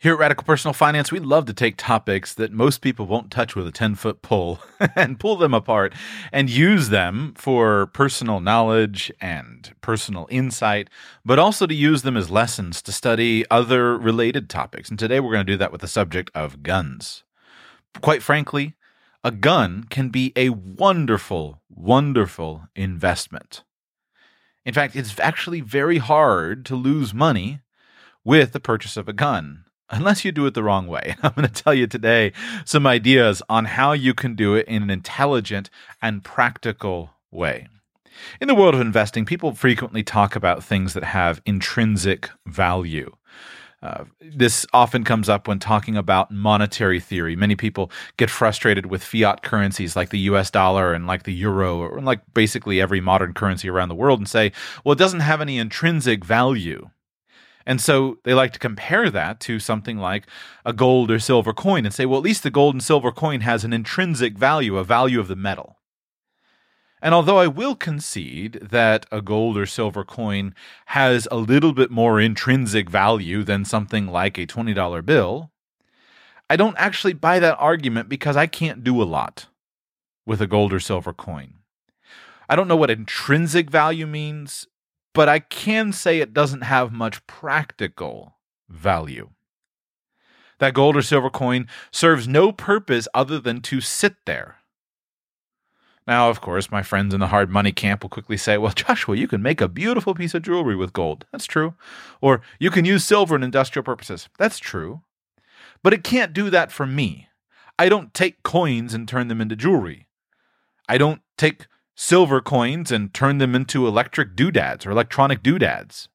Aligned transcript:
Here 0.00 0.12
at 0.12 0.20
Radical 0.20 0.44
Personal 0.44 0.74
Finance, 0.74 1.10
we 1.10 1.18
love 1.18 1.46
to 1.46 1.52
take 1.52 1.76
topics 1.76 2.32
that 2.34 2.52
most 2.52 2.82
people 2.82 3.04
won't 3.04 3.32
touch 3.32 3.56
with 3.56 3.66
a 3.66 3.72
10 3.72 3.96
foot 3.96 4.22
pole 4.22 4.60
and 4.94 5.18
pull 5.18 5.34
them 5.34 5.52
apart 5.52 5.92
and 6.30 6.48
use 6.48 6.90
them 6.90 7.34
for 7.36 7.86
personal 7.88 8.38
knowledge 8.38 9.10
and 9.20 9.74
personal 9.80 10.28
insight, 10.30 10.88
but 11.24 11.40
also 11.40 11.66
to 11.66 11.74
use 11.74 12.02
them 12.02 12.16
as 12.16 12.30
lessons 12.30 12.80
to 12.82 12.92
study 12.92 13.44
other 13.50 13.98
related 13.98 14.48
topics. 14.48 14.88
And 14.88 15.00
today 15.00 15.18
we're 15.18 15.32
going 15.32 15.44
to 15.44 15.52
do 15.52 15.58
that 15.58 15.72
with 15.72 15.80
the 15.80 15.88
subject 15.88 16.30
of 16.32 16.62
guns. 16.62 17.24
Quite 18.00 18.22
frankly, 18.22 18.76
a 19.24 19.32
gun 19.32 19.82
can 19.90 20.10
be 20.10 20.32
a 20.36 20.50
wonderful, 20.50 21.60
wonderful 21.68 22.68
investment. 22.76 23.64
In 24.64 24.72
fact, 24.72 24.94
it's 24.94 25.18
actually 25.18 25.60
very 25.60 25.98
hard 25.98 26.64
to 26.66 26.76
lose 26.76 27.12
money 27.12 27.62
with 28.22 28.52
the 28.52 28.60
purchase 28.60 28.96
of 28.96 29.08
a 29.08 29.12
gun 29.12 29.64
unless 29.90 30.24
you 30.24 30.32
do 30.32 30.46
it 30.46 30.54
the 30.54 30.62
wrong 30.62 30.86
way. 30.86 31.16
I'm 31.22 31.32
going 31.34 31.48
to 31.48 31.62
tell 31.62 31.74
you 31.74 31.86
today 31.86 32.32
some 32.64 32.86
ideas 32.86 33.42
on 33.48 33.66
how 33.66 33.92
you 33.92 34.14
can 34.14 34.34
do 34.34 34.54
it 34.54 34.66
in 34.66 34.82
an 34.82 34.90
intelligent 34.90 35.70
and 36.02 36.24
practical 36.24 37.10
way. 37.30 37.68
In 38.40 38.48
the 38.48 38.54
world 38.54 38.74
of 38.74 38.80
investing, 38.80 39.24
people 39.24 39.54
frequently 39.54 40.02
talk 40.02 40.34
about 40.34 40.64
things 40.64 40.94
that 40.94 41.04
have 41.04 41.40
intrinsic 41.46 42.30
value. 42.46 43.14
Uh, 43.80 44.04
this 44.20 44.66
often 44.72 45.04
comes 45.04 45.28
up 45.28 45.46
when 45.46 45.60
talking 45.60 45.96
about 45.96 46.32
monetary 46.32 46.98
theory. 46.98 47.36
Many 47.36 47.54
people 47.54 47.92
get 48.16 48.28
frustrated 48.28 48.86
with 48.86 49.04
fiat 49.04 49.42
currencies 49.42 49.94
like 49.94 50.10
the 50.10 50.18
US 50.20 50.50
dollar 50.50 50.92
and 50.92 51.06
like 51.06 51.22
the 51.22 51.32
euro, 51.32 51.78
or 51.78 52.00
like 52.00 52.20
basically 52.34 52.80
every 52.80 53.00
modern 53.00 53.34
currency 53.34 53.68
around 53.68 53.88
the 53.88 53.94
world, 53.94 54.18
and 54.18 54.28
say, 54.28 54.50
well, 54.84 54.94
it 54.94 54.98
doesn't 54.98 55.20
have 55.20 55.40
any 55.40 55.58
intrinsic 55.58 56.24
value. 56.24 56.90
And 57.68 57.82
so 57.82 58.16
they 58.24 58.32
like 58.32 58.54
to 58.54 58.58
compare 58.58 59.10
that 59.10 59.40
to 59.40 59.60
something 59.60 59.98
like 59.98 60.26
a 60.64 60.72
gold 60.72 61.10
or 61.10 61.18
silver 61.18 61.52
coin 61.52 61.84
and 61.84 61.92
say, 61.92 62.06
well, 62.06 62.16
at 62.16 62.24
least 62.24 62.42
the 62.42 62.50
gold 62.50 62.74
and 62.74 62.82
silver 62.82 63.12
coin 63.12 63.42
has 63.42 63.62
an 63.62 63.74
intrinsic 63.74 64.38
value, 64.38 64.78
a 64.78 64.84
value 64.84 65.20
of 65.20 65.28
the 65.28 65.36
metal. 65.36 65.76
And 67.02 67.14
although 67.14 67.36
I 67.36 67.46
will 67.46 67.76
concede 67.76 68.58
that 68.62 69.04
a 69.12 69.20
gold 69.20 69.58
or 69.58 69.66
silver 69.66 70.02
coin 70.02 70.54
has 70.86 71.28
a 71.30 71.36
little 71.36 71.74
bit 71.74 71.90
more 71.90 72.18
intrinsic 72.18 72.88
value 72.88 73.44
than 73.44 73.66
something 73.66 74.06
like 74.06 74.38
a 74.38 74.46
$20 74.46 75.04
bill, 75.04 75.50
I 76.48 76.56
don't 76.56 76.76
actually 76.78 77.12
buy 77.12 77.38
that 77.38 77.58
argument 77.58 78.08
because 78.08 78.34
I 78.34 78.46
can't 78.46 78.82
do 78.82 79.02
a 79.02 79.04
lot 79.04 79.46
with 80.24 80.40
a 80.40 80.46
gold 80.46 80.72
or 80.72 80.80
silver 80.80 81.12
coin. 81.12 81.58
I 82.48 82.56
don't 82.56 82.66
know 82.66 82.76
what 82.76 82.90
intrinsic 82.90 83.68
value 83.68 84.06
means, 84.06 84.66
but 85.18 85.28
I 85.28 85.40
can 85.40 85.90
say 85.92 86.20
it 86.20 86.32
doesn't 86.32 86.60
have 86.60 86.92
much 86.92 87.26
practical 87.26 88.36
value. 88.68 89.30
That 90.60 90.74
gold 90.74 90.96
or 90.96 91.02
silver 91.02 91.28
coin 91.28 91.66
serves 91.90 92.28
no 92.28 92.52
purpose 92.52 93.08
other 93.12 93.40
than 93.40 93.60
to 93.62 93.80
sit 93.80 94.14
there. 94.26 94.58
Now, 96.06 96.30
of 96.30 96.40
course, 96.40 96.70
my 96.70 96.84
friends 96.84 97.12
in 97.12 97.18
the 97.18 97.26
hard 97.26 97.50
money 97.50 97.72
camp 97.72 98.04
will 98.04 98.10
quickly 98.10 98.36
say, 98.36 98.58
well, 98.58 98.70
Joshua, 98.76 99.16
you 99.16 99.26
can 99.26 99.42
make 99.42 99.60
a 99.60 99.66
beautiful 99.66 100.14
piece 100.14 100.34
of 100.34 100.42
jewelry 100.42 100.76
with 100.76 100.92
gold. 100.92 101.26
That's 101.32 101.46
true. 101.46 101.74
Or 102.20 102.40
you 102.60 102.70
can 102.70 102.84
use 102.84 103.04
silver 103.04 103.34
in 103.34 103.42
industrial 103.42 103.82
purposes. 103.82 104.28
That's 104.38 104.60
true. 104.60 105.00
But 105.82 105.94
it 105.94 106.04
can't 106.04 106.32
do 106.32 106.48
that 106.50 106.70
for 106.70 106.86
me. 106.86 107.26
I 107.76 107.88
don't 107.88 108.14
take 108.14 108.44
coins 108.44 108.94
and 108.94 109.08
turn 109.08 109.26
them 109.26 109.40
into 109.40 109.56
jewelry. 109.56 110.06
I 110.88 110.96
don't 110.96 111.22
take 111.36 111.66
silver 111.98 112.40
coins 112.40 112.92
and 112.92 113.12
turn 113.12 113.38
them 113.38 113.56
into 113.56 113.86
electric 113.86 114.36
doodads 114.36 114.86
or 114.86 114.90
electronic 114.92 115.42
doodads. 115.42 116.08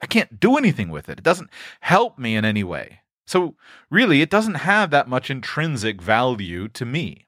I 0.00 0.06
can't 0.06 0.38
do 0.38 0.56
anything 0.56 0.88
with 0.88 1.08
it. 1.08 1.18
It 1.18 1.24
doesn't 1.24 1.50
help 1.80 2.16
me 2.16 2.36
in 2.36 2.44
any 2.44 2.62
way. 2.62 3.00
So, 3.26 3.56
really, 3.90 4.22
it 4.22 4.30
doesn't 4.30 4.54
have 4.54 4.90
that 4.90 5.08
much 5.08 5.28
intrinsic 5.28 6.00
value 6.00 6.68
to 6.68 6.86
me. 6.86 7.26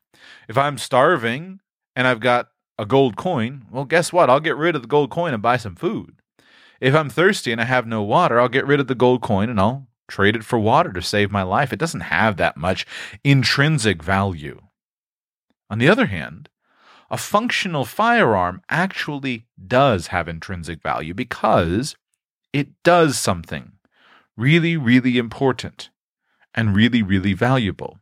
If 0.48 0.56
I'm 0.56 0.78
starving 0.78 1.58
and 1.96 2.06
I've 2.06 2.20
got 2.20 2.50
a 2.78 2.86
gold 2.86 3.16
coin, 3.16 3.66
well, 3.70 3.84
guess 3.84 4.12
what? 4.12 4.30
I'll 4.30 4.40
get 4.40 4.56
rid 4.56 4.76
of 4.76 4.82
the 4.82 4.88
gold 4.88 5.10
coin 5.10 5.34
and 5.34 5.42
buy 5.42 5.56
some 5.56 5.74
food. 5.74 6.14
If 6.80 6.94
I'm 6.94 7.10
thirsty 7.10 7.50
and 7.50 7.60
I 7.60 7.64
have 7.64 7.86
no 7.86 8.02
water, 8.02 8.40
I'll 8.40 8.48
get 8.48 8.66
rid 8.66 8.80
of 8.80 8.86
the 8.86 8.94
gold 8.94 9.22
coin 9.22 9.50
and 9.50 9.60
I'll 9.60 9.88
trade 10.06 10.36
it 10.36 10.44
for 10.44 10.58
water 10.58 10.92
to 10.92 11.02
save 11.02 11.32
my 11.32 11.42
life. 11.42 11.72
It 11.72 11.78
doesn't 11.80 12.00
have 12.00 12.36
that 12.36 12.56
much 12.56 12.86
intrinsic 13.24 14.02
value. 14.02 14.60
On 15.68 15.78
the 15.78 15.88
other 15.88 16.06
hand, 16.06 16.48
a 17.12 17.18
functional 17.18 17.84
firearm 17.84 18.62
actually 18.70 19.44
does 19.64 20.08
have 20.08 20.28
intrinsic 20.28 20.82
value 20.82 21.12
because 21.12 21.94
it 22.54 22.68
does 22.82 23.18
something 23.18 23.72
really, 24.34 24.78
really 24.78 25.18
important 25.18 25.90
and 26.54 26.74
really, 26.74 27.02
really 27.02 27.34
valuable. 27.34 27.98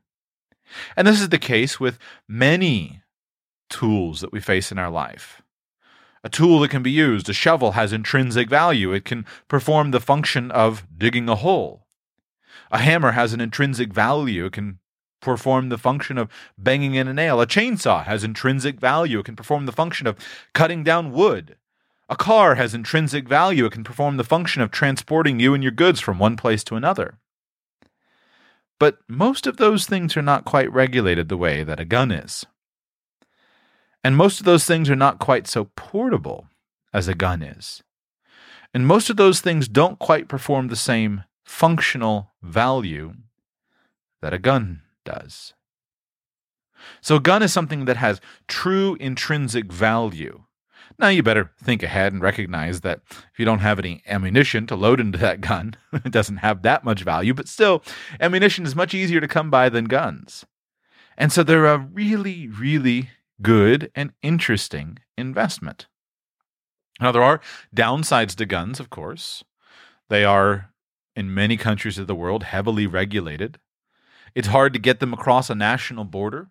And 0.96 1.08
this 1.08 1.20
is 1.20 1.30
the 1.30 1.38
case 1.38 1.80
with 1.80 1.98
many 2.28 3.02
tools 3.68 4.20
that 4.20 4.32
we 4.32 4.40
face 4.40 4.70
in 4.70 4.78
our 4.78 4.90
life. 4.90 5.42
A 6.22 6.28
tool 6.28 6.60
that 6.60 6.70
can 6.70 6.82
be 6.82 6.90
used, 6.90 7.28
a 7.28 7.32
shovel, 7.32 7.72
has 7.72 7.92
intrinsic 7.92 8.48
value. 8.48 8.92
It 8.92 9.04
can 9.04 9.24
perform 9.48 9.90
the 9.90 10.00
function 10.00 10.50
of 10.52 10.86
digging 10.96 11.28
a 11.28 11.34
hole. 11.34 11.86
A 12.70 12.78
hammer 12.78 13.12
has 13.12 13.32
an 13.32 13.40
intrinsic 13.40 13.92
value. 13.92 14.46
It 14.46 14.52
can 14.52 14.79
perform 15.20 15.68
the 15.68 15.78
function 15.78 16.18
of 16.18 16.30
banging 16.56 16.94
in 16.94 17.08
a 17.08 17.14
nail. 17.14 17.40
A 17.40 17.46
chainsaw 17.46 18.04
has 18.04 18.24
intrinsic 18.24 18.80
value. 18.80 19.20
It 19.20 19.26
can 19.26 19.36
perform 19.36 19.66
the 19.66 19.72
function 19.72 20.06
of 20.06 20.16
cutting 20.54 20.82
down 20.82 21.12
wood. 21.12 21.56
A 22.08 22.16
car 22.16 22.56
has 22.56 22.74
intrinsic 22.74 23.28
value. 23.28 23.66
It 23.66 23.72
can 23.72 23.84
perform 23.84 24.16
the 24.16 24.24
function 24.24 24.62
of 24.62 24.70
transporting 24.70 25.38
you 25.38 25.54
and 25.54 25.62
your 25.62 25.72
goods 25.72 26.00
from 26.00 26.18
one 26.18 26.36
place 26.36 26.64
to 26.64 26.76
another. 26.76 27.18
But 28.80 28.98
most 29.08 29.46
of 29.46 29.58
those 29.58 29.86
things 29.86 30.16
are 30.16 30.22
not 30.22 30.44
quite 30.44 30.72
regulated 30.72 31.28
the 31.28 31.36
way 31.36 31.62
that 31.62 31.78
a 31.78 31.84
gun 31.84 32.10
is. 32.10 32.46
And 34.02 34.16
most 34.16 34.40
of 34.40 34.46
those 34.46 34.64
things 34.64 34.88
are 34.88 34.96
not 34.96 35.18
quite 35.18 35.46
so 35.46 35.66
portable 35.76 36.46
as 36.92 37.06
a 37.06 37.14
gun 37.14 37.42
is. 37.42 37.82
And 38.72 38.86
most 38.86 39.10
of 39.10 39.16
those 39.16 39.40
things 39.40 39.68
don't 39.68 39.98
quite 39.98 40.28
perform 40.28 40.68
the 40.68 40.76
same 40.76 41.24
functional 41.44 42.30
value 42.42 43.14
that 44.22 44.32
a 44.32 44.38
gun 44.38 44.82
does. 45.10 45.54
So, 47.00 47.16
a 47.16 47.20
gun 47.20 47.42
is 47.42 47.52
something 47.52 47.84
that 47.84 47.96
has 47.96 48.20
true 48.48 48.96
intrinsic 49.00 49.70
value. 49.72 50.44
Now, 50.98 51.08
you 51.08 51.22
better 51.22 51.50
think 51.62 51.82
ahead 51.82 52.12
and 52.12 52.22
recognize 52.22 52.80
that 52.80 53.00
if 53.10 53.38
you 53.38 53.44
don't 53.44 53.60
have 53.60 53.78
any 53.78 54.02
ammunition 54.06 54.66
to 54.66 54.76
load 54.76 55.00
into 55.00 55.18
that 55.18 55.40
gun, 55.40 55.76
it 55.92 56.12
doesn't 56.12 56.38
have 56.38 56.62
that 56.62 56.84
much 56.84 57.02
value, 57.02 57.34
but 57.34 57.48
still, 57.48 57.82
ammunition 58.20 58.64
is 58.66 58.76
much 58.76 58.94
easier 58.94 59.20
to 59.20 59.28
come 59.28 59.50
by 59.50 59.68
than 59.68 59.84
guns. 59.84 60.44
And 61.16 61.32
so, 61.32 61.42
they're 61.42 61.66
a 61.66 61.78
really, 61.78 62.48
really 62.48 63.10
good 63.42 63.90
and 63.94 64.12
interesting 64.22 64.98
investment. 65.16 65.86
Now, 67.00 67.12
there 67.12 67.22
are 67.22 67.40
downsides 67.74 68.34
to 68.36 68.46
guns, 68.46 68.78
of 68.80 68.90
course. 68.90 69.42
They 70.08 70.24
are, 70.24 70.70
in 71.16 71.32
many 71.32 71.56
countries 71.56 71.98
of 71.98 72.06
the 72.06 72.14
world, 72.14 72.42
heavily 72.42 72.86
regulated. 72.86 73.58
It's 74.34 74.48
hard 74.48 74.72
to 74.72 74.78
get 74.78 75.00
them 75.00 75.12
across 75.12 75.50
a 75.50 75.54
national 75.54 76.04
border. 76.04 76.48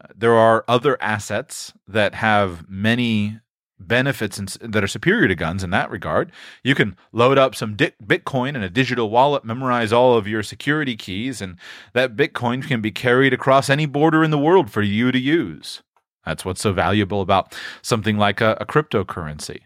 Uh, 0.00 0.08
there 0.14 0.34
are 0.34 0.64
other 0.68 1.00
assets 1.00 1.72
that 1.86 2.14
have 2.14 2.68
many 2.68 3.40
benefits 3.78 4.58
that 4.60 4.84
are 4.84 4.88
superior 4.88 5.28
to 5.28 5.34
guns 5.34 5.64
in 5.64 5.70
that 5.70 5.90
regard. 5.90 6.32
You 6.62 6.74
can 6.74 6.96
load 7.12 7.38
up 7.38 7.54
some 7.54 7.76
di- 7.76 7.92
Bitcoin 8.02 8.54
in 8.54 8.62
a 8.62 8.70
digital 8.70 9.10
wallet, 9.10 9.44
memorize 9.44 9.92
all 9.92 10.16
of 10.16 10.28
your 10.28 10.42
security 10.42 10.96
keys, 10.96 11.40
and 11.40 11.58
that 11.92 12.16
Bitcoin 12.16 12.66
can 12.66 12.80
be 12.80 12.90
carried 12.90 13.32
across 13.32 13.68
any 13.68 13.86
border 13.86 14.22
in 14.22 14.30
the 14.30 14.38
world 14.38 14.70
for 14.70 14.82
you 14.82 15.12
to 15.12 15.18
use. 15.18 15.82
That's 16.24 16.44
what's 16.44 16.60
so 16.60 16.72
valuable 16.72 17.20
about 17.20 17.56
something 17.82 18.16
like 18.16 18.40
a, 18.40 18.56
a 18.60 18.66
cryptocurrency. 18.66 19.60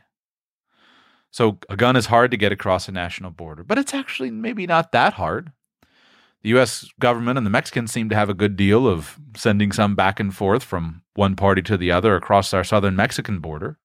So 1.31 1.59
a 1.69 1.77
gun 1.77 1.97
is 1.97 2.07
hard 2.07 2.31
to 2.31 2.39
get 2.39 2.53
across 2.53 2.89
a 2.89 2.93
national 2.93 3.31
border, 3.31 3.63
but 3.63 3.77
it's 3.77 3.93
actually 3.93 4.31
maybe 4.31 4.67
not 4.67 4.93
that 4.93 5.15
hard 5.15 5.53
the 6.47 6.51
U.S. 6.51 6.89
government 7.01 7.37
and 7.37 7.45
the 7.45 7.51
Mexicans 7.51 7.91
seem 7.91 8.09
to 8.09 8.15
have 8.15 8.31
a 8.31 8.35
good 8.35 8.55
deal 8.55 8.87
of 8.87 9.19
sending 9.35 9.73
some 9.73 9.97
back 9.97 10.21
and 10.21 10.33
forth 10.33 10.63
from 10.63 11.03
one 11.17 11.35
party 11.35 11.61
to 11.63 11.77
the 11.77 11.91
other 11.91 12.15
across 12.15 12.55
our 12.55 12.63
southern 12.63 12.95
Mexican 12.95 13.41
border. 13.41 13.81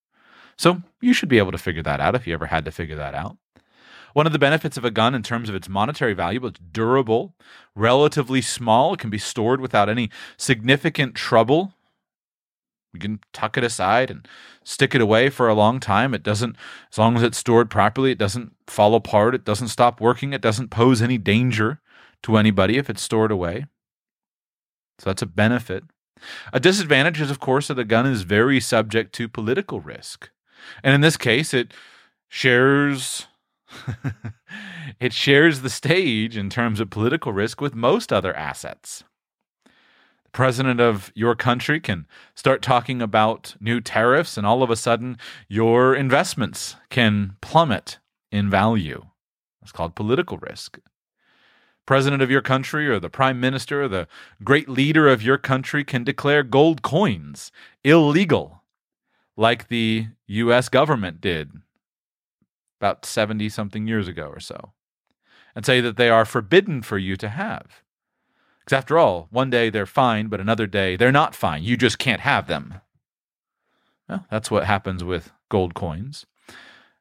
So 0.59 0.83
you 1.01 1.11
should 1.11 1.27
be 1.27 1.39
able 1.39 1.53
to 1.53 1.57
figure 1.57 1.81
that 1.81 1.99
out 1.99 2.13
if 2.13 2.27
you 2.27 2.35
ever 2.35 2.45
had 2.45 2.63
to 2.65 2.71
figure 2.71 2.97
that 2.97 3.15
out. 3.15 3.35
One 4.13 4.27
of 4.27 4.31
the 4.31 4.37
benefits 4.37 4.77
of 4.77 4.85
a 4.85 4.91
gun 4.91 5.15
in 5.15 5.23
terms 5.23 5.49
of 5.49 5.55
its 5.55 5.67
monetary 5.67 6.13
value, 6.13 6.45
it's 6.45 6.59
durable, 6.59 7.33
relatively 7.75 8.43
small, 8.43 8.93
it 8.93 8.99
can 8.99 9.09
be 9.09 9.17
stored 9.17 9.59
without 9.59 9.89
any 9.89 10.11
significant 10.37 11.15
trouble. 11.15 11.73
You 12.93 12.99
can 12.99 13.21
tuck 13.33 13.57
it 13.57 13.63
aside 13.63 14.11
and 14.11 14.27
stick 14.63 14.93
it 14.93 15.01
away 15.01 15.31
for 15.31 15.49
a 15.49 15.55
long 15.55 15.79
time. 15.79 16.13
It 16.13 16.21
doesn't, 16.21 16.55
as 16.91 16.99
long 16.99 17.17
as 17.17 17.23
it's 17.23 17.39
stored 17.39 17.71
properly, 17.71 18.11
it 18.11 18.19
doesn't 18.19 18.53
fall 18.67 18.93
apart, 18.93 19.33
it 19.33 19.45
doesn't 19.45 19.69
stop 19.69 19.99
working, 19.99 20.31
it 20.31 20.41
doesn't 20.41 20.69
pose 20.69 21.01
any 21.01 21.17
danger 21.17 21.81
to 22.23 22.38
anybody 22.38 22.77
if 22.77 22.89
it's 22.89 23.01
stored 23.01 23.31
away. 23.31 23.65
So 25.00 25.09
that's 25.09 25.21
a 25.21 25.27
benefit. 25.27 25.83
A 26.53 26.59
disadvantage 26.59 27.19
is, 27.19 27.31
of 27.31 27.39
course, 27.39 27.68
that 27.68 27.79
a 27.79 27.83
gun 27.83 28.06
is 28.06 28.21
very 28.21 28.59
subject 28.59 29.13
to 29.15 29.27
political 29.27 29.79
risk. 29.79 30.29
And 30.83 30.94
in 30.94 31.01
this 31.01 31.18
case, 31.18 31.53
it 31.53 31.73
shares. 32.29 33.27
it 35.00 35.13
shares 35.13 35.62
the 35.62 35.69
stage 35.69 36.35
in 36.38 36.50
terms 36.50 36.79
of 36.79 36.89
political 36.89 37.31
risk 37.31 37.62
with 37.62 37.73
most 37.73 38.12
other 38.12 38.35
assets. 38.35 39.03
The 39.63 40.31
president 40.31 40.79
of 40.79 41.12
your 41.15 41.35
country 41.35 41.79
can 41.79 42.06
start 42.35 42.62
talking 42.62 43.01
about 43.01 43.56
new 43.59 43.79
tariffs, 43.79 44.38
and 44.38 44.45
all 44.45 44.62
of 44.62 44.69
a 44.69 44.75
sudden, 44.75 45.18
your 45.47 45.95
investments 45.95 46.75
can 46.89 47.38
plummet 47.41 48.00
in 48.31 48.50
value. 48.50 49.06
It's 49.62 49.71
called 49.71 49.95
political 49.95 50.38
risk. 50.38 50.79
President 51.91 52.21
of 52.21 52.31
your 52.31 52.41
country, 52.41 52.88
or 52.88 53.01
the 53.01 53.09
prime 53.09 53.38
minister, 53.41 53.83
or 53.83 53.89
the 53.89 54.07
great 54.45 54.69
leader 54.69 55.09
of 55.09 55.21
your 55.21 55.38
country 55.38 55.83
can 55.83 56.05
declare 56.05 56.41
gold 56.41 56.83
coins 56.83 57.51
illegal, 57.83 58.63
like 59.35 59.67
the 59.67 60.07
U.S. 60.25 60.69
government 60.69 61.19
did 61.19 61.51
about 62.79 63.03
70 63.03 63.49
something 63.49 63.88
years 63.88 64.07
ago 64.07 64.27
or 64.27 64.39
so, 64.39 64.71
and 65.53 65.65
say 65.65 65.81
that 65.81 65.97
they 65.97 66.07
are 66.07 66.23
forbidden 66.23 66.81
for 66.81 66.97
you 66.97 67.17
to 67.17 67.27
have. 67.27 67.83
Because 68.59 68.77
after 68.77 68.97
all, 68.97 69.27
one 69.29 69.49
day 69.49 69.69
they're 69.69 69.85
fine, 69.85 70.27
but 70.27 70.39
another 70.39 70.67
day 70.67 70.95
they're 70.95 71.11
not 71.11 71.35
fine. 71.35 71.61
You 71.61 71.75
just 71.75 71.99
can't 71.99 72.21
have 72.21 72.47
them. 72.47 72.75
Well, 74.07 74.25
that's 74.31 74.49
what 74.49 74.63
happens 74.63 75.03
with 75.03 75.33
gold 75.49 75.73
coins. 75.73 76.25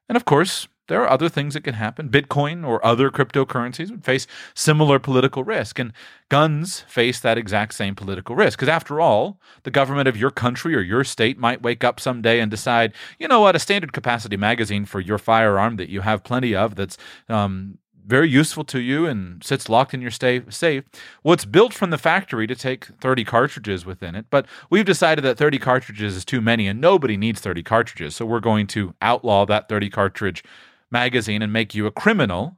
And 0.09 0.17
of 0.17 0.25
course, 0.25 0.67
there 0.87 1.01
are 1.01 1.09
other 1.09 1.29
things 1.29 1.53
that 1.53 1.63
can 1.63 1.75
happen. 1.75 2.09
Bitcoin 2.09 2.67
or 2.67 2.85
other 2.85 3.09
cryptocurrencies 3.09 3.89
would 3.91 4.03
face 4.03 4.27
similar 4.53 4.99
political 4.99 5.43
risk, 5.43 5.79
and 5.79 5.93
guns 6.29 6.81
face 6.81 7.19
that 7.19 7.37
exact 7.37 7.73
same 7.73 7.95
political 7.95 8.35
risk. 8.35 8.57
Because 8.57 8.69
after 8.69 8.99
all, 8.99 9.39
the 9.63 9.71
government 9.71 10.07
of 10.07 10.17
your 10.17 10.31
country 10.31 10.75
or 10.75 10.81
your 10.81 11.03
state 11.03 11.37
might 11.37 11.61
wake 11.61 11.83
up 11.83 11.99
someday 11.99 12.39
and 12.39 12.51
decide, 12.51 12.93
you 13.19 13.27
know 13.27 13.41
what, 13.41 13.55
a 13.55 13.59
standard 13.59 13.93
capacity 13.93 14.37
magazine 14.37 14.85
for 14.85 14.99
your 14.99 15.17
firearm 15.17 15.77
that 15.77 15.89
you 15.89 16.01
have 16.01 16.23
plenty 16.23 16.55
of 16.55 16.75
that's 16.75 16.97
um, 17.29 17.77
very 18.05 18.29
useful 18.29 18.63
to 18.65 18.79
you 18.79 19.05
and 19.05 19.43
sits 19.43 19.69
locked 19.69 19.93
in 19.93 20.01
your 20.01 20.11
safe. 20.11 20.83
Well, 21.23 21.33
it's 21.33 21.45
built 21.45 21.73
from 21.73 21.91
the 21.91 21.97
factory 21.97 22.47
to 22.47 22.55
take 22.55 22.85
30 22.85 23.23
cartridges 23.23 23.85
within 23.85 24.15
it, 24.15 24.25
but 24.29 24.45
we've 24.69 24.85
decided 24.85 25.23
that 25.23 25.37
30 25.37 25.59
cartridges 25.59 26.15
is 26.15 26.25
too 26.25 26.41
many 26.41 26.67
and 26.67 26.81
nobody 26.81 27.17
needs 27.17 27.39
30 27.39 27.63
cartridges. 27.63 28.15
So 28.15 28.25
we're 28.25 28.39
going 28.39 28.67
to 28.67 28.93
outlaw 29.01 29.45
that 29.45 29.69
30 29.69 29.89
cartridge 29.89 30.43
magazine 30.91 31.41
and 31.41 31.53
make 31.53 31.73
you 31.73 31.85
a 31.85 31.91
criminal 31.91 32.57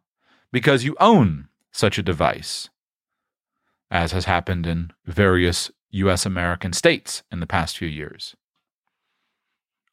because 0.51 0.83
you 0.83 0.95
own 0.99 1.47
such 1.71 1.97
a 1.97 2.03
device, 2.03 2.69
as 3.89 4.11
has 4.11 4.25
happened 4.25 4.67
in 4.67 4.91
various 5.05 5.71
U.S. 5.91 6.25
American 6.25 6.73
states 6.73 7.23
in 7.31 7.39
the 7.39 7.47
past 7.47 7.77
few 7.77 7.87
years. 7.87 8.35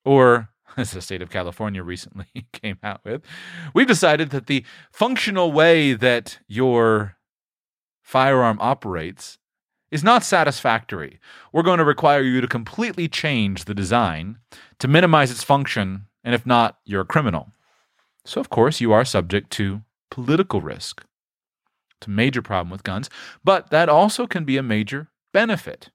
Or, 0.04 0.50
as 0.76 0.92
the 0.92 1.02
state 1.02 1.22
of 1.22 1.31
California 1.31 1.82
recently 1.82 2.26
came 2.52 2.78
out 2.82 3.00
with, 3.04 3.22
we've 3.75 3.87
decided 3.87 4.31
that 4.31 4.46
the 4.46 4.64
functional 4.90 5.52
way 5.52 5.93
that 5.94 6.38
your 6.48 7.16
firearm 8.02 8.58
operates 8.60 9.38
is 9.90 10.04
not 10.04 10.22
satisfactory. 10.22 11.19
We're 11.52 11.62
going 11.62 11.78
to 11.78 11.84
require 11.84 12.22
you 12.22 12.40
to 12.40 12.46
completely 12.48 13.08
change 13.08 13.64
the 13.64 13.75
design 13.75 14.38
to 14.78 14.88
minimize 14.88 15.31
its 15.31 15.43
function, 15.43 16.06
and 16.25 16.34
if 16.34 16.46
not, 16.46 16.78
you're 16.84 17.02
a 17.02 17.06
criminal. 17.06 17.52
So, 18.31 18.41
of 18.41 18.49
course, 18.49 18.81
you 18.81 18.93
are 18.93 19.05
subject 19.05 19.50
to 19.55 19.82
political 20.09 20.61
risk. 20.61 21.03
It's 21.97 22.06
a 22.06 22.11
major 22.11 22.41
problem 22.41 22.71
with 22.71 22.85
guns, 22.85 23.11
but 23.43 23.71
that 23.71 23.88
also 23.88 24.29
can 24.29 24.44
be 24.44 24.56
a 24.56 24.62
major 24.62 25.09
benefit. 25.32 25.91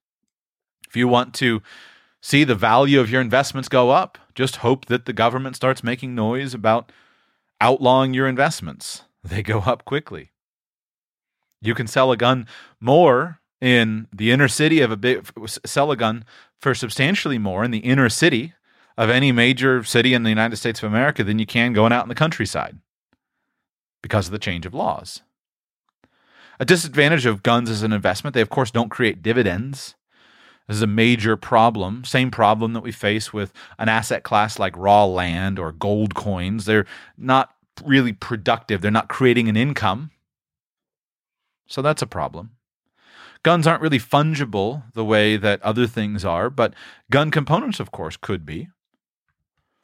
If 0.86 0.98
you 0.98 1.08
want 1.08 1.34
to 1.36 1.62
see 2.22 2.44
the 2.44 2.54
value 2.54 3.00
of 3.00 3.10
your 3.10 3.22
investments 3.22 3.70
go 3.70 3.92
up, 3.92 4.18
just 4.36 4.58
hope 4.58 4.88
that 4.88 5.06
the 5.06 5.14
government 5.14 5.56
starts 5.56 5.82
making 5.82 6.14
noise 6.14 6.54
about 6.54 6.92
outlawing 7.62 8.14
your 8.14 8.28
investments. 8.28 9.04
They 9.24 9.42
go 9.42 9.60
up 9.60 9.86
quickly. 9.86 10.32
You 11.62 11.74
can 11.74 11.88
sell 11.88 12.12
a 12.12 12.18
gun 12.18 12.48
more 12.82 13.40
in 13.62 14.08
the 14.14 14.30
inner 14.30 14.50
city 14.50 14.82
of 14.82 14.92
a 14.92 14.98
big 14.98 15.26
sell 15.66 15.90
a 15.90 15.96
gun 15.96 16.26
for 16.60 16.76
substantially 16.76 17.40
more 17.40 17.64
in 17.64 17.72
the 17.72 17.80
inner 17.80 18.10
city 18.10 18.54
of 18.97 19.09
any 19.09 19.31
major 19.31 19.83
city 19.83 20.13
in 20.13 20.24
the 20.24 20.30
United 20.30 20.56
States 20.56 20.81
of 20.81 20.92
America 20.92 21.24
than 21.24 21.39
you 21.39 21.45
can 21.45 21.74
going 21.74 21.92
out 21.92 22.03
in 22.03 22.09
the 22.09 22.15
countryside 22.15 22.77
because 24.01 24.27
of 24.27 24.31
the 24.31 24.39
change 24.39 24.65
of 24.65 24.74
laws. 24.74 25.21
A 26.59 26.65
disadvantage 26.65 27.25
of 27.25 27.44
guns 27.44 27.69
as 27.69 27.83
an 27.83 27.92
investment, 27.92 28.33
they 28.33 28.42
of 28.42 28.50
course 28.50 28.71
don't 28.71 28.89
create 28.89 29.21
dividends. 29.21 29.95
This 30.68 30.77
is 30.77 30.83
a 30.83 30.88
major 30.88 31.36
problem. 31.38 32.03
Same 32.06 32.31
problem 32.31 32.74
that 32.74 32.83
we 32.83 32.92
face 32.92 33.33
with 33.33 33.51
an 33.77 33.89
asset 33.89 34.24
class 34.24 34.57
like 34.57 34.75
raw 34.77 35.06
land 35.06 35.59
or 35.59 35.71
gold 35.71 36.15
coins. 36.15 36.65
They're 36.65 36.86
not 37.18 37.53
really 37.83 38.13
productive, 38.13 38.81
they're 38.81 38.91
not 38.91 39.09
creating 39.09 39.50
an 39.50 39.57
income. 39.57 40.12
So 41.68 41.81
that's 41.81 42.01
a 42.01 42.07
problem. 42.07 42.51
Guns 43.44 43.68
aren't 43.68 43.81
really 43.81 44.00
fungible 44.00 44.83
the 44.94 45.06
way 45.06 45.38
that 45.38 45.62
other 45.62 45.86
things 45.86 46.25
are, 46.25 46.50
but 46.50 46.74
gun 47.12 47.30
components, 47.30 47.80
of 47.80 47.91
course, 47.91 48.18
could 48.18 48.45
be. 48.45 48.69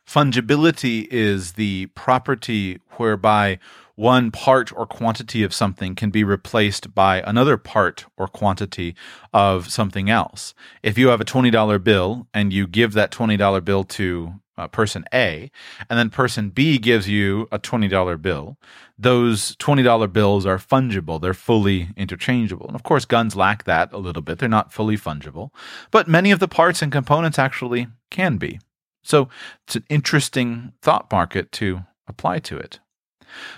Fungibility 0.07 1.07
is 1.09 1.53
the 1.53 1.88
property 1.88 2.80
whereby 2.98 3.59
one 3.95 4.31
part 4.31 4.75
or 4.75 4.86
quantity 4.86 5.44
of 5.44 5.53
something 5.53 5.95
can 5.95 6.09
be 6.09 6.24
replaced 6.24 6.95
by 6.95 7.21
another 7.21 7.57
part 7.57 8.06
or 8.18 8.27
quantity 8.27 8.95
of 9.33 9.69
something 9.69 10.09
else. 10.09 10.53
If 10.81 10.98
you 10.98 11.09
have 11.09 11.21
a 11.21 11.25
$20 11.25 11.83
bill 11.83 12.27
and 12.33 12.51
you 12.51 12.68
give 12.68 12.94
that 12.94 13.12
$20 13.12 13.63
bill 13.63 13.83
to 13.83 14.33
uh, 14.57 14.68
person 14.68 15.06
A, 15.13 15.50
and 15.89 15.98
then 15.98 16.09
person 16.09 16.50
B 16.50 16.77
gives 16.77 17.07
you 17.07 17.48
a 17.51 17.59
$20 17.59 18.21
bill, 18.21 18.57
those 18.98 19.56
$20 19.57 20.12
bills 20.12 20.45
are 20.45 20.57
fungible. 20.57 21.21
They're 21.21 21.33
fully 21.33 21.89
interchangeable. 21.95 22.68
And 22.68 22.75
of 22.75 22.83
course, 22.83 23.06
guns 23.06 23.36
lack 23.36 23.63
that 23.65 23.92
a 23.94 23.98
little 23.98 24.21
bit. 24.21 24.39
They're 24.39 24.50
not 24.50 24.74
fully 24.74 24.98
fungible, 24.98 25.51
but 25.89 26.07
many 26.07 26.31
of 26.31 26.39
the 26.39 26.48
parts 26.48 26.81
and 26.81 26.92
components 26.92 27.39
actually 27.39 27.88
can 28.09 28.38
be. 28.38 28.59
So 29.03 29.30
it's 29.65 29.75
an 29.75 29.86
interesting 29.89 30.74
thought 30.81 31.12
market 31.12 31.51
to 31.53 31.81
apply 32.07 32.39
to 32.39 32.57
it. 32.57 32.80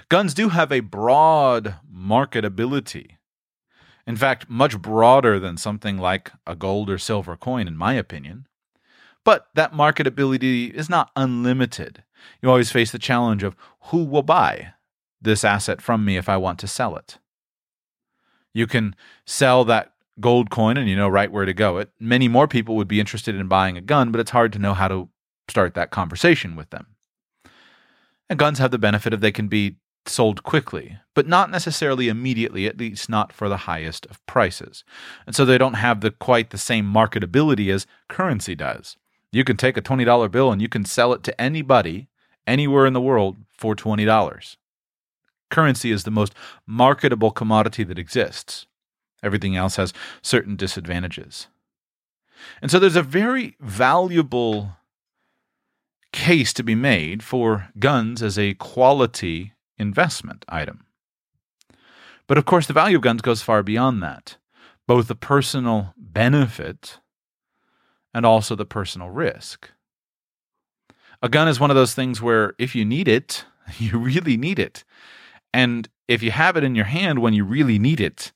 Guns 0.09 0.33
do 0.33 0.49
have 0.49 0.71
a 0.71 0.81
broad 0.81 1.75
marketability. 1.93 3.17
In 4.05 4.15
fact, 4.15 4.49
much 4.49 4.79
broader 4.79 5.39
than 5.39 5.57
something 5.57 5.97
like 5.97 6.31
a 6.45 6.55
gold 6.55 6.89
or 6.89 6.97
silver 6.97 7.35
coin, 7.35 7.67
in 7.67 7.77
my 7.77 7.93
opinion. 7.93 8.47
But 9.23 9.47
that 9.55 9.73
marketability 9.73 10.71
is 10.71 10.89
not 10.89 11.11
unlimited. 11.15 12.03
You 12.41 12.49
always 12.49 12.71
face 12.71 12.91
the 12.91 12.99
challenge 12.99 13.43
of 13.43 13.55
who 13.85 14.03
will 14.03 14.23
buy 14.23 14.73
this 15.21 15.43
asset 15.43 15.81
from 15.81 16.03
me 16.03 16.17
if 16.17 16.27
I 16.27 16.37
want 16.37 16.59
to 16.59 16.67
sell 16.67 16.95
it. 16.97 17.17
You 18.53 18.67
can 18.67 18.95
sell 19.25 19.63
that 19.65 19.93
gold 20.19 20.49
coin 20.49 20.77
and 20.77 20.87
you 20.87 20.95
know 20.95 21.07
right 21.07 21.31
where 21.31 21.45
to 21.45 21.53
go 21.53 21.77
it. 21.77 21.89
Many 21.99 22.27
more 22.27 22.47
people 22.47 22.75
would 22.75 22.87
be 22.87 22.99
interested 22.99 23.35
in 23.35 23.47
buying 23.47 23.77
a 23.77 23.81
gun, 23.81 24.11
but 24.11 24.19
it's 24.19 24.31
hard 24.31 24.53
to 24.53 24.59
know 24.59 24.73
how 24.73 24.87
to 24.89 25.09
start 25.47 25.73
that 25.73 25.91
conversation 25.91 26.55
with 26.55 26.69
them. 26.69 26.87
And 28.29 28.39
guns 28.39 28.59
have 28.59 28.71
the 28.71 28.77
benefit 28.77 29.13
of 29.13 29.21
they 29.21 29.31
can 29.31 29.47
be 29.47 29.77
sold 30.05 30.43
quickly, 30.43 30.97
but 31.13 31.27
not 31.27 31.49
necessarily 31.49 32.09
immediately, 32.09 32.67
at 32.67 32.77
least 32.77 33.09
not 33.09 33.31
for 33.31 33.47
the 33.47 33.57
highest 33.57 34.05
of 34.07 34.25
prices. 34.25 34.83
And 35.25 35.35
so 35.35 35.45
they 35.45 35.57
don't 35.57 35.75
have 35.75 36.01
the 36.01 36.11
quite 36.11 36.49
the 36.49 36.57
same 36.57 36.91
marketability 36.91 37.73
as 37.73 37.87
currency 38.09 38.55
does. 38.55 38.97
You 39.31 39.43
can 39.43 39.57
take 39.57 39.77
a 39.77 39.81
$20 39.81 40.29
bill 40.31 40.51
and 40.51 40.61
you 40.61 40.69
can 40.69 40.85
sell 40.85 41.13
it 41.13 41.23
to 41.23 41.41
anybody 41.41 42.07
anywhere 42.45 42.85
in 42.85 42.93
the 42.93 43.01
world 43.01 43.37
for 43.49 43.75
$20. 43.75 44.57
Currency 45.49 45.91
is 45.91 46.03
the 46.03 46.11
most 46.11 46.33
marketable 46.65 47.31
commodity 47.31 47.83
that 47.83 47.99
exists. 47.99 48.65
Everything 49.21 49.55
else 49.55 49.77
has 49.77 49.93
certain 50.21 50.55
disadvantages. 50.55 51.47
And 52.61 52.69
so 52.69 52.79
there's 52.79 52.95
a 52.95 53.03
very 53.03 53.55
valuable 53.59 54.73
case 56.13 56.53
to 56.53 56.63
be 56.63 56.75
made 56.75 57.21
for 57.21 57.67
guns 57.77 58.23
as 58.23 58.39
a 58.39 58.53
quality 58.53 59.51
investment 59.77 60.45
item. 60.47 60.85
But 62.27 62.37
of 62.37 62.45
course, 62.45 62.67
the 62.67 62.73
value 62.73 62.95
of 62.95 63.01
guns 63.01 63.21
goes 63.21 63.41
far 63.41 63.63
beyond 63.63 64.01
that, 64.01 64.37
both 64.87 65.09
the 65.09 65.15
personal 65.15 65.93
benefit 65.97 66.99
and 68.13 68.25
also 68.25 68.55
the 68.55 68.65
personal 68.65 69.09
risk. 69.09 69.71
A 71.21 71.27
gun 71.27 71.47
is 71.47 71.59
one 71.59 71.71
of 71.71 71.75
those 71.75 71.93
things 71.93 72.21
where 72.21 72.53
if 72.57 72.75
you 72.75 72.85
need 72.85 73.07
it, 73.07 73.45
you 73.77 73.97
really 73.97 74.37
need 74.37 74.59
it. 74.59 74.85
And 75.53 75.89
if 76.07 76.23
you 76.23 76.31
have 76.31 76.55
it 76.55 76.63
in 76.63 76.75
your 76.75 76.85
hand 76.85 77.19
when 77.19 77.33
you 77.33 77.43
really 77.43 77.79
need 77.79 77.99
it, 77.99 78.31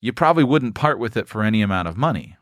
you 0.00 0.12
probably 0.12 0.44
wouldn't 0.44 0.74
part 0.74 0.98
with 0.98 1.16
it 1.16 1.28
for 1.28 1.42
any 1.42 1.62
amount 1.62 1.88
of 1.88 1.96
money. 1.96 2.36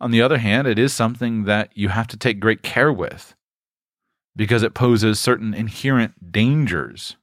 On 0.00 0.12
the 0.12 0.22
other 0.22 0.38
hand, 0.38 0.68
it 0.68 0.78
is 0.78 0.92
something 0.92 1.44
that 1.44 1.70
you 1.74 1.88
have 1.88 2.06
to 2.08 2.16
take 2.16 2.38
great 2.38 2.62
care 2.62 2.92
with 2.92 3.34
because 4.38 4.62
it 4.62 4.72
poses 4.72 5.18
certain 5.18 5.52
inherent 5.52 6.30
dangers, 6.32 7.16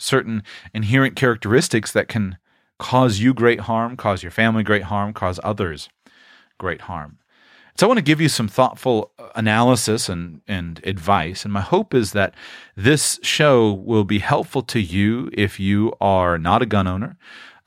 certain 0.00 0.42
inherent 0.74 1.14
characteristics 1.14 1.92
that 1.92 2.08
can 2.08 2.36
cause 2.80 3.20
you 3.20 3.32
great 3.32 3.60
harm, 3.60 3.96
cause 3.96 4.20
your 4.20 4.32
family 4.32 4.64
great 4.64 4.82
harm, 4.82 5.12
cause 5.12 5.38
others 5.44 5.88
great 6.58 6.82
harm. 6.82 7.18
So 7.78 7.86
I 7.86 7.88
want 7.88 7.98
to 7.98 8.02
give 8.02 8.20
you 8.20 8.28
some 8.28 8.48
thoughtful 8.48 9.12
analysis 9.36 10.08
and, 10.08 10.42
and 10.48 10.80
advice. 10.84 11.44
And 11.44 11.52
my 11.54 11.60
hope 11.60 11.94
is 11.94 12.12
that 12.12 12.34
this 12.76 13.20
show 13.22 13.72
will 13.72 14.04
be 14.04 14.18
helpful 14.18 14.62
to 14.62 14.80
you 14.80 15.30
if 15.32 15.60
you 15.60 15.92
are 16.00 16.36
not 16.36 16.62
a 16.62 16.66
gun 16.66 16.88
owner, 16.88 17.16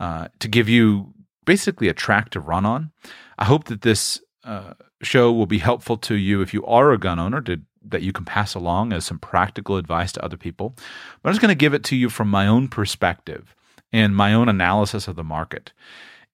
uh, 0.01 0.27
to 0.39 0.50
give 0.50 0.68
you 0.68 1.13
basically 1.46 1.88
a 1.88 1.94
track 1.94 2.32
to 2.32 2.42
run 2.42 2.65
on. 2.65 2.92
I 3.39 3.46
hope 3.46 3.63
that 3.65 3.82
this 3.82 4.20
uh, 4.44 4.74
show 5.01 5.32
will 5.32 5.46
be 5.46 5.60
helpful 5.60 5.96
to 6.00 6.15
you 6.15 6.42
if 6.42 6.54
you 6.54 6.65
are 6.65 6.92
a 6.92 6.98
gun 6.98 7.18
owner 7.18 7.39
to 7.42 7.62
that 7.89 8.01
you 8.01 8.12
can 8.12 8.25
pass 8.25 8.56
along 8.56 8.94
as 8.94 9.06
some 9.06 9.20
practical 9.20 9.77
advice 9.77 10.12
to 10.13 10.24
other 10.24 10.38
people. 10.38 10.75
But 11.22 11.30
I'm 11.30 11.34
just 11.34 11.42
going 11.42 11.50
to 11.50 11.56
give 11.56 11.74
it 11.74 11.84
to 11.86 11.96
you 11.96 12.10
from 12.10 12.30
my 12.30 12.48
own 12.48 12.68
perspective 12.68 13.56
and 13.92 14.15
my 14.15 14.34
own 14.34 14.50
analysis 14.50 15.08
of 15.08 15.15
the 15.15 15.24
market. 15.24 15.72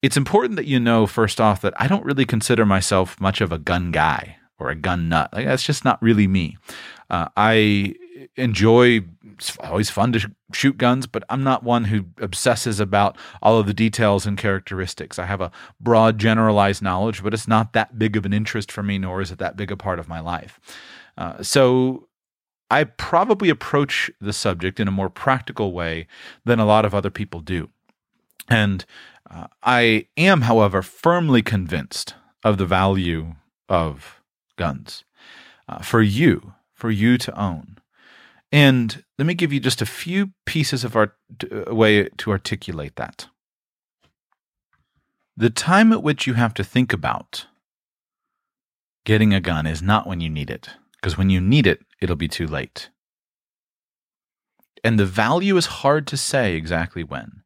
It's 0.02 0.18
important 0.18 0.56
that 0.56 0.66
you 0.66 0.80
know, 0.80 1.06
first 1.06 1.40
off, 1.40 1.62
that 1.62 1.74
I 1.80 1.88
don't 1.88 2.06
really 2.06 2.26
consider 2.26 2.66
myself 2.66 3.20
much 3.22 3.40
of 3.40 3.52
a 3.52 3.60
gun 3.60 3.92
guy 3.92 4.38
or 4.58 4.70
a 4.70 4.76
gun 4.76 5.10
nut. 5.10 5.30
Like, 5.34 5.46
that's 5.46 5.64
just 5.64 5.86
not 5.86 6.02
really 6.02 6.28
me. 6.28 6.58
Uh, 7.10 7.28
I 7.38 7.96
enjoy, 8.36 9.02
it's 9.34 9.58
always 9.58 9.90
fun 9.90 10.14
to 10.14 10.32
shoot 10.54 10.78
guns, 10.78 11.08
but 11.08 11.24
I'm 11.30 11.44
not 11.44 11.64
one 11.64 11.86
who 11.86 12.06
obsesses 12.20 12.80
about 12.80 13.18
all 13.42 13.60
of 13.60 13.68
the 13.68 13.74
details 13.74 14.26
and 14.26 14.38
characteristics. 14.38 15.20
I 15.20 15.26
have 15.26 15.42
a 15.42 15.52
broad, 15.80 16.18
generalized 16.18 16.82
knowledge, 16.82 17.24
but 17.24 17.34
it's 17.34 17.48
not 17.48 17.74
that 17.74 18.00
big 18.00 18.16
of 18.16 18.26
an 18.26 18.34
interest 18.34 18.72
for 18.72 18.84
me, 18.84 18.98
nor 18.98 19.22
is 19.22 19.32
it 19.32 19.40
that 19.40 19.58
big 19.58 19.72
a 19.72 19.78
part 19.78 20.00
of 20.00 20.08
my 20.08 20.20
life. 20.20 20.60
Uh, 21.18 21.42
so 21.44 22.08
I 22.72 22.86
probably 22.86 23.50
approach 23.50 24.10
the 24.22 24.32
subject 24.32 24.80
in 24.80 24.88
a 24.88 24.92
more 24.92 25.10
practical 25.10 25.74
way 25.74 26.08
than 26.46 26.58
a 26.58 26.66
lot 26.66 26.86
of 26.86 26.96
other 26.96 27.10
people 27.10 27.42
do. 27.42 27.70
And 28.48 28.86
uh, 29.30 29.48
I 29.62 30.08
am, 30.16 30.42
however, 30.42 30.82
firmly 30.82 31.42
convinced 31.42 32.16
of 32.46 32.58
the 32.58 32.66
value 32.66 33.36
of 33.68 34.22
guns 34.58 35.04
uh, 35.68 35.80
for 35.80 36.02
you, 36.02 36.54
for 36.74 36.90
you 36.90 37.18
to 37.18 37.40
own. 37.40 37.78
And 38.54 39.04
let 39.18 39.26
me 39.26 39.34
give 39.34 39.52
you 39.52 39.60
just 39.60 39.82
a 39.82 39.86
few 39.86 40.32
pieces 40.46 40.86
of 40.86 40.96
art, 40.96 41.18
a 41.52 41.76
way 41.76 42.08
to 42.18 42.32
articulate 42.32 42.96
that. 42.96 43.28
The 45.36 45.50
time 45.50 45.92
at 45.92 46.04
which 46.04 46.26
you 46.26 46.34
have 46.36 46.54
to 46.54 46.64
think 46.64 46.94
about 46.94 47.48
getting 49.06 49.34
a 49.34 49.42
gun 49.42 49.68
is 49.68 49.82
not 49.82 50.08
when 50.08 50.22
you 50.22 50.30
need 50.30 50.50
it 50.50 50.70
because 51.02 51.18
when 51.18 51.30
you 51.30 51.42
need 51.42 51.66
it, 51.66 51.82
it'll 52.00 52.16
be 52.16 52.28
too 52.28 52.48
late. 52.48 52.90
And 54.84 55.00
the 55.00 55.06
value 55.06 55.58
is 55.58 55.66
hard 55.68 56.08
to 56.08 56.18
say 56.18 56.56
exactly 56.56 57.04
when. 57.04 57.44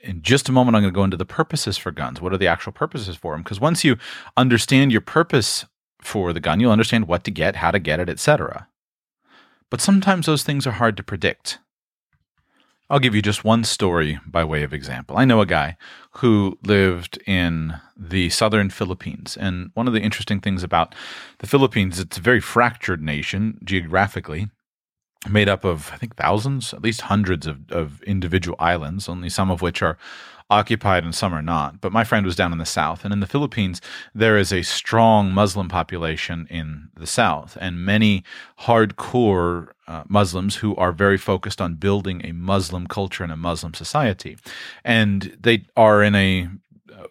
In 0.00 0.20
just 0.22 0.48
a 0.48 0.52
moment, 0.52 0.76
I'm 0.76 0.82
going 0.82 0.92
to 0.92 0.96
go 0.96 1.04
into 1.04 1.16
the 1.16 1.24
purposes 1.24 1.78
for 1.78 1.90
guns. 1.90 2.20
What 2.20 2.32
are 2.32 2.38
the 2.38 2.46
actual 2.46 2.72
purposes 2.72 3.16
for 3.16 3.32
them? 3.32 3.42
Because 3.42 3.60
once 3.60 3.84
you 3.84 3.96
understand 4.36 4.92
your 4.92 5.00
purpose 5.00 5.64
for 6.02 6.32
the 6.34 6.40
gun, 6.40 6.60
you'll 6.60 6.72
understand 6.72 7.08
what 7.08 7.24
to 7.24 7.30
get, 7.30 7.56
how 7.56 7.70
to 7.70 7.78
get 7.78 8.00
it, 8.00 8.10
etc. 8.10 8.68
But 9.70 9.80
sometimes 9.80 10.26
those 10.26 10.42
things 10.42 10.66
are 10.66 10.72
hard 10.72 10.96
to 10.98 11.02
predict. 11.02 11.58
I'll 12.90 12.98
give 12.98 13.14
you 13.14 13.22
just 13.22 13.44
one 13.44 13.64
story 13.64 14.18
by 14.26 14.44
way 14.44 14.62
of 14.62 14.74
example. 14.74 15.16
I 15.16 15.24
know 15.24 15.40
a 15.40 15.46
guy 15.46 15.76
who 16.18 16.58
lived 16.62 17.18
in 17.26 17.80
the 17.96 18.28
southern 18.28 18.68
Philippines. 18.70 19.36
And 19.40 19.70
one 19.74 19.88
of 19.88 19.94
the 19.94 20.02
interesting 20.02 20.40
things 20.40 20.62
about 20.62 20.94
the 21.38 21.46
Philippines, 21.46 21.98
it's 21.98 22.18
a 22.18 22.22
very 22.22 22.40
fractured 22.40 23.02
nation 23.02 23.58
geographically, 23.64 24.48
made 25.30 25.48
up 25.48 25.64
of, 25.64 25.90
I 25.92 25.96
think, 25.96 26.16
thousands, 26.16 26.74
at 26.74 26.82
least 26.82 27.02
hundreds 27.02 27.46
of, 27.46 27.70
of 27.70 28.02
individual 28.02 28.56
islands, 28.60 29.08
only 29.08 29.30
some 29.30 29.50
of 29.50 29.62
which 29.62 29.80
are 29.80 29.96
occupied 30.50 31.04
and 31.04 31.14
some 31.14 31.32
are 31.32 31.42
not. 31.42 31.80
But 31.80 31.92
my 31.92 32.04
friend 32.04 32.26
was 32.26 32.36
down 32.36 32.52
in 32.52 32.58
the 32.58 32.66
south. 32.66 33.04
And 33.04 33.12
in 33.12 33.20
the 33.20 33.26
Philippines, 33.26 33.80
there 34.14 34.36
is 34.36 34.52
a 34.52 34.62
strong 34.62 35.32
Muslim 35.32 35.68
population 35.68 36.46
in 36.50 36.90
the 36.96 37.06
south, 37.06 37.56
and 37.60 37.84
many 37.84 38.22
hardcore 38.60 39.68
uh, 39.86 40.04
Muslims 40.08 40.56
who 40.56 40.74
are 40.76 40.92
very 40.92 41.18
focused 41.18 41.60
on 41.60 41.74
building 41.74 42.22
a 42.24 42.32
Muslim 42.32 42.86
culture 42.86 43.22
and 43.22 43.32
a 43.32 43.36
Muslim 43.36 43.74
society. 43.74 44.36
And 44.84 45.36
they 45.40 45.66
are 45.76 46.02
in 46.02 46.14
a 46.14 46.48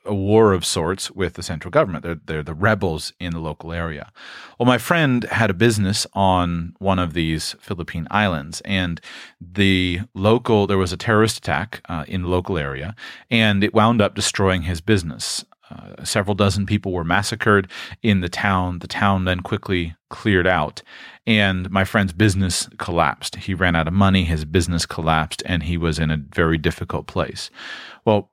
a 0.05 0.13
war 0.13 0.53
of 0.53 0.65
sorts 0.65 1.09
with 1.11 1.33
the 1.33 1.43
central 1.43 1.71
government. 1.71 2.03
They're, 2.03 2.19
they're 2.25 2.43
the 2.43 2.53
rebels 2.53 3.13
in 3.19 3.33
the 3.33 3.39
local 3.39 3.71
area. 3.71 4.11
Well, 4.59 4.67
my 4.67 4.77
friend 4.77 5.23
had 5.25 5.49
a 5.49 5.53
business 5.53 6.05
on 6.13 6.75
one 6.79 6.99
of 6.99 7.13
these 7.13 7.55
Philippine 7.59 8.07
islands, 8.11 8.61
and 8.61 8.99
the 9.39 10.01
local, 10.13 10.67
there 10.67 10.77
was 10.77 10.93
a 10.93 10.97
terrorist 10.97 11.37
attack 11.37 11.81
uh, 11.89 12.05
in 12.07 12.23
the 12.23 12.27
local 12.27 12.57
area, 12.57 12.95
and 13.29 13.63
it 13.63 13.73
wound 13.73 14.01
up 14.01 14.15
destroying 14.15 14.63
his 14.63 14.81
business. 14.81 15.45
Uh, 15.71 16.03
several 16.03 16.35
dozen 16.35 16.65
people 16.65 16.91
were 16.91 17.05
massacred 17.05 17.69
in 18.01 18.21
the 18.21 18.29
town. 18.29 18.79
The 18.79 18.87
town 18.87 19.25
then 19.25 19.39
quickly 19.39 19.95
cleared 20.09 20.45
out, 20.45 20.83
and 21.25 21.69
my 21.71 21.85
friend's 21.85 22.13
business 22.13 22.67
collapsed. 22.77 23.37
He 23.37 23.53
ran 23.53 23.75
out 23.75 23.87
of 23.87 23.93
money, 23.93 24.25
his 24.25 24.45
business 24.45 24.85
collapsed, 24.85 25.41
and 25.45 25.63
he 25.63 25.77
was 25.77 25.97
in 25.97 26.11
a 26.11 26.17
very 26.17 26.57
difficult 26.57 27.07
place. 27.07 27.49
Well, 28.05 28.31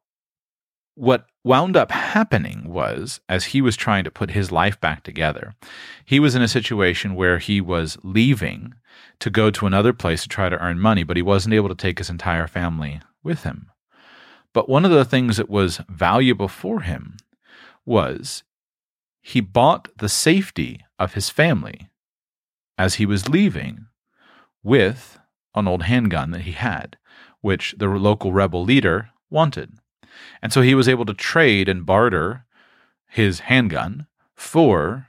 what 0.96 1.26
wound 1.42 1.76
up 1.76 1.90
happening 1.90 2.64
was, 2.66 3.20
as 3.28 3.46
he 3.46 3.60
was 3.60 3.76
trying 3.76 4.04
to 4.04 4.10
put 4.10 4.32
his 4.32 4.52
life 4.52 4.80
back 4.80 5.02
together, 5.02 5.54
he 6.04 6.20
was 6.20 6.34
in 6.34 6.42
a 6.42 6.48
situation 6.48 7.14
where 7.14 7.38
he 7.38 7.60
was 7.60 7.96
leaving 8.02 8.74
to 9.20 9.30
go 9.30 9.50
to 9.50 9.66
another 9.66 9.92
place 9.92 10.22
to 10.22 10.28
try 10.28 10.48
to 10.48 10.58
earn 10.58 10.78
money, 10.78 11.02
but 11.02 11.16
he 11.16 11.22
wasn't 11.22 11.54
able 11.54 11.68
to 11.68 11.74
take 11.74 11.98
his 11.98 12.10
entire 12.10 12.46
family 12.46 13.00
with 13.22 13.44
him. 13.44 13.70
But 14.52 14.68
one 14.68 14.84
of 14.84 14.90
the 14.90 15.04
things 15.04 15.36
that 15.36 15.48
was 15.48 15.80
valuable 15.88 16.48
for 16.48 16.80
him 16.80 17.16
was 17.86 18.42
he 19.22 19.40
bought 19.40 19.88
the 19.96 20.08
safety 20.08 20.84
of 20.98 21.14
his 21.14 21.30
family 21.30 21.88
as 22.76 22.94
he 22.94 23.06
was 23.06 23.28
leaving 23.28 23.86
with 24.62 25.18
an 25.54 25.68
old 25.68 25.84
handgun 25.84 26.30
that 26.32 26.42
he 26.42 26.52
had, 26.52 26.96
which 27.40 27.74
the 27.78 27.86
local 27.86 28.32
rebel 28.32 28.62
leader 28.62 29.10
wanted. 29.30 29.79
And 30.42 30.52
so 30.52 30.62
he 30.62 30.74
was 30.74 30.88
able 30.88 31.04
to 31.06 31.14
trade 31.14 31.68
and 31.68 31.86
barter 31.86 32.44
his 33.08 33.40
handgun 33.40 34.06
for 34.34 35.08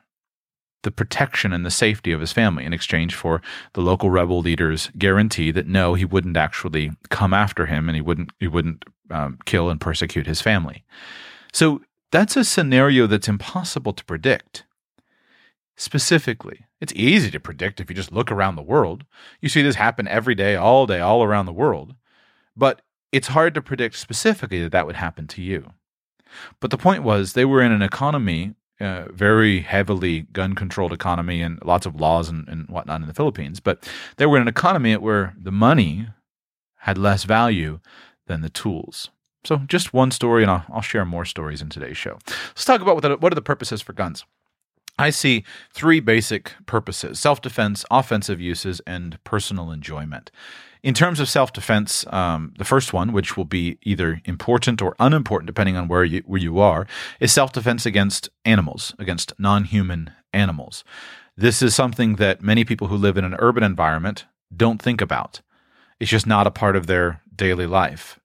the 0.84 0.92
protection 0.92 1.54
and 1.54 1.66
the 1.66 1.72
safety 1.72 2.12
of 2.12 2.20
his 2.20 2.34
family 2.34 2.66
in 2.66 2.74
exchange 2.74 3.14
for 3.14 3.42
the 3.74 3.82
local 3.82 4.10
rebel 4.10 4.40
leader's 4.40 4.90
guarantee 4.98 5.52
that 5.52 5.68
no, 5.68 5.94
he 5.94 6.06
wouldn't 6.06 6.38
actually 6.38 6.92
come 7.10 7.34
after 7.34 7.68
him 7.68 7.88
and 7.88 7.96
he 7.96 8.02
wouldn't 8.02 8.32
he 8.40 8.48
wouldn't 8.48 8.84
um, 9.12 9.38
kill 9.46 9.70
and 9.70 9.80
persecute 9.80 10.26
his 10.26 10.42
family. 10.42 10.84
So 11.54 11.82
that's 12.12 12.36
a 12.36 12.44
scenario 12.44 13.08
that's 13.08 13.28
impossible 13.28 13.94
to 13.94 14.06
predict. 14.06 14.66
Specifically, 15.78 16.66
it's 16.80 16.94
easy 16.96 17.32
to 17.32 17.40
predict 17.40 17.80
if 17.80 17.90
you 17.90 17.96
just 17.96 18.12
look 18.12 18.32
around 18.32 18.56
the 18.56 18.62
world. 18.62 19.06
You 19.40 19.50
see 19.50 19.62
this 19.62 19.76
happen 19.76 20.08
every 20.08 20.36
day, 20.36 20.56
all 20.56 20.86
day, 20.86 21.00
all 21.00 21.24
around 21.24 21.46
the 21.46 21.54
world. 21.54 21.96
But 22.56 22.82
it's 23.12 23.30
hard 23.30 23.54
to 23.56 23.62
predict 23.62 23.96
specifically 23.98 24.62
that 24.62 24.72
that 24.72 24.86
would 24.86 24.96
happen 24.96 25.28
to 25.28 25.42
you. 25.42 25.72
But 26.60 26.72
the 26.72 26.78
point 26.78 27.04
was, 27.04 27.34
they 27.34 27.46
were 27.46 27.62
in 27.62 27.72
an 27.72 27.82
economy, 27.82 28.56
uh, 28.80 29.06
very 29.12 29.62
heavily 29.62 30.22
gun 30.34 30.56
controlled 30.56 30.94
economy, 30.94 31.42
and 31.42 31.60
lots 31.64 31.86
of 31.86 32.00
laws 32.00 32.30
and, 32.30 32.48
and 32.48 32.68
whatnot 32.70 33.02
in 33.02 33.08
the 33.08 33.14
Philippines. 33.14 33.60
But 33.60 33.88
they 34.18 34.26
were 34.26 34.38
in 34.38 34.44
an 34.44 34.48
economy 34.48 34.96
where 34.96 35.34
the 35.38 35.52
money 35.52 36.08
had 36.78 36.98
less 36.98 37.26
value 37.26 37.80
than 38.28 38.42
the 38.42 38.50
tools. 38.50 39.10
So, 39.44 39.58
just 39.68 39.94
one 39.94 40.12
story, 40.12 40.44
and 40.44 40.52
I'll, 40.52 40.66
I'll 40.72 40.82
share 40.82 41.04
more 41.04 41.26
stories 41.26 41.62
in 41.62 41.70
today's 41.70 41.98
show. 41.98 42.20
Let's 42.28 42.66
talk 42.66 42.82
about 42.82 42.96
what, 42.96 43.02
the, 43.02 43.18
what 43.18 43.32
are 43.32 43.36
the 43.36 43.42
purposes 43.42 43.82
for 43.82 43.94
guns. 43.94 44.24
I 45.00 45.10
see 45.10 45.44
three 45.74 46.00
basic 46.00 46.54
purposes 46.68 47.20
self 47.20 47.42
defense, 47.42 47.84
offensive 47.90 48.40
uses, 48.40 48.82
and 48.86 49.22
personal 49.24 49.72
enjoyment. 49.72 50.32
In 50.84 50.96
terms 50.96 51.20
of 51.20 51.30
self 51.30 51.54
defense, 51.54 52.06
um, 52.08 52.54
the 52.58 52.66
first 52.66 52.92
one, 52.92 53.14
which 53.14 53.38
will 53.38 53.46
be 53.46 53.78
either 53.84 54.22
important 54.26 54.82
or 54.82 54.96
unimportant 55.00 55.46
depending 55.46 55.78
on 55.78 55.88
where 55.88 56.04
you, 56.04 56.24
where 56.26 56.40
you 56.40 56.60
are, 56.60 56.88
is 57.20 57.32
self 57.32 57.54
defense 57.54 57.86
against 57.86 58.30
animals, 58.46 58.96
against 58.98 59.34
non 59.38 59.66
human 59.66 60.12
animals. 60.34 60.84
This 61.38 61.62
is 61.62 61.76
something 61.76 62.16
that 62.16 62.42
many 62.42 62.66
people 62.66 62.88
who 62.88 62.96
live 62.96 63.18
in 63.18 63.26
an 63.26 63.36
urban 63.40 63.64
environment 63.64 64.26
don't 64.56 64.82
think 64.82 65.02
about. 65.02 65.42
It's 66.00 66.10
just 66.10 66.28
not 66.28 66.48
a 66.48 66.52
part 66.52 66.76
of 66.76 66.88
their 66.88 67.22
daily 67.36 67.68
life. 67.68 68.20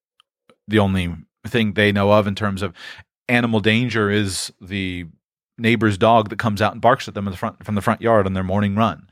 The 0.66 0.78
only 0.78 1.14
thing 1.46 1.74
they 1.74 1.92
know 1.92 2.12
of 2.12 2.26
in 2.26 2.34
terms 2.34 2.62
of 2.62 2.72
animal 3.28 3.60
danger 3.60 4.10
is 4.10 4.52
the 4.60 5.06
neighbor's 5.58 5.98
dog 5.98 6.30
that 6.30 6.38
comes 6.38 6.60
out 6.62 6.72
and 6.72 6.80
barks 6.80 7.06
at 7.06 7.14
them 7.14 7.26
the 7.26 7.36
front, 7.36 7.64
from 7.64 7.74
the 7.74 7.82
front 7.82 8.00
yard 8.00 8.26
on 8.26 8.32
their 8.32 8.42
morning 8.42 8.74
run. 8.76 9.08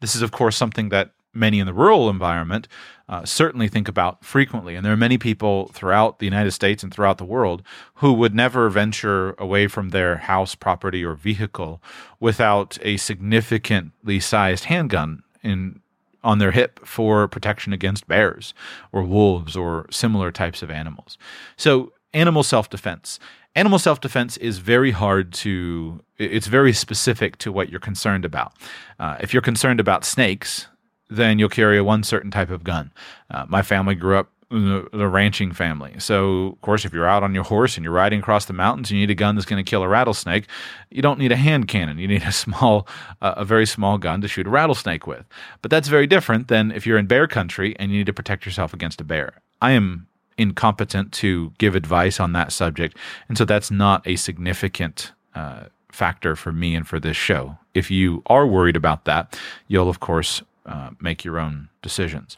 This 0.00 0.14
is, 0.14 0.22
of 0.22 0.32
course, 0.32 0.56
something 0.56 0.88
that 0.90 1.12
many 1.34 1.58
in 1.58 1.66
the 1.66 1.74
rural 1.74 2.08
environment 2.08 2.68
uh, 3.08 3.24
certainly 3.24 3.68
think 3.68 3.88
about 3.88 4.24
frequently. 4.24 4.76
And 4.76 4.84
there 4.84 4.92
are 4.92 4.96
many 4.96 5.18
people 5.18 5.68
throughout 5.74 6.18
the 6.18 6.26
United 6.26 6.52
States 6.52 6.82
and 6.82 6.92
throughout 6.92 7.18
the 7.18 7.24
world 7.24 7.62
who 7.96 8.12
would 8.14 8.34
never 8.34 8.70
venture 8.70 9.34
away 9.38 9.66
from 9.66 9.90
their 9.90 10.16
house, 10.16 10.54
property, 10.54 11.04
or 11.04 11.14
vehicle 11.14 11.82
without 12.20 12.78
a 12.82 12.96
significantly 12.96 14.20
sized 14.20 14.64
handgun 14.64 15.22
in 15.42 15.80
on 16.24 16.38
their 16.38 16.52
hip 16.52 16.80
for 16.84 17.28
protection 17.28 17.72
against 17.72 18.08
bears 18.08 18.54
or 18.90 19.02
wolves 19.02 19.54
or 19.56 19.86
similar 19.90 20.32
types 20.32 20.62
of 20.62 20.70
animals. 20.70 21.18
So 21.56 21.92
animal 22.14 22.42
self 22.42 22.70
defense. 22.70 23.20
animal 23.54 23.78
self 23.78 24.00
defense 24.00 24.38
is 24.38 24.58
very 24.58 24.92
hard 24.92 25.32
to, 25.34 26.00
it's 26.16 26.46
very 26.46 26.72
specific 26.72 27.36
to 27.38 27.52
what 27.52 27.68
you're 27.68 27.78
concerned 27.78 28.24
about. 28.24 28.54
Uh, 28.98 29.16
if 29.20 29.32
you're 29.34 29.42
concerned 29.42 29.80
about 29.80 30.04
snakes, 30.04 30.66
then 31.16 31.38
you'll 31.38 31.48
carry 31.48 31.78
a 31.78 31.84
one 31.84 32.02
certain 32.02 32.30
type 32.30 32.50
of 32.50 32.64
gun. 32.64 32.92
Uh, 33.30 33.46
my 33.48 33.62
family 33.62 33.94
grew 33.94 34.16
up 34.16 34.30
the, 34.50 35.08
ranching 35.08 35.52
family. 35.52 35.94
So, 35.98 36.48
of 36.48 36.60
course, 36.60 36.84
if 36.84 36.92
you're 36.92 37.08
out 37.08 37.22
on 37.22 37.34
your 37.34 37.44
horse 37.44 37.76
and 37.76 37.84
you're 37.84 37.92
riding 37.92 38.20
across 38.20 38.44
the 38.44 38.52
mountains, 38.52 38.90
and 38.90 38.98
you 38.98 39.06
need 39.06 39.10
a 39.10 39.14
gun 39.14 39.34
that's 39.34 39.46
going 39.46 39.62
to 39.62 39.68
kill 39.68 39.82
a 39.82 39.88
rattlesnake. 39.88 40.46
You 40.90 41.02
don't 41.02 41.18
need 41.18 41.32
a 41.32 41.36
hand 41.36 41.68
cannon. 41.68 41.98
You 41.98 42.08
need 42.08 42.22
a 42.22 42.32
small, 42.44 42.86
uh, 43.20 43.34
a 43.36 43.44
very 43.44 43.66
small 43.66 43.98
gun 43.98 44.20
to 44.20 44.28
shoot 44.28 44.46
a 44.46 44.50
rattlesnake 44.50 45.06
with. 45.06 45.26
But 45.62 45.70
that's 45.70 45.88
very 45.88 46.06
different 46.06 46.48
than 46.48 46.70
if 46.70 46.86
you're 46.86 46.98
in 46.98 47.06
bear 47.06 47.26
country 47.26 47.74
and 47.78 47.90
you 47.90 47.98
need 47.98 48.06
to 48.06 48.12
protect 48.12 48.46
yourself 48.46 48.72
against 48.72 49.00
a 49.00 49.04
bear. 49.04 49.40
I 49.60 49.72
am 49.72 50.06
incompetent 50.36 51.12
to 51.12 51.52
give 51.58 51.74
advice 51.74 52.20
on 52.20 52.32
that 52.32 52.52
subject, 52.52 52.96
and 53.28 53.38
so 53.38 53.44
that's 53.44 53.70
not 53.70 54.06
a 54.06 54.16
significant. 54.16 55.12
Uh, 55.34 55.64
factor 55.90 56.34
for 56.34 56.52
me 56.52 56.74
and 56.74 56.88
for 56.88 56.98
this 56.98 57.16
show. 57.16 57.56
If 57.72 57.88
you 57.88 58.22
are 58.26 58.46
worried 58.46 58.74
about 58.74 59.04
that, 59.04 59.38
you'll 59.68 59.88
of 59.88 60.00
course 60.00 60.42
uh, 60.66 60.90
make 61.00 61.24
your 61.24 61.38
own 61.38 61.68
decisions. 61.82 62.36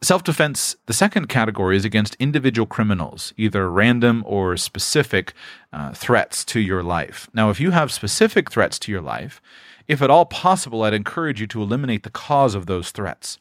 Self 0.00 0.22
defense, 0.22 0.76
the 0.86 0.92
second 0.92 1.28
category 1.28 1.76
is 1.76 1.84
against 1.84 2.14
individual 2.20 2.66
criminals, 2.66 3.34
either 3.36 3.68
random 3.68 4.22
or 4.26 4.56
specific 4.56 5.32
uh, 5.72 5.92
threats 5.92 6.44
to 6.46 6.60
your 6.60 6.84
life. 6.84 7.28
Now, 7.34 7.50
if 7.50 7.58
you 7.58 7.72
have 7.72 7.90
specific 7.90 8.48
threats 8.50 8.78
to 8.80 8.92
your 8.92 9.00
life, 9.00 9.42
if 9.88 10.00
at 10.00 10.10
all 10.10 10.26
possible, 10.26 10.82
I'd 10.82 10.94
encourage 10.94 11.40
you 11.40 11.48
to 11.48 11.62
eliminate 11.62 12.04
the 12.04 12.10
cause 12.10 12.54
of 12.54 12.66
those 12.66 12.92
threats. 12.92 13.38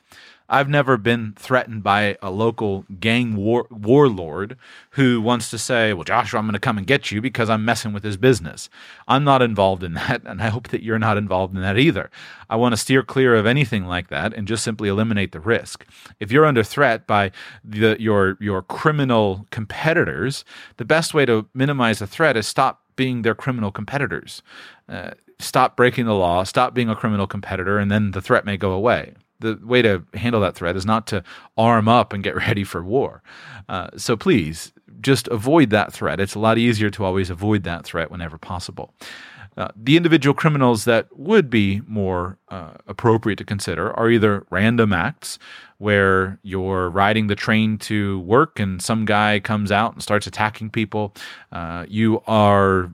I've 0.50 0.70
never 0.70 0.96
been 0.96 1.34
threatened 1.38 1.84
by 1.84 2.18
a 2.22 2.32
local 2.32 2.86
gang 3.00 3.36
war- 3.36 3.68
warlord 3.70 4.58
who 4.92 5.22
wants 5.22 5.50
to 5.50 5.58
say, 5.58 5.92
Well, 5.92 6.06
Joshua, 6.06 6.39
I'm 6.39 6.46
going 6.46 6.54
to 6.54 6.60
come 6.60 6.77
and 6.77 6.88
get 6.88 7.12
you 7.12 7.22
because 7.22 7.50
I'm 7.50 7.66
messing 7.66 7.92
with 7.92 8.04
his 8.04 8.16
business. 8.16 8.70
I'm 9.08 9.25
not 9.25 9.42
involved 9.42 9.84
in 9.84 9.94
that, 9.96 10.22
and 10.25 10.42
I 10.42 10.48
hope 10.48 10.70
that 10.70 10.84
you're 10.84 11.00
not 11.00 11.18
involved 11.18 11.54
in 11.56 11.62
that 11.62 11.77
either. 11.77 12.10
I 12.50 12.56
want 12.56 12.74
to 12.74 12.77
steer 12.77 13.04
clear 13.04 13.36
of 13.36 13.46
anything 13.46 13.86
like 13.86 14.08
that 14.08 14.34
and 14.34 14.48
just 14.48 14.63
simply 14.63 14.88
eliminate 14.88 15.34
the 15.34 15.42
risk. 15.42 15.86
If 16.20 16.32
you're 16.32 16.46
under 16.46 16.63
threat 16.63 17.06
by 17.06 17.32
the, 17.63 17.98
your, 18.00 18.38
your 18.39 18.62
criminal 18.62 19.46
competitors, 19.51 20.46
the 20.77 20.86
best 20.86 21.13
way 21.13 21.25
to 21.25 21.46
minimize 21.54 22.00
the 22.00 22.08
threat 22.08 22.38
is 22.38 22.48
stop 22.48 22.84
being 22.96 23.24
their 23.24 23.36
criminal 23.36 23.72
competitors. 23.72 24.42
Uh, 24.88 25.12
stop 25.39 25.75
breaking 25.75 26.06
the 26.06 26.16
law, 26.16 26.44
stop 26.44 26.74
being 26.74 26.89
a 26.89 26.96
criminal 26.96 27.27
competitor, 27.27 27.77
and 27.77 27.92
then 27.92 28.12
the 28.12 28.22
threat 28.22 28.46
may 28.46 28.56
go 28.56 28.72
away 28.72 29.13
the 29.39 29.60
way 29.63 29.82
to 29.82 30.03
handle 30.13 30.41
that 30.41 30.56
threat 30.56 30.75
is 30.75 30.86
not 30.86 31.08
to 31.08 31.24
arm 31.58 31.88
up 31.88 32.13
and 32.13 32.24
get 32.24 32.36
ready 32.48 32.63
for 32.63 32.84
war. 32.84 33.22
Uh, 33.70 33.89
so 33.98 34.15
please 34.15 34.74
just 35.01 35.27
avoid 35.27 35.70
that 35.70 35.94
threat. 35.94 36.20
It's 36.20 36.36
a 36.36 36.39
lot 36.39 36.58
easier 36.58 36.89
to 36.91 37.03
always 37.03 37.29
avoid 37.29 37.63
that 37.63 37.86
threat 37.86 38.10
whenever 38.12 38.38
possible. 38.38 38.94
Uh, 39.58 39.70
the 39.75 39.98
individual 39.98 40.36
criminals 40.36 40.86
that 40.86 41.08
would 41.17 41.50
be 41.50 41.82
more 41.88 42.38
uh, 42.50 42.74
appropriate 42.86 43.38
to 43.38 43.44
consider 43.44 43.91
are 43.98 44.10
either 44.12 44.46
random 44.51 44.94
acts 44.94 45.39
where 45.79 46.38
you're 46.44 46.91
riding 46.91 47.25
the 47.25 47.36
train 47.36 47.77
to 47.77 48.20
work 48.20 48.60
and 48.60 48.82
some 48.84 49.03
guy 49.03 49.39
comes 49.39 49.72
out 49.72 49.94
and 49.94 50.03
starts 50.03 50.27
attacking 50.27 50.70
people. 50.70 51.13
Uh, 51.51 51.86
you 51.89 52.22
are 52.27 52.91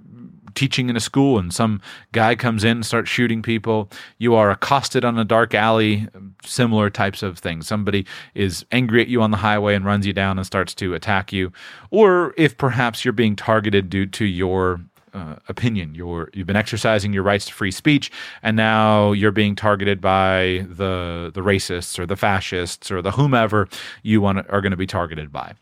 teaching 0.56 0.90
in 0.90 0.96
a 0.96 1.00
school 1.00 1.38
and 1.38 1.54
some 1.54 1.82
guy 2.12 2.36
comes 2.36 2.64
in 2.64 2.78
and 2.78 2.86
starts 2.86 3.10
shooting 3.10 3.42
people. 3.42 3.90
You 4.18 4.36
are 4.36 4.52
accosted 4.52 5.06
on 5.06 5.18
a 5.18 5.26
dark 5.26 5.54
alley, 5.54 6.08
um, 6.16 6.36
similar 6.44 6.90
types 6.90 7.24
of 7.24 7.40
things. 7.40 7.68
Somebody 7.68 8.06
is 8.34 8.66
angry 8.72 9.02
at 9.02 9.08
you 9.08 9.22
on 9.22 9.32
the 9.32 9.38
highway 9.38 9.76
and 9.76 9.86
runs 9.86 10.06
you 10.06 10.14
down 10.14 10.38
and 10.38 10.46
starts 10.46 10.74
to 10.76 10.94
attack 10.94 11.32
you. 11.34 11.52
Or 11.92 12.34
if 12.38 12.58
perhaps 12.58 13.04
you're 13.04 13.12
being 13.12 13.36
targeted 13.36 13.90
due 13.90 14.06
to 14.08 14.26
your 14.26 14.82
uh, 15.14 15.36
opinion. 15.48 15.96
You're 15.96 16.30
you've 16.34 16.48
been 16.48 16.56
exercising 16.56 17.14
your 17.14 17.24
rights 17.24 17.46
to 17.46 17.54
free 17.54 17.72
speech, 17.72 18.12
and 18.42 18.58
now 18.58 19.12
you're 19.12 19.32
being 19.32 19.56
targeted 19.56 20.02
by 20.02 20.66
the 20.70 21.32
the 21.34 21.42
racists 21.42 22.00
or 22.00 22.06
the 22.06 22.16
fascists 22.16 22.92
or 22.92 23.02
the 23.02 23.12
whomever 23.12 23.68
you 24.02 24.22
want 24.22 24.46
are 24.50 24.62
going 24.62 24.72
to 24.72 24.78
be 24.78 24.88
targeted 24.88 25.32
by. 25.32 25.54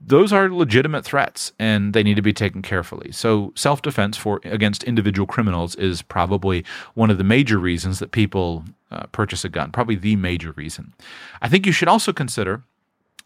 Those 0.00 0.32
are 0.32 0.50
legitimate 0.50 1.04
threats, 1.04 1.52
and 1.58 1.94
they 1.94 2.02
need 2.02 2.16
to 2.16 2.22
be 2.22 2.32
taken 2.32 2.62
carefully. 2.62 3.12
So, 3.12 3.52
self 3.56 3.82
defense 3.82 4.16
for 4.16 4.40
against 4.44 4.84
individual 4.84 5.26
criminals 5.26 5.74
is 5.76 6.02
probably 6.02 6.64
one 6.94 7.10
of 7.10 7.18
the 7.18 7.24
major 7.24 7.58
reasons 7.58 7.98
that 8.00 8.12
people 8.12 8.64
uh, 8.90 9.04
purchase 9.12 9.44
a 9.44 9.48
gun. 9.48 9.70
Probably 9.70 9.96
the 9.96 10.16
major 10.16 10.52
reason. 10.52 10.94
I 11.40 11.48
think 11.48 11.66
you 11.66 11.72
should 11.72 11.88
also 11.88 12.12
consider 12.12 12.62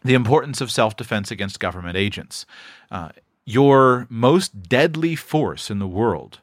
the 0.03 0.13
importance 0.13 0.61
of 0.61 0.71
self 0.71 0.95
defense 0.95 1.31
against 1.31 1.59
government 1.59 1.97
agents. 1.97 2.45
Uh, 2.91 3.09
your 3.45 4.07
most 4.09 4.63
deadly 4.63 5.15
force 5.15 5.69
in 5.69 5.79
the 5.79 5.87
world, 5.87 6.39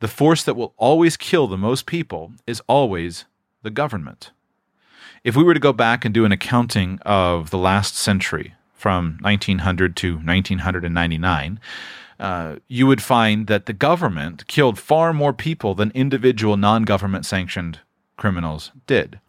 the 0.00 0.08
force 0.08 0.42
that 0.42 0.56
will 0.56 0.74
always 0.76 1.16
kill 1.16 1.46
the 1.46 1.58
most 1.58 1.86
people, 1.86 2.32
is 2.46 2.62
always 2.66 3.26
the 3.62 3.70
government. 3.70 4.30
If 5.22 5.36
we 5.36 5.44
were 5.44 5.54
to 5.54 5.60
go 5.60 5.74
back 5.74 6.04
and 6.04 6.14
do 6.14 6.24
an 6.24 6.32
accounting 6.32 6.98
of 7.02 7.50
the 7.50 7.58
last 7.58 7.94
century 7.94 8.54
from 8.72 9.18
1900 9.20 9.94
to 9.96 10.14
1999, 10.14 11.60
uh, 12.18 12.56
you 12.68 12.86
would 12.86 13.02
find 13.02 13.46
that 13.46 13.66
the 13.66 13.72
government 13.72 14.46
killed 14.46 14.78
far 14.78 15.12
more 15.12 15.32
people 15.32 15.74
than 15.74 15.90
individual 15.94 16.56
non 16.56 16.84
government 16.84 17.26
sanctioned 17.26 17.80
criminals 18.16 18.72
did. 18.86 19.20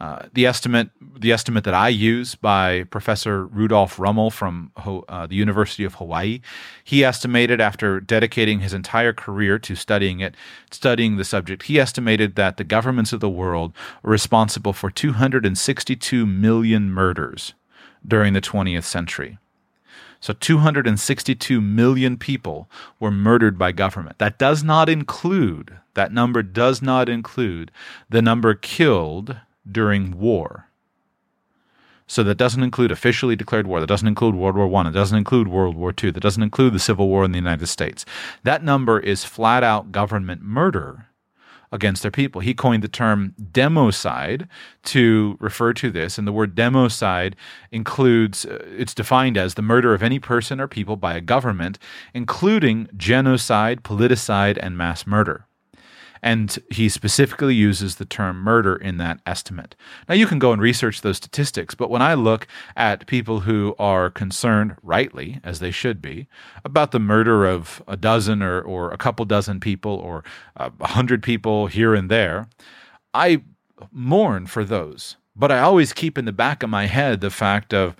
Uh, 0.00 0.26
the 0.32 0.46
estimate, 0.46 0.88
the 1.18 1.30
estimate 1.30 1.62
that 1.64 1.74
I 1.74 1.88
use 1.88 2.34
by 2.34 2.84
Professor 2.84 3.44
Rudolph 3.44 3.98
Rummel 3.98 4.30
from 4.30 4.72
uh, 4.76 5.26
the 5.26 5.34
University 5.34 5.84
of 5.84 5.96
Hawaii, 5.96 6.40
he 6.82 7.04
estimated 7.04 7.60
after 7.60 8.00
dedicating 8.00 8.60
his 8.60 8.72
entire 8.72 9.12
career 9.12 9.58
to 9.58 9.74
studying 9.74 10.20
it, 10.20 10.34
studying 10.70 11.18
the 11.18 11.24
subject, 11.24 11.64
he 11.64 11.78
estimated 11.78 12.34
that 12.36 12.56
the 12.56 12.64
governments 12.64 13.12
of 13.12 13.20
the 13.20 13.28
world 13.28 13.74
were 14.02 14.10
responsible 14.12 14.72
for 14.72 14.90
262 14.90 16.24
million 16.24 16.90
murders 16.90 17.52
during 18.06 18.32
the 18.32 18.40
20th 18.40 18.84
century. 18.84 19.36
So 20.18 20.32
262 20.32 21.60
million 21.60 22.16
people 22.16 22.70
were 22.98 23.10
murdered 23.10 23.58
by 23.58 23.72
government. 23.72 24.18
That 24.18 24.38
does 24.38 24.64
not 24.64 24.88
include, 24.88 25.78
that 25.92 26.10
number 26.10 26.42
does 26.42 26.80
not 26.80 27.10
include 27.10 27.70
the 28.08 28.22
number 28.22 28.54
killed 28.54 29.36
during 29.70 30.18
war. 30.18 30.66
So 32.06 32.24
that 32.24 32.38
doesn't 32.38 32.62
include 32.62 32.90
officially 32.90 33.36
declared 33.36 33.68
war. 33.68 33.78
That 33.78 33.86
doesn't 33.86 34.08
include 34.08 34.34
World 34.34 34.56
War 34.56 34.66
One. 34.66 34.86
It 34.86 34.90
doesn't 34.90 35.16
include 35.16 35.46
World 35.46 35.76
War 35.76 35.92
Two. 35.92 36.10
That 36.10 36.20
doesn't 36.20 36.42
include 36.42 36.72
the 36.72 36.80
Civil 36.80 37.08
War 37.08 37.24
in 37.24 37.30
the 37.30 37.38
United 37.38 37.68
States. 37.68 38.04
That 38.42 38.64
number 38.64 38.98
is 38.98 39.24
flat 39.24 39.62
out 39.62 39.92
government 39.92 40.42
murder 40.42 41.06
against 41.72 42.02
their 42.02 42.10
people. 42.10 42.40
He 42.40 42.52
coined 42.52 42.82
the 42.82 42.88
term 42.88 43.34
democide 43.52 44.48
to 44.86 45.36
refer 45.38 45.72
to 45.74 45.90
this, 45.90 46.18
and 46.18 46.26
the 46.26 46.32
word 46.32 46.56
democide 46.56 47.34
includes, 47.70 48.44
uh, 48.44 48.58
it's 48.76 48.92
defined 48.92 49.36
as 49.36 49.54
the 49.54 49.62
murder 49.62 49.94
of 49.94 50.02
any 50.02 50.18
person 50.18 50.60
or 50.60 50.66
people 50.66 50.96
by 50.96 51.14
a 51.14 51.20
government, 51.20 51.78
including 52.12 52.88
genocide, 52.96 53.84
politicide, 53.84 54.58
and 54.60 54.76
mass 54.76 55.06
murder. 55.06 55.46
And 56.22 56.58
he 56.70 56.88
specifically 56.88 57.54
uses 57.54 57.96
the 57.96 58.04
term 58.04 58.38
murder 58.38 58.76
in 58.76 58.98
that 58.98 59.20
estimate. 59.24 59.74
Now, 60.08 60.14
you 60.14 60.26
can 60.26 60.38
go 60.38 60.52
and 60.52 60.60
research 60.60 61.00
those 61.00 61.16
statistics, 61.16 61.74
but 61.74 61.90
when 61.90 62.02
I 62.02 62.14
look 62.14 62.46
at 62.76 63.06
people 63.06 63.40
who 63.40 63.74
are 63.78 64.10
concerned, 64.10 64.76
rightly, 64.82 65.40
as 65.42 65.60
they 65.60 65.70
should 65.70 66.02
be, 66.02 66.26
about 66.64 66.90
the 66.90 66.98
murder 66.98 67.46
of 67.46 67.82
a 67.88 67.96
dozen 67.96 68.42
or, 68.42 68.60
or 68.60 68.90
a 68.90 68.98
couple 68.98 69.24
dozen 69.24 69.60
people 69.60 69.92
or 69.92 70.22
uh, 70.56 70.70
a 70.80 70.88
hundred 70.88 71.22
people 71.22 71.68
here 71.68 71.94
and 71.94 72.10
there, 72.10 72.48
I 73.14 73.42
mourn 73.90 74.46
for 74.46 74.64
those. 74.64 75.16
But 75.34 75.50
I 75.50 75.60
always 75.60 75.92
keep 75.92 76.18
in 76.18 76.26
the 76.26 76.32
back 76.32 76.62
of 76.62 76.70
my 76.70 76.86
head 76.86 77.20
the 77.20 77.30
fact 77.30 77.72
of 77.72 77.96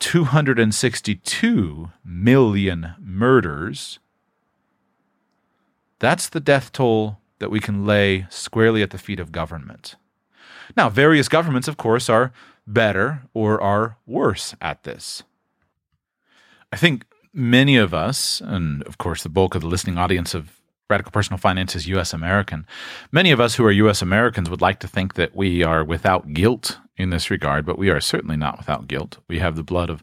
262 0.00 1.90
million 2.04 2.94
murders. 2.98 3.98
That's 6.00 6.28
the 6.28 6.40
death 6.40 6.72
toll 6.72 7.20
that 7.42 7.50
we 7.50 7.58
can 7.58 7.84
lay 7.84 8.26
squarely 8.30 8.82
at 8.82 8.90
the 8.90 8.98
feet 8.98 9.18
of 9.18 9.32
government. 9.32 9.96
Now, 10.76 10.88
various 10.88 11.28
governments, 11.28 11.66
of 11.66 11.76
course, 11.76 12.08
are 12.08 12.32
better 12.66 13.22
or 13.34 13.60
are 13.60 13.96
worse 14.06 14.54
at 14.60 14.84
this. 14.84 15.24
I 16.72 16.76
think 16.76 17.04
many 17.34 17.76
of 17.76 17.92
us, 17.92 18.40
and 18.40 18.84
of 18.84 18.96
course, 18.96 19.24
the 19.24 19.28
bulk 19.28 19.56
of 19.56 19.62
the 19.62 19.66
listening 19.66 19.98
audience 19.98 20.34
of 20.34 20.60
Radical 20.88 21.10
Personal 21.10 21.38
Finance 21.38 21.74
is 21.74 21.88
U.S. 21.88 22.12
American. 22.12 22.64
Many 23.10 23.32
of 23.32 23.40
us 23.40 23.56
who 23.56 23.64
are 23.64 23.72
U.S. 23.72 24.02
Americans 24.02 24.48
would 24.48 24.60
like 24.60 24.78
to 24.80 24.88
think 24.88 25.14
that 25.14 25.34
we 25.34 25.64
are 25.64 25.82
without 25.82 26.32
guilt 26.32 26.78
in 26.96 27.10
this 27.10 27.28
regard, 27.28 27.66
but 27.66 27.76
we 27.76 27.90
are 27.90 28.00
certainly 28.00 28.36
not 28.36 28.56
without 28.56 28.86
guilt. 28.86 29.18
We 29.26 29.40
have 29.40 29.56
the 29.56 29.64
blood 29.64 29.90
of 29.90 30.02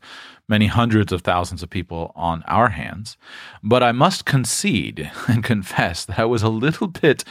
many 0.49 0.67
hundreds 0.67 1.11
of 1.11 1.21
thousands 1.21 1.61
of 1.61 1.69
people 1.69 2.11
on 2.15 2.43
our 2.47 2.69
hands. 2.69 3.17
But 3.63 3.83
I 3.83 3.91
must 3.91 4.25
concede 4.25 5.11
and 5.27 5.43
confess 5.53 6.05
that 6.05 6.19
I 6.19 6.25
was 6.25 6.41
a 6.41 6.49
little 6.49 6.87
bit 6.87 7.23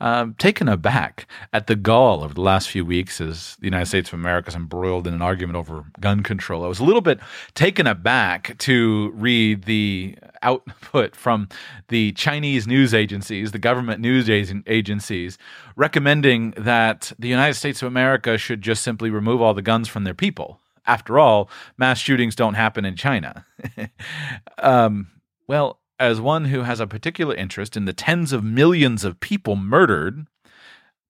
uh, 0.00 0.26
taken 0.38 0.68
aback 0.68 1.26
at 1.52 1.66
the 1.66 1.76
gall 1.76 2.24
of 2.24 2.34
the 2.34 2.40
last 2.40 2.70
few 2.70 2.84
weeks 2.84 3.20
as 3.20 3.56
the 3.60 3.66
United 3.66 3.86
States 3.86 4.08
of 4.08 4.14
America 4.14 4.48
is 4.48 4.54
embroiled 4.54 5.06
in 5.06 5.14
an 5.14 5.22
argument 5.22 5.56
over 5.56 5.84
gun 6.00 6.22
control. 6.22 6.64
I 6.64 6.68
was 6.68 6.80
a 6.80 6.84
little 6.84 7.02
bit 7.02 7.20
taken 7.54 7.86
aback 7.86 8.56
to 8.58 9.12
read 9.14 9.64
the 9.64 10.16
output 10.40 11.14
from 11.14 11.48
the 11.88 12.12
Chinese 12.12 12.66
news 12.66 12.94
agencies, 12.94 13.52
the 13.52 13.58
government 13.58 14.00
news 14.00 14.28
agencies, 14.30 15.38
recommending 15.76 16.52
that 16.56 17.12
the 17.18 17.28
United 17.28 17.54
States 17.54 17.82
of 17.82 17.88
America 17.88 18.38
should 18.38 18.62
just 18.62 18.82
simply 18.82 19.10
remove 19.10 19.40
all 19.42 19.54
the 19.54 19.62
guns 19.62 19.88
from 19.88 20.04
their 20.04 20.14
people 20.14 20.58
after 20.86 21.18
all, 21.18 21.50
mass 21.76 21.98
shootings 21.98 22.34
don't 22.34 22.54
happen 22.54 22.84
in 22.84 22.96
China. 22.96 23.46
um, 24.58 25.08
well, 25.46 25.80
as 25.98 26.20
one 26.20 26.46
who 26.46 26.62
has 26.62 26.80
a 26.80 26.86
particular 26.86 27.34
interest 27.34 27.76
in 27.76 27.84
the 27.84 27.92
tens 27.92 28.32
of 28.32 28.42
millions 28.42 29.04
of 29.04 29.20
people 29.20 29.56
murdered 29.56 30.26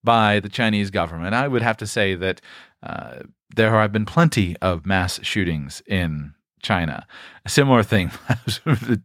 by 0.04 0.40
the 0.40 0.48
Chinese 0.48 0.90
government, 0.90 1.35
I 1.35 1.48
would 1.48 1.62
have 1.62 1.76
to 1.78 1.87
say 1.87 2.14
that 2.14 2.40
uh, 2.82 3.20
there 3.54 3.70
have 3.70 3.92
been 3.92 4.04
plenty 4.04 4.56
of 4.61 4.85
mass 4.85 5.20
shootings 5.22 5.82
in 5.87 6.35
China. 6.62 7.07
A 7.44 7.48
similar 7.48 7.83
thing. 7.83 8.12
the, 8.64 9.03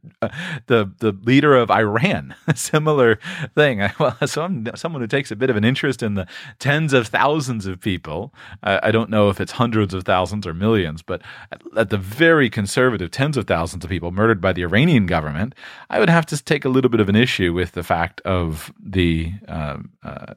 the 0.68 1.18
leader 1.24 1.56
of 1.56 1.72
Iran, 1.72 2.36
a 2.48 2.56
similar 2.56 3.20
thing. 3.56 3.82
Well, 4.00 4.16
so 4.28 4.44
I'm 4.44 4.68
someone 4.76 5.02
who 5.02 5.08
takes 5.08 5.32
a 5.32 5.36
bit 5.36 5.50
of 5.50 5.56
an 5.56 5.64
interest 5.64 6.04
in 6.04 6.14
the 6.14 6.28
tens 6.60 6.94
of 6.94 7.08
thousands 7.08 7.66
of 7.66 7.80
people. 7.80 8.34
I 8.62 8.92
don't 8.92 9.10
know 9.10 9.30
if 9.30 9.42
it's 9.42 9.54
hundreds 9.54 9.94
of 9.94 10.04
thousands 10.04 10.46
or 10.46 10.54
millions, 10.54 11.02
but 11.02 11.22
at, 11.52 11.62
at, 11.76 11.90
the 11.90 11.98
very 11.98 12.50
conservative 12.50 13.10
tens 13.10 13.38
of 13.38 13.48
thousands 13.48 13.84
of 13.84 13.90
people 13.90 14.12
murdered 14.12 14.40
by 14.40 14.54
the 14.54 14.62
Iranian 14.62 15.08
government, 15.08 15.56
I 15.90 16.00
would 16.00 16.10
have 16.10 16.28
to 16.28 16.44
take 16.44 16.64
a 16.64 16.70
little 16.70 16.90
bit 16.90 17.00
of 17.00 17.10
an 17.10 17.16
issue 17.16 17.54
with 17.54 17.72
the 17.72 17.84
fact 17.84 18.22
of 18.22 18.72
the. 18.80 19.32
Uh, 19.48 19.78
uh, 20.04 20.34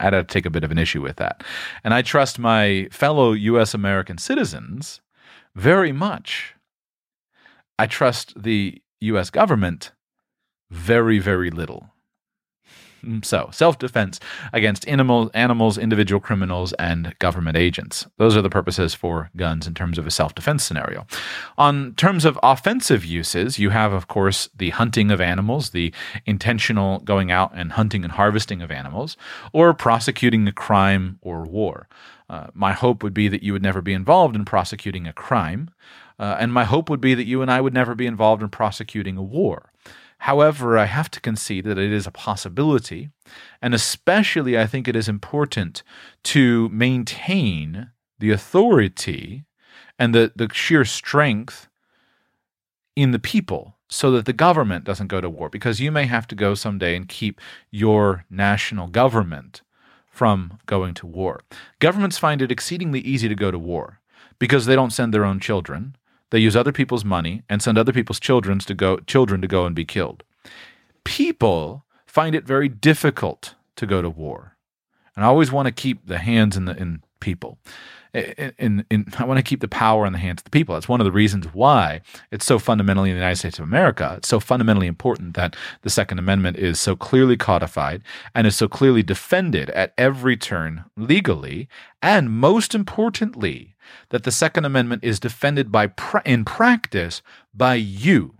I'd 0.00 0.12
have 0.12 0.26
to 0.26 0.32
take 0.32 0.44
a 0.44 0.50
bit 0.50 0.64
of 0.64 0.70
an 0.70 0.78
issue 0.78 1.00
with 1.00 1.16
that. 1.16 1.42
And 1.82 1.94
I 1.94 2.02
trust 2.02 2.38
my 2.38 2.88
fellow 2.90 3.32
U.S. 3.32 3.72
American 3.72 4.18
citizens 4.18 5.00
very 5.54 5.92
much. 5.92 6.54
I 7.78 7.86
trust 7.86 8.40
the 8.40 8.82
US 9.00 9.30
government 9.30 9.92
very, 10.70 11.18
very 11.18 11.50
little. 11.50 11.90
Mm, 13.04 13.24
so, 13.24 13.50
self 13.52 13.78
defense 13.78 14.18
against 14.52 14.88
animal, 14.88 15.30
animals, 15.34 15.76
individual 15.78 16.20
criminals, 16.20 16.72
and 16.74 17.14
government 17.18 17.56
agents. 17.56 18.06
Those 18.16 18.36
are 18.36 18.42
the 18.42 18.50
purposes 18.50 18.94
for 18.94 19.30
guns 19.36 19.66
in 19.66 19.74
terms 19.74 19.98
of 19.98 20.06
a 20.06 20.10
self 20.10 20.34
defense 20.34 20.64
scenario. 20.64 21.06
On 21.58 21.94
terms 21.94 22.24
of 22.24 22.38
offensive 22.42 23.04
uses, 23.04 23.58
you 23.58 23.70
have, 23.70 23.92
of 23.92 24.08
course, 24.08 24.48
the 24.56 24.70
hunting 24.70 25.10
of 25.10 25.20
animals, 25.20 25.70
the 25.70 25.92
intentional 26.26 27.00
going 27.00 27.30
out 27.30 27.52
and 27.54 27.72
hunting 27.72 28.04
and 28.04 28.12
harvesting 28.12 28.62
of 28.62 28.70
animals, 28.70 29.16
or 29.52 29.74
prosecuting 29.74 30.48
a 30.48 30.52
crime 30.52 31.18
or 31.20 31.42
war. 31.42 31.88
Uh, 32.28 32.46
my 32.54 32.72
hope 32.72 33.02
would 33.02 33.14
be 33.14 33.28
that 33.28 33.42
you 33.42 33.52
would 33.52 33.62
never 33.62 33.82
be 33.82 33.92
involved 33.92 34.34
in 34.34 34.44
prosecuting 34.44 35.06
a 35.06 35.12
crime, 35.12 35.70
uh, 36.18 36.36
and 36.38 36.52
my 36.52 36.64
hope 36.64 36.88
would 36.88 37.00
be 37.00 37.14
that 37.14 37.26
you 37.26 37.42
and 37.42 37.50
I 37.50 37.60
would 37.60 37.74
never 37.74 37.94
be 37.94 38.06
involved 38.06 38.42
in 38.42 38.48
prosecuting 38.48 39.16
a 39.16 39.22
war. 39.22 39.72
However, 40.18 40.78
I 40.78 40.86
have 40.86 41.10
to 41.10 41.20
concede 41.20 41.64
that 41.64 41.78
it 41.78 41.92
is 41.92 42.06
a 42.06 42.10
possibility, 42.10 43.10
and 43.60 43.74
especially 43.74 44.58
I 44.58 44.66
think 44.66 44.88
it 44.88 44.96
is 44.96 45.08
important 45.08 45.82
to 46.22 46.70
maintain 46.70 47.90
the 48.18 48.30
authority 48.30 49.44
and 49.98 50.14
the, 50.14 50.32
the 50.34 50.48
sheer 50.52 50.84
strength 50.86 51.68
in 52.96 53.10
the 53.10 53.18
people 53.18 53.76
so 53.90 54.10
that 54.12 54.24
the 54.24 54.32
government 54.32 54.84
doesn't 54.84 55.08
go 55.08 55.20
to 55.20 55.28
war, 55.28 55.50
because 55.50 55.78
you 55.78 55.92
may 55.92 56.06
have 56.06 56.26
to 56.28 56.34
go 56.34 56.54
someday 56.54 56.96
and 56.96 57.08
keep 57.08 57.38
your 57.70 58.24
national 58.30 58.86
government 58.86 59.60
from 60.14 60.58
going 60.66 60.94
to 60.94 61.06
war. 61.06 61.40
Governments 61.80 62.18
find 62.18 62.40
it 62.40 62.52
exceedingly 62.52 63.00
easy 63.00 63.28
to 63.28 63.34
go 63.34 63.50
to 63.50 63.58
war 63.58 64.00
because 64.38 64.66
they 64.66 64.76
don't 64.76 64.92
send 64.92 65.12
their 65.12 65.24
own 65.24 65.40
children. 65.40 65.96
They 66.30 66.38
use 66.38 66.56
other 66.56 66.72
people's 66.72 67.04
money 67.04 67.42
and 67.48 67.60
send 67.60 67.76
other 67.76 67.92
people's 67.92 68.20
children 68.20 68.60
to 68.60 68.74
go 68.74 68.98
children 68.98 69.40
to 69.40 69.48
go 69.48 69.66
and 69.66 69.74
be 69.74 69.84
killed. 69.84 70.22
People 71.02 71.84
find 72.06 72.34
it 72.34 72.46
very 72.46 72.68
difficult 72.68 73.54
to 73.76 73.86
go 73.86 74.00
to 74.00 74.08
war. 74.08 74.56
And 75.16 75.24
I 75.24 75.28
always 75.28 75.52
want 75.52 75.66
to 75.66 75.72
keep 75.72 76.06
the 76.06 76.18
hands 76.18 76.56
in 76.56 76.64
the 76.64 76.76
in 76.76 77.02
people 77.20 77.58
in, 78.14 78.84
in, 78.90 79.06
I 79.18 79.24
want 79.24 79.38
to 79.38 79.42
keep 79.42 79.60
the 79.60 79.68
power 79.68 80.06
in 80.06 80.12
the 80.12 80.18
hands 80.18 80.40
of 80.40 80.44
the 80.44 80.50
people. 80.50 80.74
That's 80.74 80.88
one 80.88 81.00
of 81.00 81.04
the 81.04 81.12
reasons 81.12 81.46
why 81.52 82.00
it's 82.30 82.44
so 82.44 82.58
fundamentally 82.58 83.10
in 83.10 83.16
the 83.16 83.20
United 83.20 83.38
States 83.38 83.58
of 83.58 83.64
America. 83.64 84.14
It's 84.18 84.28
so 84.28 84.40
fundamentally 84.40 84.86
important 84.86 85.34
that 85.34 85.56
the 85.82 85.90
Second 85.90 86.18
Amendment 86.18 86.56
is 86.56 86.78
so 86.78 86.94
clearly 86.94 87.36
codified 87.36 88.02
and 88.34 88.46
is 88.46 88.56
so 88.56 88.68
clearly 88.68 89.02
defended 89.02 89.70
at 89.70 89.92
every 89.98 90.36
turn 90.36 90.84
legally, 90.96 91.68
and 92.00 92.30
most 92.30 92.74
importantly, 92.74 93.74
that 94.10 94.22
the 94.22 94.30
Second 94.30 94.64
Amendment 94.64 95.02
is 95.02 95.18
defended 95.20 95.72
by 95.72 95.90
in 96.24 96.44
practice 96.44 97.20
by 97.52 97.74
you, 97.74 98.34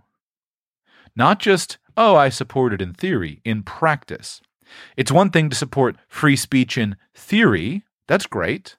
not 1.15 1.39
just 1.39 1.77
oh 1.97 2.15
I 2.15 2.29
support 2.29 2.73
it 2.73 2.81
in 2.81 2.93
theory, 2.93 3.41
in 3.43 3.63
practice. 3.63 4.41
It's 4.97 5.11
one 5.11 5.29
thing 5.29 5.49
to 5.49 5.55
support 5.55 5.97
free 6.07 6.35
speech 6.35 6.77
in 6.77 6.95
theory. 7.13 7.83
That's 8.07 8.25
great. 8.25 8.77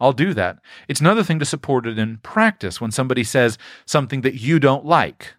I'll 0.00 0.12
do 0.12 0.34
that. 0.34 0.58
It's 0.88 1.00
another 1.00 1.22
thing 1.22 1.38
to 1.38 1.44
support 1.44 1.86
it 1.86 1.98
in 1.98 2.18
practice 2.18 2.80
when 2.80 2.90
somebody 2.90 3.24
says 3.24 3.58
something 3.86 4.22
that 4.22 4.34
you 4.34 4.58
don't 4.58 4.84
like. 4.84 5.34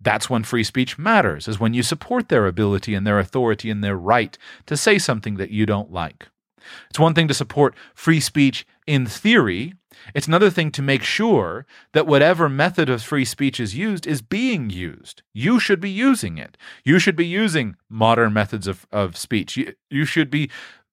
That's 0.00 0.30
when 0.30 0.44
free 0.44 0.64
speech 0.64 0.98
matters, 0.98 1.48
is 1.48 1.58
when 1.58 1.74
you 1.74 1.82
support 1.82 2.28
their 2.28 2.46
ability 2.46 2.94
and 2.94 3.06
their 3.06 3.18
authority 3.18 3.70
and 3.70 3.82
their 3.82 3.96
right 3.96 4.36
to 4.66 4.76
say 4.76 4.98
something 4.98 5.36
that 5.36 5.50
you 5.50 5.66
don't 5.66 5.90
like. 5.90 6.28
It's 6.90 6.98
one 6.98 7.14
thing 7.14 7.28
to 7.28 7.34
support 7.34 7.74
free 7.94 8.20
speech 8.20 8.66
in 8.86 9.06
theory. 9.06 9.74
It's 10.14 10.26
another 10.26 10.50
thing 10.50 10.70
to 10.72 10.82
make 10.82 11.02
sure 11.02 11.64
that 11.92 12.06
whatever 12.06 12.48
method 12.48 12.88
of 12.88 13.02
free 13.02 13.24
speech 13.24 13.58
is 13.60 13.74
used 13.74 14.06
is 14.06 14.20
being 14.20 14.68
used. 14.70 15.22
You 15.32 15.58
should 15.58 15.80
be 15.80 15.90
using 15.90 16.38
it. 16.38 16.56
You 16.84 16.98
should 16.98 17.16
be 17.16 17.26
using 17.26 17.76
modern 17.88 18.32
methods 18.32 18.66
of, 18.66 18.86
of 18.92 19.16
speech. 19.16 19.56
You, 19.56 19.74
you 19.90 20.04
should 20.04 20.30
be 20.30 20.50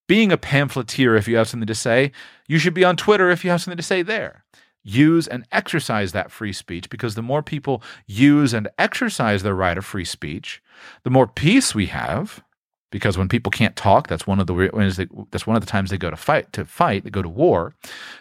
being 0.08 0.32
a 0.32 0.38
pamphleteer 0.38 1.16
if 1.16 1.28
you 1.28 1.38
have 1.38 1.48
something 1.48 1.68
to 1.68 1.76
say. 1.76 2.12
You 2.48 2.60
should 2.60 2.74
be 2.74 2.84
on 2.84 2.96
Twitter 2.96 3.30
if 3.30 3.44
you 3.44 3.52
have 3.52 3.62
something 3.62 3.78
to 3.78 3.84
say 3.84 4.02
there. 4.02 4.44
Use 4.84 5.28
and 5.28 5.46
exercise 5.52 6.12
that 6.12 6.32
free 6.32 6.52
speech 6.52 6.90
because 6.90 7.16
the 7.16 7.22
more 7.22 7.42
people 7.42 7.82
use 8.06 8.54
and 8.54 8.68
exercise 8.78 9.42
their 9.42 9.56
right 9.56 9.78
of 9.78 9.86
free 9.86 10.04
speech, 10.04 10.62
the 11.04 11.10
more 11.10 11.28
peace 11.28 11.74
we 11.74 11.86
have. 11.88 12.44
Because 12.92 13.18
when 13.18 13.28
people 13.28 13.50
can't 13.50 13.76
talk, 13.76 14.08
that's 14.08 14.28
one 14.28 14.40
of 14.40 14.46
the 14.46 15.26
that's 15.32 15.48
one 15.48 15.56
of 15.56 15.64
the 15.64 15.72
times 15.72 15.90
they 15.90 15.98
go 15.98 16.12
to 16.12 16.16
fight 16.16 16.54
to 16.54 16.64
fight. 16.64 17.04
They 17.04 17.10
go 17.10 17.24
to 17.24 17.30
war. 17.30 17.74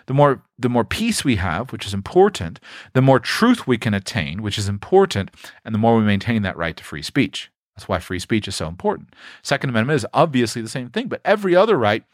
The 0.07 0.15
more 0.15 0.43
the 0.59 0.71
more 0.71 0.85
peace 0.85 1.23
we 1.23 1.37
have, 1.37 1.73
which 1.73 1.85
is 1.85 1.93
important, 1.93 2.59
the 2.95 3.03
more 3.03 3.21
truth 3.21 3.67
we 3.67 3.77
can 3.77 3.93
attain, 3.93 4.41
which 4.41 4.57
is 4.57 4.71
important, 4.71 5.31
and 5.63 5.75
the 5.75 5.79
more 5.79 5.99
we 5.99 6.05
maintain 6.05 6.41
that 6.43 6.57
right 6.57 6.75
to 6.75 6.85
free 6.85 7.03
speech. 7.03 7.51
That's 7.83 7.89
why 7.89 7.99
free 7.99 8.21
speech 8.21 8.47
is 8.47 8.55
so 8.55 8.69
important. 8.69 9.13
Second 9.43 9.71
Amendment 9.71 9.97
is 9.97 10.07
obviously 10.15 10.63
the 10.63 10.69
same 10.69 10.89
thing, 10.89 11.09
but 11.09 11.21
every 11.25 11.57
other 11.57 11.77
right 11.77 12.05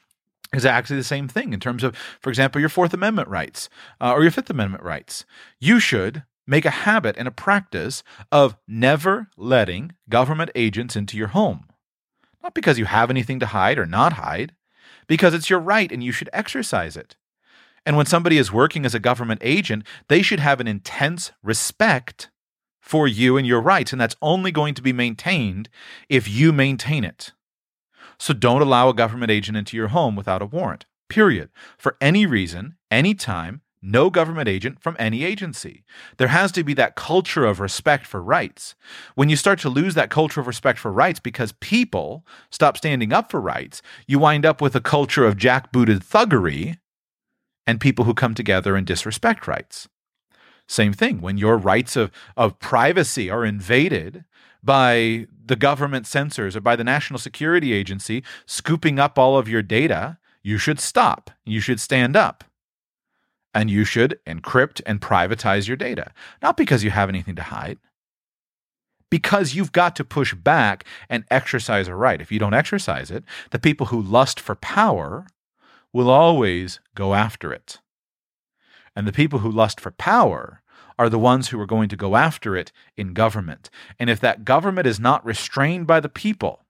is 0.55 0.65
actually 0.65 0.97
the 0.97 1.05
same 1.05 1.29
thing 1.29 1.53
in 1.53 1.61
terms 1.61 1.85
of, 1.85 1.95
for 2.23 2.31
example, 2.31 2.59
your 2.59 2.71
Fourth 2.71 2.95
Amendment 2.95 3.29
rights 3.29 3.69
uh, 4.01 4.13
or 4.13 4.23
your 4.23 4.31
Fifth 4.31 4.49
Amendment 4.49 4.83
rights. 4.83 5.27
You 5.61 5.79
should 5.79 6.23
make 6.47 6.65
a 6.65 6.71
habit 6.71 7.17
and 7.19 7.29
a 7.29 7.31
practice 7.31 8.03
of 8.33 8.57
never 8.67 9.29
letting 9.37 9.93
government 10.09 10.51
agents 10.55 10.97
into 10.97 11.19
your 11.19 11.29
home. 11.29 11.67
Not 12.43 12.55
because 12.55 12.79
you 12.79 12.87
have 12.87 13.11
anything 13.11 13.39
to 13.41 13.47
hide 13.47 13.79
or 13.79 13.85
not 13.85 14.15
hide, 14.15 14.55
because 15.07 15.35
it's 15.35 15.51
your 15.51 15.61
right 15.61 15.93
and 15.93 16.03
you 16.03 16.13
should 16.13 16.31
exercise 16.33 16.97
it. 16.97 17.15
And 17.85 17.95
when 17.95 18.07
somebody 18.07 18.39
is 18.39 18.51
working 18.51 18.87
as 18.87 18.95
a 18.95 18.99
government 18.99 19.43
agent, 19.45 19.85
they 20.09 20.23
should 20.23 20.41
have 20.41 20.61
an 20.61 20.67
intense 20.67 21.33
respect 21.43 22.31
for 22.89 23.07
you 23.07 23.37
and 23.37 23.47
your 23.47 23.61
rights, 23.61 23.93
and 23.93 24.01
that's 24.01 24.17
only 24.23 24.51
going 24.51 24.73
to 24.73 24.81
be 24.81 24.95
maintained 24.95 25.69
if 26.09 26.27
you 26.27 26.55
maintain 26.55 27.05
it. 27.05 27.33
So 28.19 28.33
don't 28.33 28.63
allow 28.63 28.89
a 28.89 28.95
government 28.95 29.31
agent 29.31 29.59
into 29.59 29.77
your 29.77 29.89
home 29.89 30.17
without 30.17 30.41
a 30.41 30.47
warrant, 30.47 30.87
period. 31.11 31.51
For 31.77 31.99
any 32.01 32.25
reason, 32.25 32.77
any 32.91 33.13
time, 33.13 33.61
no 33.83 34.09
government 34.09 34.49
agent 34.49 34.81
from 34.81 34.97
any 34.99 35.23
agency. 35.23 35.85
There 36.17 36.29
has 36.29 36.51
to 36.53 36.65
be 36.65 36.73
that 36.75 36.97
culture 36.97 37.45
of 37.45 37.61
respect 37.61 38.07
for 38.07 38.23
rights. 38.23 38.75
When 39.17 39.29
you 39.29 39.37
start 39.37 39.59
to 39.61 39.69
lose 39.69 39.95
that 39.95 40.09
culture 40.09 40.41
of 40.41 40.47
respect 40.47 40.79
for 40.79 40.91
rights 40.91 41.21
because 41.21 41.53
people 41.61 42.25
stop 42.51 42.79
standing 42.79 43.13
up 43.13 43.31
for 43.31 43.39
rights, 43.39 43.83
you 44.07 44.19
wind 44.19 44.47
up 44.47 44.63
with 44.63 44.75
a 44.75 44.81
culture 44.81 45.27
of 45.27 45.37
jackbooted 45.37 45.99
thuggery 46.03 46.79
and 47.67 47.83
people 47.83 48.07
who 48.07 48.15
come 48.15 48.35
together 48.35 48.77
and 48.77 48.87
disrespect 48.87 49.47
rights. 49.47 49.91
Same 50.69 50.93
thing. 50.93 51.21
When 51.21 51.39
your 51.39 51.57
rights 51.57 51.97
of, 51.97 52.13
of 52.37 52.59
privacy 52.59 53.31
are 53.31 53.45
invaded 53.45 54.25
by 54.63 55.27
the 55.45 55.57
government 55.57 56.07
censors 56.07 56.55
or 56.55 56.61
by 56.61 56.77
the 56.77 56.85
National 56.85 57.19
Security 57.19 57.73
Agency 57.73 58.23
scooping 58.47 58.99
up 58.99 59.19
all 59.19 59.39
of 59.39 59.49
your 59.49 59.63
data, 59.63 60.19
you 60.43 60.59
should 60.59 60.79
stop. 60.79 61.31
You 61.45 61.61
should 61.61 61.81
stand 61.81 62.17
up. 62.17 62.45
And 63.55 63.71
you 63.71 63.85
should 63.85 64.21
encrypt 64.27 64.83
and 64.85 65.01
privatize 65.01 65.67
your 65.67 65.77
data. 65.77 66.13
Not 66.43 66.57
because 66.57 66.85
you 66.85 66.91
have 66.91 67.09
anything 67.09 67.35
to 67.37 67.43
hide, 67.43 67.79
because 69.11 69.55
you've 69.55 69.73
got 69.73 69.97
to 69.97 70.05
push 70.05 70.35
back 70.35 70.85
and 71.09 71.25
exercise 71.31 71.89
a 71.89 71.95
right. 71.95 72.21
If 72.21 72.31
you 72.31 72.39
don't 72.39 72.53
exercise 72.55 73.11
it, 73.11 73.25
the 73.51 73.59
people 73.59 73.87
who 73.87 74.01
lust 74.01 74.39
for 74.39 74.55
power 74.55 75.27
will 75.95 76.11
always 76.11 76.79
go 76.95 77.15
after 77.15 77.53
it. 77.53 77.79
And 78.99 79.07
the 79.07 79.13
people 79.13 79.39
who 79.39 79.51
lust 79.53 79.81
for 79.81 79.93
power 79.93 80.61
are 80.99 81.09
the 81.09 81.21
ones 81.21 81.51
who 81.51 81.61
are 81.61 81.67
going 81.67 81.89
to 81.89 81.97
go 81.97 82.17
after 82.17 82.57
it 82.57 82.73
in 82.97 83.15
government. 83.15 83.71
And 83.97 84.11
if 84.11 84.19
that 84.19 84.45
government 84.45 84.89
is 84.89 84.99
not 84.99 85.25
restrained 85.25 85.87
by 85.87 86.01
the 86.01 86.09
people, 86.09 86.65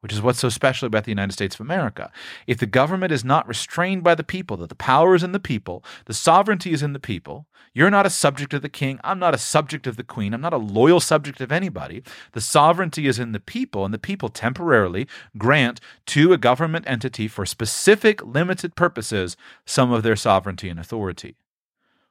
which 0.00 0.12
is 0.12 0.20
what's 0.20 0.40
so 0.40 0.48
special 0.48 0.86
about 0.86 1.04
the 1.04 1.12
United 1.12 1.34
States 1.34 1.54
of 1.54 1.60
America. 1.60 2.10
If 2.48 2.58
the 2.58 2.66
government 2.66 3.12
is 3.12 3.24
not 3.24 3.46
restrained 3.46 4.02
by 4.02 4.16
the 4.16 4.24
people, 4.24 4.56
that 4.56 4.70
the 4.70 4.74
power 4.74 5.14
is 5.14 5.22
in 5.22 5.30
the 5.30 5.38
people, 5.38 5.84
the 6.06 6.14
sovereignty 6.14 6.72
is 6.72 6.82
in 6.82 6.94
the 6.94 6.98
people, 6.98 7.46
you're 7.72 7.90
not 7.90 8.06
a 8.06 8.10
subject 8.10 8.54
of 8.54 8.62
the 8.62 8.68
king, 8.68 8.98
I'm 9.04 9.20
not 9.20 9.34
a 9.34 9.38
subject 9.38 9.86
of 9.86 9.96
the 9.96 10.02
queen, 10.02 10.34
I'm 10.34 10.40
not 10.40 10.52
a 10.52 10.56
loyal 10.58 10.98
subject 10.98 11.40
of 11.40 11.52
anybody. 11.52 12.02
The 12.32 12.40
sovereignty 12.40 13.06
is 13.06 13.20
in 13.20 13.30
the 13.30 13.38
people, 13.38 13.84
and 13.84 13.94
the 13.94 13.98
people 13.98 14.30
temporarily 14.30 15.06
grant 15.36 15.80
to 16.06 16.32
a 16.32 16.38
government 16.38 16.86
entity 16.88 17.28
for 17.28 17.46
specific 17.46 18.24
limited 18.24 18.74
purposes 18.74 19.36
some 19.64 19.92
of 19.92 20.02
their 20.02 20.16
sovereignty 20.16 20.68
and 20.68 20.80
authority. 20.80 21.36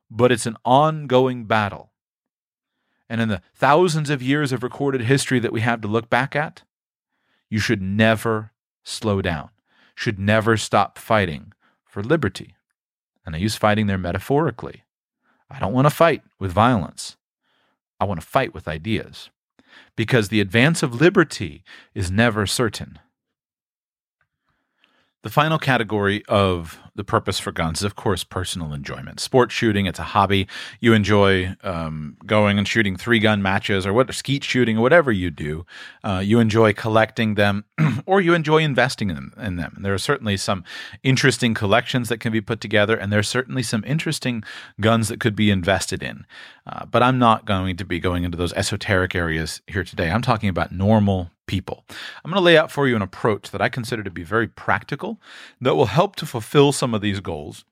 But 0.10 0.32
it's 0.32 0.46
an 0.46 0.58
ongoing 0.64 1.46
battle. 1.46 1.92
And 3.10 3.22
in 3.22 3.30
the 3.30 3.42
thousands 3.56 4.10
of 4.10 4.22
years 4.22 4.52
of 4.52 4.64
recorded 4.64 5.02
history 5.02 5.40
that 5.40 5.54
we 5.54 5.62
have 5.62 5.82
to 5.82 5.88
look 5.88 6.10
back 6.10 6.36
at, 6.36 6.64
you 7.50 7.60
should 7.60 7.82
never 7.82 8.52
slow 8.84 9.22
down, 9.22 9.50
should 9.96 10.20
never 10.20 10.58
stop 10.58 10.98
fighting 10.98 11.54
for 11.86 12.04
liberty. 12.04 12.56
And 13.26 13.36
I 13.36 13.40
use 13.40 13.56
fighting 13.56 13.88
there 13.88 13.98
metaphorically. 13.98 14.84
I 15.50 15.60
don't 15.60 15.74
want 15.74 15.86
to 15.86 15.94
fight 15.94 16.24
with 16.40 16.52
violence. 16.52 17.18
I 18.00 18.06
want 18.06 18.20
to 18.20 18.28
fight 18.28 18.54
with 18.54 18.68
ideas. 18.68 19.30
Because 19.96 20.30
the 20.30 20.42
advance 20.42 20.84
of 20.84 21.00
liberty 21.02 21.64
is 21.94 22.12
never 22.12 22.46
certain. 22.46 23.00
The 25.28 25.34
final 25.34 25.60
category 25.60 26.24
of 26.30 26.80
the 26.96 27.04
purpose 27.04 27.38
for 27.38 27.52
guns 27.52 27.80
is, 27.80 27.84
of 27.84 27.98
course, 27.98 28.24
personal 28.24 28.72
enjoyment. 28.72 29.20
Sport 29.20 29.52
shooting, 29.52 29.86
it's 29.86 30.00
a 30.00 30.04
hobby. 30.04 30.48
You 30.80 30.94
enjoy 30.94 31.54
um, 31.64 32.16
going 32.26 32.58
and 32.58 32.66
shooting 32.66 32.96
three 32.96 33.20
gun 33.20 33.42
matches 33.42 33.86
or 33.86 33.92
what, 33.92 34.16
skeet 34.16 34.46
shooting 34.46 34.78
or 34.78 34.82
whatever 34.82 35.12
you 35.12 35.30
do. 35.30 35.66
Uh, 36.02 36.22
you 36.24 36.40
enjoy 36.40 36.72
collecting 36.72 37.36
them 37.36 37.66
or 38.06 38.22
you 38.22 38.34
enjoy 38.34 38.60
investing 38.60 39.10
in 39.10 39.18
them, 39.18 39.34
in 39.38 39.58
them. 39.58 39.74
And 39.76 39.84
there 39.84 39.94
are 39.94 39.98
certainly 39.98 40.38
some 40.38 40.64
interesting 41.04 41.54
collections 41.54 42.08
that 42.08 42.22
can 42.22 42.32
be 42.32 42.40
put 42.40 42.62
together, 42.62 42.96
and 42.96 43.12
there's 43.12 43.28
certainly 43.28 43.64
some 43.64 43.84
interesting 43.86 44.46
guns 44.80 45.10
that 45.10 45.20
could 45.20 45.36
be 45.36 45.52
invested 45.52 46.02
in. 46.02 46.26
Uh, 46.66 46.86
but 46.86 47.04
I'm 47.04 47.20
not 47.20 47.44
going 47.44 47.76
to 47.76 47.84
be 47.84 48.00
going 48.00 48.24
into 48.24 48.38
those 48.38 48.54
esoteric 48.54 49.14
areas 49.14 49.62
here 49.68 49.84
today. 49.84 50.10
I'm 50.10 50.22
talking 50.22 50.48
about 50.48 50.72
normal 50.72 51.32
people. 51.48 51.84
I'm 52.24 52.32
going 52.32 52.40
to 52.40 52.46
lay 52.46 52.58
out 52.58 52.72
for 52.72 52.88
you 52.88 52.96
an 52.96 53.02
approach 53.02 53.52
that 53.52 53.62
I 53.62 53.70
consider 53.70 54.04
to 54.04 54.12
be 54.12 54.24
very 54.24 54.48
practical 54.48 55.20
that 55.60 55.76
will 55.76 55.88
help 55.88 56.16
to 56.18 56.26
fulfill 56.26 56.72
some 56.72 56.94
of 56.94 57.02
these 57.02 57.20
goals 57.20 57.66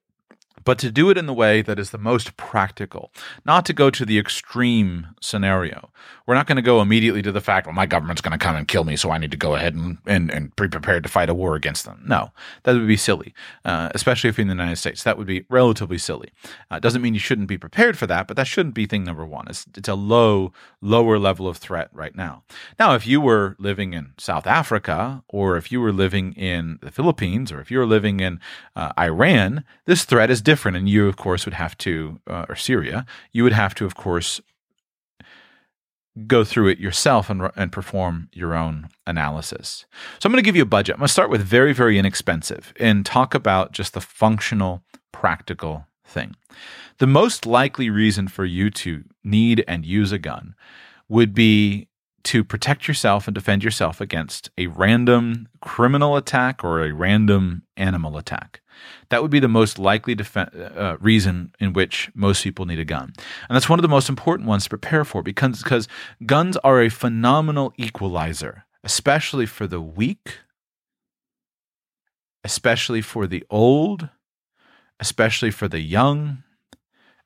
but 0.66 0.80
to 0.80 0.92
do 0.92 1.10
it 1.10 1.18
in 1.18 1.28
the 1.28 1.34
way 1.34 1.62
that 1.62 1.80
is 1.80 1.92
the 1.92 1.98
most 1.98 2.36
practical, 2.36 3.12
not 3.46 3.66
to 3.66 3.74
go 3.74 3.90
to 3.90 4.06
the 4.06 4.20
extreme 4.20 5.08
scenario. 5.22 5.92
We're 6.28 6.36
not 6.36 6.48
going 6.48 6.56
to 6.56 6.62
go 6.62 6.82
immediately 6.82 7.22
to 7.22 7.32
the 7.32 7.42
fact, 7.42 7.68
well, 7.68 7.76
my 7.76 7.86
government's 7.86 8.22
going 8.22 8.38
to 8.38 8.44
come 8.44 8.56
and 8.56 8.68
kill 8.68 8.84
me, 8.84 8.96
so 8.96 9.12
I 9.12 9.20
need 9.20 9.32
to 9.32 9.38
go 9.38 9.56
ahead 9.56 9.76
and, 9.76 10.00
and, 10.08 10.32
and 10.32 10.56
be 10.56 10.68
prepared 10.68 11.04
to 11.04 11.10
fight 11.10 11.30
a 11.30 11.36
war 11.36 11.56
against 11.56 11.86
them. 11.86 12.04
No, 12.08 12.32
that 12.64 12.74
would 12.74 12.88
be 12.88 12.98
silly, 12.98 13.34
uh, 13.64 13.90
especially 13.94 14.30
if 14.30 14.38
you're 14.38 14.44
in 14.44 14.48
the 14.48 14.54
United 14.54 14.78
States. 14.78 15.04
That 15.04 15.18
would 15.18 15.28
be 15.28 15.46
relatively 15.50 16.00
silly. 16.00 16.30
Uh, 16.72 16.80
doesn't 16.80 17.02
mean 17.02 17.14
you 17.14 17.20
shouldn't 17.20 17.48
be 17.48 17.58
prepared 17.58 17.98
for 17.98 18.08
that, 18.08 18.28
but 18.28 18.38
that 18.38 18.48
shouldn't 18.48 18.74
be 18.74 18.86
thing 18.86 19.04
number 19.04 19.26
one. 19.26 19.48
It's, 19.48 19.68
it's 19.78 19.90
a 19.90 19.94
low, 19.94 20.52
lower 20.82 21.20
level 21.20 21.48
of 21.48 21.58
threat 21.58 21.90
right 21.94 22.16
now. 22.16 22.44
Now, 22.80 22.96
if 22.96 23.06
you 23.06 23.22
were 23.22 23.56
living 23.60 23.94
in 23.94 24.14
South 24.18 24.48
Africa, 24.48 25.24
or 25.30 25.58
if 25.58 25.72
you 25.72 25.80
were 25.80 25.94
living 25.94 26.34
in 26.34 26.80
the 26.82 26.92
Philippines, 26.92 27.52
or 27.52 27.62
if 27.62 27.70
you 27.70 27.78
were 27.78 27.86
living 27.86 28.20
in 28.20 28.40
uh, 28.76 28.94
Iran, 28.98 29.64
this 29.86 30.06
threat 30.06 30.32
is 30.32 30.42
different. 30.42 30.76
And 30.76 30.90
you, 30.90 31.08
of 31.08 31.18
course, 31.18 31.46
would 31.46 31.54
have 31.54 31.78
to, 31.80 32.20
uh, 32.28 32.46
or 32.50 32.56
Syria, 32.56 33.06
you 33.32 33.44
would 33.44 33.54
have 33.54 33.76
to, 33.76 33.86
of 33.86 33.96
course, 33.96 34.42
go 36.28 36.44
through 36.44 36.68
it 36.70 36.80
yourself 36.80 37.30
and, 37.30 37.50
and 37.56 37.72
perform 37.72 38.30
your 38.32 38.54
own 38.54 38.90
analysis. 39.06 39.86
So 40.20 40.28
I'm 40.28 40.32
going 40.32 40.42
to 40.44 40.48
give 40.48 40.56
you 40.56 40.64
a 40.64 40.66
budget. 40.66 40.96
I'm 40.96 41.00
going 41.00 41.08
to 41.08 41.14
start 41.14 41.30
with 41.30 41.42
very, 41.42 41.74
very 41.74 42.00
inexpensive 42.00 42.74
and 42.80 43.06
talk 43.06 43.34
about 43.34 43.74
just 43.74 43.94
the 43.94 44.02
functional, 44.02 44.82
practical 45.12 45.88
thing. 46.06 46.36
The 47.00 47.08
most 47.08 47.46
likely 47.46 47.90
reason 47.90 48.28
for 48.28 48.46
you 48.46 48.70
to 48.72 49.04
need 49.24 49.64
and 49.68 49.86
use 49.86 50.12
a 50.12 50.20
gun 50.20 50.56
would 51.10 51.34
be 51.34 51.90
to 52.26 52.44
protect 52.44 52.88
yourself 52.88 53.28
and 53.28 53.36
defend 53.36 53.64
yourself 53.64 54.02
against 54.02 54.50
a 54.58 54.68
random 54.68 55.48
criminal 55.62 56.18
attack 56.18 56.64
or 56.64 56.84
a 56.84 56.92
random 56.92 57.64
animal 57.78 58.18
attack. 58.18 58.62
That 59.10 59.22
would 59.22 59.32
be 59.32 59.40
the 59.40 59.48
most 59.48 59.78
likely 59.80 60.16
def- 60.16 60.36
uh, 60.36 60.98
reason 61.00 61.54
in 61.60 61.74
which 61.74 62.10
most 62.14 62.44
people 62.44 62.66
need 62.66 62.80
a 62.80 62.86
gun. 62.86 63.14
And 63.48 63.56
that's 63.56 63.70
one 63.70 63.80
of 63.80 63.84
the 63.84 63.88
most 63.88 64.10
important 64.10 64.50
ones 64.50 64.64
to 64.64 64.70
prepare 64.70 65.06
for 65.06 65.22
because, 65.22 65.62
because 65.62 65.88
guns 66.26 66.58
are 66.58 66.82
a 66.82 66.90
phenomenal 66.90 67.74
equalizer, 67.78 68.66
especially 68.84 69.46
for 69.46 69.68
the 69.68 69.80
weak, 69.80 70.40
especially 72.44 73.02
for 73.02 73.28
the 73.28 73.44
old, 73.50 74.10
especially 75.00 75.52
for 75.52 75.68
the 75.68 75.82
young, 75.82 76.44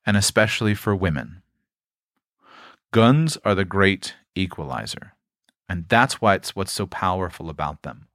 and 0.06 0.18
especially 0.18 0.74
for 0.74 0.96
women. 0.96 1.42
Guns 2.92 3.38
are 3.46 3.56
the 3.56 3.66
great 3.66 4.16
equalizer. 4.36 5.14
And 5.68 5.86
that's 5.88 6.20
why 6.20 6.36
it's 6.36 6.56
what's 6.56 6.72
so 6.72 6.88
powerful 6.88 7.50
about 7.50 7.84
them. 7.84 8.08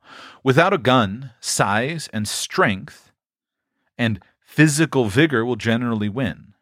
Without 0.42 0.72
a 0.72 0.78
gun, 0.78 1.30
size 1.40 2.08
and 2.12 2.26
strength 2.26 3.12
and 3.96 4.20
physical 4.44 5.06
vigor 5.06 5.44
will 5.44 5.56
generally 5.56 6.08
win. 6.08 6.54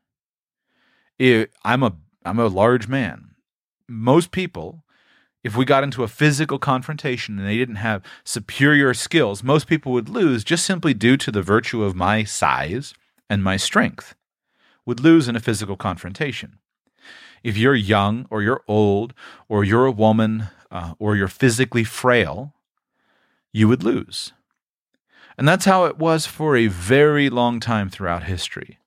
I'm 1.18 1.82
a 1.82 1.92
I'm 2.24 2.38
a 2.38 2.46
large 2.46 2.88
man. 2.88 3.34
Most 3.88 4.30
people, 4.30 4.84
if 5.42 5.56
we 5.56 5.64
got 5.64 5.82
into 5.84 6.04
a 6.04 6.08
physical 6.08 6.58
confrontation 6.58 7.38
and 7.38 7.46
they 7.46 7.56
didn't 7.56 7.76
have 7.76 8.02
superior 8.24 8.94
skills, 8.94 9.42
most 9.42 9.66
people 9.66 9.92
would 9.92 10.08
lose 10.08 10.44
just 10.44 10.64
simply 10.64 10.94
due 10.94 11.16
to 11.16 11.30
the 11.30 11.42
virtue 11.42 11.82
of 11.82 11.96
my 11.96 12.24
size 12.24 12.94
and 13.28 13.42
my 13.42 13.56
strength. 13.56 14.14
Would 14.84 15.00
lose 15.00 15.28
in 15.28 15.36
a 15.36 15.40
physical 15.40 15.76
confrontation. 15.76 16.58
If 17.42 17.56
you're 17.56 17.74
young 17.74 18.26
or 18.30 18.42
you're 18.42 18.62
old 18.68 19.14
or 19.48 19.64
you're 19.64 19.86
a 19.86 19.92
woman 19.92 20.48
uh, 20.70 20.94
or 20.98 21.16
you're 21.16 21.28
physically 21.28 21.84
frail, 21.84 22.54
you 23.52 23.68
would 23.68 23.82
lose. 23.82 24.32
And 25.36 25.48
that's 25.48 25.64
how 25.64 25.84
it 25.86 25.98
was 25.98 26.26
for 26.26 26.56
a 26.56 26.66
very 26.66 27.30
long 27.30 27.60
time 27.60 27.88
throughout 27.88 28.24
history 28.24 28.78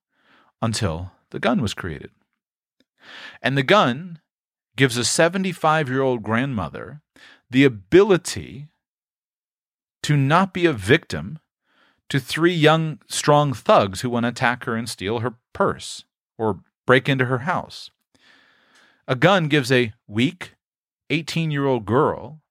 until 0.62 1.12
the 1.32 1.40
gun 1.40 1.62
was 1.62 1.74
created. 1.74 2.12
And 3.42 3.58
the 3.58 3.64
gun 3.64 4.20
gives 4.76 4.98
a 4.98 5.06
75 5.06 5.90
year 5.90 6.02
old 6.02 6.24
grandmother 6.24 7.02
the 7.50 7.64
ability 7.64 8.68
to 10.04 10.18
not 10.18 10.54
be 10.54 10.66
a 10.66 10.74
victim 10.74 11.40
to 12.10 12.20
three 12.20 12.54
young, 12.54 13.00
strong 13.08 13.54
thugs 13.54 14.02
who 14.02 14.10
want 14.10 14.24
to 14.24 14.30
attack 14.30 14.66
her 14.66 14.76
and 14.76 14.88
steal 14.88 15.20
her 15.20 15.36
purse 15.54 16.04
or 16.38 16.60
break 16.86 17.10
into 17.10 17.26
her 17.26 17.40
house. 17.40 17.90
A 19.08 19.16
gun 19.16 19.48
gives 19.48 19.72
a 19.72 19.94
weak 20.08 20.56
18 21.10 21.52
year 21.52 21.66
old 21.66 21.86
girl 21.86 22.42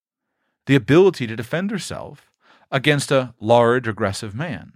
the 0.67 0.77
ability 0.77 1.27
to 1.27 1.37
defend 1.37 1.71
herself 1.71 2.31
against 2.71 3.11
a 3.11 3.35
large, 3.41 3.89
aggressive 3.89 4.35
man. 4.35 4.73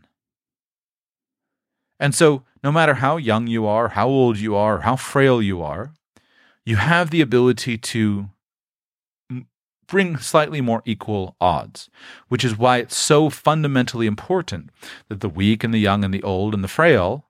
And 2.00 2.14
so, 2.14 2.44
no 2.62 2.72
matter 2.72 2.94
how 2.94 3.16
young 3.16 3.46
you 3.46 3.66
are, 3.66 3.88
how 3.90 4.08
old 4.08 4.38
you 4.38 4.54
are, 4.54 4.80
how 4.80 4.96
frail 4.96 5.40
you 5.40 5.62
are, 5.62 5.92
you 6.64 6.76
have 6.76 7.10
the 7.10 7.20
ability 7.20 7.78
to 7.78 8.30
bring 9.86 10.18
slightly 10.18 10.60
more 10.60 10.82
equal 10.84 11.34
odds, 11.40 11.88
which 12.28 12.44
is 12.44 12.58
why 12.58 12.78
it's 12.78 12.96
so 12.96 13.30
fundamentally 13.30 14.06
important 14.06 14.70
that 15.08 15.20
the 15.20 15.28
weak 15.28 15.64
and 15.64 15.72
the 15.72 15.78
young 15.78 16.04
and 16.04 16.12
the 16.12 16.22
old 16.22 16.54
and 16.54 16.62
the 16.62 16.68
frail 16.68 17.24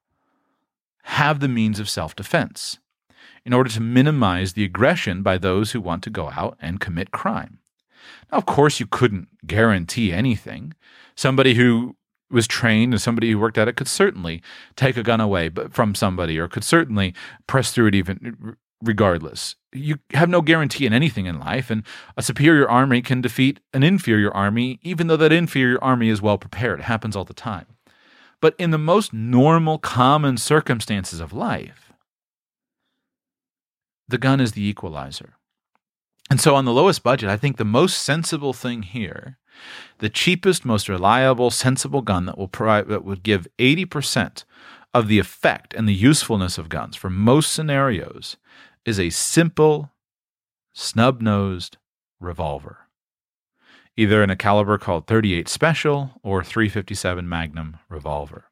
have 1.04 1.40
the 1.40 1.48
means 1.48 1.78
of 1.78 1.88
self 1.88 2.16
defense 2.16 2.78
in 3.44 3.52
order 3.52 3.70
to 3.70 3.80
minimize 3.80 4.52
the 4.52 4.64
aggression 4.64 5.22
by 5.22 5.38
those 5.38 5.72
who 5.72 5.80
want 5.80 6.02
to 6.04 6.10
go 6.10 6.30
out 6.30 6.56
and 6.60 6.80
commit 6.80 7.10
crime. 7.10 7.58
Now, 8.30 8.38
of 8.38 8.46
course, 8.46 8.80
you 8.80 8.86
couldn't 8.86 9.28
guarantee 9.46 10.12
anything. 10.12 10.74
Somebody 11.16 11.54
who 11.54 11.96
was 12.30 12.46
trained 12.46 12.92
and 12.92 13.00
somebody 13.00 13.30
who 13.30 13.38
worked 13.38 13.58
at 13.58 13.68
it 13.68 13.76
could 13.76 13.88
certainly 13.88 14.42
take 14.76 14.96
a 14.96 15.02
gun 15.02 15.20
away 15.20 15.50
from 15.70 15.94
somebody 15.94 16.38
or 16.38 16.48
could 16.48 16.64
certainly 16.64 17.14
press 17.46 17.72
through 17.72 17.86
it 17.86 17.94
even 17.94 18.56
regardless. 18.82 19.56
You 19.72 19.98
have 20.12 20.28
no 20.28 20.40
guarantee 20.40 20.86
in 20.86 20.92
anything 20.92 21.26
in 21.26 21.40
life, 21.40 21.70
and 21.70 21.82
a 22.16 22.22
superior 22.22 22.68
army 22.68 23.02
can 23.02 23.20
defeat 23.20 23.60
an 23.74 23.82
inferior 23.82 24.30
army, 24.30 24.78
even 24.82 25.06
though 25.06 25.16
that 25.16 25.32
inferior 25.32 25.82
army 25.82 26.08
is 26.08 26.22
well 26.22 26.38
prepared. 26.38 26.80
It 26.80 26.84
happens 26.84 27.16
all 27.16 27.24
the 27.24 27.34
time. 27.34 27.66
But 28.40 28.54
in 28.58 28.70
the 28.70 28.78
most 28.78 29.12
normal, 29.12 29.78
common 29.78 30.36
circumstances 30.36 31.18
of 31.18 31.32
life, 31.32 31.87
the 34.08 34.18
gun 34.18 34.40
is 34.40 34.52
the 34.52 34.66
equalizer. 34.66 35.34
And 36.30 36.40
so, 36.40 36.54
on 36.54 36.64
the 36.64 36.72
lowest 36.72 37.02
budget, 37.02 37.30
I 37.30 37.36
think 37.36 37.56
the 37.56 37.64
most 37.64 38.02
sensible 38.02 38.52
thing 38.52 38.82
here, 38.82 39.38
the 39.98 40.10
cheapest, 40.10 40.64
most 40.64 40.88
reliable, 40.88 41.50
sensible 41.50 42.02
gun 42.02 42.26
that 42.26 42.36
will 42.36 42.48
provide 42.48 42.88
that 42.88 43.04
would 43.04 43.22
give 43.22 43.48
80% 43.58 44.44
of 44.92 45.08
the 45.08 45.18
effect 45.18 45.74
and 45.74 45.88
the 45.88 45.94
usefulness 45.94 46.58
of 46.58 46.68
guns 46.68 46.96
for 46.96 47.10
most 47.10 47.52
scenarios 47.52 48.36
is 48.84 48.98
a 48.98 49.10
simple, 49.10 49.90
snub 50.72 51.20
nosed 51.20 51.76
revolver, 52.20 52.78
either 53.96 54.22
in 54.22 54.30
a 54.30 54.36
caliber 54.36 54.78
called 54.78 55.06
38 55.06 55.48
Special 55.48 56.10
or 56.22 56.44
357 56.44 57.28
Magnum 57.28 57.78
revolver. 57.88 58.44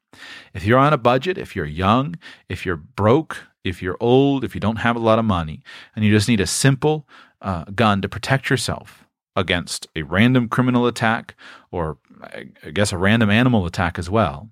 If 0.53 0.65
you're 0.65 0.79
on 0.79 0.93
a 0.93 0.97
budget, 0.97 1.37
if 1.37 1.55
you're 1.55 1.65
young, 1.65 2.15
if 2.49 2.65
you're 2.65 2.75
broke, 2.75 3.47
if 3.67 3.81
you're 3.81 3.97
old, 3.99 4.43
if 4.43 4.55
you 4.55 4.61
don't 4.61 4.77
have 4.77 4.95
a 4.95 4.99
lot 4.99 5.19
of 5.19 5.25
money, 5.25 5.61
and 5.95 6.05
you 6.05 6.11
just 6.11 6.27
need 6.27 6.39
a 6.39 6.47
simple 6.47 7.07
uh, 7.41 7.65
gun 7.75 8.01
to 8.01 8.09
protect 8.09 8.49
yourself 8.49 9.05
against 9.35 9.87
a 9.95 10.01
random 10.01 10.49
criminal 10.49 10.87
attack 10.87 11.35
or, 11.71 11.97
I 12.21 12.71
guess, 12.71 12.91
a 12.91 12.97
random 12.97 13.29
animal 13.29 13.65
attack 13.65 13.99
as 13.99 14.09
well, 14.09 14.49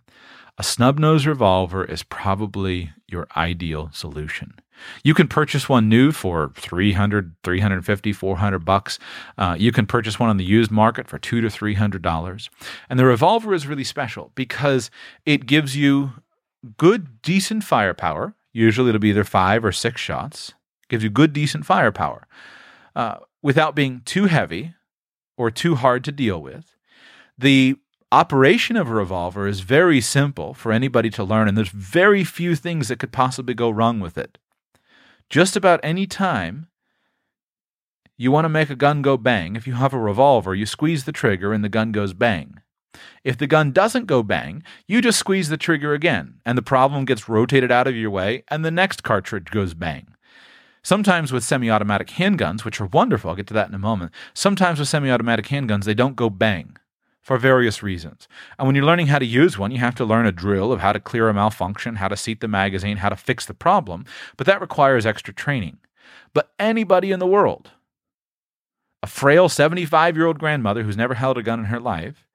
a 0.58 0.64
snub 0.64 1.00
nose 1.00 1.26
revolver 1.26 1.84
is 1.84 2.04
probably 2.04 2.92
your 3.08 3.28
ideal 3.36 3.90
solution. 3.92 4.54
You 5.04 5.14
can 5.14 5.28
purchase 5.28 5.68
one 5.68 5.90
new 5.90 6.12
for 6.12 6.52
300, 6.56 7.36
350, 7.44 8.14
400 8.14 8.60
bucks. 8.60 9.00
Uh, 9.38 9.56
you 9.58 9.72
can 9.72 9.86
purchase 9.86 10.20
one 10.20 10.30
on 10.30 10.38
the 10.38 10.46
used 10.46 10.72
market 10.72 11.08
for 11.08 11.18
two 11.18 11.42
to 11.42 11.50
three 11.50 11.76
hundred 11.76 12.02
dollars. 12.02 12.50
And 12.90 13.00
the 13.00 13.06
revolver 13.06 13.54
is 13.54 13.68
really 13.68 13.84
special 13.84 14.32
because 14.36 14.92
it 15.26 15.46
gives 15.46 15.76
you 15.76 16.14
good, 16.78 17.22
decent 17.22 17.64
firepower. 17.64 18.36
Usually 18.56 18.88
it'll 18.88 19.00
be 19.00 19.10
either 19.10 19.26
five 19.26 19.66
or 19.66 19.74
six 19.74 20.00
shots. 20.00 20.54
gives 20.88 21.04
you 21.04 21.10
good, 21.10 21.34
decent 21.34 21.66
firepower 21.66 22.26
uh, 22.96 23.18
without 23.44 23.76
being 23.76 24.02
too 24.06 24.28
heavy 24.28 24.76
or 25.36 25.52
too 25.52 25.76
hard 25.76 26.06
to 26.06 26.12
deal 26.14 26.42
with. 26.42 26.78
The 27.38 27.76
operation 28.14 28.78
of 28.78 28.90
a 28.90 28.94
revolver 28.94 29.46
is 29.46 29.60
very 29.60 30.00
simple 30.00 30.54
for 30.54 30.72
anybody 30.72 31.10
to 31.10 31.24
learn, 31.26 31.50
and 31.50 31.58
there's 31.58 31.68
very 31.68 32.24
few 32.24 32.56
things 32.56 32.88
that 32.88 32.98
could 32.98 33.12
possibly 33.12 33.54
go 33.54 33.70
wrong 33.70 34.00
with 34.00 34.18
it. 34.18 34.38
Just 35.30 35.58
about 35.58 35.82
any 35.84 36.08
time 36.08 36.68
you 38.16 38.32
want 38.32 38.46
to 38.46 38.50
make 38.50 38.70
a 38.70 38.76
gun 38.76 39.02
go 39.02 39.18
bang, 39.18 39.58
if 39.58 39.68
you 39.68 39.74
have 39.74 39.94
a 39.94 40.00
revolver, 40.00 40.56
you 40.56 40.66
squeeze 40.66 41.04
the 41.04 41.12
trigger 41.12 41.52
and 41.52 41.62
the 41.62 41.68
gun 41.68 41.92
goes 41.92 42.14
bang. 42.14 42.62
If 43.24 43.38
the 43.38 43.48
gun 43.48 43.72
doesn't 43.72 44.06
go 44.06 44.24
bang, 44.24 44.64
you 44.88 45.02
just 45.02 45.20
squeeze 45.20 45.50
the 45.50 45.58
trigger 45.58 45.94
again, 45.94 46.36
and 46.46 46.58
the 46.58 46.62
problem 46.62 47.06
gets 47.06 47.30
rotated 47.30 47.72
out 47.72 47.88
of 47.88 47.96
your 47.96 48.12
way, 48.12 48.44
and 48.50 48.64
the 48.64 48.72
next 48.72 49.04
cartridge 49.04 49.52
goes 49.52 49.74
bang. 49.74 50.08
Sometimes 50.84 51.32
with 51.32 51.44
semi 51.44 51.70
automatic 51.70 52.10
handguns, 52.10 52.64
which 52.64 52.80
are 52.80 52.86
wonderful, 52.86 53.30
I'll 53.30 53.36
get 53.36 53.48
to 53.48 53.54
that 53.56 53.70
in 53.70 53.76
a 53.76 53.80
moment, 53.80 54.12
sometimes 54.34 54.80
with 54.80 54.88
semi 54.88 55.10
automatic 55.10 55.48
handguns, 55.48 55.86
they 55.86 55.96
don't 55.96 56.16
go 56.16 56.30
bang 56.30 56.78
for 57.26 57.40
various 57.40 57.82
reasons. 57.82 58.28
And 58.60 58.68
when 58.68 58.76
you're 58.76 58.86
learning 58.86 59.08
how 59.08 59.18
to 59.18 59.26
use 59.26 59.58
one, 59.58 59.72
you 59.72 59.80
have 59.80 59.96
to 59.96 60.06
learn 60.06 60.28
a 60.28 60.32
drill 60.32 60.72
of 60.72 60.82
how 60.82 60.94
to 60.94 61.00
clear 61.00 61.28
a 61.28 61.34
malfunction, 61.34 61.96
how 61.96 62.08
to 62.08 62.16
seat 62.16 62.40
the 62.40 62.48
magazine, 62.48 62.98
how 62.98 63.10
to 63.10 63.16
fix 63.16 63.48
the 63.48 63.56
problem, 63.56 64.06
but 64.38 64.46
that 64.46 64.62
requires 64.62 65.08
extra 65.08 65.34
training. 65.34 65.80
But 66.36 66.54
anybody 66.60 67.12
in 67.12 67.18
the 67.18 67.26
world, 67.26 67.72
a 69.02 69.08
frail 69.08 69.50
75 69.50 70.16
year 70.16 70.28
old 70.28 70.38
grandmother 70.38 70.84
who's 70.84 70.98
never 70.98 71.16
held 71.16 71.40
a 71.40 71.44
gun 71.44 71.58
in 71.58 71.66
her 71.66 71.80
life, 71.80 72.28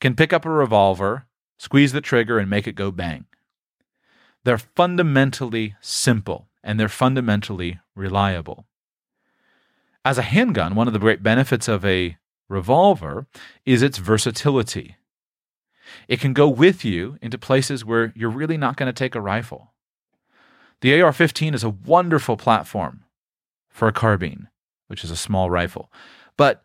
can 0.00 0.16
pick 0.16 0.32
up 0.32 0.44
a 0.44 0.50
revolver, 0.50 1.26
squeeze 1.58 1.92
the 1.92 2.00
trigger, 2.00 2.38
and 2.38 2.48
make 2.48 2.66
it 2.66 2.74
go 2.74 2.90
bang. 2.90 3.26
They're 4.44 4.58
fundamentally 4.58 5.76
simple 5.80 6.48
and 6.62 6.78
they're 6.78 6.88
fundamentally 6.88 7.78
reliable. 7.94 8.66
As 10.04 10.18
a 10.18 10.22
handgun, 10.22 10.74
one 10.74 10.86
of 10.86 10.92
the 10.92 10.98
great 10.98 11.22
benefits 11.22 11.68
of 11.68 11.84
a 11.84 12.16
revolver 12.48 13.26
is 13.66 13.82
its 13.82 13.98
versatility. 13.98 14.96
It 16.08 16.20
can 16.20 16.32
go 16.32 16.48
with 16.48 16.84
you 16.84 17.18
into 17.20 17.38
places 17.38 17.84
where 17.84 18.12
you're 18.16 18.30
really 18.30 18.56
not 18.56 18.76
going 18.76 18.86
to 18.86 18.92
take 18.92 19.14
a 19.14 19.20
rifle. 19.20 19.72
The 20.80 21.00
AR 21.00 21.12
15 21.12 21.52
is 21.52 21.64
a 21.64 21.70
wonderful 21.70 22.36
platform 22.36 23.04
for 23.68 23.88
a 23.88 23.92
carbine, 23.92 24.48
which 24.86 25.04
is 25.04 25.10
a 25.10 25.16
small 25.16 25.50
rifle, 25.50 25.92
but 26.36 26.62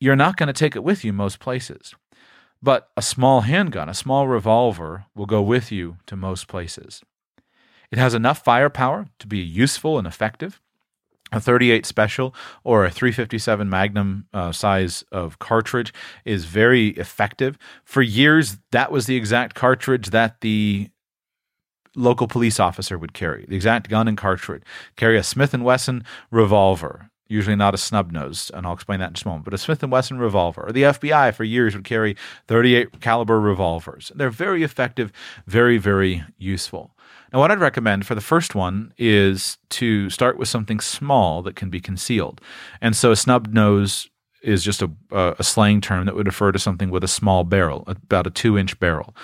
you're 0.00 0.16
not 0.16 0.36
going 0.36 0.48
to 0.48 0.52
take 0.52 0.74
it 0.74 0.82
with 0.82 1.04
you 1.04 1.12
most 1.12 1.38
places. 1.38 1.94
But 2.62 2.90
a 2.96 3.02
small 3.02 3.40
handgun, 3.40 3.88
a 3.88 3.94
small 3.94 4.28
revolver, 4.28 5.06
will 5.14 5.26
go 5.26 5.42
with 5.42 5.72
you 5.72 5.96
to 6.06 6.16
most 6.16 6.46
places. 6.46 7.02
It 7.90 7.98
has 7.98 8.14
enough 8.14 8.44
firepower 8.44 9.08
to 9.18 9.26
be 9.26 9.38
useful 9.38 9.98
and 9.98 10.06
effective. 10.06 10.60
A 11.32 11.40
38 11.40 11.86
special 11.86 12.34
or 12.62 12.84
a 12.84 12.90
357 12.90 13.68
Magnum 13.68 14.26
uh, 14.34 14.52
size 14.52 15.02
of 15.10 15.38
cartridge 15.38 15.92
is 16.26 16.44
very 16.44 16.88
effective. 16.88 17.58
For 17.84 18.02
years, 18.02 18.58
that 18.70 18.92
was 18.92 19.06
the 19.06 19.16
exact 19.16 19.54
cartridge 19.54 20.10
that 20.10 20.42
the 20.42 20.90
local 21.96 22.28
police 22.28 22.60
officer 22.60 22.98
would 22.98 23.14
carry. 23.14 23.46
The 23.48 23.56
exact 23.56 23.88
gun 23.88 24.08
and 24.08 24.16
cartridge. 24.16 24.62
Carry 24.96 25.16
a 25.16 25.22
Smith 25.22 25.54
and 25.54 25.64
Wesson 25.64 26.04
revolver, 26.30 27.10
usually 27.32 27.56
not 27.56 27.74
a 27.74 27.78
snub 27.78 28.12
nose, 28.12 28.50
and 28.54 28.66
I'll 28.66 28.74
explain 28.74 29.00
that 29.00 29.08
in 29.08 29.14
just 29.14 29.24
a 29.24 29.28
moment, 29.28 29.44
but 29.44 29.54
a 29.54 29.58
Smith 29.58 29.82
and 29.82 29.90
Wesson 29.90 30.18
revolver. 30.18 30.66
Or 30.66 30.72
the 30.72 30.82
FBI 30.82 31.34
for 31.34 31.44
years 31.44 31.74
would 31.74 31.84
carry 31.84 32.16
38 32.46 33.00
caliber 33.00 33.40
revolvers. 33.40 34.12
They're 34.14 34.30
very 34.30 34.62
effective, 34.62 35.12
very 35.46 35.78
very 35.78 36.24
useful. 36.38 36.94
Now, 37.32 37.38
what 37.38 37.50
I'd 37.50 37.60
recommend 37.60 38.06
for 38.06 38.14
the 38.14 38.20
first 38.20 38.54
one 38.54 38.92
is 38.98 39.56
to 39.70 40.10
start 40.10 40.36
with 40.36 40.48
something 40.48 40.80
small 40.80 41.40
that 41.42 41.56
can 41.56 41.70
be 41.70 41.80
concealed. 41.80 42.42
And 42.80 42.94
so 42.94 43.10
a 43.10 43.16
snub 43.16 43.54
nose 43.54 44.10
is 44.42 44.62
just 44.62 44.82
a, 44.82 44.90
a 45.10 45.42
slang 45.42 45.80
term 45.80 46.04
that 46.04 46.14
would 46.14 46.26
refer 46.26 46.52
to 46.52 46.58
something 46.58 46.90
with 46.90 47.02
a 47.02 47.08
small 47.08 47.44
barrel, 47.44 47.84
about 47.86 48.26
a 48.26 48.30
two 48.30 48.58
inch 48.58 48.78
barrel. 48.78 49.14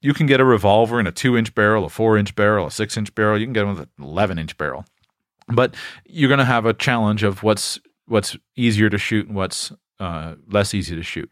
You 0.00 0.14
can 0.14 0.26
get 0.26 0.40
a 0.40 0.44
revolver 0.44 1.00
in 1.00 1.06
a 1.06 1.12
two 1.12 1.36
inch 1.36 1.54
barrel, 1.54 1.84
a 1.84 1.88
four 1.88 2.16
inch 2.16 2.34
barrel, 2.34 2.66
a 2.66 2.70
six 2.70 2.96
inch 2.96 3.14
barrel. 3.14 3.38
You 3.38 3.46
can 3.46 3.52
get 3.52 3.66
one 3.66 3.76
with 3.76 3.88
an 3.98 4.04
11 4.04 4.38
inch 4.38 4.56
barrel. 4.56 4.84
But 5.48 5.74
you're 6.04 6.28
going 6.28 6.38
to 6.38 6.44
have 6.44 6.66
a 6.66 6.74
challenge 6.74 7.22
of 7.22 7.42
what's 7.42 7.80
what's 8.06 8.36
easier 8.56 8.90
to 8.90 8.98
shoot 8.98 9.26
and 9.26 9.36
what's 9.36 9.72
uh, 10.02 10.34
less 10.48 10.74
easy 10.74 10.96
to 10.96 11.02
shoot. 11.02 11.30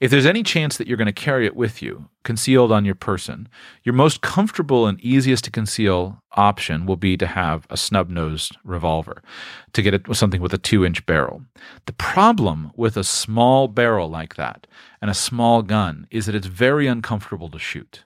If 0.00 0.10
there's 0.10 0.26
any 0.26 0.42
chance 0.42 0.76
that 0.76 0.88
you're 0.88 0.96
going 0.96 1.06
to 1.06 1.12
carry 1.12 1.46
it 1.46 1.54
with 1.54 1.80
you, 1.80 2.08
concealed 2.24 2.72
on 2.72 2.84
your 2.84 2.96
person, 2.96 3.48
your 3.84 3.92
most 3.92 4.22
comfortable 4.22 4.88
and 4.88 5.00
easiest 5.00 5.44
to 5.44 5.52
conceal 5.52 6.20
option 6.32 6.84
will 6.84 6.96
be 6.96 7.16
to 7.16 7.28
have 7.28 7.64
a 7.70 7.76
snub 7.76 8.10
nosed 8.10 8.56
revolver 8.64 9.22
to 9.72 9.82
get 9.82 9.94
it 9.94 10.16
something 10.16 10.40
with 10.40 10.52
a 10.52 10.58
two 10.58 10.84
inch 10.84 11.06
barrel. 11.06 11.44
The 11.86 11.92
problem 11.92 12.72
with 12.74 12.96
a 12.96 13.04
small 13.04 13.68
barrel 13.68 14.08
like 14.08 14.34
that 14.34 14.66
and 15.00 15.10
a 15.10 15.14
small 15.14 15.62
gun 15.62 16.08
is 16.10 16.26
that 16.26 16.34
it's 16.34 16.48
very 16.48 16.88
uncomfortable 16.88 17.50
to 17.50 17.58
shoot. 17.60 18.04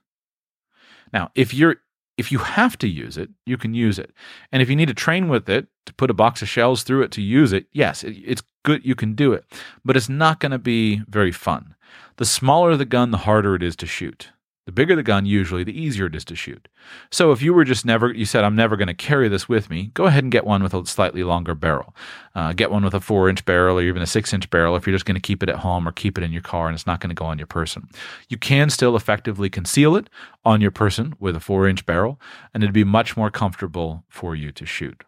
Now, 1.10 1.30
if 1.34 1.54
you're 1.54 1.76
if 2.22 2.30
you 2.30 2.38
have 2.38 2.78
to 2.78 2.86
use 2.86 3.18
it, 3.18 3.30
you 3.46 3.58
can 3.58 3.74
use 3.74 3.98
it. 3.98 4.12
And 4.52 4.62
if 4.62 4.70
you 4.70 4.76
need 4.76 4.86
to 4.86 4.94
train 4.94 5.28
with 5.28 5.48
it 5.48 5.66
to 5.86 5.94
put 5.94 6.08
a 6.08 6.14
box 6.14 6.40
of 6.40 6.48
shells 6.48 6.84
through 6.84 7.02
it 7.02 7.10
to 7.12 7.20
use 7.20 7.52
it, 7.52 7.66
yes, 7.72 8.04
it, 8.04 8.12
it's 8.24 8.44
good, 8.62 8.86
you 8.86 8.94
can 8.94 9.14
do 9.14 9.32
it. 9.32 9.44
But 9.84 9.96
it's 9.96 10.08
not 10.08 10.38
going 10.38 10.52
to 10.52 10.58
be 10.58 11.02
very 11.08 11.32
fun. 11.32 11.74
The 12.18 12.24
smaller 12.24 12.76
the 12.76 12.84
gun, 12.84 13.10
the 13.10 13.18
harder 13.26 13.56
it 13.56 13.62
is 13.64 13.74
to 13.76 13.86
shoot. 13.86 14.30
The 14.64 14.72
bigger 14.72 14.94
the 14.94 15.02
gun, 15.02 15.26
usually, 15.26 15.64
the 15.64 15.76
easier 15.78 16.06
it 16.06 16.14
is 16.14 16.24
to 16.26 16.36
shoot. 16.36 16.68
So 17.10 17.32
if 17.32 17.42
you 17.42 17.52
were 17.52 17.64
just 17.64 17.84
never, 17.84 18.12
you 18.12 18.24
said, 18.24 18.44
I'm 18.44 18.54
never 18.54 18.76
going 18.76 18.86
to 18.86 18.94
carry 18.94 19.28
this 19.28 19.48
with 19.48 19.68
me, 19.68 19.90
go 19.92 20.06
ahead 20.06 20.22
and 20.22 20.30
get 20.30 20.46
one 20.46 20.62
with 20.62 20.72
a 20.72 20.86
slightly 20.86 21.24
longer 21.24 21.56
barrel. 21.56 21.96
Uh, 22.36 22.52
get 22.52 22.70
one 22.70 22.84
with 22.84 22.94
a 22.94 23.00
four 23.00 23.28
inch 23.28 23.44
barrel 23.44 23.78
or 23.78 23.82
even 23.82 24.02
a 24.02 24.06
six 24.06 24.32
inch 24.32 24.48
barrel 24.50 24.76
if 24.76 24.86
you're 24.86 24.94
just 24.94 25.04
going 25.04 25.16
to 25.16 25.20
keep 25.20 25.42
it 25.42 25.48
at 25.48 25.56
home 25.56 25.88
or 25.88 25.90
keep 25.90 26.16
it 26.16 26.22
in 26.22 26.32
your 26.32 26.42
car 26.42 26.68
and 26.68 26.76
it's 26.76 26.86
not 26.86 27.00
going 27.00 27.08
to 27.08 27.14
go 27.14 27.24
on 27.24 27.38
your 27.38 27.46
person. 27.48 27.88
You 28.28 28.38
can 28.38 28.70
still 28.70 28.94
effectively 28.94 29.50
conceal 29.50 29.96
it 29.96 30.08
on 30.44 30.60
your 30.60 30.70
person 30.70 31.14
with 31.18 31.34
a 31.34 31.40
four 31.40 31.66
inch 31.66 31.84
barrel, 31.84 32.20
and 32.54 32.62
it'd 32.62 32.72
be 32.72 32.84
much 32.84 33.16
more 33.16 33.30
comfortable 33.30 34.04
for 34.08 34.36
you 34.36 34.52
to 34.52 34.64
shoot. 34.64 35.02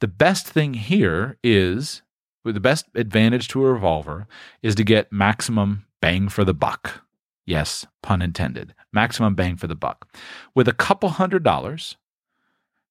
The 0.00 0.08
best 0.08 0.48
thing 0.48 0.74
here 0.74 1.38
is, 1.44 2.02
with 2.44 2.54
the 2.54 2.60
best 2.60 2.86
advantage 2.96 3.46
to 3.48 3.64
a 3.64 3.72
revolver 3.72 4.26
is 4.62 4.74
to 4.74 4.84
get 4.84 5.12
maximum 5.12 5.84
bang 6.00 6.28
for 6.28 6.44
the 6.44 6.54
buck. 6.54 7.02
Yes, 7.46 7.86
pun 8.02 8.22
intended. 8.22 8.74
Maximum 8.92 9.34
bang 9.34 9.56
for 9.56 9.66
the 9.66 9.74
buck. 9.74 10.08
With 10.54 10.68
a 10.68 10.72
couple 10.72 11.10
hundred 11.10 11.42
dollars, 11.42 11.96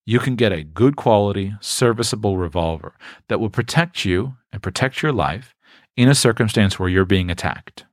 you 0.06 0.18
can 0.18 0.36
get 0.36 0.52
a 0.52 0.64
good 0.64 0.96
quality, 0.96 1.54
serviceable 1.60 2.38
revolver 2.38 2.94
that 3.28 3.40
will 3.40 3.50
protect 3.50 4.04
you 4.04 4.36
and 4.52 4.62
protect 4.62 5.02
your 5.02 5.12
life 5.12 5.54
in 5.96 6.08
a 6.08 6.14
circumstance 6.14 6.78
where 6.78 6.88
you're 6.88 7.04
being 7.04 7.30
attacked 7.30 7.84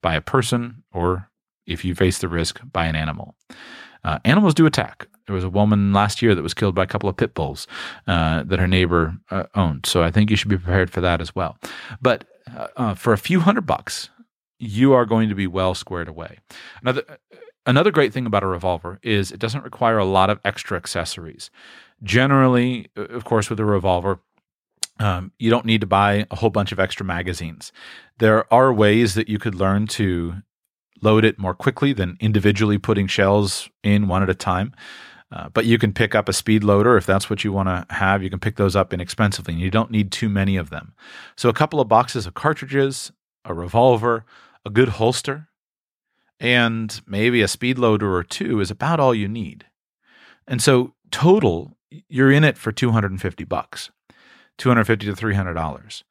by 0.00 0.14
a 0.14 0.20
person 0.20 0.84
or 0.92 1.30
if 1.66 1.84
you 1.84 1.94
face 1.94 2.18
the 2.18 2.28
risk 2.28 2.60
by 2.72 2.86
an 2.86 2.94
animal. 2.94 3.34
Uh, 4.04 4.20
animals 4.24 4.54
do 4.54 4.66
attack. 4.66 5.08
There 5.26 5.34
was 5.34 5.42
a 5.42 5.50
woman 5.50 5.92
last 5.92 6.22
year 6.22 6.34
that 6.34 6.42
was 6.42 6.54
killed 6.54 6.76
by 6.76 6.84
a 6.84 6.86
couple 6.86 7.08
of 7.08 7.16
pit 7.16 7.34
bulls 7.34 7.66
uh, 8.06 8.44
that 8.44 8.60
her 8.60 8.68
neighbor 8.68 9.16
uh, 9.30 9.44
owned. 9.56 9.84
So 9.84 10.04
I 10.04 10.12
think 10.12 10.30
you 10.30 10.36
should 10.36 10.48
be 10.48 10.56
prepared 10.56 10.90
for 10.90 11.00
that 11.00 11.20
as 11.20 11.34
well. 11.34 11.58
But 12.00 12.24
uh, 12.56 12.68
uh, 12.76 12.94
for 12.94 13.12
a 13.12 13.18
few 13.18 13.40
hundred 13.40 13.66
bucks, 13.66 14.10
you 14.58 14.92
are 14.92 15.06
going 15.06 15.28
to 15.28 15.34
be 15.34 15.46
well 15.46 15.74
squared 15.74 16.08
away. 16.08 16.38
Another 16.80 17.02
another 17.66 17.90
great 17.90 18.12
thing 18.12 18.26
about 18.26 18.42
a 18.42 18.46
revolver 18.46 18.98
is 19.02 19.32
it 19.32 19.40
doesn't 19.40 19.64
require 19.64 19.98
a 19.98 20.04
lot 20.04 20.30
of 20.30 20.40
extra 20.44 20.76
accessories. 20.76 21.50
Generally, 22.02 22.88
of 22.96 23.24
course, 23.24 23.50
with 23.50 23.58
a 23.58 23.64
revolver, 23.64 24.20
um, 24.98 25.32
you 25.38 25.50
don't 25.50 25.66
need 25.66 25.80
to 25.80 25.86
buy 25.86 26.26
a 26.30 26.36
whole 26.36 26.50
bunch 26.50 26.72
of 26.72 26.80
extra 26.80 27.04
magazines. 27.04 27.72
There 28.18 28.52
are 28.52 28.72
ways 28.72 29.14
that 29.14 29.28
you 29.28 29.38
could 29.38 29.54
learn 29.54 29.86
to 29.88 30.42
load 31.02 31.24
it 31.24 31.38
more 31.38 31.54
quickly 31.54 31.92
than 31.92 32.16
individually 32.20 32.78
putting 32.78 33.06
shells 33.06 33.68
in 33.82 34.08
one 34.08 34.22
at 34.22 34.30
a 34.30 34.34
time. 34.34 34.72
Uh, 35.32 35.48
but 35.48 35.64
you 35.64 35.76
can 35.76 35.92
pick 35.92 36.14
up 36.14 36.28
a 36.28 36.32
speed 36.32 36.62
loader 36.62 36.96
if 36.96 37.04
that's 37.04 37.28
what 37.28 37.42
you 37.42 37.52
want 37.52 37.68
to 37.68 37.94
have. 37.94 38.22
You 38.22 38.30
can 38.30 38.38
pick 38.38 38.56
those 38.56 38.76
up 38.76 38.94
inexpensively, 38.94 39.54
and 39.54 39.60
you 39.60 39.70
don't 39.70 39.90
need 39.90 40.12
too 40.12 40.28
many 40.28 40.56
of 40.56 40.70
them. 40.70 40.94
So, 41.36 41.48
a 41.48 41.52
couple 41.52 41.80
of 41.80 41.88
boxes 41.88 42.26
of 42.26 42.34
cartridges, 42.34 43.10
a 43.44 43.52
revolver, 43.52 44.24
a 44.66 44.70
good 44.70 44.90
holster, 44.90 45.48
and 46.40 47.00
maybe 47.06 47.40
a 47.40 47.48
speed 47.48 47.78
loader 47.78 48.14
or 48.14 48.24
two 48.24 48.60
is 48.60 48.70
about 48.70 49.00
all 49.00 49.14
you 49.14 49.28
need. 49.28 49.64
And 50.46 50.60
so, 50.60 50.94
total, 51.10 51.76
you're 52.08 52.32
in 52.32 52.44
it 52.44 52.58
for 52.58 52.72
250 52.72 53.44
bucks, 53.44 53.90
250 54.58 55.06
to 55.06 55.14
300 55.14 55.54
dollars. 55.54 56.04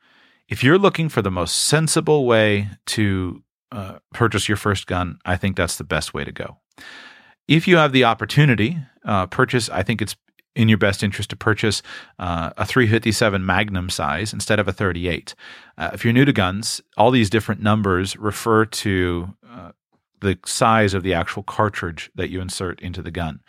If 0.48 0.64
you're 0.64 0.78
looking 0.78 1.10
for 1.10 1.22
the 1.22 1.32
most 1.32 1.58
sensible 1.58 2.26
way 2.26 2.70
to 2.88 3.44
uh, 3.72 3.98
purchase 4.14 4.48
your 4.48 4.58
first 4.58 4.88
gun, 4.88 5.20
I 5.26 5.36
think 5.36 5.58
that's 5.58 5.78
the 5.78 5.84
best 5.84 6.14
way 6.14 6.24
to 6.24 6.32
go. 6.32 6.58
If 7.48 7.68
you 7.68 7.78
have 7.78 7.92
the 7.92 8.06
opportunity, 8.06 8.78
uh, 9.04 9.28
purchase. 9.28 9.70
I 9.70 9.84
think 9.84 10.02
it's 10.02 10.16
in 10.56 10.70
your 10.70 10.78
best 10.78 11.04
interest 11.04 11.30
to 11.30 11.36
purchase 11.36 11.82
uh, 12.20 12.52
a 12.58 12.66
357 12.66 13.46
Magnum 13.46 13.90
size 13.90 14.34
instead 14.34 14.60
of 14.60 14.68
a 14.68 14.74
38. 14.74 15.36
Uh, 15.78 15.92
if 15.94 16.04
you're 16.04 16.14
new 16.14 16.26
to 16.26 16.34
guns, 16.34 16.82
all 16.98 17.12
these 17.12 17.30
different 17.30 17.62
numbers 17.62 18.16
refer 18.18 18.66
to 18.66 19.34
uh, 19.50 19.72
the 20.22 20.40
size 20.46 20.94
of 20.94 21.04
the 21.04 21.14
actual 21.14 21.44
cartridge 21.44 22.10
that 22.16 22.30
you 22.30 22.42
insert 22.42 22.80
into 22.80 23.02
the 23.02 23.12
gun. 23.12 23.42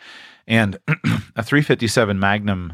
And 0.45 0.77
a 1.35 1.43
357 1.43 2.19
Magnum 2.19 2.73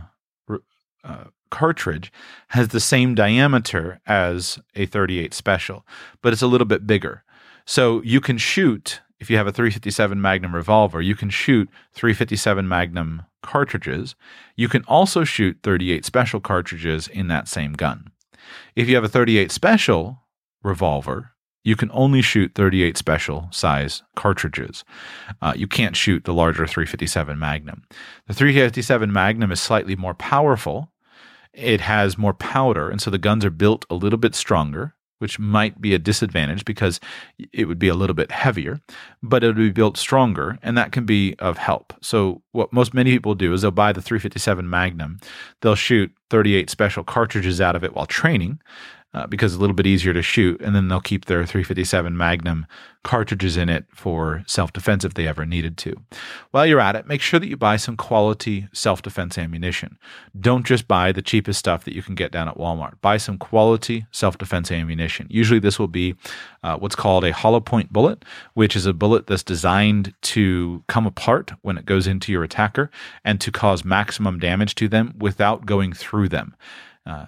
uh, 1.03 1.25
cartridge 1.51 2.11
has 2.49 2.69
the 2.69 2.79
same 2.79 3.13
diameter 3.13 4.01
as 4.07 4.59
a 4.75 4.85
38 4.85 5.33
special, 5.33 5.85
but 6.21 6.33
it's 6.33 6.41
a 6.41 6.47
little 6.47 6.65
bit 6.65 6.87
bigger. 6.87 7.23
So 7.65 8.01
you 8.01 8.19
can 8.19 8.37
shoot 8.37 9.01
if 9.19 9.29
you 9.29 9.37
have 9.37 9.47
a 9.47 9.53
357 9.53 10.21
Magnum 10.21 10.53
revolver, 10.53 11.01
you 11.01 11.15
can 11.15 11.29
shoot 11.29 11.69
357 11.93 12.67
Magnum 12.67 13.23
cartridges. 13.43 14.15
You 14.55 14.67
can 14.67 14.83
also 14.85 15.23
shoot 15.23 15.59
38 15.61 16.05
special 16.05 16.39
cartridges 16.39 17.07
in 17.07 17.27
that 17.27 17.47
same 17.47 17.73
gun. 17.73 18.07
If 18.75 18.89
you 18.89 18.95
have 18.95 19.03
a 19.03 19.09
38 19.09 19.51
special 19.51 20.23
revolver, 20.63 21.31
you 21.63 21.75
can 21.75 21.89
only 21.93 22.21
shoot 22.21 22.53
38 22.55 22.97
special 22.97 23.47
size 23.51 24.03
cartridges. 24.15 24.83
Uh, 25.41 25.53
you 25.55 25.67
can't 25.67 25.95
shoot 25.95 26.25
the 26.25 26.33
larger 26.33 26.67
357 26.67 27.39
Magnum. 27.39 27.83
The 28.27 28.33
357 28.33 29.11
Magnum 29.11 29.51
is 29.51 29.61
slightly 29.61 29.95
more 29.95 30.13
powerful. 30.13 30.91
It 31.53 31.81
has 31.81 32.17
more 32.17 32.33
powder, 32.33 32.89
and 32.89 33.01
so 33.01 33.11
the 33.11 33.17
guns 33.17 33.45
are 33.45 33.51
built 33.51 33.85
a 33.89 33.95
little 33.95 34.19
bit 34.19 34.35
stronger 34.35 34.95
which 35.23 35.39
might 35.39 35.79
be 35.79 35.93
a 35.93 35.97
disadvantage 35.97 36.65
because 36.65 36.99
it 37.53 37.63
would 37.63 37.79
be 37.79 37.87
a 37.87 37.93
little 37.93 38.13
bit 38.13 38.29
heavier, 38.29 38.81
but 39.23 39.41
it 39.41 39.47
would 39.47 39.55
be 39.55 39.71
built 39.71 39.95
stronger, 39.95 40.59
and 40.61 40.77
that 40.77 40.91
can 40.91 41.05
be 41.05 41.33
of 41.39 41.57
help. 41.57 41.93
So, 42.01 42.41
what 42.51 42.73
most 42.73 42.93
many 42.93 43.11
people 43.11 43.33
do 43.33 43.53
is 43.53 43.61
they'll 43.61 43.71
buy 43.71 43.93
the 43.93 44.01
357 44.01 44.69
Magnum, 44.69 45.19
they'll 45.61 45.75
shoot 45.75 46.11
38 46.29 46.69
special 46.69 47.05
cartridges 47.05 47.61
out 47.61 47.77
of 47.77 47.85
it 47.85 47.95
while 47.95 48.05
training, 48.05 48.59
uh, 49.13 49.27
because 49.27 49.53
it's 49.53 49.57
a 49.57 49.61
little 49.61 49.75
bit 49.75 49.87
easier 49.87 50.13
to 50.13 50.21
shoot. 50.21 50.59
And 50.61 50.75
then 50.75 50.87
they'll 50.87 51.01
keep 51.01 51.25
their 51.25 51.45
357 51.45 52.15
Magnum 52.15 52.65
cartridges 53.03 53.57
in 53.57 53.69
it 53.69 53.85
for 53.93 54.43
self 54.47 54.71
defense 54.73 55.03
if 55.03 55.13
they 55.13 55.27
ever 55.27 55.45
needed 55.45 55.77
to. 55.77 55.95
While 56.51 56.65
you're 56.65 56.79
at 56.79 56.95
it, 56.95 57.05
make 57.05 57.21
sure 57.21 57.39
that 57.39 57.47
you 57.47 57.57
buy 57.57 57.75
some 57.75 57.97
quality 57.97 58.67
self 58.71 59.01
defense 59.01 59.37
ammunition. 59.37 59.97
Don't 60.39 60.65
just 60.65 60.87
buy 60.87 61.11
the 61.11 61.21
cheapest 61.21 61.59
stuff 61.59 61.83
that 61.83 61.93
you 61.93 62.01
can 62.01 62.15
get 62.15 62.31
down 62.31 62.47
at 62.47 62.57
Walmart. 62.57 62.99
Buy 63.01 63.17
some 63.17 63.37
quality 63.37 64.05
self 64.11 64.37
defense 64.37 64.71
ammunition. 64.71 65.27
Usually, 65.29 65.59
this 65.59 65.77
will 65.77 65.87
be 65.87 66.15
uh, 66.63 66.77
what's 66.77 66.95
called 66.95 67.25
a 67.25 67.33
hollow 67.33 67.59
point 67.59 67.91
bullet, 67.91 68.23
which 68.53 68.75
is 68.75 68.85
a 68.85 68.93
bullet 68.93 69.27
that's 69.27 69.43
designed 69.43 70.13
to 70.21 70.83
come 70.87 71.05
apart 71.05 71.51
when 71.61 71.77
it 71.77 71.85
goes 71.85 72.07
into 72.07 72.31
your 72.31 72.43
attacker 72.43 72.89
and 73.23 73.39
to 73.41 73.51
cause 73.51 73.83
maximum 73.83 74.39
damage 74.39 74.75
to 74.75 74.87
them 74.87 75.13
without 75.17 75.65
going 75.65 75.93
through 75.93 76.29
them. 76.29 76.55
Uh, 77.05 77.25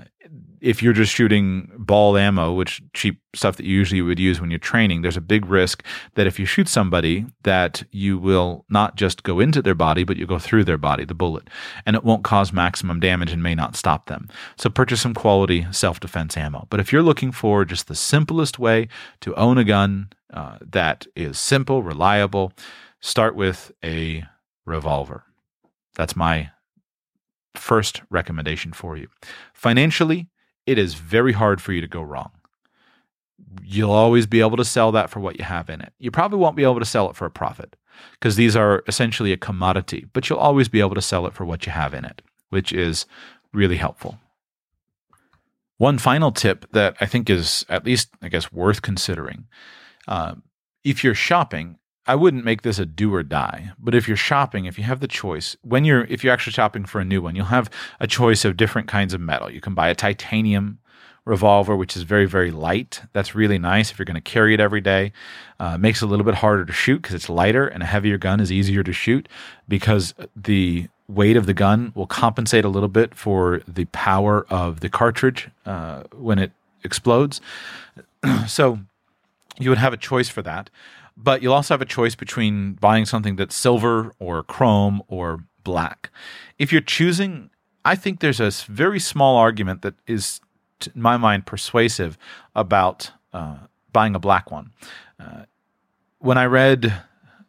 if 0.62 0.82
you're 0.82 0.94
just 0.94 1.12
shooting 1.12 1.70
ball 1.78 2.16
ammo, 2.16 2.54
which 2.54 2.82
cheap 2.94 3.20
stuff 3.36 3.58
that 3.58 3.66
you 3.66 3.76
usually 3.76 4.02
would 4.02 4.20
use 4.20 4.40
when 4.40 4.50
you're 4.50 4.58
training, 4.58 5.02
there's 5.02 5.18
a 5.18 5.22
big 5.22 5.46
risk 5.46 5.84
that 6.14 6.26
if 6.26 6.40
you 6.40 6.46
shoot 6.46 6.70
somebody, 6.70 7.26
that 7.44 7.84
you 7.92 8.18
will 8.18 8.66
not 8.70 8.96
just 8.96 9.24
go 9.24 9.42
into 9.42 9.62
their 9.62 9.76
body, 9.76 10.06
but 10.06 10.16
you 10.16 10.26
go 10.26 10.40
through 10.40 10.64
their 10.64 10.78
body, 10.78 11.04
the 11.04 11.14
bullet, 11.14 11.50
and 11.86 11.96
it 11.96 12.06
won't 12.06 12.24
cause 12.24 12.54
maximum 12.54 13.02
damage 13.02 13.34
and 13.34 13.44
may 13.44 13.54
not 13.54 13.76
stop 13.76 14.06
them. 14.06 14.30
So 14.58 14.70
purchase 14.70 15.02
some 15.02 15.14
quality 15.14 15.68
self-defense 15.72 16.38
ammo. 16.38 16.68
But 16.70 16.80
if 16.80 16.94
you're 16.94 17.04
looking 17.04 17.34
for 17.34 17.66
just 17.66 17.88
the 17.88 17.96
simplest 17.96 18.58
way 18.58 18.88
to 19.22 19.36
own 19.36 19.58
a 19.58 19.66
gun 19.66 20.10
uh, 20.34 20.58
that 20.62 21.06
is 21.16 21.38
simple, 21.38 21.84
reliable, 21.84 22.54
start 23.02 23.36
with 23.36 23.74
a 23.84 24.24
revolver. 24.66 25.24
That's 25.96 26.16
my 26.16 26.52
first 27.58 28.02
recommendation 28.10 28.74
for 28.74 28.98
you. 28.98 29.08
Financially, 29.54 30.28
it 30.66 30.78
is 30.78 30.96
very 30.96 31.34
hard 31.34 31.62
for 31.62 31.74
you 31.74 31.82
to 31.82 31.88
go 31.88 32.02
wrong. 32.02 32.32
You'll 33.64 33.92
always 33.92 34.26
be 34.26 34.40
able 34.40 34.58
to 34.58 34.66
sell 34.66 34.92
that 34.94 35.10
for 35.10 35.20
what 35.20 35.38
you 35.38 35.46
have 35.46 35.70
in 35.70 35.82
it. 35.82 35.94
You 36.00 36.12
probably 36.12 36.40
won't 36.40 36.56
be 36.56 36.64
able 36.64 36.80
to 36.80 36.86
sell 36.86 37.10
it 37.10 37.16
for 37.16 37.26
a 37.26 37.32
profit 37.32 37.76
because 38.14 38.36
these 38.36 38.56
are 38.56 38.84
essentially 38.88 39.32
a 39.32 39.38
commodity, 39.38 40.06
but 40.14 40.30
you'll 40.30 40.40
always 40.40 40.70
be 40.70 40.80
able 40.80 40.96
to 40.96 41.02
sell 41.02 41.26
it 41.28 41.34
for 41.34 41.46
what 41.46 41.66
you 41.66 41.72
have 41.72 41.94
in 41.94 42.06
it, 42.06 42.22
which 42.50 42.72
is 42.74 43.06
really 43.54 43.78
helpful. 43.78 44.20
One 45.78 45.98
final 45.98 46.32
tip 46.32 46.66
that 46.72 46.96
I 47.02 47.06
think 47.06 47.30
is 47.30 47.66
at 47.68 47.86
least, 47.86 48.10
I 48.22 48.30
guess, 48.30 48.52
worth 48.52 48.82
considering. 48.82 49.48
Uh, 50.08 50.36
if 50.84 51.04
you're 51.04 51.16
shopping, 51.16 51.78
I 52.08 52.16
wouldn't 52.16 52.46
make 52.46 52.62
this 52.62 52.78
a 52.78 52.86
do 52.86 53.14
or 53.14 53.24
die, 53.24 53.72
but 53.80 53.96
if 53.96 54.08
you're 54.08 54.18
shopping, 54.18 54.66
if 54.66 54.78
you 54.78 54.84
have 54.84 55.00
the 55.00 55.08
choice, 55.08 55.56
when 55.64 55.86
you're 55.86 56.04
if 56.06 56.24
you're 56.24 56.34
actually 56.34 56.54
shopping 56.54 56.86
for 56.86 57.02
a 57.02 57.06
new 57.06 57.22
one, 57.22 57.36
you'll 57.36 57.46
have 57.46 57.70
a 58.00 58.08
choice 58.08 58.46
of 58.46 58.58
different 58.58 58.88
kinds 58.88 59.14
of 59.14 59.22
metal. 59.22 59.50
You 59.50 59.62
can 59.62 59.74
buy 59.74 59.90
a 59.90 59.96
titanium 59.96 60.80
revolver, 61.26 61.76
which 61.76 61.96
is 61.98 62.04
very 62.04 62.26
very 62.26 62.52
light. 62.52 63.02
That's 63.14 63.34
really 63.34 63.58
nice 63.58 63.90
if 63.90 63.98
you're 63.98 64.06
going 64.06 64.16
to 64.16 64.22
carry 64.22 64.54
it 64.54 64.60
every 64.60 64.82
day. 64.82 65.14
Uh, 65.60 65.78
makes 65.78 66.02
it 66.02 66.06
a 66.06 66.08
little 66.08 66.26
bit 66.26 66.36
harder 66.36 66.66
to 66.66 66.74
shoot 66.74 67.02
because 67.02 67.16
it's 67.16 67.30
lighter, 67.30 67.68
and 67.68 67.82
a 67.82 67.88
heavier 67.88 68.20
gun 68.20 68.40
is 68.40 68.52
easier 68.52 68.84
to 68.84 68.94
shoot 68.94 69.28
because 69.68 70.14
the 70.36 70.88
weight 71.08 71.38
of 71.38 71.48
the 71.48 71.54
gun 71.54 71.92
will 71.96 72.08
compensate 72.08 72.66
a 72.66 72.70
little 72.70 72.90
bit 72.90 73.16
for 73.16 73.62
the 73.68 73.86
power 73.86 74.46
of 74.50 74.80
the 74.80 74.90
cartridge 74.90 75.50
uh, 75.66 76.04
when 76.14 76.38
it 76.40 76.52
explodes. 76.84 77.42
so 78.48 78.80
you 79.60 79.70
would 79.70 79.80
have 79.80 79.94
a 79.94 79.98
choice 79.98 80.30
for 80.30 80.42
that. 80.42 80.70
But 81.18 81.42
you'll 81.42 81.54
also 81.54 81.74
have 81.74 81.82
a 81.82 81.86
choice 81.86 82.16
between 82.16 82.74
buying 82.74 83.06
something 83.06 83.36
that's 83.36 83.56
silver 83.56 84.14
or 84.20 84.44
chrome 84.44 85.02
or 85.08 85.46
black. 85.64 86.10
If 86.60 86.72
you're 86.72 86.82
choosing, 86.82 87.50
I 87.86 87.96
think 87.96 88.20
there's 88.20 88.40
a 88.40 88.52
very 88.72 89.00
small 89.00 89.38
argument 89.38 89.82
that 89.82 89.96
is, 90.08 90.42
in 90.94 91.02
my 91.02 91.18
mind, 91.18 91.46
persuasive 91.46 92.18
about 92.54 93.12
uh, 93.34 93.58
buying 93.94 94.16
a 94.16 94.20
black 94.20 94.52
one. 94.52 94.72
Uh, 95.20 95.44
when 96.20 96.38
I 96.38 96.46
read 96.46 97.02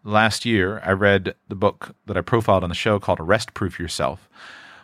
last 0.05 0.45
year, 0.45 0.81
I 0.85 0.93
read 0.93 1.35
the 1.49 1.55
book 1.55 1.95
that 2.07 2.17
I 2.17 2.21
profiled 2.21 2.62
on 2.62 2.69
the 2.69 2.75
show 2.75 3.01
called 3.01 3.21
Arrest 3.21 3.55
Proof 3.55 3.79
Yourself. 3.79 4.29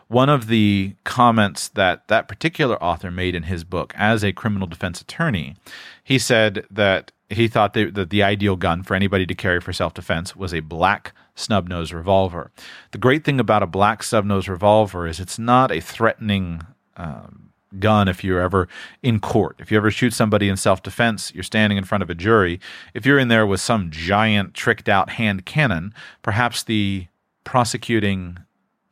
One 0.08 0.28
of 0.28 0.48
the 0.48 0.96
comments 1.04 1.68
that 1.68 2.08
that 2.08 2.28
particular 2.28 2.82
author 2.82 3.10
made 3.10 3.34
in 3.34 3.44
his 3.44 3.64
book 3.64 3.94
as 3.96 4.22
a 4.22 4.32
criminal 4.32 4.66
defense 4.66 5.00
attorney, 5.00 5.56
he 6.04 6.18
said 6.18 6.66
that 6.70 7.12
he 7.32 7.48
thought 7.48 7.74
that 7.74 8.10
the 8.10 8.22
ideal 8.22 8.56
gun 8.56 8.82
for 8.82 8.94
anybody 8.94 9.26
to 9.26 9.34
carry 9.34 9.60
for 9.60 9.72
self 9.72 9.94
defense 9.94 10.36
was 10.36 10.52
a 10.52 10.60
black 10.60 11.12
snub 11.34 11.68
nose 11.68 11.92
revolver. 11.92 12.50
The 12.90 12.98
great 12.98 13.24
thing 13.24 13.40
about 13.40 13.62
a 13.62 13.66
black 13.66 14.02
snub 14.02 14.24
nose 14.24 14.48
revolver 14.48 15.06
is 15.06 15.20
it's 15.20 15.38
not 15.38 15.72
a 15.72 15.80
threatening 15.80 16.62
um, 16.96 17.52
gun 17.78 18.08
if 18.08 18.22
you're 18.22 18.40
ever 18.40 18.68
in 19.02 19.20
court. 19.20 19.56
If 19.58 19.70
you 19.70 19.76
ever 19.76 19.90
shoot 19.90 20.12
somebody 20.12 20.48
in 20.48 20.56
self 20.56 20.82
defense, 20.82 21.32
you're 21.34 21.42
standing 21.42 21.78
in 21.78 21.84
front 21.84 22.02
of 22.02 22.10
a 22.10 22.14
jury. 22.14 22.60
If 22.94 23.06
you're 23.06 23.18
in 23.18 23.28
there 23.28 23.46
with 23.46 23.60
some 23.60 23.90
giant 23.90 24.54
tricked 24.54 24.88
out 24.88 25.10
hand 25.10 25.46
cannon, 25.46 25.94
perhaps 26.22 26.62
the 26.62 27.06
prosecuting 27.44 28.38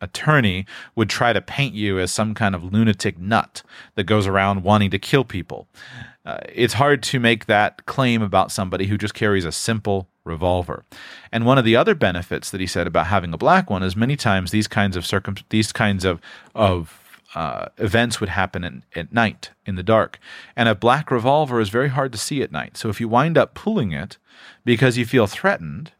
attorney 0.00 0.64
would 0.94 1.10
try 1.10 1.32
to 1.32 1.40
paint 1.40 1.74
you 1.74 1.98
as 1.98 2.10
some 2.10 2.34
kind 2.34 2.54
of 2.54 2.64
lunatic 2.64 3.18
nut 3.18 3.62
that 3.96 4.04
goes 4.04 4.26
around 4.26 4.62
wanting 4.62 4.90
to 4.90 4.98
kill 4.98 5.24
people. 5.24 5.68
Uh, 6.24 6.38
it's 6.52 6.74
hard 6.74 7.02
to 7.02 7.18
make 7.18 7.46
that 7.46 7.86
claim 7.86 8.20
about 8.20 8.52
somebody 8.52 8.86
who 8.86 8.98
just 8.98 9.14
carries 9.14 9.44
a 9.44 9.52
simple 9.52 10.08
revolver. 10.24 10.84
And 11.32 11.46
one 11.46 11.58
of 11.58 11.64
the 11.64 11.76
other 11.76 11.94
benefits 11.94 12.50
that 12.50 12.60
he 12.60 12.66
said 12.66 12.86
about 12.86 13.06
having 13.06 13.32
a 13.32 13.38
black 13.38 13.70
one 13.70 13.82
is 13.82 13.96
many 13.96 14.16
times 14.16 14.50
these 14.50 14.68
kinds 14.68 14.96
of 14.96 15.06
circum 15.06 15.36
these 15.48 15.72
kinds 15.72 16.04
of 16.04 16.20
of 16.54 17.00
uh, 17.34 17.66
events 17.78 18.20
would 18.20 18.28
happen 18.28 18.64
in, 18.64 18.82
at 18.94 19.12
night 19.12 19.50
in 19.64 19.76
the 19.76 19.82
dark. 19.82 20.18
And 20.56 20.68
a 20.68 20.74
black 20.74 21.10
revolver 21.10 21.60
is 21.60 21.68
very 21.68 21.88
hard 21.88 22.12
to 22.12 22.18
see 22.18 22.42
at 22.42 22.52
night. 22.52 22.76
So 22.76 22.88
if 22.88 23.00
you 23.00 23.08
wind 23.08 23.38
up 23.38 23.54
pulling 23.54 23.92
it 23.92 24.18
because 24.64 24.98
you 24.98 25.06
feel 25.06 25.26
threatened, 25.26 25.92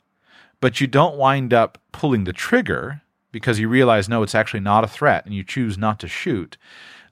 but 0.61 0.81
you 0.81 0.87
don't 0.87 1.17
wind 1.17 1.55
up 1.55 1.79
pulling 1.93 2.25
the 2.25 2.33
trigger 2.33 3.03
because 3.33 3.61
you 3.61 3.69
realize, 3.69 4.09
no, 4.09 4.23
it's 4.23 4.35
actually 4.35 4.61
not 4.61 4.83
a 4.83 4.89
threat 4.89 5.25
and 5.25 5.35
you 5.35 5.45
choose 5.45 5.79
not 5.79 6.01
to 6.01 6.09
shoot, 6.09 6.57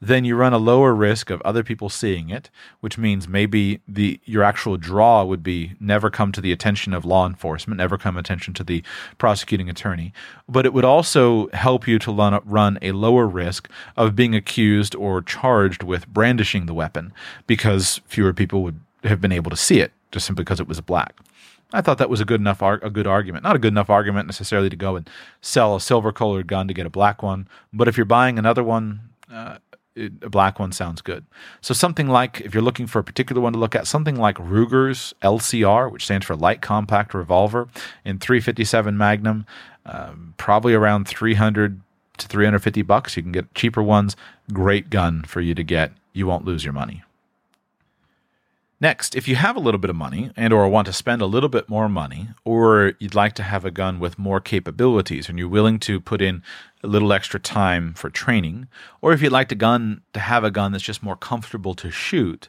then 0.00 0.24
you 0.24 0.36
run 0.36 0.52
a 0.52 0.58
lower 0.58 0.94
risk 0.94 1.30
of 1.30 1.42
other 1.42 1.62
people 1.62 1.88
seeing 1.88 2.30
it, 2.30 2.50
which 2.80 2.98
means 2.98 3.26
maybe 3.26 3.80
the 3.88 4.20
your 4.24 4.42
actual 4.42 4.76
draw 4.76 5.24
would 5.24 5.42
be 5.42 5.72
never 5.80 6.10
come 6.10 6.32
to 6.32 6.40
the 6.40 6.52
attention 6.52 6.94
of 6.94 7.04
law 7.04 7.26
enforcement, 7.26 7.78
never 7.78 7.98
come 7.98 8.16
attention 8.16 8.54
to 8.54 8.64
the 8.64 8.82
prosecuting 9.18 9.68
attorney, 9.68 10.12
but 10.48 10.66
it 10.66 10.72
would 10.72 10.84
also 10.84 11.48
help 11.48 11.88
you 11.88 11.98
to 11.98 12.12
run, 12.12 12.40
run 12.44 12.78
a 12.82 12.92
lower 12.92 13.26
risk 13.26 13.68
of 13.96 14.14
being 14.16 14.34
accused 14.34 14.94
or 14.94 15.22
charged 15.22 15.82
with 15.82 16.06
brandishing 16.08 16.66
the 16.66 16.74
weapon 16.74 17.12
because 17.46 18.00
fewer 18.06 18.32
people 18.32 18.62
would 18.62 18.80
have 19.04 19.20
been 19.20 19.32
able 19.32 19.50
to 19.50 19.56
see 19.56 19.80
it 19.80 19.92
just 20.10 20.26
simply 20.26 20.44
because 20.44 20.60
it 20.60 20.68
was 20.68 20.80
black. 20.80 21.16
I 21.72 21.82
thought 21.82 21.98
that 21.98 22.08
was 22.08 22.20
a 22.20 22.24
good 22.24 22.40
enough 22.40 22.62
ar- 22.62 22.80
a 22.82 22.88
good 22.88 23.06
argument. 23.06 23.44
Not 23.44 23.56
a 23.56 23.58
good 23.58 23.74
enough 23.74 23.90
argument 23.90 24.26
necessarily 24.26 24.70
to 24.70 24.76
go 24.76 24.96
and 24.96 25.08
sell 25.42 25.76
a 25.76 25.80
silver 25.80 26.12
colored 26.12 26.46
gun 26.46 26.66
to 26.68 26.74
get 26.74 26.86
a 26.86 26.90
black 26.90 27.22
one, 27.22 27.46
but 27.72 27.88
if 27.88 27.96
you're 27.96 28.06
buying 28.06 28.38
another 28.38 28.64
one, 28.64 29.00
uh, 29.30 29.58
a 29.98 30.28
black 30.28 30.58
one 30.58 30.72
sounds 30.72 31.00
good. 31.00 31.24
So 31.60 31.74
something 31.74 32.08
like 32.08 32.40
if 32.40 32.54
you're 32.54 32.62
looking 32.62 32.86
for 32.86 32.98
a 32.98 33.04
particular 33.04 33.42
one 33.42 33.52
to 33.52 33.58
look 33.58 33.74
at, 33.74 33.86
something 33.86 34.16
like 34.16 34.36
Ruger's 34.36 35.14
LCR, 35.22 35.90
which 35.90 36.04
stands 36.04 36.26
for 36.26 36.36
Light 36.36 36.60
Compact 36.60 37.14
Revolver, 37.14 37.68
in 38.04 38.18
357 38.18 38.96
Magnum, 38.96 39.46
um, 39.86 40.34
probably 40.36 40.74
around 40.74 41.08
300 41.08 41.80
to 42.18 42.26
350 42.26 42.82
bucks. 42.82 43.16
You 43.16 43.22
can 43.22 43.32
get 43.32 43.54
cheaper 43.54 43.82
ones. 43.82 44.16
Great 44.52 44.90
gun 44.90 45.22
for 45.22 45.40
you 45.40 45.54
to 45.54 45.62
get. 45.62 45.92
You 46.12 46.26
won't 46.26 46.44
lose 46.44 46.64
your 46.64 46.72
money. 46.72 47.02
Next, 48.80 49.16
if 49.16 49.26
you 49.26 49.34
have 49.34 49.56
a 49.56 49.60
little 49.60 49.80
bit 49.80 49.90
of 49.90 49.96
money 49.96 50.30
and 50.36 50.52
or 50.52 50.68
want 50.68 50.86
to 50.86 50.92
spend 50.92 51.20
a 51.20 51.26
little 51.26 51.48
bit 51.48 51.68
more 51.68 51.88
money 51.88 52.28
or 52.44 52.92
you'd 53.00 53.14
like 53.14 53.32
to 53.34 53.42
have 53.42 53.64
a 53.64 53.72
gun 53.72 53.98
with 53.98 54.20
more 54.20 54.40
capabilities 54.40 55.28
and 55.28 55.36
you're 55.36 55.48
willing 55.48 55.80
to 55.80 55.98
put 55.98 56.22
in 56.22 56.44
a 56.84 56.86
little 56.86 57.12
extra 57.12 57.40
time 57.40 57.92
for 57.94 58.08
training 58.08 58.68
or 59.00 59.12
if 59.12 59.20
you'd 59.20 59.32
like 59.32 59.48
to 59.48 59.56
gun 59.56 60.02
to 60.12 60.20
have 60.20 60.44
a 60.44 60.50
gun 60.52 60.70
that's 60.70 60.84
just 60.84 61.02
more 61.02 61.16
comfortable 61.16 61.74
to 61.74 61.90
shoot, 61.90 62.48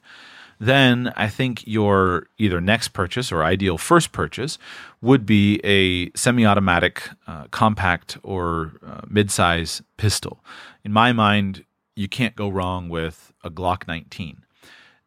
then 0.59 1.11
I 1.15 1.29
think 1.29 1.65
your 1.65 2.27
either 2.37 2.61
next 2.61 2.89
purchase 2.89 3.31
or 3.31 3.43
ideal 3.43 3.79
first 3.79 4.11
purchase 4.11 4.59
would 5.01 5.25
be 5.25 5.59
a 5.63 6.11
semi-automatic 6.15 7.09
uh, 7.25 7.45
compact 7.49 8.19
or 8.21 8.73
uh, 8.85 9.01
mid-size 9.07 9.81
pistol. 9.97 10.43
In 10.83 10.93
my 10.93 11.11
mind, 11.11 11.65
you 11.95 12.07
can't 12.07 12.35
go 12.35 12.49
wrong 12.49 12.87
with 12.87 13.33
a 13.43 13.49
Glock 13.49 13.87
19 13.87 14.43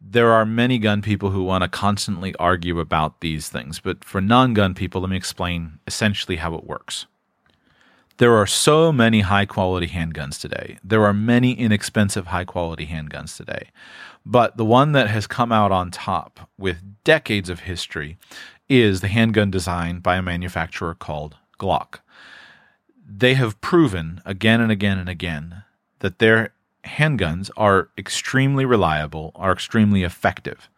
there 0.05 0.33
are 0.33 0.45
many 0.45 0.79
gun 0.79 1.01
people 1.01 1.31
who 1.31 1.45
want 1.45 1.63
to 1.63 1.69
constantly 1.69 2.35
argue 2.37 2.81
about 2.81 3.21
these 3.21 3.49
things, 3.49 3.79
but 3.79 4.05
for 4.05 4.21
non 4.21 4.53
gun 4.53 4.75
people, 4.75 5.01
let 5.01 5.11
me 5.11 5.17
explain 5.17 5.79
essentially 5.87 6.37
how 6.37 6.55
it 6.55 6.65
works. 6.65 7.07
There 8.19 8.37
are 8.37 8.47
so 8.47 8.93
many 8.93 9.21
high 9.21 9.47
quality 9.47 9.89
handguns 9.89 10.41
today. 10.41 10.79
There 10.85 11.05
are 11.05 11.15
many 11.15 11.53
inexpensive 11.53 12.27
high 12.27 12.45
quality 12.45 12.87
handguns 12.87 13.37
today. 13.37 13.71
But 14.25 14.57
the 14.57 14.65
one 14.65 14.93
that 14.93 15.09
has 15.09 15.27
come 15.27 15.51
out 15.51 15.73
on 15.73 15.91
top 15.91 16.49
with 16.59 17.03
decades 17.05 17.49
of 17.49 17.61
history 17.61 18.19
is 18.69 19.01
the 19.01 19.09
handgun 19.09 19.51
designed 19.51 20.03
by 20.03 20.17
a 20.17 20.23
manufacturer 20.23 20.95
called 20.95 21.37
Glock. 21.59 22.01
They 23.05 23.35
have 23.35 23.61
proven 23.61 24.21
again 24.25 24.61
and 24.61 24.71
again 24.71 24.99
and 24.99 25.09
again 25.09 25.65
that 25.99 26.19
their 26.19 26.53
handguns 26.85 27.51
are 27.57 27.89
extremely 27.97 28.65
reliable, 28.65 29.33
are 29.35 29.53
extremely 29.53 30.03
effective. 30.03 30.69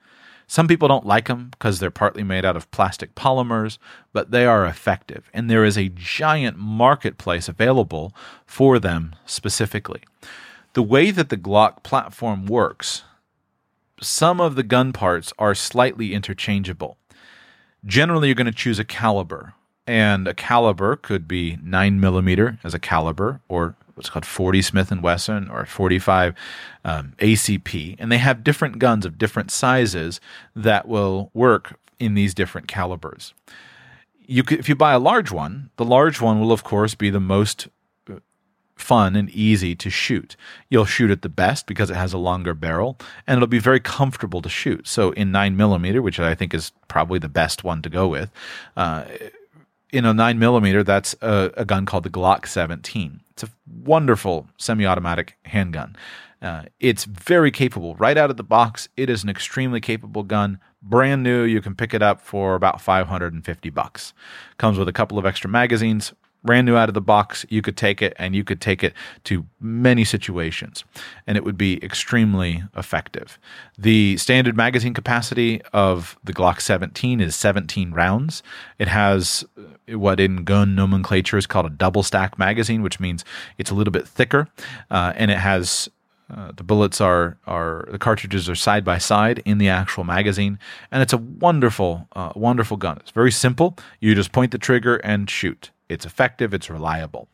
Some 0.46 0.68
people 0.68 0.88
don't 0.88 1.06
like 1.06 1.28
them 1.28 1.48
because 1.50 1.80
they're 1.80 1.90
partly 1.90 2.22
made 2.22 2.44
out 2.44 2.56
of 2.56 2.70
plastic 2.70 3.14
polymers, 3.14 3.78
but 4.12 4.30
they 4.30 4.44
are 4.44 4.66
effective, 4.66 5.30
and 5.32 5.48
there 5.48 5.64
is 5.64 5.78
a 5.78 5.88
giant 5.88 6.58
marketplace 6.58 7.48
available 7.48 8.14
for 8.46 8.78
them 8.78 9.14
specifically. 9.24 10.02
The 10.74 10.82
way 10.82 11.10
that 11.10 11.28
the 11.28 11.36
Glock 11.36 11.82
platform 11.82 12.46
works, 12.46 13.04
some 14.00 14.40
of 14.40 14.54
the 14.54 14.62
gun 14.62 14.92
parts 14.92 15.32
are 15.38 15.54
slightly 15.54 16.12
interchangeable. 16.12 16.98
Generally, 17.86 18.28
you're 18.28 18.34
going 18.34 18.46
to 18.46 18.52
choose 18.52 18.78
a 18.78 18.84
caliber, 18.84 19.54
and 19.86 20.28
a 20.28 20.34
caliber 20.34 20.96
could 20.96 21.26
be 21.26 21.58
9 21.62 22.00
millimeter 22.00 22.58
as 22.64 22.74
a 22.74 22.78
caliber 22.78 23.40
or 23.48 23.76
what's 23.94 24.10
called 24.10 24.26
40 24.26 24.62
Smith 24.62 24.90
and 24.90 25.02
Wesson 25.02 25.48
or 25.50 25.64
45 25.64 26.34
um, 26.84 27.14
ACP, 27.18 27.96
and 27.98 28.10
they 28.10 28.18
have 28.18 28.44
different 28.44 28.78
guns 28.78 29.06
of 29.06 29.18
different 29.18 29.50
sizes 29.50 30.20
that 30.54 30.86
will 30.88 31.30
work 31.34 31.78
in 31.98 32.14
these 32.14 32.34
different 32.34 32.68
calibers. 32.68 33.34
You 34.26 34.42
could, 34.42 34.58
if 34.58 34.68
you 34.68 34.74
buy 34.74 34.92
a 34.92 34.98
large 34.98 35.30
one, 35.30 35.70
the 35.76 35.84
large 35.84 36.20
one 36.20 36.40
will 36.40 36.52
of 36.52 36.64
course 36.64 36.94
be 36.94 37.10
the 37.10 37.20
most 37.20 37.68
uh, 38.10 38.16
fun 38.74 39.16
and 39.16 39.30
easy 39.30 39.74
to 39.76 39.90
shoot. 39.90 40.36
You'll 40.70 40.86
shoot 40.86 41.10
it 41.10 41.22
the 41.22 41.28
best 41.28 41.66
because 41.66 41.90
it 41.90 41.96
has 41.96 42.12
a 42.12 42.18
longer 42.18 42.54
barrel, 42.54 42.98
and 43.26 43.36
it'll 43.36 43.46
be 43.46 43.58
very 43.58 43.80
comfortable 43.80 44.42
to 44.42 44.48
shoot. 44.48 44.88
So 44.88 45.12
in 45.12 45.30
nine 45.30 45.56
millimeter, 45.56 46.00
which 46.02 46.18
I 46.18 46.34
think 46.34 46.54
is 46.54 46.72
probably 46.88 47.18
the 47.18 47.28
best 47.28 47.64
one 47.64 47.82
to 47.82 47.90
go 47.90 48.08
with. 48.08 48.30
Uh, 48.76 49.04
in 49.94 50.04
a 50.04 50.12
nine 50.12 50.40
millimeter, 50.40 50.82
that's 50.82 51.14
a, 51.22 51.52
a, 51.56 51.64
gun 51.64 51.86
called 51.86 52.02
the 52.02 52.10
Glock 52.10 52.48
17. 52.48 53.20
It's 53.30 53.44
a 53.44 53.48
wonderful 53.84 54.48
semi-automatic 54.58 55.36
handgun. 55.44 55.94
Uh, 56.42 56.64
it's 56.80 57.04
very 57.04 57.52
capable 57.52 57.94
right 57.94 58.18
out 58.18 58.28
of 58.28 58.36
the 58.36 58.42
box. 58.42 58.88
It 58.96 59.08
is 59.08 59.22
an 59.22 59.28
extremely 59.28 59.80
capable 59.80 60.24
gun, 60.24 60.58
brand 60.82 61.22
new. 61.22 61.44
You 61.44 61.60
can 61.60 61.76
pick 61.76 61.94
it 61.94 62.02
up 62.02 62.20
for 62.20 62.56
about 62.56 62.80
550 62.80 63.70
bucks. 63.70 64.12
Comes 64.58 64.78
with 64.78 64.88
a 64.88 64.92
couple 64.92 65.16
of 65.16 65.24
extra 65.24 65.48
magazines, 65.48 66.12
brand 66.44 66.66
new 66.66 66.76
out 66.76 66.88
of 66.88 66.94
the 66.94 67.00
box, 67.00 67.44
you 67.48 67.62
could 67.62 67.76
take 67.76 68.02
it 68.02 68.14
and 68.18 68.36
you 68.36 68.44
could 68.44 68.60
take 68.60 68.84
it 68.84 68.92
to 69.24 69.46
many 69.60 70.04
situations 70.04 70.84
and 71.26 71.36
it 71.36 71.44
would 71.44 71.56
be 71.56 71.82
extremely 71.82 72.62
effective. 72.76 73.38
The 73.78 74.16
standard 74.18 74.56
magazine 74.56 74.94
capacity 74.94 75.62
of 75.72 76.18
the 76.22 76.32
Glock 76.32 76.60
17 76.60 77.20
is 77.20 77.34
17 77.34 77.92
rounds. 77.92 78.42
It 78.78 78.88
has 78.88 79.44
uh, 79.58 79.98
what 79.98 80.20
in 80.20 80.44
gun 80.44 80.74
nomenclature 80.74 81.38
is 81.38 81.46
called 81.46 81.66
a 81.66 81.70
double 81.70 82.02
stack 82.02 82.38
magazine, 82.38 82.82
which 82.82 83.00
means 83.00 83.24
it's 83.58 83.70
a 83.70 83.74
little 83.74 83.92
bit 83.92 84.06
thicker 84.06 84.48
uh, 84.90 85.12
and 85.16 85.30
it 85.30 85.38
has 85.38 85.88
uh, 86.30 86.52
the 86.56 86.64
bullets 86.64 87.00
are 87.00 87.36
are 87.46 87.86
the 87.90 87.98
cartridges 87.98 88.48
are 88.48 88.54
side 88.54 88.84
by 88.84 88.96
side 88.96 89.42
in 89.44 89.58
the 89.58 89.68
actual 89.68 90.04
magazine, 90.04 90.58
and 90.90 91.02
it's 91.02 91.12
a 91.12 91.18
wonderful, 91.18 92.08
uh, 92.16 92.32
wonderful 92.34 92.78
gun. 92.78 92.96
It's 93.00 93.10
very 93.10 93.30
simple. 93.30 93.76
You 94.00 94.14
just 94.14 94.32
point 94.32 94.50
the 94.50 94.58
trigger 94.58 94.96
and 94.96 95.28
shoot. 95.28 95.70
It's 95.88 96.06
effective, 96.06 96.54
it's 96.54 96.70
reliable. 96.70 97.28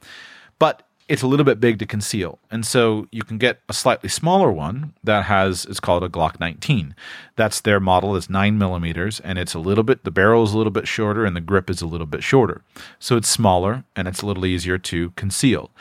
But 0.58 0.82
it's 1.10 1.22
a 1.22 1.26
little 1.26 1.44
bit 1.44 1.58
big 1.58 1.80
to 1.80 1.86
conceal. 1.86 2.38
And 2.52 2.64
so 2.64 3.08
you 3.10 3.24
can 3.24 3.36
get 3.36 3.58
a 3.68 3.72
slightly 3.72 4.08
smaller 4.08 4.52
one 4.52 4.94
that 5.02 5.24
has, 5.24 5.64
it's 5.64 5.80
called 5.80 6.04
a 6.04 6.08
Glock 6.08 6.38
19. 6.38 6.94
That's 7.34 7.60
their 7.60 7.80
model, 7.80 8.14
it's 8.14 8.30
nine 8.30 8.58
millimeters, 8.58 9.18
and 9.18 9.36
it's 9.36 9.52
a 9.52 9.58
little 9.58 9.82
bit, 9.82 10.04
the 10.04 10.12
barrel 10.12 10.44
is 10.44 10.52
a 10.52 10.56
little 10.56 10.70
bit 10.70 10.86
shorter 10.86 11.24
and 11.24 11.34
the 11.34 11.40
grip 11.40 11.68
is 11.68 11.82
a 11.82 11.86
little 11.86 12.06
bit 12.06 12.22
shorter. 12.22 12.62
So 13.00 13.16
it's 13.16 13.28
smaller 13.28 13.82
and 13.96 14.06
it's 14.06 14.22
a 14.22 14.26
little 14.26 14.46
easier 14.46 14.78
to 14.78 15.10
conceal. 15.10 15.72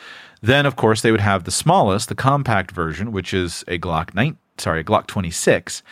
Then, 0.42 0.66
of 0.66 0.74
course, 0.74 1.00
they 1.00 1.12
would 1.12 1.20
have 1.20 1.44
the 1.44 1.52
smallest, 1.52 2.08
the 2.08 2.16
compact 2.16 2.72
version, 2.72 3.12
which 3.12 3.32
is 3.32 3.62
a 3.68 3.78
Glock 3.78 4.14
19 4.14 4.36
sorry, 4.60 4.80
a 4.80 4.84
Glock 4.84 5.06
26. 5.06 5.82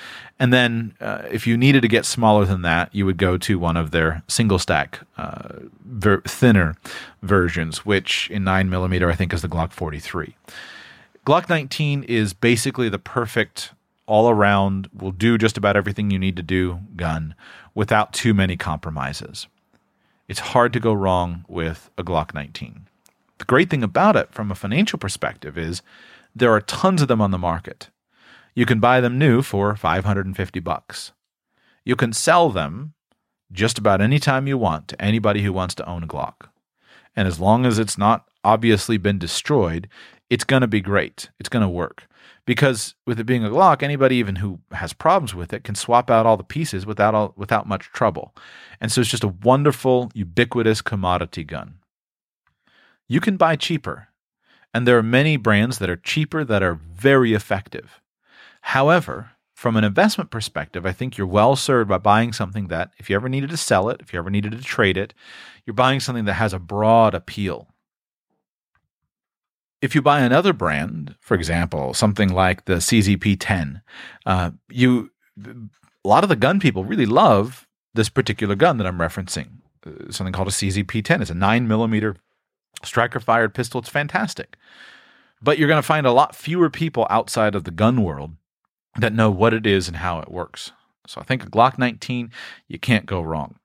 And 0.40 0.52
then 0.52 0.94
uh, 1.00 1.22
if 1.30 1.46
you 1.46 1.56
needed 1.56 1.82
to 1.82 1.88
get 1.88 2.04
smaller 2.04 2.44
than 2.44 2.62
that, 2.62 2.94
you 2.94 3.04
would 3.06 3.16
go 3.16 3.36
to 3.38 3.58
one 3.58 3.76
of 3.76 3.90
their 3.90 4.22
single 4.28 4.58
stack, 4.58 5.00
uh, 5.16 5.60
ver- 5.84 6.20
thinner 6.22 6.76
versions, 7.22 7.84
which 7.84 8.30
in 8.30 8.44
9mm 8.44 9.10
I 9.10 9.14
think 9.14 9.32
is 9.32 9.42
the 9.42 9.48
Glock 9.48 9.72
43. 9.72 10.36
Glock 11.26 11.48
19 11.48 12.04
is 12.04 12.32
basically 12.32 12.88
the 12.88 12.98
perfect 12.98 13.72
all 14.06 14.30
around, 14.30 14.88
will 14.94 15.12
do 15.12 15.36
just 15.36 15.58
about 15.58 15.76
everything 15.76 16.10
you 16.10 16.18
need 16.18 16.36
to 16.36 16.42
do 16.42 16.80
gun 16.96 17.34
without 17.74 18.12
too 18.14 18.32
many 18.32 18.56
compromises. 18.56 19.46
It's 20.28 20.40
hard 20.40 20.72
to 20.72 20.80
go 20.80 20.92
wrong 20.92 21.44
with 21.46 21.90
a 21.98 22.02
Glock 22.02 22.32
19. 22.32 22.86
The 23.36 23.44
great 23.44 23.68
thing 23.70 23.82
about 23.82 24.16
it 24.16 24.32
from 24.32 24.50
a 24.50 24.54
financial 24.54 24.98
perspective 24.98 25.58
is 25.58 25.82
there 26.34 26.52
are 26.52 26.60
tons 26.60 27.02
of 27.02 27.08
them 27.08 27.20
on 27.20 27.30
the 27.30 27.38
market. 27.38 27.88
You 28.58 28.66
can 28.66 28.80
buy 28.80 29.00
them 29.00 29.20
new 29.20 29.40
for 29.40 29.76
550 29.76 30.58
bucks. 30.58 31.12
You 31.84 31.94
can 31.94 32.12
sell 32.12 32.50
them 32.50 32.94
just 33.52 33.78
about 33.78 34.00
any 34.00 34.18
time 34.18 34.48
you 34.48 34.58
want 34.58 34.88
to 34.88 35.00
anybody 35.00 35.44
who 35.44 35.52
wants 35.52 35.76
to 35.76 35.88
own 35.88 36.02
a 36.02 36.08
Glock. 36.08 36.48
And 37.14 37.28
as 37.28 37.38
long 37.38 37.64
as 37.66 37.78
it's 37.78 37.96
not 37.96 38.28
obviously 38.42 38.98
been 38.98 39.16
destroyed, 39.16 39.88
it's 40.28 40.42
going 40.42 40.62
to 40.62 40.66
be 40.66 40.80
great. 40.80 41.30
It's 41.38 41.48
going 41.48 41.62
to 41.62 41.68
work. 41.68 42.08
Because 42.46 42.96
with 43.06 43.20
it 43.20 43.26
being 43.26 43.44
a 43.44 43.48
Glock, 43.48 43.80
anybody 43.80 44.16
even 44.16 44.34
who 44.34 44.58
has 44.72 44.92
problems 44.92 45.36
with 45.36 45.52
it 45.52 45.62
can 45.62 45.76
swap 45.76 46.10
out 46.10 46.26
all 46.26 46.36
the 46.36 46.42
pieces 46.42 46.84
without 46.84 47.14
all, 47.14 47.34
without 47.36 47.68
much 47.68 47.92
trouble. 47.92 48.34
And 48.80 48.90
so 48.90 49.02
it's 49.02 49.10
just 49.10 49.22
a 49.22 49.28
wonderful, 49.28 50.10
ubiquitous 50.14 50.82
commodity 50.82 51.44
gun. 51.44 51.76
You 53.06 53.20
can 53.20 53.36
buy 53.36 53.54
cheaper. 53.54 54.08
And 54.74 54.84
there 54.84 54.98
are 54.98 55.02
many 55.04 55.36
brands 55.36 55.78
that 55.78 55.88
are 55.88 55.96
cheaper 55.96 56.42
that 56.42 56.64
are 56.64 56.74
very 56.74 57.34
effective. 57.34 58.00
However, 58.62 59.30
from 59.58 59.76
an 59.76 59.82
investment 59.82 60.30
perspective, 60.30 60.86
I 60.86 60.92
think 60.92 61.18
you're 61.18 61.26
well 61.26 61.56
served 61.56 61.88
by 61.88 61.98
buying 61.98 62.32
something 62.32 62.68
that, 62.68 62.92
if 62.98 63.10
you 63.10 63.16
ever 63.16 63.28
needed 63.28 63.50
to 63.50 63.56
sell 63.56 63.88
it, 63.88 64.00
if 64.00 64.12
you 64.12 64.18
ever 64.20 64.30
needed 64.30 64.52
to 64.52 64.62
trade 64.62 64.96
it, 64.96 65.14
you're 65.66 65.74
buying 65.74 65.98
something 65.98 66.26
that 66.26 66.34
has 66.34 66.52
a 66.52 66.60
broad 66.60 67.12
appeal. 67.12 67.66
If 69.82 69.96
you 69.96 70.02
buy 70.02 70.20
another 70.20 70.52
brand, 70.52 71.16
for 71.20 71.34
example, 71.34 71.92
something 71.92 72.32
like 72.32 72.66
the 72.66 72.74
CZP-10, 72.74 73.82
uh, 74.26 74.52
you 74.68 75.10
a 75.44 76.08
lot 76.08 76.22
of 76.22 76.28
the 76.28 76.36
gun 76.36 76.60
people 76.60 76.84
really 76.84 77.06
love 77.06 77.66
this 77.94 78.08
particular 78.08 78.54
gun 78.54 78.76
that 78.78 78.86
I'm 78.86 78.98
referencing, 78.98 79.48
uh, 79.84 80.10
something 80.10 80.32
called 80.32 80.48
a 80.48 80.52
CZP-10. 80.52 81.20
It's 81.20 81.30
a 81.30 81.34
nine 81.34 81.66
millimeter 81.66 82.14
striker 82.84 83.18
fired 83.18 83.54
pistol. 83.54 83.80
It's 83.80 83.88
fantastic, 83.88 84.56
but 85.42 85.58
you're 85.58 85.68
going 85.68 85.82
to 85.82 85.86
find 85.86 86.06
a 86.06 86.12
lot 86.12 86.36
fewer 86.36 86.70
people 86.70 87.08
outside 87.10 87.56
of 87.56 87.64
the 87.64 87.72
gun 87.72 88.04
world 88.04 88.36
that 88.96 89.12
know 89.12 89.30
what 89.30 89.54
it 89.54 89.66
is 89.66 89.88
and 89.88 89.98
how 89.98 90.20
it 90.20 90.30
works. 90.30 90.72
So 91.06 91.20
I 91.20 91.24
think 91.24 91.42
a 91.42 91.50
Glock 91.50 91.78
19, 91.78 92.30
you 92.68 92.78
can't 92.78 93.06
go 93.06 93.20
wrong. 93.20 93.56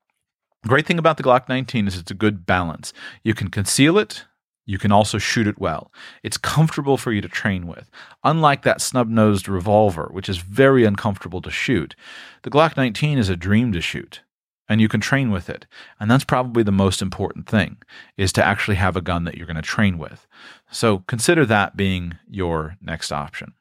Great 0.66 0.86
thing 0.86 1.00
about 1.00 1.18
the 1.18 1.24
Glock 1.24 1.50
19 1.50 1.88
is 1.88 1.98
it's 1.98 2.12
a 2.12 2.16
good 2.16 2.46
balance. 2.46 2.94
You 3.24 3.34
can 3.34 3.50
conceal 3.50 3.98
it, 3.98 4.26
you 4.66 4.78
can 4.78 4.94
also 4.94 5.18
shoot 5.18 5.46
it 5.46 5.60
well. 5.60 5.92
It's 6.24 6.38
comfortable 6.38 6.98
for 6.98 7.12
you 7.12 7.20
to 7.20 7.28
train 7.28 7.68
with. 7.68 7.92
Unlike 8.24 8.64
that 8.64 8.82
snub 8.82 9.10
nosed 9.10 9.50
revolver, 9.50 10.10
which 10.12 10.30
is 10.30 10.38
very 10.38 10.86
uncomfortable 10.86 11.42
to 11.42 11.52
shoot, 11.52 11.96
the 12.44 12.50
Glock 12.50 12.78
19 12.78 13.18
is 13.18 13.28
a 13.28 13.36
dream 13.36 13.74
to 13.74 13.82
shoot 13.82 14.22
and 14.70 14.80
you 14.80 14.88
can 14.88 15.02
train 15.02 15.30
with 15.30 15.50
it. 15.50 15.66
And 16.00 16.10
that's 16.10 16.24
probably 16.24 16.64
the 16.64 16.72
most 16.72 17.02
important 17.02 17.48
thing 17.48 17.78
is 18.16 18.32
to 18.34 18.44
actually 18.44 18.76
have 18.76 18.96
a 18.96 19.02
gun 19.02 19.26
that 19.26 19.36
you're 19.36 19.46
going 19.46 19.58
to 19.58 19.62
train 19.62 19.98
with. 19.98 20.26
So 20.72 21.00
consider 21.00 21.46
that 21.46 21.76
being 21.76 22.18
your 22.30 22.78
next 22.82 23.12
option 23.12 23.54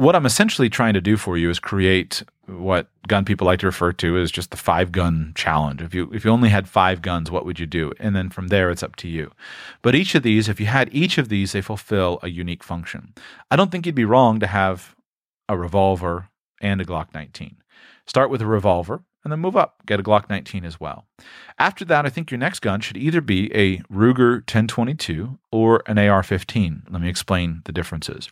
what 0.00 0.16
I'm 0.16 0.24
essentially 0.24 0.70
trying 0.70 0.94
to 0.94 1.00
do 1.02 1.18
for 1.18 1.36
you 1.36 1.50
is 1.50 1.58
create 1.58 2.22
what 2.46 2.88
gun 3.06 3.26
people 3.26 3.46
like 3.46 3.58
to 3.58 3.66
refer 3.66 3.92
to 3.92 4.16
as 4.16 4.30
just 4.30 4.50
the 4.50 4.56
five 4.56 4.92
gun 4.92 5.32
challenge. 5.34 5.82
If 5.82 5.94
you 5.94 6.10
if 6.10 6.24
you 6.24 6.30
only 6.30 6.48
had 6.48 6.66
five 6.66 7.02
guns, 7.02 7.30
what 7.30 7.44
would 7.44 7.60
you 7.60 7.66
do? 7.66 7.92
And 8.00 8.16
then 8.16 8.30
from 8.30 8.48
there, 8.48 8.70
it's 8.70 8.82
up 8.82 8.96
to 8.96 9.08
you. 9.08 9.30
But 9.82 9.94
each 9.94 10.14
of 10.14 10.22
these, 10.22 10.48
if 10.48 10.58
you 10.58 10.64
had 10.64 10.88
each 10.90 11.18
of 11.18 11.28
these, 11.28 11.52
they 11.52 11.60
fulfill 11.60 12.18
a 12.22 12.30
unique 12.30 12.64
function. 12.64 13.12
I 13.50 13.56
don't 13.56 13.70
think 13.70 13.84
you'd 13.84 13.94
be 13.94 14.06
wrong 14.06 14.40
to 14.40 14.46
have 14.46 14.96
a 15.50 15.58
revolver 15.58 16.30
and 16.62 16.80
a 16.80 16.86
Glock 16.86 17.12
19. 17.12 17.58
Start 18.06 18.30
with 18.30 18.40
a 18.40 18.46
revolver 18.46 19.02
and 19.22 19.30
then 19.30 19.40
move 19.40 19.54
up, 19.54 19.82
get 19.84 20.00
a 20.00 20.02
Glock 20.02 20.30
19 20.30 20.64
as 20.64 20.80
well. 20.80 21.04
After 21.58 21.84
that, 21.84 22.06
I 22.06 22.08
think 22.08 22.30
your 22.30 22.38
next 22.38 22.60
gun 22.60 22.80
should 22.80 22.96
either 22.96 23.20
be 23.20 23.54
a 23.54 23.80
Ruger 23.92 24.36
1022 24.36 25.38
or 25.52 25.82
an 25.86 25.98
AR 25.98 26.22
15. 26.22 26.84
Let 26.88 27.02
me 27.02 27.08
explain 27.10 27.60
the 27.66 27.72
differences 27.72 28.30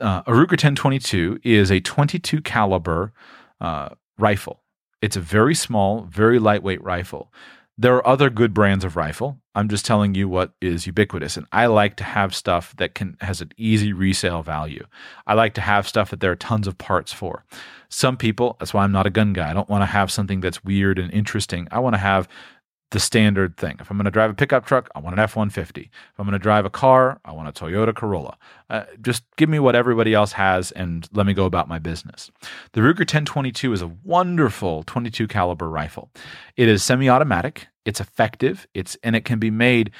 uh, 0.00 0.22
a 0.26 0.32
Ruger 0.32 0.52
1022 0.52 1.40
is 1.42 1.70
a 1.70 1.80
22 1.80 2.40
caliber 2.40 3.12
uh, 3.60 3.90
rifle. 4.18 4.62
It's 5.02 5.16
a 5.16 5.20
very 5.20 5.54
small, 5.54 6.02
very 6.02 6.38
lightweight 6.38 6.82
rifle. 6.82 7.32
There 7.76 7.96
are 7.96 8.06
other 8.06 8.30
good 8.30 8.54
brands 8.54 8.84
of 8.84 8.96
rifle. 8.96 9.40
I'm 9.56 9.68
just 9.68 9.84
telling 9.84 10.14
you 10.14 10.28
what 10.28 10.52
is 10.60 10.86
ubiquitous, 10.86 11.36
and 11.36 11.46
I 11.50 11.66
like 11.66 11.96
to 11.96 12.04
have 12.04 12.34
stuff 12.34 12.74
that 12.76 12.94
can 12.94 13.16
has 13.20 13.40
an 13.40 13.50
easy 13.56 13.92
resale 13.92 14.42
value. 14.42 14.86
I 15.26 15.34
like 15.34 15.54
to 15.54 15.60
have 15.60 15.88
stuff 15.88 16.10
that 16.10 16.20
there 16.20 16.30
are 16.30 16.36
tons 16.36 16.68
of 16.68 16.78
parts 16.78 17.12
for. 17.12 17.44
Some 17.88 18.16
people, 18.16 18.56
that's 18.58 18.72
why 18.72 18.84
I'm 18.84 18.92
not 18.92 19.06
a 19.06 19.10
gun 19.10 19.32
guy. 19.32 19.50
I 19.50 19.54
don't 19.54 19.68
want 19.68 19.82
to 19.82 19.86
have 19.86 20.10
something 20.10 20.40
that's 20.40 20.64
weird 20.64 20.98
and 20.98 21.12
interesting. 21.12 21.66
I 21.72 21.80
want 21.80 21.94
to 21.94 21.98
have 21.98 22.28
the 22.90 23.00
standard 23.00 23.56
thing. 23.56 23.76
If 23.80 23.90
I'm 23.90 23.96
going 23.96 24.04
to 24.04 24.10
drive 24.10 24.30
a 24.30 24.34
pickup 24.34 24.66
truck, 24.66 24.88
I 24.94 25.00
want 25.00 25.14
an 25.14 25.18
F 25.18 25.34
150. 25.34 25.80
If 25.80 25.90
I'm 26.18 26.26
going 26.26 26.32
to 26.32 26.38
drive 26.38 26.64
a 26.64 26.70
car, 26.70 27.20
I 27.24 27.32
want 27.32 27.48
a 27.48 27.52
Toyota 27.52 27.94
Corolla. 27.94 28.36
Uh, 28.70 28.84
just 29.02 29.24
give 29.36 29.48
me 29.48 29.58
what 29.58 29.74
everybody 29.74 30.14
else 30.14 30.32
has 30.32 30.70
and 30.72 31.08
let 31.12 31.26
me 31.26 31.34
go 31.34 31.44
about 31.44 31.68
my 31.68 31.78
business. 31.78 32.30
The 32.72 32.80
Ruger 32.80 33.00
1022 33.00 33.72
is 33.72 33.82
a 33.82 33.88
wonderful 34.04 34.84
22 34.84 35.26
caliber 35.26 35.68
rifle. 35.68 36.10
It 36.56 36.68
is 36.68 36.82
semi 36.82 37.08
automatic, 37.08 37.66
it's 37.84 38.00
effective, 38.00 38.66
it's, 38.74 38.96
and 39.02 39.16
it 39.16 39.24
can 39.24 39.38
be 39.38 39.50
made 39.50 39.90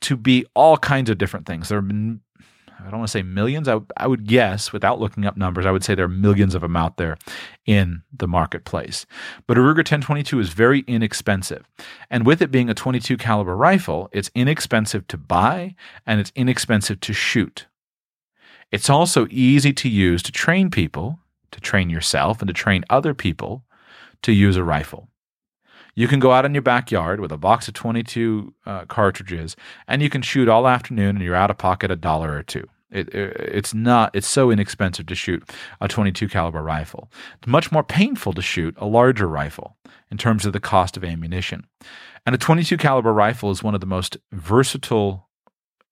to 0.00 0.16
be 0.16 0.46
all 0.54 0.78
kinds 0.78 1.10
of 1.10 1.18
different 1.18 1.46
things. 1.46 1.68
There 1.68 1.82
I 2.80 2.90
don't 2.90 3.00
want 3.00 3.08
to 3.08 3.12
say 3.12 3.22
millions. 3.22 3.68
I, 3.68 3.80
I 3.96 4.06
would 4.06 4.26
guess, 4.26 4.72
without 4.72 5.00
looking 5.00 5.26
up 5.26 5.36
numbers, 5.36 5.66
I 5.66 5.70
would 5.70 5.84
say 5.84 5.94
there 5.94 6.04
are 6.04 6.08
millions 6.08 6.54
of 6.54 6.62
them 6.62 6.76
out 6.76 6.96
there 6.96 7.18
in 7.66 8.02
the 8.12 8.28
marketplace. 8.28 9.04
But 9.46 9.58
a 9.58 9.60
Ruger 9.60 9.78
1022 9.78 10.38
is 10.38 10.50
very 10.50 10.80
inexpensive. 10.86 11.68
And 12.08 12.24
with 12.24 12.40
it 12.40 12.50
being 12.50 12.70
a 12.70 12.74
22 12.74 13.16
caliber 13.16 13.56
rifle, 13.56 14.08
it's 14.12 14.30
inexpensive 14.34 15.08
to 15.08 15.18
buy 15.18 15.74
and 16.06 16.20
it's 16.20 16.32
inexpensive 16.34 17.00
to 17.00 17.12
shoot. 17.12 17.66
It's 18.70 18.90
also 18.90 19.26
easy 19.30 19.72
to 19.72 19.88
use 19.88 20.22
to 20.22 20.32
train 20.32 20.70
people, 20.70 21.18
to 21.50 21.60
train 21.60 21.90
yourself, 21.90 22.40
and 22.40 22.48
to 22.48 22.54
train 22.54 22.84
other 22.90 23.14
people 23.14 23.64
to 24.22 24.32
use 24.32 24.56
a 24.56 24.64
rifle. 24.64 25.08
You 25.98 26.06
can 26.06 26.20
go 26.20 26.30
out 26.30 26.44
in 26.44 26.54
your 26.54 26.62
backyard 26.62 27.18
with 27.18 27.32
a 27.32 27.36
box 27.36 27.66
of 27.66 27.74
22 27.74 28.54
uh, 28.64 28.84
cartridges 28.84 29.56
and 29.88 30.00
you 30.00 30.08
can 30.08 30.22
shoot 30.22 30.48
all 30.48 30.68
afternoon 30.68 31.16
and 31.16 31.24
you're 31.24 31.34
out 31.34 31.50
of 31.50 31.58
pocket 31.58 31.90
a 31.90 31.96
dollar 31.96 32.36
or 32.36 32.44
two. 32.44 32.68
It, 32.88 33.12
it, 33.12 33.36
it's 33.36 33.74
not 33.74 34.14
it's 34.14 34.28
so 34.28 34.52
inexpensive 34.52 35.06
to 35.06 35.16
shoot 35.16 35.50
a 35.80 35.88
22 35.88 36.28
caliber 36.28 36.62
rifle. 36.62 37.10
It's 37.38 37.48
much 37.48 37.72
more 37.72 37.82
painful 37.82 38.32
to 38.34 38.42
shoot 38.42 38.76
a 38.78 38.86
larger 38.86 39.26
rifle 39.26 39.76
in 40.08 40.18
terms 40.18 40.46
of 40.46 40.52
the 40.52 40.60
cost 40.60 40.96
of 40.96 41.02
ammunition. 41.02 41.66
And 42.24 42.32
a 42.32 42.38
22 42.38 42.76
caliber 42.76 43.12
rifle 43.12 43.50
is 43.50 43.64
one 43.64 43.74
of 43.74 43.80
the 43.80 43.86
most 43.88 44.16
versatile 44.30 45.26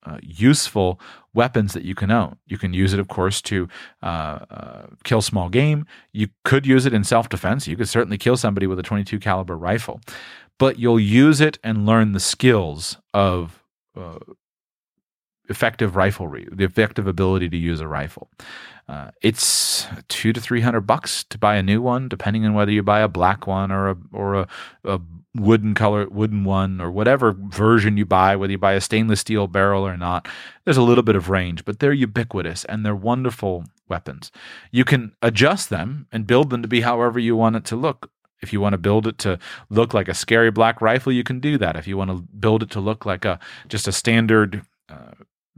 uh, 0.05 0.19
useful 0.23 1.01
weapons 1.37 1.75
that 1.75 1.85
you 1.85 1.95
can 1.95 2.11
own. 2.11 2.37
You 2.47 2.59
can 2.59 2.73
use 2.73 2.93
it, 2.93 2.99
of 2.99 3.09
course, 3.09 3.41
to 3.43 3.69
uh, 4.03 4.39
uh, 4.51 4.87
kill 5.05 5.23
small 5.23 5.49
game. 5.49 5.87
You 6.13 6.29
could 6.45 6.67
use 6.67 6.87
it 6.87 6.95
in 6.95 7.05
self 7.05 7.29
defense. 7.29 7.69
You 7.69 7.77
could 7.77 7.89
certainly 7.89 8.19
kill 8.19 8.37
somebody 8.37 8.67
with 8.67 8.79
a 8.79 8.83
22 8.83 9.21
caliber 9.21 9.57
rifle, 9.57 10.01
but 10.59 10.79
you'll 10.79 10.99
use 10.99 11.41
it 11.41 11.59
and 11.63 11.87
learn 11.87 12.13
the 12.13 12.21
skills 12.21 12.97
of 13.15 13.63
uh, 13.97 14.19
effective 15.49 15.93
riflery, 15.93 16.49
the 16.55 16.65
effective 16.65 17.07
ability 17.07 17.49
to 17.49 17.57
use 17.57 17.81
a 17.81 17.89
rifle. 17.89 18.29
Uh, 18.89 19.11
it's 19.21 19.87
two 20.09 20.33
to 20.33 20.41
three 20.41 20.61
hundred 20.61 20.83
bucks 20.83 21.25
to 21.25 21.39
buy 21.39 21.57
a 21.57 21.63
new 21.63 21.83
one, 21.83 22.09
depending 22.09 22.47
on 22.47 22.55
whether 22.55 22.71
you 22.71 22.83
buy 22.83 23.01
a 23.01 23.09
black 23.09 23.47
one 23.47 23.73
or 23.73 23.91
a 23.91 23.97
or 24.13 24.35
a, 24.35 24.49
a 24.85 25.01
wooden 25.35 25.75
color 25.75 26.09
wooden 26.09 26.45
one 26.45 26.81
or 26.81 26.91
whatever 26.91 27.33
version 27.33 27.97
you 27.97 28.07
buy, 28.07 28.37
whether 28.37 28.53
you 28.53 28.59
buy 28.59 28.73
a 28.73 28.81
stainless 28.81 29.21
steel 29.21 29.47
barrel 29.49 29.87
or 29.87 29.97
not. 29.97 30.29
There's 30.65 30.77
a 30.77 30.83
little 30.83 31.03
bit 31.03 31.17
of 31.17 31.29
range, 31.29 31.65
but 31.65 31.79
they're 31.79 31.93
ubiquitous 31.93 32.65
and 32.65 32.87
they're 32.87 32.95
wonderful 32.95 33.65
weapons. 33.89 34.31
You 34.71 34.85
can 34.85 35.15
adjust 35.21 35.69
them 35.69 36.07
and 36.13 36.27
build 36.27 36.51
them 36.51 36.63
to 36.63 36.69
be 36.69 36.83
however 36.83 37.19
you 37.19 37.37
want 37.37 37.57
it 37.57 37.65
to 37.67 37.77
look. 37.77 38.11
If 38.41 38.53
you 38.53 38.61
want 38.61 38.75
to 38.75 38.79
build 38.79 39.07
it 39.07 39.19
to 39.19 39.39
look 39.69 39.95
like 39.95 40.09
a 40.09 40.15
scary 40.15 40.51
black 40.51 40.81
rifle, 40.81 41.13
you 41.13 41.25
can 41.25 41.41
do 41.41 41.59
that. 41.59 41.75
If 41.75 41.89
you 41.89 41.97
want 41.97 42.11
to 42.11 42.23
build 42.39 42.63
it 42.63 42.71
to 42.71 42.81
look 42.81 43.05
like 43.05 43.25
a 43.25 43.39
just 43.69 43.89
a 43.89 43.93
standard 43.93 44.63
uh, 44.89 45.13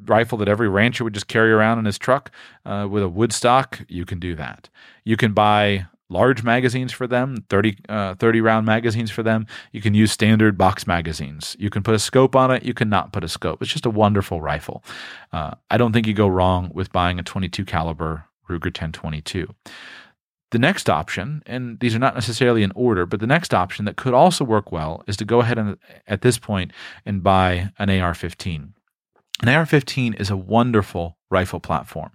rifle 0.05 0.38
that 0.38 0.49
every 0.49 0.68
rancher 0.68 1.05
would 1.05 1.14
just 1.14 1.28
carry 1.28 1.53
around 1.53 1.78
in 1.78 1.84
his 1.84 1.99
truck 1.99 2.30
uh, 2.64 2.86
with 2.90 3.03
a 3.03 3.09
wood 3.09 3.32
stock, 3.32 3.80
you 3.88 4.05
can 4.05 4.18
do 4.18 4.34
that. 4.34 4.68
You 5.05 5.16
can 5.16 5.32
buy 5.32 5.86
large 6.11 6.42
magazines 6.42 6.92
for 6.92 7.07
them 7.07 7.44
30, 7.51 7.76
uh, 7.88 8.14
30 8.14 8.40
round 8.40 8.66
magazines 8.66 9.11
for 9.11 9.22
them. 9.22 9.46
You 9.72 9.80
can 9.80 9.94
use 9.94 10.11
standard 10.11 10.57
box 10.57 10.86
magazines. 10.86 11.57
You 11.59 11.70
can 11.70 11.82
put 11.82 11.94
a 11.94 11.99
scope 11.99 12.34
on 12.34 12.51
it. 12.51 12.62
You 12.62 12.74
cannot 12.74 13.12
put 13.12 13.24
a 13.24 13.28
scope. 13.28 13.61
It's 13.62 13.72
just 13.72 13.86
a 13.86 13.90
wonderful 13.90 14.40
rifle. 14.40 14.82
Uh, 15.32 15.53
i 15.70 15.76
don't 15.76 15.92
think 15.92 16.07
you 16.07 16.14
go 16.14 16.28
wrong 16.28 16.70
with 16.72 16.92
buying 16.92 17.18
a 17.18 17.22
22 17.22 17.64
caliber 17.64 18.24
ruger 18.49 18.66
1022 18.66 19.55
the 20.51 20.59
next 20.59 20.88
option, 20.88 21.42
and 21.46 21.78
these 21.80 21.94
are 21.94 21.99
not 21.99 22.14
necessarily 22.14 22.62
in 22.62 22.72
order, 22.74 23.05
but 23.05 23.20
the 23.20 23.26
next 23.26 23.53
option 23.53 23.84
that 23.84 23.96
could 23.96 24.14
also 24.14 24.44
work 24.44 24.72
well 24.72 25.05
is 25.07 25.16
to 25.18 25.24
go 25.24 25.40
ahead 25.40 25.59
and 25.59 25.76
at 26.07 26.22
this 26.22 26.38
point 26.38 26.72
and 27.05 27.22
buy 27.22 27.70
an 27.78 27.90
AR 27.90 28.14
15. 28.14 28.72
An 29.41 29.49
AR 29.49 29.66
15 29.66 30.14
is 30.14 30.30
a 30.30 30.36
wonderful 30.36 31.16
rifle 31.30 31.61
platform. 31.61 32.11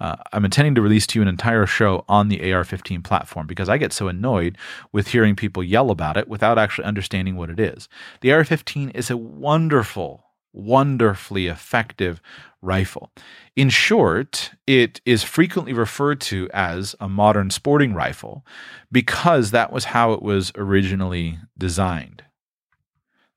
Uh, 0.00 0.16
I'm 0.32 0.44
intending 0.44 0.74
to 0.74 0.82
release 0.82 1.06
to 1.08 1.18
you 1.18 1.22
an 1.22 1.28
entire 1.28 1.66
show 1.66 2.04
on 2.08 2.28
the 2.28 2.52
AR 2.52 2.64
15 2.64 3.00
platform 3.02 3.46
because 3.46 3.68
I 3.68 3.78
get 3.78 3.92
so 3.92 4.08
annoyed 4.08 4.58
with 4.90 5.08
hearing 5.08 5.36
people 5.36 5.62
yell 5.62 5.90
about 5.90 6.16
it 6.16 6.26
without 6.26 6.58
actually 6.58 6.86
understanding 6.86 7.36
what 7.36 7.50
it 7.50 7.60
is. 7.60 7.88
The 8.22 8.32
AR 8.32 8.44
15 8.44 8.90
is 8.90 9.08
a 9.08 9.16
wonderful, 9.16 10.24
wonderfully 10.52 11.46
effective 11.46 12.20
rifle. 12.60 13.12
In 13.54 13.68
short, 13.68 14.50
it 14.66 15.00
is 15.06 15.22
frequently 15.22 15.72
referred 15.72 16.20
to 16.22 16.48
as 16.52 16.96
a 16.98 17.08
modern 17.08 17.50
sporting 17.50 17.94
rifle 17.94 18.44
because 18.90 19.52
that 19.52 19.70
was 19.72 19.84
how 19.86 20.12
it 20.12 20.22
was 20.22 20.50
originally 20.56 21.38
designed. 21.56 22.24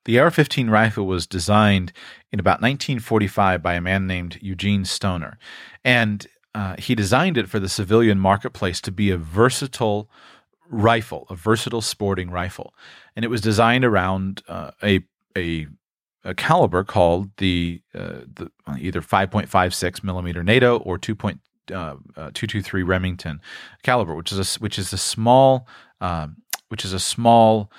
The 0.07 0.19
AR 0.19 0.31
15 0.31 0.69
rifle 0.69 1.05
was 1.05 1.27
designed 1.27 1.91
in 2.31 2.39
about 2.39 2.61
1945 2.61 3.61
by 3.61 3.75
a 3.75 3.81
man 3.81 4.07
named 4.07 4.37
Eugene 4.41 4.85
Stoner. 4.85 5.37
And 5.83 6.27
uh, 6.53 6.75
he 6.77 6.95
designed 6.95 7.37
it 7.37 7.49
for 7.49 7.59
the 7.59 7.69
civilian 7.69 8.19
marketplace 8.19 8.81
to 8.81 8.91
be 8.91 9.09
a 9.09 9.17
versatile 9.17 10.09
rifle, 10.69 11.25
a 11.29 11.35
versatile 11.35 11.81
sporting 11.81 12.29
rifle. 12.29 12.73
And 13.15 13.23
it 13.23 13.29
was 13.29 13.41
designed 13.41 13.85
around 13.85 14.43
uh, 14.47 14.71
a, 14.83 15.01
a 15.35 15.67
a 16.23 16.33
caliber 16.33 16.83
called 16.83 17.29
the, 17.37 17.81
uh, 17.95 18.21
the 18.33 18.51
either 18.77 19.01
5.56 19.01 20.03
millimeter 20.03 20.43
NATO 20.43 20.77
or 20.79 20.97
2.223 20.99 21.33
uh, 21.71 22.77
uh, 22.81 22.85
Remington 22.85 23.39
caliber, 23.81 24.13
which 24.13 24.33
is 24.33 24.57
a 24.57 24.59
which 24.59 24.77
is 24.77 24.91
a 24.91 24.97
small 24.97 25.65
um, 26.01 26.37
which 26.69 26.83
is 26.83 26.93
a 26.93 26.99
small, 26.99 27.71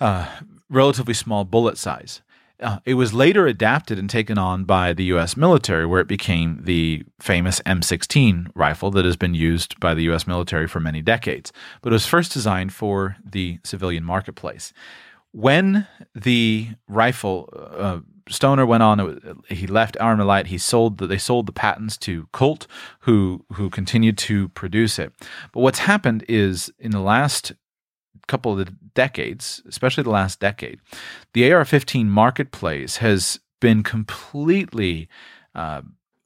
uh, 0.00 0.28
relatively 0.70 1.14
small 1.14 1.44
bullet 1.44 1.78
size. 1.78 2.22
Uh, 2.60 2.78
it 2.84 2.94
was 2.94 3.12
later 3.12 3.46
adapted 3.46 3.98
and 3.98 4.08
taken 4.08 4.38
on 4.38 4.64
by 4.64 4.92
the 4.92 5.04
U.S. 5.04 5.36
military, 5.36 5.86
where 5.86 6.00
it 6.00 6.06
became 6.06 6.60
the 6.62 7.02
famous 7.20 7.60
M16 7.66 8.48
rifle 8.54 8.90
that 8.92 9.04
has 9.04 9.16
been 9.16 9.34
used 9.34 9.78
by 9.80 9.92
the 9.92 10.04
U.S. 10.04 10.26
military 10.26 10.68
for 10.68 10.80
many 10.80 11.02
decades. 11.02 11.52
But 11.82 11.92
it 11.92 11.94
was 11.94 12.06
first 12.06 12.32
designed 12.32 12.72
for 12.72 13.16
the 13.24 13.58
civilian 13.64 14.04
marketplace. 14.04 14.72
When 15.32 15.88
the 16.14 16.68
rifle 16.86 17.48
uh, 17.52 18.00
Stoner 18.28 18.64
went 18.64 18.82
on. 18.82 19.42
He 19.48 19.66
left 19.66 19.96
Armalite. 20.00 20.46
He 20.46 20.58
sold. 20.58 20.98
The, 20.98 21.06
they 21.06 21.18
sold 21.18 21.46
the 21.46 21.52
patents 21.52 21.96
to 21.98 22.26
Colt, 22.32 22.66
who 23.00 23.44
who 23.52 23.68
continued 23.68 24.16
to 24.18 24.48
produce 24.50 24.98
it. 24.98 25.12
But 25.52 25.60
what's 25.60 25.80
happened 25.80 26.24
is 26.28 26.72
in 26.78 26.90
the 26.90 27.00
last 27.00 27.52
couple 28.26 28.58
of 28.58 28.94
decades, 28.94 29.62
especially 29.68 30.02
the 30.02 30.10
last 30.10 30.40
decade, 30.40 30.80
the 31.32 31.52
AR-15 31.52 32.06
marketplace 32.06 32.98
has 32.98 33.40
been 33.60 33.82
completely 33.82 35.08
uh, 35.54 35.82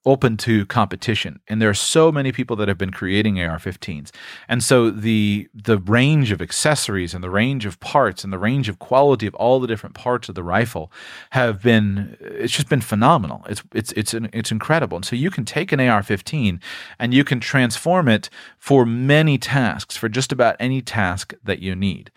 open 0.08 0.36
to 0.38 0.66
competition. 0.66 1.40
And 1.48 1.60
there 1.60 1.70
are 1.70 1.74
so 1.74 2.10
many 2.10 2.32
people 2.32 2.56
that 2.56 2.68
have 2.68 2.78
been 2.78 2.92
creating 2.92 3.40
AR-15s 3.40 4.10
and 4.48 4.62
so 4.62 4.90
the 4.90 5.48
the 5.54 5.78
range 5.78 6.30
of 6.30 6.40
accessories 6.42 7.14
and 7.14 7.22
the 7.22 7.30
range 7.30 7.66
of 7.66 7.78
parts 7.80 8.24
and 8.24 8.32
the 8.32 8.38
range 8.38 8.68
of 8.68 8.78
quality 8.78 9.26
of 9.26 9.34
all 9.36 9.60
the 9.60 9.66
different 9.66 9.94
parts 9.94 10.28
of 10.28 10.34
the 10.34 10.42
rifle 10.42 10.90
have 11.30 11.62
been 11.62 12.16
it's 12.20 12.52
just 12.52 12.68
been 12.68 12.80
phenomenal. 12.80 13.44
It's 13.48 13.62
it's 13.74 13.92
it's 13.92 14.14
it's 14.14 14.52
incredible. 14.52 14.96
And 14.96 15.04
so 15.04 15.16
you 15.16 15.30
can 15.30 15.44
take 15.44 15.72
an 15.72 15.80
AR-15 15.80 16.60
and 16.98 17.14
you 17.14 17.24
can 17.24 17.40
transform 17.40 18.08
it 18.08 18.30
for 18.58 18.86
many 18.86 19.38
tasks 19.38 19.96
for 19.96 20.08
just 20.08 20.32
about 20.32 20.56
any 20.60 20.82
task 20.82 21.34
that 21.44 21.60
you 21.60 21.74
need. 21.74 22.10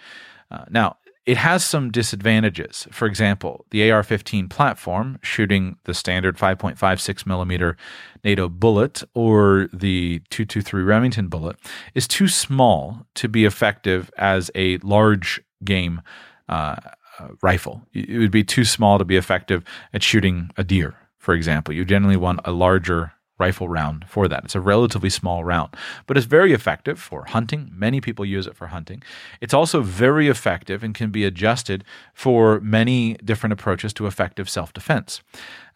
Uh, 0.49 0.65
now 0.69 0.97
it 1.25 1.37
has 1.37 1.63
some 1.63 1.91
disadvantages. 1.91 2.87
For 2.91 3.05
example, 3.05 3.65
the 3.69 3.91
AR 3.91 4.01
15 4.01 4.49
platform 4.49 5.19
shooting 5.21 5.77
the 5.83 5.93
standard 5.93 6.37
5.56 6.37 7.25
millimeter 7.25 7.77
NATO 8.23 8.49
bullet 8.49 9.03
or 9.13 9.69
the 9.71 10.19
223 10.29 10.83
Remington 10.83 11.27
bullet 11.27 11.57
is 11.93 12.07
too 12.07 12.27
small 12.27 13.05
to 13.15 13.27
be 13.27 13.45
effective 13.45 14.11
as 14.17 14.49
a 14.55 14.77
large 14.77 15.41
game 15.63 16.01
uh, 16.49 16.77
uh, 17.19 17.27
rifle. 17.43 17.83
It 17.93 18.17
would 18.17 18.31
be 18.31 18.43
too 18.43 18.65
small 18.65 18.97
to 18.97 19.05
be 19.05 19.17
effective 19.17 19.63
at 19.93 20.01
shooting 20.01 20.49
a 20.57 20.63
deer, 20.63 20.95
for 21.19 21.35
example. 21.35 21.73
You 21.73 21.85
generally 21.85 22.17
want 22.17 22.39
a 22.45 22.51
larger 22.51 23.13
rifle 23.45 23.67
round 23.67 24.05
for 24.07 24.27
that. 24.27 24.43
It's 24.45 24.55
a 24.55 24.61
relatively 24.73 25.09
small 25.09 25.43
round, 25.43 25.69
but 26.05 26.15
it's 26.17 26.25
very 26.27 26.53
effective 26.53 26.97
for 26.99 27.25
hunting. 27.25 27.71
Many 27.73 27.99
people 27.99 28.23
use 28.25 28.45
it 28.47 28.55
for 28.55 28.67
hunting. 28.67 29.01
It's 29.43 29.53
also 29.53 29.81
very 29.81 30.27
effective 30.35 30.83
and 30.83 30.93
can 30.93 31.09
be 31.11 31.25
adjusted 31.25 31.83
for 32.13 32.59
many 32.61 33.15
different 33.29 33.53
approaches 33.53 33.93
to 33.93 34.07
effective 34.07 34.47
self 34.49 34.73
defense. 34.73 35.21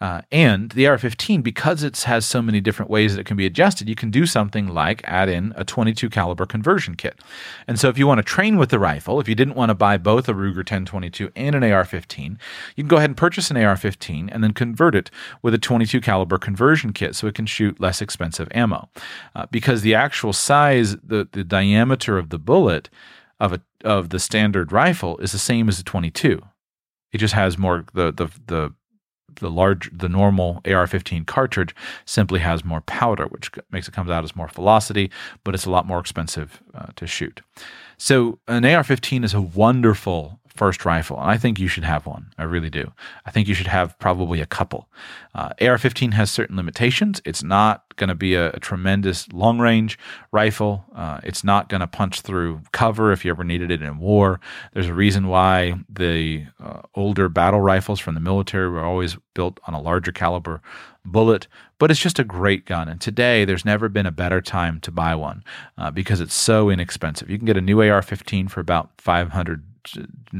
Uh, 0.01 0.21
and 0.31 0.71
the 0.71 0.87
AR-15, 0.87 1.41
because 1.41 1.83
it 1.83 1.97
has 2.03 2.25
so 2.25 2.41
many 2.41 2.59
different 2.59 2.91
ways 2.91 3.13
that 3.13 3.21
it 3.21 3.25
can 3.25 3.37
be 3.37 3.45
adjusted, 3.45 3.87
you 3.87 3.95
can 3.95 4.11
do 4.11 4.25
something 4.25 4.67
like 4.67 5.01
add 5.05 5.29
in 5.29 5.53
a 5.55 5.63
22 5.63 6.09
caliber 6.09 6.45
conversion 6.45 6.95
kit. 6.95 7.19
And 7.67 7.79
so, 7.79 7.89
if 7.89 7.97
you 7.97 8.07
want 8.07 8.19
to 8.19 8.23
train 8.23 8.57
with 8.57 8.69
the 8.69 8.79
rifle, 8.79 9.19
if 9.19 9.27
you 9.27 9.35
didn't 9.35 9.55
want 9.55 9.69
to 9.69 9.75
buy 9.75 9.97
both 9.97 10.27
a 10.27 10.33
Ruger 10.33 10.57
1022 10.57 11.31
and 11.35 11.55
an 11.55 11.63
AR-15, 11.63 12.37
you 12.75 12.83
can 12.83 12.87
go 12.87 12.97
ahead 12.97 13.09
and 13.09 13.17
purchase 13.17 13.49
an 13.49 13.57
AR-15 13.57 14.29
and 14.31 14.43
then 14.43 14.53
convert 14.53 14.95
it 14.95 15.09
with 15.41 15.53
a 15.53 15.57
22 15.57 16.01
caliber 16.01 16.37
conversion 16.37 16.93
kit, 16.93 17.15
so 17.15 17.27
it 17.27 17.35
can 17.35 17.45
shoot 17.45 17.79
less 17.79 18.01
expensive 18.01 18.47
ammo. 18.51 18.89
Uh, 19.35 19.45
because 19.51 19.81
the 19.81 19.95
actual 19.95 20.33
size, 20.33 20.95
the 20.97 21.27
the 21.31 21.43
diameter 21.43 22.17
of 22.17 22.29
the 22.29 22.39
bullet 22.39 22.89
of 23.39 23.53
a 23.53 23.61
of 23.83 24.09
the 24.09 24.19
standard 24.19 24.71
rifle 24.71 25.17
is 25.19 25.31
the 25.31 25.39
same 25.39 25.69
as 25.69 25.77
the 25.77 25.83
22. 25.83 26.41
It 27.11 27.19
just 27.19 27.33
has 27.33 27.57
more 27.57 27.85
the 27.93 28.11
the 28.11 28.29
the 28.47 28.73
the 29.35 29.49
large 29.49 29.89
the 29.97 30.09
normal 30.09 30.61
AR-15 30.65 31.25
cartridge 31.25 31.75
simply 32.05 32.39
has 32.39 32.63
more 32.63 32.81
powder, 32.81 33.25
which 33.27 33.51
makes 33.71 33.87
it 33.87 33.93
comes 33.93 34.09
out 34.09 34.23
as 34.23 34.35
more 34.35 34.47
velocity, 34.47 35.11
but 35.43 35.53
it's 35.53 35.65
a 35.65 35.71
lot 35.71 35.85
more 35.85 35.99
expensive 35.99 36.61
uh, 36.73 36.87
to 36.95 37.07
shoot. 37.07 37.41
So 37.97 38.39
an 38.47 38.65
AR-15 38.65 39.23
is 39.23 39.33
a 39.33 39.41
wonderful 39.41 40.39
first 40.55 40.85
rifle, 40.85 41.19
and 41.19 41.29
I 41.29 41.37
think 41.37 41.59
you 41.59 41.67
should 41.67 41.83
have 41.83 42.05
one. 42.05 42.33
I 42.37 42.43
really 42.43 42.69
do. 42.69 42.91
I 43.25 43.31
think 43.31 43.47
you 43.47 43.53
should 43.53 43.67
have 43.67 43.97
probably 43.99 44.41
a 44.41 44.45
couple. 44.45 44.89
Uh, 45.33 45.49
AR-15 45.61 46.13
has 46.13 46.31
certain 46.31 46.55
limitations. 46.55 47.21
It's 47.25 47.43
not 47.43 47.95
going 47.97 48.07
to 48.07 48.15
be 48.15 48.35
a, 48.35 48.51
a, 48.51 48.59
tremendous 48.59 49.31
long-range 49.31 49.99
rifle. 50.31 50.85
Uh, 50.95 51.19
it's 51.23 51.43
not 51.43 51.69
going 51.69 51.81
to 51.81 51.87
punch 51.87 52.21
through 52.21 52.61
cover 52.71 53.11
if 53.11 53.25
you 53.25 53.31
ever 53.31 53.43
needed 53.43 53.71
it 53.71 53.81
in 53.81 53.99
war. 53.99 54.39
There's 54.73 54.87
a 54.87 54.93
reason 54.93 55.27
why 55.27 55.75
the 55.89 56.45
uh, 56.63 56.81
older 56.95 57.29
battle 57.29 57.61
rifles 57.61 57.99
from 57.99 58.15
the 58.15 58.21
military 58.21 58.69
were 58.69 58.83
always 58.83 59.17
built 59.33 59.59
on 59.67 59.73
a 59.73 59.81
larger 59.81 60.11
caliber 60.11 60.61
bullet, 61.03 61.47
but 61.77 61.91
it's 61.91 61.99
just 61.99 62.19
a 62.19 62.23
great 62.23 62.65
gun. 62.65 62.89
And 62.89 62.99
today, 62.99 63.45
there's 63.45 63.65
never 63.65 63.89
been 63.89 64.05
a 64.05 64.11
better 64.11 64.41
time 64.41 64.79
to 64.81 64.91
buy 64.91 65.15
one 65.15 65.43
uh, 65.77 65.91
because 65.91 66.19
it's 66.19 66.33
so 66.33 66.69
inexpensive. 66.69 67.29
You 67.29 67.37
can 67.37 67.45
get 67.45 67.57
a 67.57 67.61
new 67.61 67.81
AR 67.81 68.01
15 68.01 68.47
for 68.47 68.59
about 68.59 68.89
500 68.97 69.63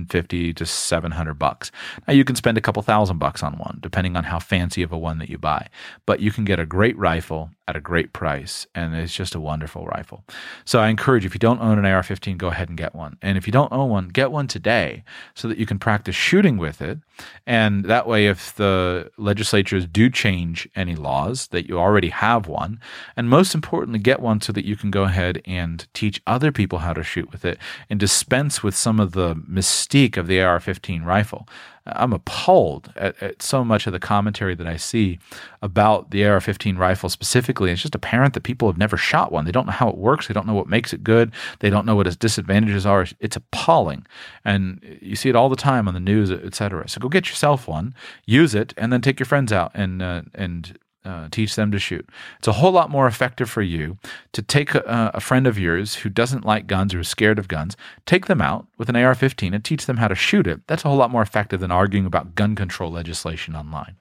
fifty 0.09 0.53
to 0.53 0.65
seven 0.65 1.11
hundred 1.11 1.35
bucks. 1.35 1.71
Now 2.07 2.13
you 2.13 2.23
can 2.23 2.35
spend 2.35 2.57
a 2.57 2.61
couple 2.61 2.81
thousand 2.81 3.17
bucks 3.17 3.43
on 3.43 3.57
one, 3.57 3.79
depending 3.81 4.15
on 4.15 4.25
how 4.25 4.39
fancy 4.39 4.83
of 4.83 4.91
a 4.91 4.97
one 4.97 5.19
that 5.19 5.29
you 5.29 5.37
buy. 5.37 5.69
But 6.05 6.19
you 6.19 6.31
can 6.31 6.45
get 6.45 6.59
a 6.59 6.65
great 6.65 6.97
rifle 6.97 7.51
at 7.67 7.75
a 7.75 7.81
great 7.81 8.13
price, 8.13 8.67
and 8.75 8.93
it's 8.95 9.13
just 9.13 9.33
a 9.33 9.39
wonderful 9.39 9.85
rifle. 9.87 10.23
So 10.65 10.79
I 10.79 10.89
encourage 10.89 11.25
if 11.25 11.33
you 11.33 11.39
don't 11.39 11.61
own 11.61 11.79
an 11.79 11.85
AR-15, 11.85 12.37
go 12.37 12.49
ahead 12.49 12.69
and 12.69 12.77
get 12.77 12.93
one. 12.93 13.17
And 13.21 13.37
if 13.37 13.47
you 13.47 13.51
don't 13.51 13.71
own 13.71 13.89
one, 13.89 14.09
get 14.09 14.31
one 14.31 14.47
today, 14.47 15.03
so 15.33 15.47
that 15.47 15.57
you 15.57 15.65
can 15.65 15.79
practice 15.79 16.15
shooting 16.15 16.57
with 16.57 16.81
it. 16.81 16.99
And 17.47 17.85
that 17.85 18.07
way, 18.07 18.27
if 18.27 18.55
the 18.55 19.11
legislatures 19.17 19.87
do 19.87 20.09
change 20.09 20.69
any 20.75 20.95
laws, 20.95 21.47
that 21.47 21.67
you 21.67 21.79
already 21.79 22.09
have 22.09 22.47
one. 22.47 22.79
And 23.17 23.29
most 23.29 23.55
importantly, 23.55 23.99
get 23.99 24.19
one 24.19 24.41
so 24.41 24.53
that 24.53 24.65
you 24.65 24.75
can 24.75 24.91
go 24.91 25.03
ahead 25.03 25.41
and 25.45 25.87
teach 25.93 26.21
other 26.27 26.51
people 26.51 26.79
how 26.79 26.93
to 26.93 27.03
shoot 27.03 27.31
with 27.31 27.45
it 27.45 27.57
and 27.89 27.99
dispense 27.99 28.61
with 28.61 28.75
some 28.75 28.99
of 28.99 29.13
the 29.13 29.33
mystique 29.35 30.17
of 30.17 30.27
the 30.27 30.39
AR 30.41 30.59
15 30.59 31.03
rifle. 31.03 31.47
I'm 31.87 32.13
appalled 32.13 32.91
at, 32.95 33.21
at, 33.21 33.41
so 33.41 33.63
much 33.63 33.85
of 33.85 33.93
the 33.93 33.99
commentary 33.99 34.55
that 34.55 34.65
I 34.65 34.75
see 34.75 35.19
about 35.61 36.09
the 36.09 36.25
AR 36.25 36.41
15 36.41 36.77
rifle 36.77 37.09
specifically. 37.09 37.71
It's 37.71 37.81
just 37.81 37.93
apparent 37.93 38.33
that 38.33 38.43
people 38.43 38.67
have 38.67 38.77
never 38.77 38.97
shot 38.97 39.31
one. 39.31 39.45
They 39.45 39.51
don't 39.51 39.67
know 39.67 39.71
how 39.71 39.89
it 39.89 39.97
works, 39.97 40.27
they 40.27 40.33
don't 40.33 40.47
know 40.47 40.55
what 40.55 40.67
makes 40.67 40.93
it 40.93 41.03
good, 41.03 41.31
they 41.59 41.69
don't 41.69 41.85
know 41.85 41.95
what 41.95 42.07
its 42.07 42.15
disadvantages 42.15 42.85
are. 42.85 43.05
It's 43.19 43.35
appalling. 43.35 44.07
And 44.43 44.97
you 44.99 45.15
see 45.15 45.29
it 45.29 45.35
all 45.35 45.49
the 45.49 45.55
time 45.55 45.87
on 45.87 45.93
the 45.93 45.99
news, 45.99 46.31
etc. 46.31 46.89
So 46.89 46.99
go 46.99 47.07
get 47.07 47.29
yourself 47.29 47.67
one, 47.67 47.93
use 48.25 48.55
it, 48.55 48.73
and 48.77 48.91
then 48.91 49.01
take 49.01 49.19
your 49.19 49.27
friends 49.27 49.53
out 49.53 49.71
and, 49.75 50.01
uh, 50.01 50.23
and 50.33 50.79
uh, 51.05 51.27
teach 51.29 51.55
them 51.55 51.71
to 51.71 51.79
shoot. 51.79 52.07
It's 52.39 52.47
a 52.47 52.53
whole 52.53 52.71
lot 52.71 52.89
more 52.89 53.07
effective 53.07 53.49
for 53.49 53.61
you 53.61 53.97
to 54.33 54.41
take 54.41 54.73
a, 54.73 55.11
a, 55.13 55.19
friend 55.19 55.45
of 55.45 55.59
yours 55.59 55.95
who 55.95 56.09
doesn't 56.09 56.45
like 56.45 56.67
guns 56.67 56.93
or 56.93 57.01
is 57.01 57.07
scared 57.07 57.37
of 57.37 57.47
guns, 57.47 57.77
take 58.05 58.25
them 58.25 58.41
out 58.41 58.65
with 58.77 58.89
an 58.89 58.95
AR 58.95 59.13
15 59.15 59.53
and 59.53 59.63
teach 59.63 59.85
them 59.85 59.97
how 59.97 60.07
to 60.07 60.15
shoot 60.15 60.47
it. 60.47 60.61
That's 60.67 60.83
a 60.83 60.89
whole 60.89 60.97
lot 60.97 61.11
more 61.11 61.21
effective 61.21 61.59
than 61.59 61.71
arguing 61.71 62.05
about 62.05 62.35
gun 62.35 62.55
control 62.55 62.91
legislation 62.91 63.55
online. 63.55 63.97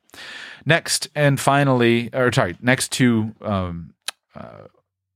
Next, 0.64 1.08
and 1.14 1.38
finally, 1.38 2.08
or 2.14 2.32
sorry, 2.32 2.56
next 2.60 2.90
two 2.90 3.34
um, 3.42 3.92
uh, 4.34 4.68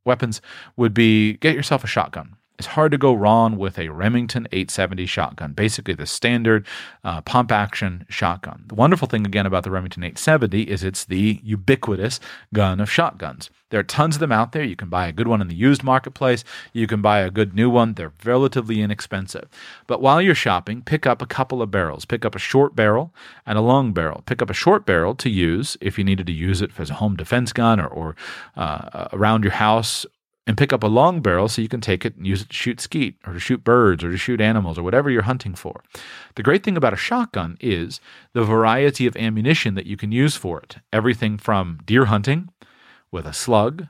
weapons 0.05 0.41
would 0.77 0.93
be 0.93 1.35
get 1.35 1.55
yourself 1.55 1.85
a 1.85 1.87
shotgun. 1.87 2.37
It's 2.59 2.67
hard 2.67 2.91
to 2.91 2.99
go 2.99 3.15
wrong 3.15 3.57
with 3.57 3.79
a 3.79 3.89
Remington 3.89 4.49
870 4.51 5.07
shotgun, 5.07 5.53
basically 5.53 5.95
the 5.95 6.07
standard 6.07 6.67
uh, 7.05 7.21
pump 7.21 7.53
action 7.53 8.05
shotgun. 8.09 8.65
The 8.67 8.75
wonderful 8.75 9.07
thing, 9.07 9.25
again, 9.25 9.47
about 9.47 9.63
the 9.63 9.71
Remington 9.71 10.03
870 10.03 10.63
is 10.63 10.83
it's 10.83 11.05
the 11.05 11.41
ubiquitous 11.45 12.19
gun 12.53 12.81
of 12.81 12.91
shotguns. 12.91 13.49
There 13.71 13.79
are 13.79 13.85
tons 13.85 14.17
of 14.17 14.21
them 14.21 14.33
out 14.33 14.51
there. 14.51 14.65
You 14.65 14.75
can 14.75 14.89
buy 14.89 15.07
a 15.07 15.13
good 15.13 15.29
one 15.29 15.41
in 15.41 15.47
the 15.47 15.55
used 15.55 15.85
marketplace, 15.85 16.43
you 16.73 16.89
can 16.89 17.01
buy 17.01 17.21
a 17.21 17.31
good 17.31 17.55
new 17.55 17.71
one. 17.71 17.95
They're 17.95 18.13
relatively 18.25 18.81
inexpensive. 18.81 19.49
But 19.87 20.03
while 20.03 20.21
you're 20.21 20.35
shopping, 20.35 20.83
pick 20.83 21.07
up 21.07 21.23
a 21.23 21.27
couple 21.27 21.63
of 21.63 21.71
barrels. 21.71 22.07
Pick 22.07 22.25
up 22.25 22.35
a 22.35 22.41
short 22.41 22.75
barrel 22.75 23.15
and 23.47 23.57
a 23.57 23.63
long 23.63 23.93
barrel. 23.93 24.25
Pick 24.27 24.43
up 24.43 24.51
a 24.51 24.55
short 24.55 24.85
barrel 24.85 25.15
to 25.17 25.31
use 25.31 25.77
if 25.81 25.97
you 25.97 26.03
needed 26.03 26.27
to 26.27 26.33
use 26.33 26.61
it 26.61 26.73
as 26.77 26.91
a 26.91 26.95
home 26.95 27.15
defense 27.15 27.53
gun 27.53 27.79
or, 27.79 27.87
or 27.87 28.17
uh, 28.57 29.07
around 29.13 29.45
your 29.45 29.53
house 29.53 30.05
and 30.49 30.57
pick 30.57 30.73
up 30.73 30.83
a 30.83 30.89
long 30.89 31.21
barrel 31.21 31.47
so 31.47 31.61
you 31.61 31.69
can 31.69 31.83
take 31.83 32.07
it 32.07 32.17
and 32.17 32.27
use 32.27 32.41
it 32.41 32.49
to 32.49 32.55
shoot 32.55 32.81
skeet 32.81 33.17
or 33.27 33.35
to 33.35 33.39
shoot 33.39 33.63
birds 33.63 34.03
or 34.03 34.11
to 34.11 34.17
shoot 34.17 34.41
animals 34.41 34.79
or 34.79 34.83
whatever 34.83 35.11
you're 35.11 35.23
hunting 35.23 35.55
for. 35.55 35.85
The 36.37 36.43
great 36.43 36.65
thing 36.65 36.77
about 36.77 36.95
a 36.95 36.97
shotgun 36.97 37.59
is 37.61 38.01
the 38.33 38.43
variety 38.43 39.07
of 39.07 39.15
ammunition 39.17 39.75
that 39.75 39.85
you 39.85 39.99
can 39.99 40.11
use 40.11 40.37
for 40.37 40.59
it. 40.59 40.79
Everything 40.91 41.37
from 41.37 41.81
deer 41.85 42.07
hunting 42.07 42.49
with 43.13 43.27
a 43.27 43.35
slug 43.35 43.89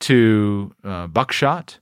to 0.00 0.72
uh, 0.84 1.08
buckshot 1.08 1.80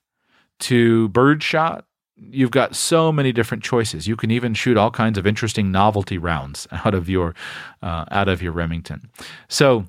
to 0.60 1.08
bird 1.10 1.42
shot 1.42 1.84
you've 2.16 2.50
got 2.50 2.74
so 2.74 3.12
many 3.12 3.30
different 3.30 3.62
choices. 3.62 4.08
You 4.08 4.16
can 4.16 4.30
even 4.30 4.54
shoot 4.54 4.78
all 4.78 4.90
kinds 4.90 5.18
of 5.18 5.26
interesting 5.26 5.70
novelty 5.70 6.16
rounds 6.16 6.66
out 6.72 6.94
of 6.94 7.10
your 7.10 7.34
uh, 7.82 8.06
out 8.10 8.28
of 8.28 8.42
your 8.42 8.52
Remington. 8.52 9.10
So 9.48 9.84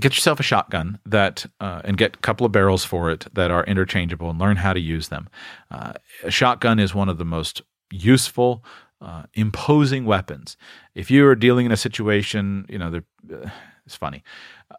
get 0.00 0.14
yourself 0.14 0.40
a 0.40 0.42
shotgun 0.42 0.98
that 1.06 1.46
uh, 1.60 1.80
and 1.84 1.96
get 1.96 2.16
a 2.16 2.18
couple 2.18 2.46
of 2.46 2.52
barrels 2.52 2.84
for 2.84 3.10
it 3.10 3.26
that 3.34 3.50
are 3.50 3.64
interchangeable 3.64 4.30
and 4.30 4.38
learn 4.38 4.56
how 4.56 4.72
to 4.72 4.80
use 4.80 5.08
them. 5.08 5.28
Uh, 5.70 5.94
a 6.22 6.30
shotgun 6.30 6.78
is 6.78 6.94
one 6.94 7.08
of 7.08 7.18
the 7.18 7.24
most 7.24 7.62
useful, 7.90 8.64
uh, 9.00 9.24
imposing 9.34 10.04
weapons. 10.04 10.56
If 10.94 11.10
you 11.10 11.26
are 11.26 11.34
dealing 11.34 11.66
in 11.66 11.72
a 11.72 11.76
situation, 11.76 12.66
you 12.68 12.78
know, 12.78 13.00
uh, 13.32 13.48
it's 13.84 13.96
funny. 13.96 14.22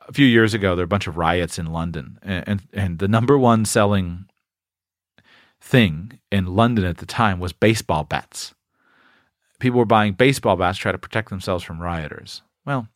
A 0.08 0.14
few 0.14 0.26
years 0.26 0.54
ago, 0.54 0.76
there 0.76 0.84
were 0.84 0.86
a 0.86 0.88
bunch 0.88 1.08
of 1.08 1.18
riots 1.18 1.58
in 1.58 1.68
London, 1.68 2.20
and, 2.22 2.44
and, 2.48 2.62
and 2.74 3.00
the 3.00 3.08
number 3.08 3.38
one 3.38 3.64
selling 3.64 4.26
thing 5.62 6.20
in 6.32 6.46
London 6.46 6.86
at 6.86 6.98
the 6.98 7.06
time 7.06 7.40
was 7.40 7.54
baseball 7.54 8.04
bats. 8.04 8.54
People 9.60 9.80
were 9.80 9.86
buying 9.86 10.14
baseball 10.14 10.56
bats 10.56 10.78
to 10.78 10.82
try 10.84 10.92
to 10.92 10.98
protect 10.98 11.30
themselves 11.30 11.64
from 11.64 11.82
rioters. 11.82 12.42
Well, 12.66 12.90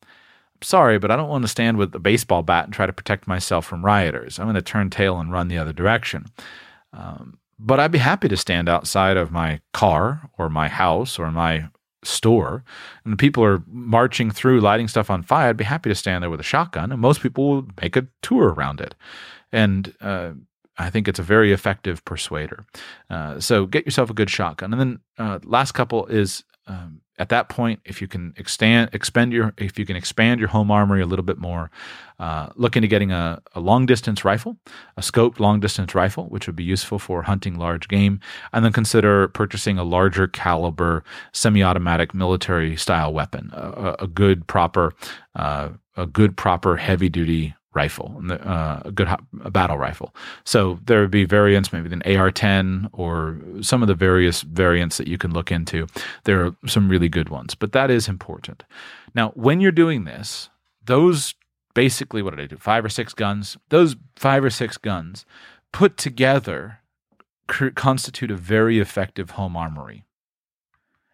sorry, 0.61 0.99
but 0.99 1.11
I 1.11 1.15
don't 1.15 1.29
want 1.29 1.43
to 1.43 1.47
stand 1.47 1.77
with 1.77 1.93
a 1.95 1.99
baseball 1.99 2.43
bat 2.43 2.65
and 2.65 2.73
try 2.73 2.85
to 2.85 2.93
protect 2.93 3.27
myself 3.27 3.65
from 3.65 3.85
rioters. 3.85 4.39
I'm 4.39 4.45
going 4.45 4.55
to 4.55 4.61
turn 4.61 4.89
tail 4.89 5.19
and 5.19 5.31
run 5.31 5.47
the 5.47 5.57
other 5.57 5.73
direction. 5.73 6.25
Um, 6.93 7.37
but 7.59 7.79
I'd 7.79 7.91
be 7.91 7.99
happy 7.99 8.27
to 8.27 8.37
stand 8.37 8.67
outside 8.67 9.17
of 9.17 9.31
my 9.31 9.61
car 9.73 10.29
or 10.37 10.49
my 10.49 10.67
house 10.67 11.19
or 11.19 11.31
my 11.31 11.69
store 12.03 12.63
and 13.05 13.17
people 13.19 13.43
are 13.43 13.63
marching 13.67 14.31
through 14.31 14.59
lighting 14.59 14.87
stuff 14.87 15.09
on 15.09 15.23
fire. 15.23 15.49
I'd 15.49 15.57
be 15.57 15.63
happy 15.63 15.89
to 15.89 15.95
stand 15.95 16.23
there 16.23 16.29
with 16.29 16.39
a 16.39 16.43
shotgun, 16.43 16.91
and 16.91 16.99
most 16.99 17.21
people 17.21 17.49
will 17.49 17.67
make 17.81 17.95
a 17.95 18.07
tour 18.21 18.49
around 18.49 18.81
it. 18.81 18.95
And 19.51 19.93
uh, 20.01 20.31
I 20.77 20.89
think 20.89 21.07
it's 21.07 21.19
a 21.19 21.23
very 21.23 21.51
effective 21.51 22.03
persuader. 22.05 22.65
Uh, 23.09 23.39
so 23.39 23.65
get 23.65 23.85
yourself 23.85 24.09
a 24.09 24.15
good 24.15 24.29
shotgun. 24.29 24.73
And 24.73 24.79
then 24.79 24.99
uh, 25.17 25.39
last 25.43 25.73
couple 25.73 26.05
is 26.07 26.43
um, 26.67 27.01
at 27.21 27.29
that 27.29 27.49
point, 27.49 27.79
if 27.85 28.01
you 28.01 28.07
can 28.07 28.33
expend 28.35 29.31
your, 29.31 29.53
if 29.55 29.77
you 29.77 29.85
can 29.85 29.95
expand 29.95 30.39
your 30.39 30.49
home 30.49 30.71
armory 30.71 31.03
a 31.03 31.05
little 31.05 31.23
bit 31.23 31.37
more, 31.37 31.69
uh, 32.19 32.49
look 32.55 32.75
into 32.75 32.87
getting 32.87 33.11
a, 33.11 33.39
a, 33.53 33.59
long 33.59 33.85
distance 33.85 34.25
rifle, 34.25 34.57
a 34.97 35.01
scoped 35.01 35.39
long 35.39 35.59
distance 35.59 35.93
rifle, 35.93 36.23
which 36.29 36.47
would 36.47 36.55
be 36.55 36.63
useful 36.63 36.97
for 36.97 37.21
hunting 37.21 37.59
large 37.59 37.87
game, 37.87 38.19
and 38.53 38.65
then 38.65 38.73
consider 38.73 39.27
purchasing 39.27 39.77
a 39.77 39.83
larger 39.83 40.27
caliber 40.27 41.03
semi-automatic 41.31 42.15
military 42.15 42.75
style 42.75 43.13
weapon, 43.13 43.51
a, 43.53 43.97
a 43.99 44.07
good 44.07 44.47
proper, 44.47 44.91
uh, 45.35 45.69
a 45.95 46.07
good 46.07 46.35
proper 46.35 46.77
heavy 46.77 47.07
duty 47.07 47.53
rifle, 47.73 48.21
uh, 48.29 48.81
a 48.85 48.91
good 48.91 49.07
a 49.43 49.51
battle 49.51 49.77
rifle. 49.77 50.13
So 50.43 50.79
there 50.85 51.01
would 51.01 51.11
be 51.11 51.25
variants, 51.25 51.71
maybe 51.71 51.91
an 51.93 52.01
AR-10 52.05 52.89
or 52.91 53.37
some 53.61 53.81
of 53.81 53.87
the 53.87 53.95
various 53.95 54.41
variants 54.41 54.97
that 54.97 55.07
you 55.07 55.17
can 55.17 55.31
look 55.31 55.51
into. 55.51 55.87
There 56.25 56.45
are 56.45 56.55
some 56.67 56.89
really 56.89 57.09
good 57.09 57.29
ones, 57.29 57.55
but 57.55 57.71
that 57.71 57.89
is 57.89 58.07
important. 58.07 58.63
Now, 59.15 59.29
when 59.35 59.61
you're 59.61 59.71
doing 59.71 60.03
this, 60.03 60.49
those 60.85 61.33
basically 61.73 62.21
what 62.21 62.35
did 62.35 62.43
I 62.43 62.47
do? 62.47 62.57
Five 62.57 62.83
or 62.83 62.89
six 62.89 63.13
guns. 63.13 63.57
Those 63.69 63.95
five 64.15 64.43
or 64.43 64.49
six 64.49 64.77
guns 64.77 65.25
put 65.71 65.97
together 65.97 66.79
constitute 67.75 68.31
a 68.31 68.35
very 68.35 68.79
effective 68.79 69.31
home 69.31 69.55
armory. 69.57 70.05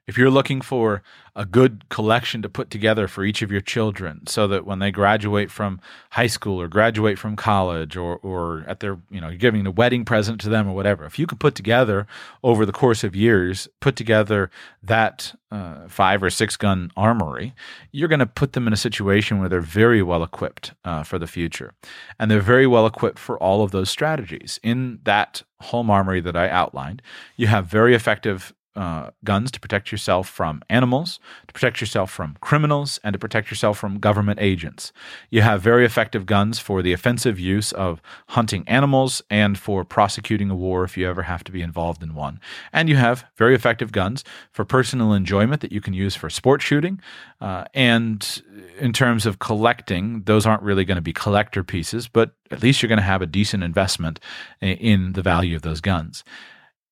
If 0.08 0.18
you're 0.18 0.32
looking 0.32 0.62
for 0.62 1.03
a 1.36 1.45
good 1.45 1.88
collection 1.89 2.41
to 2.41 2.49
put 2.49 2.72
together 2.72 3.08
for 3.08 3.24
each 3.24 3.41
of 3.41 3.51
your 3.51 3.62
children 3.62 4.26
so 4.26 4.47
that 4.47 4.66
when 4.66 4.80
they 4.80 4.89
graduate 4.89 5.51
from 5.51 5.80
high 6.12 6.28
school 6.28 6.60
or 6.60 6.68
graduate 6.68 7.20
from 7.20 7.36
college 7.36 7.95
or, 7.95 8.18
or 8.18 8.64
at 8.68 8.80
their, 8.80 8.97
you 9.12 9.22
know, 9.22 9.28
you're 9.28 9.38
giving 9.38 9.68
a 9.68 9.72
wedding 9.72 10.03
present 10.03 10.41
to 10.41 10.49
them 10.49 10.68
or 10.68 10.74
whatever, 10.74 11.05
if 11.05 11.20
you 11.20 11.28
could 11.28 11.39
put 11.39 11.53
together 11.53 12.08
over 12.41 12.66
the 12.66 12.72
course 12.72 13.03
of 13.03 13.16
years, 13.16 13.68
put 13.82 13.95
together 13.95 14.49
that 14.82 15.36
uh, 15.51 15.88
five 15.88 16.24
or 16.24 16.30
six 16.30 16.58
gun 16.58 16.89
armory, 16.97 17.53
you're 17.91 18.10
going 18.10 18.20
to 18.20 18.26
put 18.26 18.53
them 18.53 18.66
in 18.66 18.74
a 18.74 18.78
situation 18.78 19.39
where 19.39 19.47
they're 19.49 19.62
very 19.62 20.01
well 20.01 20.24
equipped 20.24 20.74
uh, 20.84 21.03
for 21.03 21.20
the 21.20 21.28
future. 21.28 21.74
And 22.18 22.32
they're 22.32 22.41
very 22.41 22.66
well 22.66 22.88
equipped 22.88 23.20
for 23.20 23.38
all 23.38 23.62
of 23.62 23.72
those 23.72 23.89
strategies. 23.89 24.60
In 24.64 25.01
that 25.03 25.43
home 25.62 25.91
armory 25.91 26.22
that 26.22 26.36
I 26.36 26.49
outlined, 26.49 27.01
you 27.36 27.47
have 27.47 27.68
very 27.68 27.93
effective 27.93 28.53
uh, 28.78 29.09
guns 29.23 29.49
to 29.51 29.59
protect 29.59 29.91
yourself 29.91 30.30
from 30.30 30.61
animals, 30.69 31.19
to 31.47 31.53
protect 31.53 31.82
yourself 31.82 32.11
from 32.11 32.38
criminals, 32.41 32.99
and 33.03 33.13
to 33.13 33.19
protect 33.19 33.49
yourself 33.49 33.78
from 33.78 33.97
government 33.99 34.39
agents. 34.39 34.93
You 35.32 35.41
have 35.41 35.61
very 35.61 35.84
effective 35.84 36.28
guns 36.28 36.59
for 36.59 36.84
the 36.84 36.93
offensive 36.93 37.39
use 37.39 37.71
of 37.71 38.01
hunting 38.30 38.63
animals 38.67 39.21
and 39.32 39.57
for 39.57 39.84
prosecuting 39.84 40.51
a 40.51 40.55
war 40.55 40.84
if 40.84 40.95
you 40.95 41.09
ever 41.09 41.23
have 41.23 41.43
to 41.45 41.51
be 41.51 41.61
involved 41.61 42.03
in 42.03 42.13
one. 42.13 42.39
And 42.71 42.88
you 42.88 42.95
have 42.97 43.25
very 43.36 43.55
effective 43.55 43.91
guns 43.91 44.23
for 44.51 44.63
personal 44.63 45.11
enjoyment 45.11 45.61
that 45.61 45.71
you 45.71 45.82
can 45.82 45.93
use 45.93 46.15
for 46.15 46.30
sport 46.30 46.61
shooting. 46.61 47.01
Uh, 47.41 47.65
and 47.73 48.43
in 48.80 48.93
terms 48.93 49.25
of 49.25 49.39
collecting, 49.39 50.21
those 50.23 50.45
aren't 50.45 50.61
really 50.61 50.86
going 50.86 50.97
to 50.97 51.01
be 51.01 51.13
collector 51.13 51.63
pieces, 51.63 52.07
but 52.07 52.32
at 52.51 52.61
least 52.61 52.82
you're 52.82 52.89
going 52.89 52.97
to 52.97 53.03
have 53.03 53.23
a 53.23 53.25
decent 53.25 53.63
investment 53.63 54.19
in 54.61 55.13
the 55.13 55.23
value 55.23 55.55
of 55.55 55.63
those 55.63 55.82
guns 55.82 56.23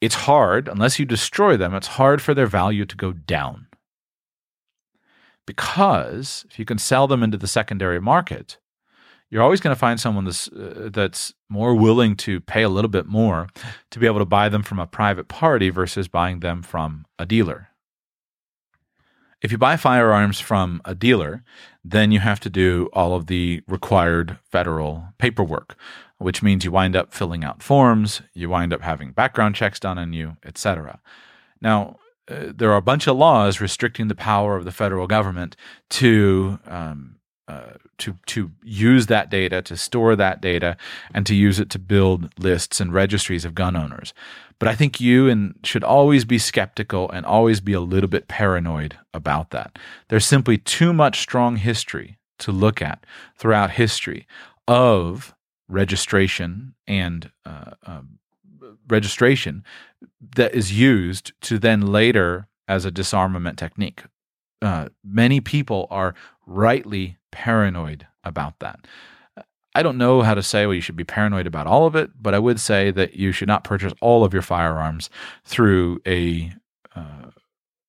it's 0.02 0.16
hard, 0.16 0.68
unless 0.68 1.00
you 1.00 1.06
destroy 1.06 1.58
them, 1.58 1.74
it's 1.74 1.88
hard 1.88 2.22
for 2.22 2.34
their 2.34 2.48
value 2.48 2.86
to 2.86 2.96
go 2.96 3.14
down. 3.14 3.68
Because 5.46 6.46
if 6.50 6.58
you 6.60 6.66
can 6.66 6.78
sell 6.78 7.08
them 7.08 7.24
into 7.24 7.38
the 7.38 7.48
secondary 7.48 8.02
market, 8.02 8.58
you're 9.30 9.44
always 9.44 9.62
going 9.62 9.76
to 9.76 9.80
find 9.80 10.00
someone 10.00 10.26
that's, 10.26 10.48
uh, 10.50 10.90
that's 10.92 11.34
more 11.50 11.76
willing 11.76 12.16
to 12.16 12.40
pay 12.42 12.64
a 12.64 12.70
little 12.70 12.90
bit 12.90 13.06
more 13.06 13.48
to 13.92 14.00
be 14.00 14.06
able 14.06 14.20
to 14.20 14.26
buy 14.26 14.50
them 14.50 14.64
from 14.64 14.80
a 14.80 14.88
private 14.88 15.28
party 15.28 15.70
versus 15.70 16.08
buying 16.08 16.40
them 16.40 16.62
from 16.62 17.06
a 17.18 17.26
dealer. 17.26 17.70
If 19.42 19.52
you 19.52 19.58
buy 19.58 19.78
firearms 19.78 20.40
from 20.40 20.82
a 20.86 20.96
dealer, 20.96 21.44
then 21.84 22.12
you 22.12 22.20
have 22.20 22.40
to 22.42 22.50
do 22.50 22.90
all 22.94 23.14
of 23.14 23.28
the 23.28 23.62
required 23.68 24.40
federal 24.50 25.10
paperwork, 25.20 25.76
which 26.18 26.42
means 26.42 26.64
you 26.64 26.72
wind 26.72 26.96
up 26.96 27.14
filling 27.14 27.44
out 27.44 27.62
forms, 27.62 28.22
you 28.34 28.50
wind 28.50 28.74
up 28.74 28.82
having 28.82 29.12
background 29.12 29.56
checks 29.56 29.80
done 29.80 29.98
on 29.98 30.14
you, 30.14 30.38
etc. 30.46 31.00
Now, 31.62 31.98
uh, 32.30 32.52
there 32.56 32.72
are 32.72 32.78
a 32.78 32.82
bunch 32.82 33.08
of 33.08 33.18
laws 33.18 33.62
restricting 33.62 34.08
the 34.08 34.16
power 34.16 34.56
of 34.56 34.66
the 34.66 34.72
federal 34.72 35.08
government 35.08 35.56
to 35.92 36.60
um, 36.66 37.18
uh, 37.48 37.74
to 38.00 38.16
to 38.26 38.52
use 38.64 39.06
that 39.06 39.30
data, 39.30 39.62
to 39.62 39.78
store 39.78 40.16
that 40.16 40.42
data, 40.42 40.76
and 41.14 41.26
to 41.28 41.36
use 41.36 41.60
it 41.60 41.70
to 41.70 41.80
build 41.80 42.34
lists 42.40 42.80
and 42.80 42.92
registries 42.92 43.46
of 43.46 43.54
gun 43.54 43.76
owners. 43.76 44.14
But 44.58 44.70
I 44.70 44.76
think 44.76 45.00
you 45.00 45.30
and 45.30 45.60
should 45.64 45.84
always 45.84 46.26
be 46.26 46.40
skeptical 46.40 47.12
and 47.12 47.26
always 47.26 47.60
be 47.62 47.74
a 47.74 47.82
little 47.82 48.10
bit 48.10 48.28
paranoid 48.28 48.98
about 49.14 49.52
that. 49.52 49.78
There's 50.08 50.26
simply 50.26 50.58
too 50.58 50.94
much 50.94 51.20
strong 51.20 51.58
history 51.58 52.18
to 52.40 52.52
look 52.52 52.82
at 52.82 53.06
throughout 53.38 53.72
history 53.72 54.26
of 54.68 55.35
registration 55.68 56.76
and 56.88 57.32
uh, 57.46 57.72
um, 57.86 58.20
registration 58.88 59.64
that 60.36 60.54
is 60.54 60.78
used 60.78 61.34
to 61.42 61.58
then 61.60 61.82
later 61.82 62.48
as 62.68 62.86
a 62.86 62.92
disarmament 62.92 63.58
technique. 63.58 64.04
Uh, 64.62 64.90
many 65.04 65.42
people 65.42 65.88
are 65.90 66.16
rightly 66.46 67.18
paranoid 67.32 68.08
about 68.24 68.60
that. 68.60 68.88
I 69.76 69.84
don't 69.84 69.98
know 69.98 70.22
how 70.22 70.34
to 70.34 70.42
say, 70.42 70.66
well, 70.66 70.74
you 70.74 70.82
should 70.82 70.96
be 70.96 71.04
paranoid 71.04 71.46
about 71.46 71.68
all 71.68 71.86
of 71.86 71.96
it, 71.96 72.12
but 72.20 72.34
I 72.34 72.40
would 72.40 72.60
say 72.62 72.92
that 72.92 73.16
you 73.16 73.34
should 73.34 73.50
not 73.50 73.66
purchase 73.66 73.94
all 74.02 74.24
of 74.24 74.32
your 74.32 74.42
firearms 74.42 75.10
through 75.44 76.00
a 76.08 76.54
uh, 76.96 77.30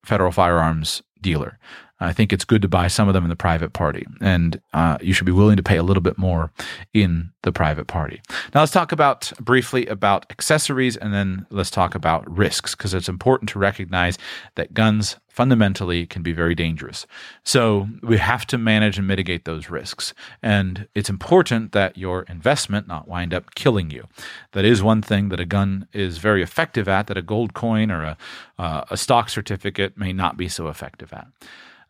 federal 0.05 0.33
firearms 0.33 1.03
dealer. 1.21 1.59
I 1.99 2.13
think 2.13 2.33
it's 2.33 2.45
good 2.45 2.63
to 2.63 2.69
buy 2.69 2.89
some 2.89 3.09
of 3.09 3.15
them 3.15 3.25
in 3.25 3.31
the 3.31 3.37
private 3.37 3.73
party, 3.73 4.07
and 4.21 4.61
uh, 4.75 4.99
you 5.01 5.13
should 5.13 5.27
be 5.27 5.33
willing 5.33 5.57
to 5.57 5.63
pay 5.63 5.77
a 5.77 5.83
little 5.83 6.03
bit 6.03 6.19
more 6.19 6.53
in 6.93 7.31
the 7.43 7.53
private 7.53 7.87
party. 7.87 8.21
Now, 8.55 8.61
let's 8.61 8.73
talk 8.73 8.93
about 8.93 9.33
briefly 9.41 9.87
about 9.87 10.27
accessories, 10.31 10.97
and 10.97 11.15
then 11.15 11.47
let's 11.51 11.71
talk 11.71 11.95
about 11.95 12.31
risks 12.31 12.75
because 12.75 12.93
it's 12.93 13.09
important 13.09 13.49
to 13.51 13.59
recognize 13.59 14.19
that 14.57 14.75
guns 14.75 15.17
fundamentally 15.29 16.07
can 16.07 16.23
be 16.23 16.33
very 16.33 16.55
dangerous. 16.55 17.07
So 17.45 17.89
we 18.03 18.17
have 18.17 18.47
to 18.47 18.59
manage 18.59 18.99
and 18.99 19.07
mitigate 19.07 19.45
those 19.45 19.71
risks, 19.71 20.13
and 20.43 20.89
it's 20.95 21.11
important 21.11 21.73
that 21.73 21.97
your 21.97 22.23
investment 22.23 22.89
not 22.89 23.09
wind 23.09 23.33
up 23.33 23.55
killing 23.55 23.91
you. 23.91 24.07
That 24.53 24.65
is 24.65 24.83
one 24.83 25.03
thing 25.03 25.31
that 25.31 25.41
a 25.41 25.47
gun 25.47 25.89
is 25.93 26.19
very 26.19 26.43
effective 26.43 26.89
at 26.89 27.07
that 27.07 27.17
a 27.17 27.23
gold 27.23 27.55
coin 27.55 27.91
or 27.91 28.03
a, 28.03 28.17
uh, 28.59 28.85
a 28.91 28.97
stock 28.97 29.29
certificate 29.29 29.97
may 29.97 30.13
not 30.13 30.37
be 30.37 30.49
so 30.49 30.69
effective 30.69 31.13
at. 31.13 31.27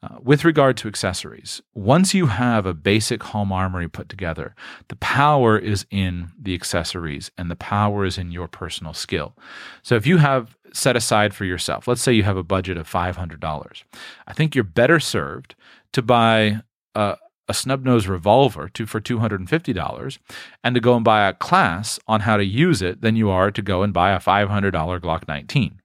Uh, 0.03 0.17
with 0.23 0.45
regard 0.45 0.77
to 0.77 0.89
accessories, 0.89 1.63
once 1.75 2.13
you 2.13 2.27
have 2.27 2.67
a 2.67 2.75
basic 2.75 3.23
home 3.23 3.51
armory 3.51 3.89
put 3.89 4.11
together, 4.11 4.55
the 4.89 4.97
power 4.97 5.59
is 5.59 5.87
in 5.91 6.31
the 6.39 6.55
accessories 6.55 7.31
and 7.39 7.51
the 7.51 7.57
power 7.57 8.05
is 8.05 8.19
in 8.19 8.31
your 8.31 8.47
personal 8.47 8.93
skill. 8.93 9.35
So 9.83 9.95
if 9.95 10.07
you 10.07 10.19
have 10.19 10.55
set 10.75 10.97
aside 10.97 11.35
for 11.35 11.47
yourself, 11.47 11.89
let's 11.89 12.03
say 12.03 12.13
you 12.13 12.25
have 12.25 12.37
a 12.37 12.43
budget 12.43 12.77
of 12.77 12.89
$500, 12.89 13.83
I 14.27 14.33
think 14.35 14.55
you're 14.55 14.65
better 14.65 15.01
served 15.01 15.55
to 15.95 16.03
buy 16.03 16.61
a, 16.95 17.17
a 17.49 17.55
snub 17.55 17.83
nose 17.83 18.07
revolver 18.07 18.69
to, 18.69 18.85
for 18.85 19.01
$250 19.01 20.19
and 20.63 20.75
to 20.75 20.81
go 20.81 20.95
and 20.95 21.05
buy 21.05 21.27
a 21.27 21.33
class 21.33 21.99
on 22.07 22.21
how 22.21 22.37
to 22.37 22.45
use 22.45 22.83
it 22.83 23.01
than 23.01 23.17
you 23.17 23.31
are 23.31 23.51
to 23.51 23.63
go 23.63 23.83
and 23.83 23.95
buy 23.95 24.13
a 24.13 24.21
$500 24.21 24.73
Glock 24.73 25.27
19 25.27 25.81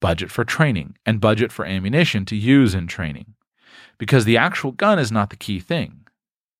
budget 0.00 0.30
for 0.30 0.44
training 0.44 0.96
and 1.04 1.20
budget 1.20 1.52
for 1.52 1.64
ammunition 1.64 2.24
to 2.26 2.36
use 2.36 2.74
in 2.74 2.86
training. 2.86 3.34
Because 3.98 4.24
the 4.24 4.36
actual 4.36 4.72
gun 4.72 4.98
is 4.98 5.10
not 5.10 5.30
the 5.30 5.36
key 5.36 5.60
thing, 5.60 6.06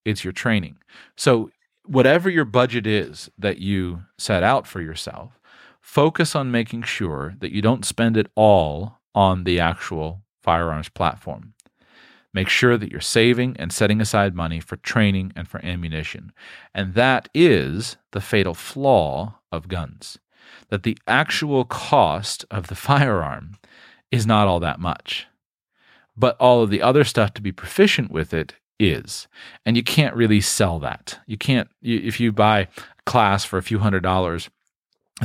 it's 0.04 0.24
your 0.24 0.32
training. 0.32 0.78
So, 1.16 1.50
whatever 1.84 2.28
your 2.30 2.44
budget 2.44 2.86
is 2.86 3.30
that 3.38 3.58
you 3.58 4.02
set 4.18 4.42
out 4.42 4.66
for 4.66 4.80
yourself, 4.80 5.38
focus 5.80 6.34
on 6.34 6.50
making 6.50 6.82
sure 6.82 7.34
that 7.38 7.52
you 7.52 7.62
don't 7.62 7.84
spend 7.84 8.16
it 8.16 8.30
all 8.34 8.98
on 9.14 9.44
the 9.44 9.60
actual 9.60 10.22
firearms 10.42 10.88
platform. 10.88 11.54
Make 12.34 12.48
sure 12.48 12.76
that 12.76 12.90
you're 12.90 13.00
saving 13.00 13.56
and 13.58 13.72
setting 13.72 14.00
aside 14.00 14.34
money 14.34 14.60
for 14.60 14.76
training 14.76 15.32
and 15.34 15.48
for 15.48 15.64
ammunition. 15.64 16.32
And 16.74 16.94
that 16.94 17.28
is 17.34 17.96
the 18.12 18.20
fatal 18.20 18.52
flaw 18.52 19.38
of 19.50 19.68
guns 19.68 20.18
that 20.68 20.82
the 20.82 20.96
actual 21.06 21.64
cost 21.64 22.44
of 22.50 22.68
the 22.68 22.74
firearm 22.74 23.56
is 24.10 24.26
not 24.26 24.48
all 24.48 24.60
that 24.60 24.80
much. 24.80 25.26
But 26.16 26.36
all 26.40 26.62
of 26.62 26.70
the 26.70 26.82
other 26.82 27.04
stuff 27.04 27.34
to 27.34 27.42
be 27.42 27.52
proficient 27.52 28.10
with 28.10 28.32
it 28.32 28.54
is. 28.78 29.28
And 29.64 29.76
you 29.76 29.82
can't 29.82 30.14
really 30.14 30.40
sell 30.40 30.78
that. 30.80 31.18
You 31.26 31.36
can't, 31.36 31.68
you, 31.80 32.00
if 32.02 32.20
you 32.20 32.32
buy 32.32 32.60
a 32.60 32.68
class 33.04 33.44
for 33.44 33.58
a 33.58 33.62
few 33.62 33.78
hundred 33.78 34.02
dollars, 34.02 34.48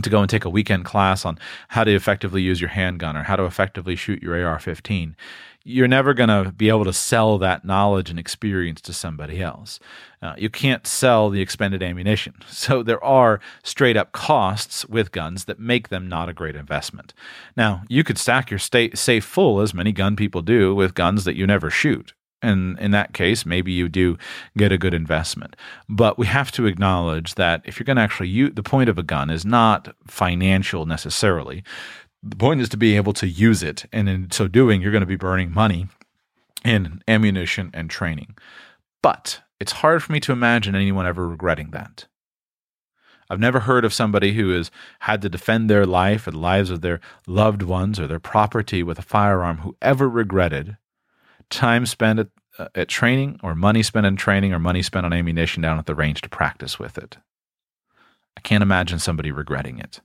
to 0.02 0.10
go 0.10 0.22
and 0.22 0.30
take 0.30 0.46
a 0.46 0.50
weekend 0.50 0.86
class 0.86 1.26
on 1.26 1.38
how 1.70 1.84
to 1.84 1.94
effectively 1.94 2.42
use 2.42 2.62
your 2.62 2.70
handgun 2.70 3.18
or 3.18 3.24
how 3.24 3.36
to 3.36 3.44
effectively 3.44 3.96
shoot 3.96 4.24
your 4.24 4.42
AR 4.46 4.58
15, 4.58 5.18
you're 5.64 5.88
never 5.88 6.14
going 6.14 6.30
to 6.30 6.52
be 6.52 6.70
able 6.70 6.86
to 6.86 6.94
sell 6.94 7.38
that 7.38 7.64
knowledge 7.64 8.10
and 8.10 8.18
experience 8.18 8.82
to 8.82 8.94
somebody 8.94 9.42
else. 9.42 9.80
Uh, 10.22 10.34
you 10.38 10.50
can't 10.50 10.88
sell 10.88 11.30
the 11.30 11.42
expended 11.42 11.84
ammunition. 11.84 12.34
So 12.62 12.84
there 12.84 13.04
are 13.04 13.40
straight 13.64 13.98
up 13.98 14.12
costs 14.12 14.86
with 14.86 15.12
guns 15.12 15.46
that 15.46 15.60
make 15.60 15.90
them 15.90 16.08
not 16.08 16.30
a 16.30 16.34
great 16.34 16.56
investment. 16.56 17.14
Now, 17.58 17.84
you 17.90 18.04
could 18.04 18.20
stack 18.20 18.52
your 18.52 18.60
safe 18.60 19.26
full, 19.26 19.62
as 19.62 19.74
many 19.74 19.92
gun 19.92 20.16
people 20.16 20.44
do, 20.44 20.76
with 20.76 20.94
guns 20.94 21.24
that 21.24 21.36
you 21.36 21.48
never 21.48 21.72
shoot. 21.72 22.14
And 22.42 22.78
in 22.80 22.92
that 22.92 23.14
case, 23.14 23.46
maybe 23.46 23.72
you 23.72 23.90
do 23.90 24.18
get 24.58 24.72
a 24.72 24.78
good 24.78 24.94
investment. 24.94 25.56
But 25.90 26.18
we 26.18 26.28
have 26.28 26.52
to 26.54 26.66
acknowledge 26.66 27.36
that 27.36 27.62
if 27.66 27.80
you're 27.80 27.86
going 27.86 27.98
to 27.98 28.04
actually 28.04 28.30
use 28.30 28.54
the 28.54 28.64
point 28.64 28.90
of 28.90 28.98
a 28.98 29.04
gun 29.04 29.30
is 29.30 29.46
not 29.46 29.96
financial 30.08 30.86
necessarily. 30.86 31.64
The 32.24 32.36
point 32.36 32.62
is 32.62 32.70
to 32.70 32.78
be 32.78 32.96
able 32.96 33.14
to 33.14 33.28
use 33.28 33.64
it. 33.64 33.86
And 33.92 34.08
in 34.08 34.32
so 34.32 34.48
doing, 34.48 34.82
you're 34.82 34.92
going 34.92 35.02
to 35.02 35.08
be 35.08 35.16
burning 35.16 35.52
money 35.52 35.88
in 36.64 37.02
ammunition 37.08 37.72
and 37.74 37.90
training. 37.90 38.38
But 39.02 39.42
it's 39.60 39.72
hard 39.72 40.04
for 40.04 40.12
me 40.12 40.20
to 40.22 40.32
imagine 40.32 40.76
anyone 40.76 41.08
ever 41.08 41.28
regretting 41.28 41.72
that. 41.72 42.08
I've 43.30 43.40
never 43.40 43.62
heard 43.62 43.86
of 43.86 43.94
somebody 43.94 44.34
who 44.34 44.50
has 44.50 44.70
had 45.00 45.22
to 45.22 45.30
defend 45.30 45.70
their 45.70 45.86
life 45.86 46.28
or 46.28 46.32
the 46.32 46.38
lives 46.38 46.70
of 46.70 46.82
their 46.82 47.00
loved 47.26 47.62
ones 47.62 48.00
or 48.00 48.06
their 48.06 48.20
property 48.20 48.84
with 48.84 49.00
a 49.00 49.04
firearm 49.04 49.60
who 49.60 49.78
ever 49.82 50.10
regretted 50.10 50.78
time 51.50 51.86
spent 51.86 52.20
at, 52.20 52.28
uh, 52.60 52.68
at 52.76 52.90
training 52.90 53.40
or 53.42 53.56
money 53.56 53.84
spent 53.84 54.06
in 54.06 54.18
training 54.18 54.54
or 54.54 54.60
money 54.60 54.82
spent 54.82 55.06
on 55.06 55.14
ammunition 55.14 55.62
down 55.62 55.80
at 55.80 55.86
the 55.86 55.96
range 55.96 56.22
to 56.22 56.30
practice 56.30 56.78
with 56.78 56.98
it. 56.98 57.18
I 58.36 58.42
can't 58.42 58.64
imagine 58.64 59.00
somebody 59.00 59.32
regretting 59.32 59.80
it. 59.80 60.02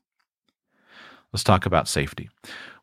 Let's 1.32 1.44
talk 1.44 1.66
about 1.66 1.88
safety. 1.88 2.30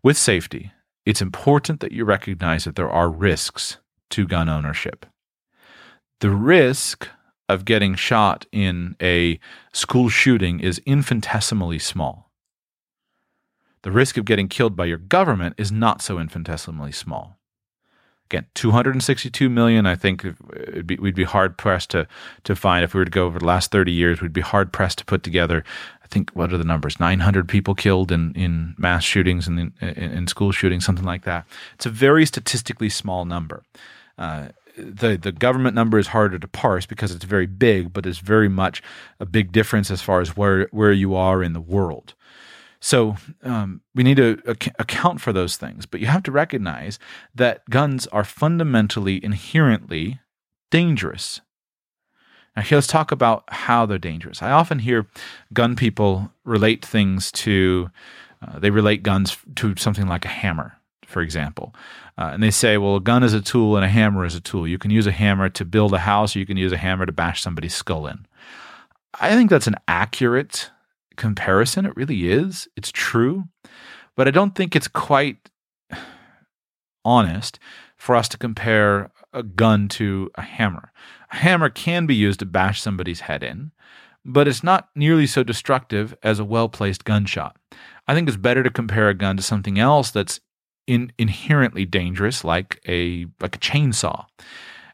With 0.01 0.17
safety, 0.17 0.71
it's 1.05 1.21
important 1.21 1.79
that 1.79 1.91
you 1.91 2.05
recognize 2.05 2.65
that 2.65 2.75
there 2.75 2.89
are 2.89 3.09
risks 3.09 3.77
to 4.11 4.27
gun 4.27 4.49
ownership. 4.49 5.05
The 6.19 6.29
risk 6.29 7.09
of 7.49 7.65
getting 7.65 7.95
shot 7.95 8.45
in 8.51 8.95
a 9.01 9.39
school 9.73 10.09
shooting 10.09 10.59
is 10.59 10.81
infinitesimally 10.85 11.79
small. 11.79 12.31
The 13.81 13.91
risk 13.91 14.17
of 14.17 14.25
getting 14.25 14.47
killed 14.47 14.75
by 14.75 14.85
your 14.85 14.97
government 14.97 15.55
is 15.57 15.71
not 15.71 16.01
so 16.01 16.17
infinitesimally 16.17 16.93
small. 16.93 17.37
Again, 18.27 18.45
262 18.55 19.49
million. 19.49 19.85
I 19.85 19.95
think 19.95 20.25
be, 20.85 20.95
we'd 20.95 21.15
be 21.15 21.25
hard 21.25 21.57
pressed 21.57 21.89
to 21.91 22.07
to 22.45 22.55
find 22.55 22.83
if 22.83 22.93
we 22.93 22.99
were 22.99 23.05
to 23.05 23.11
go 23.11 23.25
over 23.25 23.39
the 23.39 23.45
last 23.45 23.71
30 23.71 23.91
years. 23.91 24.21
We'd 24.21 24.31
be 24.31 24.41
hard 24.41 24.71
pressed 24.71 24.99
to 24.99 25.05
put 25.05 25.23
together. 25.23 25.65
Think 26.13 26.29
what 26.35 26.53
are 26.53 26.59
the 26.59 26.63
numbers? 26.63 26.99
900 26.99 27.47
people 27.49 27.73
killed 27.73 28.11
in 28.11 28.33
in 28.35 28.75
mass 28.77 29.03
shootings 29.03 29.47
and 29.47 29.59
in, 29.59 29.73
in, 29.81 30.11
in, 30.11 30.27
school 30.27 30.51
shootings, 30.51 30.85
something 30.85 31.05
like 31.05 31.23
that. 31.23 31.47
It's 31.73 31.87
a 31.87 31.89
very 31.89 32.23
statistically 32.27 32.89
small 32.89 33.25
number. 33.25 33.63
Uh, 34.15 34.49
the 34.77 35.17
the 35.17 35.31
government 35.31 35.73
number 35.73 35.97
is 35.97 36.07
harder 36.07 36.37
to 36.37 36.47
parse 36.47 36.85
because 36.85 37.11
it's 37.15 37.25
very 37.25 37.47
big, 37.47 37.91
but 37.93 38.05
it's 38.05 38.19
very 38.19 38.47
much 38.47 38.83
a 39.19 39.25
big 39.25 39.51
difference 39.51 39.89
as 39.89 40.03
far 40.03 40.21
as 40.21 40.37
where 40.37 40.67
where 40.69 40.91
you 40.91 41.15
are 41.15 41.41
in 41.41 41.53
the 41.53 41.61
world. 41.75 42.13
So 42.79 43.15
um, 43.41 43.81
we 43.95 44.03
need 44.03 44.17
to 44.17 44.39
ac- 44.45 44.71
account 44.77 45.19
for 45.19 45.33
those 45.33 45.57
things, 45.57 45.87
but 45.87 45.99
you 45.99 46.05
have 46.05 46.21
to 46.23 46.31
recognize 46.31 46.99
that 47.33 47.67
guns 47.69 48.05
are 48.07 48.25
fundamentally, 48.25 49.23
inherently 49.23 50.19
dangerous. 50.69 51.41
Now, 52.55 52.61
here, 52.61 52.77
let's 52.77 52.87
talk 52.87 53.11
about 53.11 53.43
how 53.47 53.85
they're 53.85 53.97
dangerous. 53.97 54.41
I 54.41 54.51
often 54.51 54.79
hear 54.79 55.07
gun 55.53 55.75
people 55.75 56.31
relate 56.43 56.85
things 56.85 57.31
to, 57.33 57.89
uh, 58.41 58.59
they 58.59 58.69
relate 58.69 59.01
guns 59.01 59.37
to 59.55 59.75
something 59.75 60.07
like 60.07 60.25
a 60.25 60.29
hammer, 60.29 60.77
for 61.05 61.21
example. 61.21 61.73
Uh, 62.17 62.29
and 62.33 62.43
they 62.43 62.51
say, 62.51 62.77
well, 62.77 62.95
a 62.95 63.01
gun 63.01 63.23
is 63.23 63.33
a 63.33 63.41
tool 63.41 63.75
and 63.75 63.83
a 63.83 63.89
hammer 63.89 64.23
is 64.23 64.35
a 64.35 64.39
tool. 64.39 64.67
You 64.67 64.77
can 64.77 64.91
use 64.91 65.07
a 65.07 65.11
hammer 65.11 65.49
to 65.49 65.65
build 65.65 65.93
a 65.93 65.99
house, 65.99 66.35
or 66.35 66.39
you 66.39 66.45
can 66.45 66.57
use 66.57 66.71
a 66.71 66.77
hammer 66.77 67.05
to 67.07 67.11
bash 67.11 67.41
somebody's 67.41 67.73
skull 67.73 68.05
in. 68.05 68.27
I 69.19 69.31
think 69.35 69.49
that's 69.49 69.67
an 69.67 69.75
accurate 69.87 70.69
comparison. 71.15 71.85
It 71.85 71.95
really 71.95 72.29
is. 72.29 72.67
It's 72.75 72.91
true. 72.91 73.45
But 74.15 74.27
I 74.27 74.31
don't 74.31 74.53
think 74.53 74.75
it's 74.75 74.87
quite 74.87 75.49
honest 77.05 77.57
for 77.97 78.15
us 78.15 78.27
to 78.29 78.37
compare 78.37 79.09
a 79.33 79.43
gun 79.43 79.87
to 79.89 80.29
a 80.35 80.41
hammer. 80.41 80.91
A 81.31 81.37
hammer 81.37 81.69
can 81.69 82.05
be 82.05 82.15
used 82.15 82.39
to 82.39 82.45
bash 82.45 82.81
somebody's 82.81 83.21
head 83.21 83.43
in, 83.43 83.71
but 84.25 84.47
it's 84.47 84.63
not 84.63 84.89
nearly 84.95 85.27
so 85.27 85.43
destructive 85.43 86.15
as 86.23 86.39
a 86.39 86.45
well 86.45 86.69
placed 86.69 87.05
gunshot. 87.05 87.57
I 88.07 88.13
think 88.13 88.27
it's 88.27 88.37
better 88.37 88.63
to 88.63 88.69
compare 88.69 89.09
a 89.09 89.13
gun 89.13 89.37
to 89.37 89.43
something 89.43 89.79
else 89.79 90.11
that's 90.11 90.39
in, 90.87 91.11
inherently 91.17 91.85
dangerous, 91.85 92.43
like 92.43 92.81
a 92.87 93.25
like 93.39 93.55
a 93.55 93.59
chainsaw, 93.59 94.25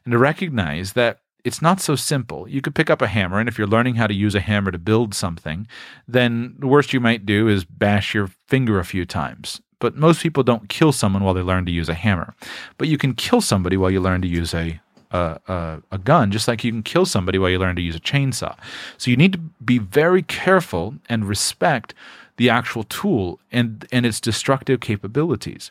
and 0.04 0.12
to 0.12 0.18
recognize 0.18 0.92
that 0.94 1.20
it's 1.44 1.62
not 1.62 1.80
so 1.80 1.96
simple. 1.96 2.48
You 2.48 2.60
could 2.60 2.74
pick 2.74 2.90
up 2.90 3.02
a 3.02 3.08
hammer, 3.08 3.38
and 3.38 3.48
if 3.48 3.58
you're 3.58 3.66
learning 3.66 3.94
how 3.94 4.06
to 4.06 4.14
use 4.14 4.34
a 4.34 4.40
hammer 4.40 4.70
to 4.70 4.78
build 4.78 5.14
something, 5.14 5.66
then 6.06 6.56
the 6.58 6.66
worst 6.66 6.92
you 6.92 7.00
might 7.00 7.26
do 7.26 7.48
is 7.48 7.64
bash 7.64 8.14
your 8.14 8.28
finger 8.48 8.78
a 8.78 8.84
few 8.84 9.04
times. 9.04 9.60
But 9.80 9.96
most 9.96 10.22
people 10.22 10.42
don't 10.42 10.68
kill 10.68 10.92
someone 10.92 11.24
while 11.24 11.34
they 11.34 11.42
learn 11.42 11.66
to 11.66 11.72
use 11.72 11.88
a 11.88 11.94
hammer. 11.94 12.34
But 12.78 12.88
you 12.88 12.96
can 12.96 13.14
kill 13.14 13.40
somebody 13.40 13.76
while 13.76 13.90
you 13.90 14.00
learn 14.00 14.22
to 14.22 14.28
use 14.28 14.54
a 14.54 14.80
a, 15.12 15.40
a, 15.48 15.82
a, 15.90 15.98
gun, 15.98 16.30
just 16.30 16.46
like 16.46 16.62
you 16.62 16.70
can 16.70 16.84
kill 16.84 17.04
somebody 17.04 17.36
while 17.36 17.50
you 17.50 17.58
learn 17.58 17.74
to 17.74 17.82
use 17.82 17.96
a 17.96 18.00
chainsaw. 18.00 18.56
So 18.96 19.10
you 19.10 19.16
need 19.16 19.32
to 19.32 19.38
be 19.38 19.78
very 19.78 20.22
careful 20.22 20.94
and 21.08 21.24
respect 21.24 21.94
the 22.36 22.48
actual 22.48 22.84
tool 22.84 23.40
and 23.50 23.86
and 23.90 24.06
its 24.06 24.20
destructive 24.20 24.80
capabilities. 24.80 25.70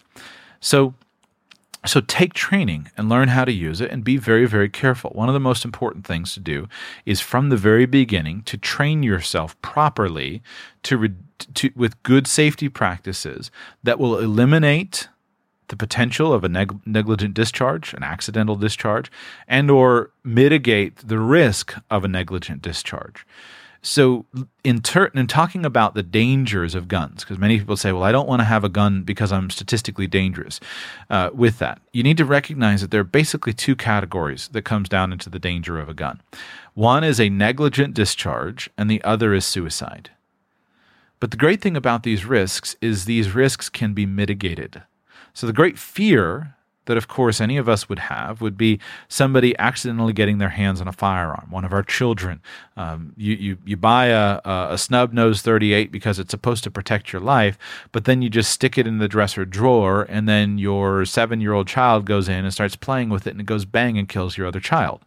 So 0.59 0.93
so 1.85 2.01
take 2.01 2.33
training 2.33 2.91
and 2.97 3.07
learn 3.07 3.29
how 3.29 3.45
to 3.45 3.51
use 3.51 3.79
it 3.79 3.89
and 3.89 4.03
be 4.03 4.17
very, 4.17 4.45
very 4.45 4.69
careful. 4.69 5.11
One 5.11 5.29
of 5.29 5.33
the 5.33 5.39
most 5.39 5.63
important 5.63 6.05
things 6.05 6.33
to 6.33 6.39
do 6.39 6.67
is 7.05 7.21
from 7.21 7.49
the 7.49 7.57
very 7.57 7.85
beginning 7.85 8.43
to 8.43 8.57
train 8.57 9.01
yourself 9.01 9.59
properly 9.61 10.41
to, 10.83 10.97
re- 10.97 11.13
to 11.53 11.71
with 11.75 12.01
good 12.03 12.27
safety 12.27 12.67
practices 12.67 13.49
that 13.83 13.99
will 13.99 14.17
eliminate 14.17 15.07
the 15.69 15.77
potential 15.77 16.33
of 16.33 16.43
a 16.43 16.49
neg- 16.49 16.79
negligent 16.85 17.33
discharge, 17.33 17.93
an 17.93 18.03
accidental 18.03 18.55
discharge, 18.55 19.09
and 19.47 19.71
or 19.71 20.11
mitigate 20.23 20.97
the 21.07 21.19
risk 21.19 21.75
of 21.89 22.03
a 22.03 22.07
negligent 22.07 22.61
discharge. 22.61 23.25
So, 23.81 24.25
in, 24.63 24.81
ter- 24.81 25.11
in 25.13 25.27
talking 25.27 25.65
about 25.65 25.93
the 25.93 26.03
dangers 26.03 26.75
of 26.75 26.89
guns, 26.89 27.23
because 27.23 27.37
many 27.37 27.57
people 27.57 27.77
say, 27.77 27.93
well, 27.93 28.03
I 28.03 28.11
don't 28.11 28.27
want 28.27 28.41
to 28.41 28.45
have 28.45 28.65
a 28.65 28.69
gun 28.69 29.03
because 29.03 29.31
I'm 29.31 29.49
statistically 29.49 30.05
dangerous 30.05 30.59
uh, 31.09 31.29
with 31.33 31.59
that, 31.59 31.81
you 31.93 32.03
need 32.03 32.17
to 32.17 32.25
recognize 32.25 32.81
that 32.81 32.91
there 32.91 32.99
are 33.01 33.05
basically 33.05 33.53
two 33.53 33.77
categories 33.77 34.49
that 34.49 34.63
comes 34.63 34.89
down 34.89 35.13
into 35.13 35.29
the 35.29 35.39
danger 35.39 35.79
of 35.79 35.87
a 35.87 35.93
gun. 35.93 36.21
One 36.73 37.05
is 37.05 37.21
a 37.21 37.29
negligent 37.29 37.93
discharge, 37.93 38.69
and 38.77 38.91
the 38.91 39.01
other 39.03 39.33
is 39.33 39.45
suicide. 39.45 40.11
But 41.21 41.31
the 41.31 41.37
great 41.37 41.61
thing 41.61 41.77
about 41.77 42.03
these 42.03 42.25
risks 42.25 42.75
is 42.81 43.05
these 43.05 43.33
risks 43.33 43.69
can 43.69 43.93
be 43.93 44.05
mitigated. 44.05 44.83
So, 45.33 45.47
the 45.47 45.53
great 45.53 45.77
fear 45.77 46.55
that, 46.89 46.97
of 46.97 47.07
course, 47.07 47.39
any 47.39 47.55
of 47.57 47.69
us 47.69 47.87
would 47.87 47.99
have 47.99 48.41
would 48.41 48.57
be 48.57 48.79
somebody 49.07 49.57
accidentally 49.59 50.11
getting 50.11 50.39
their 50.39 50.49
hands 50.49 50.81
on 50.81 50.87
a 50.87 50.91
firearm. 50.91 51.45
One 51.51 51.63
of 51.63 51.71
our 51.71 51.83
children. 51.83 52.41
Um, 52.75 53.13
you, 53.15 53.35
you, 53.35 53.57
you 53.63 53.77
buy 53.77 54.07
a, 54.07 54.41
a 54.43 54.77
snub 54.77 55.13
nose 55.13 55.43
38 55.43 55.91
because 55.91 56.17
it's 56.17 56.31
supposed 56.31 56.63
to 56.63 56.71
protect 56.71 57.13
your 57.13 57.21
life, 57.21 57.59
but 57.91 58.05
then 58.05 58.23
you 58.23 58.29
just 58.29 58.49
stick 58.49 58.75
it 58.75 58.87
in 58.87 58.97
the 58.97 59.07
dresser 59.07 59.45
drawer, 59.45 60.07
and 60.09 60.27
then 60.27 60.57
your 60.57 61.05
seven 61.05 61.41
year 61.41 61.53
old 61.53 61.67
child 61.67 62.05
goes 62.05 62.27
in 62.27 62.43
and 62.43 62.51
starts 62.51 62.75
playing 62.75 63.09
with 63.09 63.27
it, 63.27 63.31
and 63.31 63.41
it 63.41 63.45
goes 63.45 63.65
bang 63.65 63.97
and 63.99 64.09
kills 64.09 64.35
your 64.35 64.47
other 64.47 64.59
child. 64.59 65.05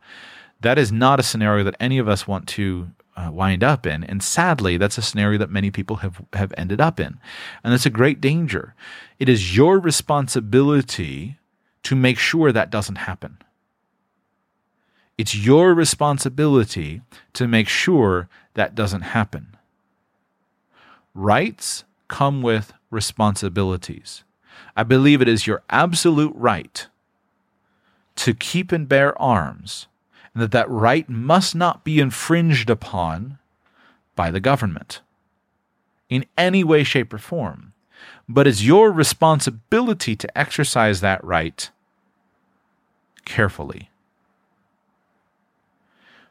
That 0.60 0.78
is 0.78 0.92
not 0.92 1.18
a 1.18 1.24
scenario 1.24 1.64
that 1.64 1.76
any 1.80 1.98
of 1.98 2.06
us 2.08 2.28
want 2.28 2.46
to 2.50 2.92
uh, 3.16 3.30
wind 3.32 3.62
up 3.62 3.86
in. 3.86 4.04
And 4.04 4.22
sadly, 4.22 4.76
that's 4.76 4.98
a 4.98 5.02
scenario 5.02 5.38
that 5.38 5.50
many 5.50 5.70
people 5.70 5.96
have, 5.96 6.22
have 6.32 6.52
ended 6.56 6.80
up 6.80 6.98
in. 6.98 7.18
And 7.62 7.72
that's 7.72 7.86
a 7.86 7.90
great 7.90 8.20
danger. 8.20 8.74
It 9.18 9.28
is 9.28 9.56
your 9.56 9.78
responsibility 9.78 11.36
to 11.84 11.96
make 11.96 12.18
sure 12.18 12.52
that 12.52 12.70
doesn't 12.70 12.96
happen. 12.96 13.38
It's 15.18 15.34
your 15.34 15.74
responsibility 15.74 17.02
to 17.34 17.46
make 17.46 17.68
sure 17.68 18.28
that 18.54 18.74
doesn't 18.74 19.02
happen. 19.02 19.56
Rights 21.14 21.84
come 22.08 22.42
with 22.42 22.72
responsibilities. 22.90 24.24
I 24.76 24.82
believe 24.82 25.20
it 25.20 25.28
is 25.28 25.46
your 25.46 25.62
absolute 25.70 26.32
right 26.34 26.86
to 28.16 28.34
keep 28.34 28.72
and 28.72 28.88
bear 28.88 29.20
arms 29.20 29.86
and 30.34 30.42
that 30.42 30.52
that 30.52 30.70
right 30.70 31.08
must 31.08 31.54
not 31.54 31.84
be 31.84 32.00
infringed 32.00 32.70
upon 32.70 33.38
by 34.16 34.30
the 34.30 34.40
government 34.40 35.00
in 36.08 36.26
any 36.36 36.62
way, 36.62 36.84
shape, 36.84 37.12
or 37.12 37.18
form. 37.18 37.71
But 38.28 38.46
it's 38.46 38.62
your 38.62 38.90
responsibility 38.90 40.16
to 40.16 40.38
exercise 40.38 41.00
that 41.00 41.22
right 41.24 41.68
carefully. 43.24 43.90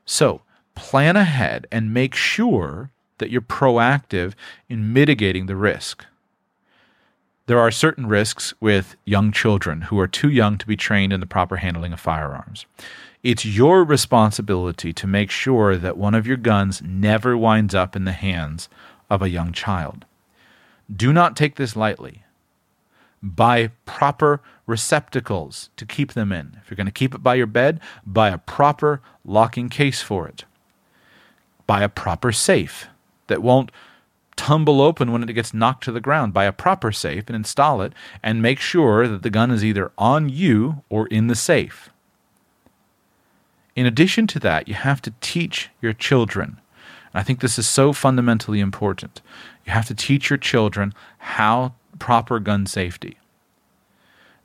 So, 0.05 0.41
plan 0.75 1.15
ahead 1.15 1.67
and 1.71 1.93
make 1.93 2.15
sure 2.15 2.91
that 3.19 3.29
you're 3.29 3.41
proactive 3.41 4.33
in 4.67 4.91
mitigating 4.93 5.45
the 5.45 5.55
risk. 5.55 6.05
There 7.45 7.59
are 7.59 7.71
certain 7.71 8.07
risks 8.07 8.53
with 8.59 8.95
young 9.05 9.31
children 9.31 9.81
who 9.83 9.99
are 9.99 10.07
too 10.07 10.29
young 10.29 10.57
to 10.57 10.67
be 10.67 10.75
trained 10.75 11.13
in 11.13 11.19
the 11.19 11.25
proper 11.25 11.57
handling 11.57 11.93
of 11.93 11.99
firearms. 11.99 12.65
It's 13.23 13.45
your 13.45 13.83
responsibility 13.83 14.93
to 14.93 15.07
make 15.07 15.29
sure 15.29 15.77
that 15.77 15.97
one 15.97 16.15
of 16.15 16.25
your 16.25 16.37
guns 16.37 16.81
never 16.81 17.37
winds 17.37 17.75
up 17.75 17.95
in 17.95 18.05
the 18.05 18.11
hands 18.11 18.69
of 19.09 19.21
a 19.21 19.29
young 19.29 19.51
child. 19.51 20.05
Do 20.93 21.13
not 21.13 21.35
take 21.35 21.55
this 21.55 21.75
lightly. 21.75 22.23
Buy 23.23 23.71
proper 23.85 24.41
receptacles 24.65 25.69
to 25.77 25.85
keep 25.85 26.13
them 26.13 26.31
in. 26.31 26.57
If 26.61 26.69
you're 26.69 26.75
going 26.75 26.85
to 26.85 26.91
keep 26.91 27.13
it 27.13 27.21
by 27.21 27.35
your 27.35 27.47
bed, 27.47 27.79
buy 28.05 28.29
a 28.29 28.37
proper 28.37 29.01
locking 29.23 29.69
case 29.69 30.01
for 30.01 30.27
it. 30.27 30.45
Buy 31.67 31.83
a 31.83 31.89
proper 31.89 32.31
safe 32.31 32.87
that 33.27 33.43
won't 33.43 33.71
tumble 34.35 34.81
open 34.81 35.11
when 35.11 35.21
it 35.21 35.33
gets 35.33 35.53
knocked 35.53 35.83
to 35.83 35.91
the 35.91 36.01
ground. 36.01 36.33
Buy 36.33 36.45
a 36.45 36.51
proper 36.51 36.91
safe 36.91 37.25
and 37.27 37.35
install 37.35 37.81
it, 37.81 37.93
and 38.23 38.41
make 38.41 38.59
sure 38.59 39.07
that 39.07 39.21
the 39.21 39.29
gun 39.29 39.51
is 39.51 39.63
either 39.63 39.91
on 39.97 40.29
you 40.29 40.83
or 40.89 41.05
in 41.07 41.27
the 41.27 41.35
safe. 41.35 41.91
In 43.75 43.85
addition 43.85 44.25
to 44.27 44.39
that, 44.39 44.67
you 44.67 44.73
have 44.73 45.01
to 45.03 45.13
teach 45.21 45.69
your 45.79 45.93
children. 45.93 46.59
And 47.13 47.19
I 47.19 47.23
think 47.23 47.39
this 47.39 47.59
is 47.59 47.69
so 47.69 47.93
fundamentally 47.93 48.59
important. 48.59 49.21
You 49.65 49.73
have 49.73 49.87
to 49.87 49.95
teach 49.95 50.29
your 50.29 50.37
children 50.37 50.93
how 51.19 51.73
proper 51.99 52.39
gun 52.39 52.65
safety. 52.65 53.17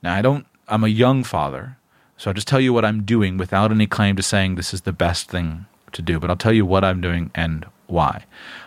Now, 0.02 0.14
I 0.14 0.22
don't, 0.22 0.46
I'm 0.68 0.84
a 0.84 0.88
young 0.88 1.24
father, 1.24 1.78
so 2.16 2.30
I'll 2.30 2.34
just 2.34 2.48
tell 2.48 2.60
you 2.60 2.72
what 2.72 2.84
I'm 2.84 3.02
doing 3.02 3.36
without 3.36 3.70
any 3.70 3.86
claim 3.86 4.16
to 4.16 4.22
saying 4.22 4.54
this 4.54 4.74
is 4.74 4.82
the 4.82 4.92
best 4.92 5.30
thing 5.30 5.66
to 5.92 6.02
do, 6.02 6.20
but 6.20 6.30
I'll 6.30 6.36
tell 6.36 6.52
you 6.52 6.66
what 6.66 6.84
I'm 6.84 7.00
doing 7.00 7.30
and 7.34 7.66
why. 7.86 8.24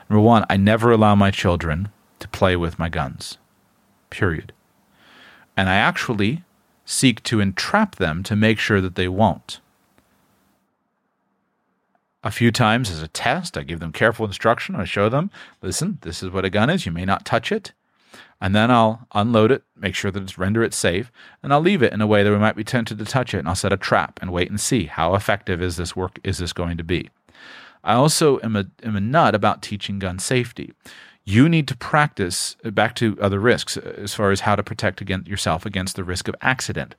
Number 0.09 0.21
one, 0.21 0.45
I 0.49 0.57
never 0.57 0.91
allow 0.91 1.15
my 1.15 1.31
children 1.31 1.89
to 2.19 2.27
play 2.27 2.55
with 2.55 2.79
my 2.79 2.89
guns, 2.89 3.37
period. 4.09 4.53
And 5.55 5.69
I 5.69 5.75
actually 5.75 6.43
seek 6.85 7.21
to 7.23 7.39
entrap 7.39 7.97
them 7.97 8.23
to 8.23 8.35
make 8.35 8.59
sure 8.59 8.81
that 8.81 8.95
they 8.95 9.07
won't 9.07 9.59
a 12.23 12.31
few 12.31 12.51
times 12.51 12.89
as 12.89 13.01
a 13.01 13.07
test. 13.07 13.57
I 13.57 13.63
give 13.63 13.79
them 13.79 13.91
careful 13.91 14.25
instruction. 14.25 14.75
I 14.75 14.83
show 14.83 15.09
them, 15.09 15.31
listen, 15.61 15.99
this 16.01 16.21
is 16.21 16.29
what 16.29 16.45
a 16.45 16.49
gun 16.49 16.69
is. 16.69 16.85
You 16.85 16.91
may 16.91 17.05
not 17.05 17.25
touch 17.25 17.51
it. 17.51 17.73
And 18.41 18.55
then 18.55 18.71
I'll 18.71 19.05
unload 19.13 19.51
it, 19.51 19.63
make 19.75 19.95
sure 19.95 20.11
that 20.11 20.23
it's 20.23 20.37
render 20.37 20.63
it 20.63 20.73
safe, 20.73 21.11
and 21.43 21.51
I'll 21.51 21.59
leave 21.59 21.83
it 21.83 21.91
in 21.91 21.99
a 21.99 22.07
way 22.07 22.23
that 22.23 22.31
we 22.31 22.37
might 22.37 22.55
be 22.55 22.63
tempted 22.63 22.97
to 22.97 23.05
touch 23.05 23.33
it. 23.33 23.39
And 23.39 23.49
I'll 23.49 23.55
set 23.55 23.73
a 23.73 23.77
trap 23.77 24.19
and 24.21 24.31
wait 24.31 24.49
and 24.49 24.59
see 24.59 24.85
how 24.85 25.13
effective 25.13 25.61
is 25.61 25.75
this 25.75 25.95
work 25.95 26.19
is 26.23 26.37
this 26.37 26.53
going 26.53 26.77
to 26.77 26.83
be. 26.83 27.09
I 27.83 27.95
also 27.95 28.39
am 28.41 28.55
a, 28.55 28.65
am 28.83 28.95
a 28.95 29.01
nut 29.01 29.35
about 29.35 29.61
teaching 29.61 29.99
gun 29.99 30.19
safety 30.19 30.73
you 31.25 31.47
need 31.47 31.67
to 31.67 31.77
practice 31.77 32.55
uh, 32.63 32.71
back 32.71 32.95
to 32.95 33.17
other 33.21 33.39
risks 33.39 33.77
uh, 33.77 33.93
as 33.97 34.13
far 34.13 34.31
as 34.31 34.41
how 34.41 34.55
to 34.55 34.63
protect 34.63 35.01
against 35.01 35.27
yourself 35.27 35.65
against 35.65 35.95
the 35.95 36.03
risk 36.03 36.27
of 36.27 36.35
accident. 36.41 36.95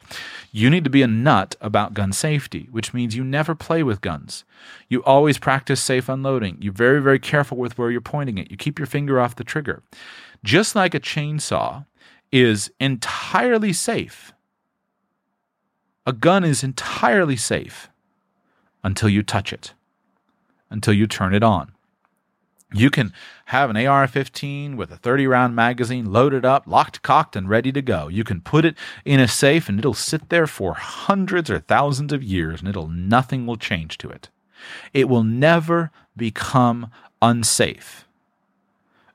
You 0.53 0.71
need 0.71 0.85
to 0.85 0.91
be 0.91 1.03
a 1.03 1.07
nut 1.07 1.57
about 1.61 1.95
gun 1.95 2.12
safety, 2.12 2.68
which 2.71 2.95
means 2.95 3.16
you 3.16 3.25
never 3.25 3.55
play 3.55 3.83
with 3.83 4.01
guns. 4.01 4.45
You 4.89 5.03
always 5.05 5.39
practice 5.39 5.83
safe 5.83 6.09
unloading. 6.09 6.59
You're 6.61 6.73
very, 6.73 7.03
very 7.03 7.18
careful 7.18 7.59
with 7.59 7.77
where 7.77 7.91
you're 7.91 8.01
pointing 8.01 8.39
it. 8.39 8.51
You 8.51 8.57
keep 8.57 8.79
your 8.79 8.87
finger 8.87 9.21
off 9.21 9.37
the 9.37 9.45
trigger. 9.45 9.83
Just 10.45 10.75
like 10.75 10.95
a 10.95 11.01
chainsaw 11.01 11.87
is 12.31 12.71
entirely 12.79 13.73
safe, 13.73 14.33
a 16.07 16.12
gun 16.12 16.45
is 16.45 16.62
entirely 16.62 17.37
safe 17.37 17.91
until 18.83 19.09
you 19.09 19.23
touch 19.23 19.53
it, 19.53 19.75
until 20.71 20.95
you 20.95 21.07
turn 21.07 21.35
it 21.35 21.43
on. 21.43 21.73
You 22.73 22.91
can 22.91 23.12
have 23.47 23.68
an 23.71 23.77
AR 23.77 24.07
15 24.07 24.77
with 24.77 24.93
a 24.93 24.97
30 24.97 25.27
round 25.27 25.57
magazine 25.57 26.12
loaded 26.12 26.45
up, 26.45 26.66
locked, 26.66 27.03
cocked, 27.03 27.35
and 27.35 27.49
ready 27.49 27.73
to 27.73 27.83
go. 27.83 28.09
You 28.09 28.23
can 28.23 28.41
put 28.41 28.64
it 28.64 28.77
in 29.05 29.18
a 29.18 29.27
safe 29.27 29.68
and 29.68 29.79
it'll 29.79 29.95
sit 29.95 30.29
there 30.29 30.47
for 30.47 30.75
hundreds 30.75 31.51
or 31.51 31.59
thousands 31.59 32.12
of 32.12 32.23
years 32.23 32.61
and 32.61 32.68
it'll 32.68 32.89
nothing 32.89 33.47
will 33.47 33.57
change 33.57 33.99
to 33.99 34.09
it. 34.09 34.29
It 34.93 35.09
will 35.09 35.25
never 35.25 35.91
become 36.16 36.91
unsafe 37.21 38.07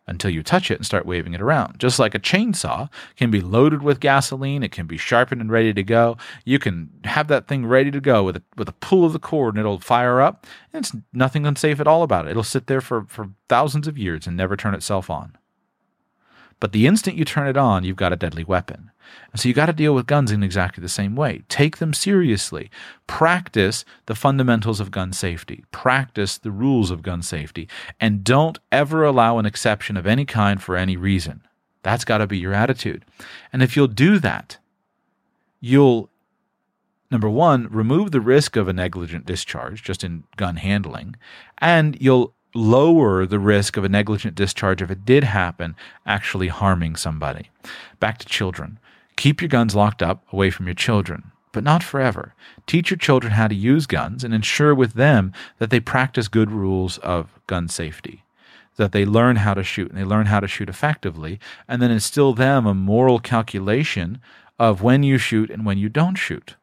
until 0.07 0.29
you 0.29 0.43
touch 0.43 0.69
it 0.69 0.75
and 0.75 0.85
start 0.85 1.05
waving 1.05 1.33
it 1.33 1.41
around. 1.41 1.79
Just 1.79 1.99
like 1.99 2.13
a 2.13 2.19
chainsaw 2.19 2.89
can 3.15 3.31
be 3.31 3.41
loaded 3.41 3.81
with 3.81 3.99
gasoline, 3.99 4.63
it 4.63 4.71
can 4.71 4.85
be 4.85 4.97
sharpened 4.97 5.41
and 5.41 5.51
ready 5.51 5.73
to 5.73 5.83
go. 5.83 6.17
You 6.43 6.59
can 6.59 6.89
have 7.03 7.27
that 7.27 7.47
thing 7.47 7.65
ready 7.65 7.91
to 7.91 8.01
go 8.01 8.23
with 8.23 8.37
a, 8.37 8.43
with 8.55 8.69
a 8.69 8.73
pull 8.73 9.05
of 9.05 9.13
the 9.13 9.19
cord 9.19 9.55
and 9.55 9.59
it'll 9.59 9.79
fire 9.79 10.21
up. 10.21 10.45
And 10.73 10.85
it's 10.85 10.95
nothing 11.13 11.45
unsafe 11.45 11.79
at 11.79 11.87
all 11.87 12.03
about 12.03 12.27
it. 12.27 12.31
It'll 12.31 12.43
sit 12.43 12.67
there 12.67 12.81
for, 12.81 13.05
for 13.07 13.29
thousands 13.49 13.87
of 13.87 13.97
years 13.97 14.27
and 14.27 14.37
never 14.37 14.55
turn 14.55 14.75
itself 14.75 15.09
on. 15.09 15.37
But 16.59 16.71
the 16.71 16.87
instant 16.87 17.17
you 17.17 17.25
turn 17.25 17.47
it 17.47 17.57
on, 17.57 17.83
you've 17.83 17.95
got 17.95 18.13
a 18.13 18.17
deadly 18.17 18.43
weapon. 18.43 18.91
And 19.31 19.39
so 19.39 19.47
you 19.47 19.53
got 19.53 19.67
to 19.67 19.73
deal 19.73 19.93
with 19.93 20.07
guns 20.07 20.31
in 20.31 20.41
exactly 20.41 20.81
the 20.81 20.89
same 20.89 21.15
way. 21.15 21.43
Take 21.49 21.77
them 21.77 21.93
seriously. 21.93 22.71
Practice 23.07 23.85
the 24.05 24.15
fundamentals 24.15 24.79
of 24.79 24.91
gun 24.91 25.13
safety. 25.13 25.63
Practice 25.71 26.37
the 26.37 26.51
rules 26.51 26.91
of 26.91 27.03
gun 27.03 27.21
safety. 27.21 27.67
And 27.99 28.23
don't 28.23 28.57
ever 28.71 29.03
allow 29.03 29.37
an 29.37 29.45
exception 29.45 29.97
of 29.97 30.07
any 30.07 30.25
kind 30.25 30.61
for 30.61 30.75
any 30.75 30.97
reason. 30.97 31.41
That's 31.83 32.05
got 32.05 32.17
to 32.19 32.27
be 32.27 32.37
your 32.37 32.53
attitude. 32.53 33.05
And 33.53 33.61
if 33.61 33.75
you'll 33.75 33.87
do 33.87 34.17
that, 34.19 34.57
you'll, 35.59 36.09
number 37.11 37.29
one, 37.29 37.67
remove 37.69 38.11
the 38.11 38.21
risk 38.21 38.55
of 38.55 38.67
a 38.67 38.73
negligent 38.73 39.25
discharge 39.25 39.83
just 39.83 40.03
in 40.03 40.23
gun 40.37 40.57
handling, 40.57 41.15
and 41.57 41.99
you'll 41.99 42.34
lower 42.55 43.25
the 43.25 43.39
risk 43.39 43.77
of 43.77 43.83
a 43.83 43.89
negligent 43.89 44.35
discharge 44.35 44.81
if 44.81 44.89
it 44.89 45.05
did 45.05 45.23
happen, 45.23 45.75
actually 46.05 46.47
harming 46.47 46.95
somebody. 46.95 47.49
Back 47.99 48.17
to 48.19 48.25
children. 48.25 48.79
Keep 49.17 49.41
your 49.41 49.49
guns 49.49 49.75
locked 49.75 50.01
up 50.01 50.23
away 50.31 50.49
from 50.49 50.65
your 50.67 50.73
children, 50.73 51.31
but 51.51 51.63
not 51.63 51.83
forever. 51.83 52.33
Teach 52.65 52.89
your 52.89 52.97
children 52.97 53.33
how 53.33 53.47
to 53.47 53.55
use 53.55 53.85
guns 53.85 54.23
and 54.23 54.33
ensure 54.33 54.73
with 54.73 54.93
them 54.93 55.33
that 55.59 55.69
they 55.69 55.79
practice 55.79 56.27
good 56.27 56.51
rules 56.51 56.97
of 56.99 57.39
gun 57.47 57.67
safety. 57.67 58.23
That 58.77 58.91
they 58.91 59.05
learn 59.05 59.37
how 59.37 59.53
to 59.53 59.63
shoot 59.63 59.89
and 59.89 59.99
they 59.99 60.03
learn 60.03 60.25
how 60.25 60.39
to 60.39 60.47
shoot 60.47 60.69
effectively, 60.69 61.39
and 61.67 61.81
then 61.81 61.91
instill 61.91 62.33
them 62.33 62.65
a 62.65 62.73
moral 62.73 63.19
calculation 63.19 64.19
of 64.59 64.81
when 64.81 65.03
you 65.03 65.17
shoot 65.17 65.49
and 65.49 65.65
when 65.65 65.77
you 65.77 65.89
don't 65.89 66.15
shoot. 66.15 66.55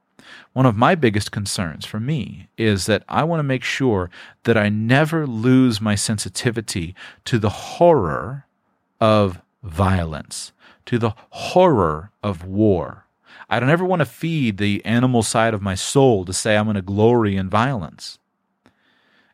One 0.52 0.66
of 0.66 0.76
my 0.76 0.94
biggest 0.94 1.32
concerns 1.32 1.86
for 1.86 1.98
me 1.98 2.48
is 2.58 2.86
that 2.86 3.04
I 3.08 3.24
want 3.24 3.40
to 3.40 3.44
make 3.44 3.64
sure 3.64 4.10
that 4.44 4.56
I 4.56 4.68
never 4.68 5.26
lose 5.26 5.80
my 5.80 5.94
sensitivity 5.94 6.94
to 7.24 7.38
the 7.38 7.48
horror 7.48 8.46
of 9.00 9.40
violence, 9.62 10.52
to 10.86 10.98
the 10.98 11.14
horror 11.30 12.10
of 12.22 12.44
war. 12.44 13.06
I 13.48 13.60
don't 13.60 13.70
ever 13.70 13.84
want 13.84 14.00
to 14.00 14.06
feed 14.06 14.58
the 14.58 14.84
animal 14.84 15.22
side 15.22 15.54
of 15.54 15.62
my 15.62 15.74
soul 15.74 16.24
to 16.26 16.32
say 16.32 16.56
I'm 16.56 16.66
going 16.66 16.76
to 16.76 16.82
glory 16.82 17.36
in 17.36 17.48
violence. 17.48 18.18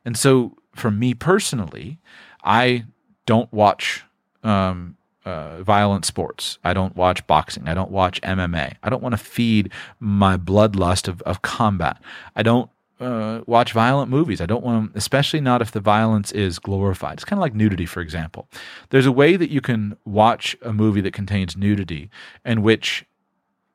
And 0.05 0.17
so, 0.17 0.57
for 0.75 0.91
me 0.91 1.15
personally, 1.15 1.99
I 2.45 2.85
don't 3.27 3.53
watch 3.53 4.05
um, 4.45 4.97
uh, 5.29 5.63
violent 5.63 6.07
sports. 6.07 6.59
I 6.65 6.73
don't 6.73 6.97
watch 6.97 7.27
boxing. 7.27 7.69
I 7.69 7.75
don't 7.75 7.91
watch 7.91 8.19
MMA. 8.23 8.77
I 8.83 8.89
don't 8.89 9.03
want 9.03 9.13
to 9.13 9.19
feed 9.19 9.71
my 10.01 10.39
bloodlust 10.39 11.07
of, 11.07 11.21
of 11.23 11.43
combat. 11.43 12.01
I 12.35 12.43
don't 12.43 12.71
uh, 12.99 13.43
watch 13.47 13.73
violent 13.73 14.11
movies. 14.11 14.41
I 14.41 14.47
don't 14.47 14.65
want 14.65 14.93
to, 14.93 14.99
especially 14.99 15.43
not 15.43 15.61
if 15.61 15.71
the 15.71 15.81
violence 15.81 16.33
is 16.33 16.59
glorified. 16.59 17.15
It's 17.15 17.27
kind 17.27 17.39
of 17.39 17.43
like 17.43 17.55
nudity, 17.55 17.85
for 17.85 18.01
example. 18.01 18.49
There's 18.89 19.05
a 19.05 19.13
way 19.13 19.37
that 19.37 19.51
you 19.51 19.61
can 19.61 19.99
watch 20.07 20.57
a 20.63 20.73
movie 20.73 21.03
that 21.03 21.13
contains 21.13 21.59
nudity 21.59 22.09
in 22.45 22.63
which 22.63 23.05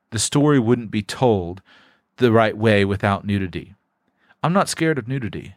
the 0.09 0.19
story 0.19 0.57
wouldn't 0.57 0.89
be 0.89 1.03
told 1.03 1.61
the 2.17 2.31
right 2.31 2.57
way 2.57 2.83
without 2.83 3.27
nudity. 3.27 3.75
I'm 4.41 4.53
not 4.53 4.69
scared 4.69 4.97
of 4.97 5.07
nudity. 5.07 5.53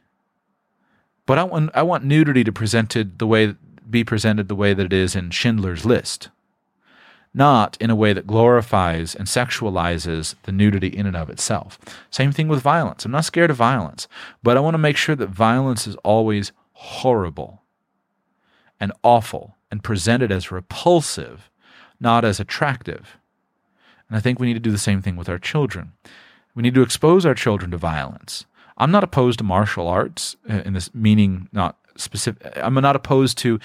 But 1.24 1.38
I 1.38 1.42
want 1.42 1.70
I 1.74 1.82
want 1.82 2.04
nudity 2.04 2.44
to 2.44 2.52
presented 2.52 3.18
the 3.18 3.26
way 3.26 3.56
be 3.88 4.04
presented 4.04 4.48
the 4.48 4.54
way 4.54 4.74
that 4.74 4.86
it 4.86 4.92
is 4.92 5.16
in 5.16 5.30
Schindler's 5.30 5.84
List, 5.84 6.28
not 7.32 7.76
in 7.80 7.90
a 7.90 7.96
way 7.96 8.12
that 8.12 8.26
glorifies 8.26 9.14
and 9.14 9.26
sexualizes 9.26 10.34
the 10.44 10.52
nudity 10.52 10.88
in 10.88 11.06
and 11.06 11.16
of 11.16 11.30
itself. 11.30 11.78
Same 12.10 12.32
thing 12.32 12.48
with 12.48 12.62
violence. 12.62 13.04
I'm 13.04 13.12
not 13.12 13.24
scared 13.24 13.50
of 13.50 13.56
violence, 13.56 14.08
but 14.42 14.56
I 14.56 14.60
want 14.60 14.74
to 14.74 14.78
make 14.78 14.96
sure 14.96 15.16
that 15.16 15.28
violence 15.28 15.86
is 15.86 15.96
always 15.96 16.52
horrible 16.72 17.62
and 18.80 18.92
awful 19.02 19.56
and 19.70 19.82
presented 19.82 20.30
as 20.30 20.52
repulsive, 20.52 21.50
not 22.00 22.24
as 22.24 22.40
attractive. 22.40 23.16
And 24.08 24.16
I 24.16 24.20
think 24.20 24.38
we 24.38 24.46
need 24.46 24.54
to 24.54 24.60
do 24.60 24.70
the 24.70 24.78
same 24.78 25.02
thing 25.02 25.16
with 25.16 25.28
our 25.28 25.38
children. 25.38 25.92
We 26.54 26.62
need 26.62 26.74
to 26.74 26.82
expose 26.82 27.26
our 27.26 27.34
children 27.34 27.70
to 27.72 27.76
violence. 27.76 28.46
I'm 28.78 28.90
not 28.90 29.04
opposed 29.04 29.38
to 29.38 29.44
martial 29.44 29.88
arts 29.88 30.36
uh, 30.48 30.62
in 30.64 30.74
this 30.74 30.94
meaning, 30.94 31.48
not 31.52 31.76
specific. 31.96 32.52
I'm 32.56 32.74
not 32.74 32.96
opposed 32.96 33.38
to 33.38 33.58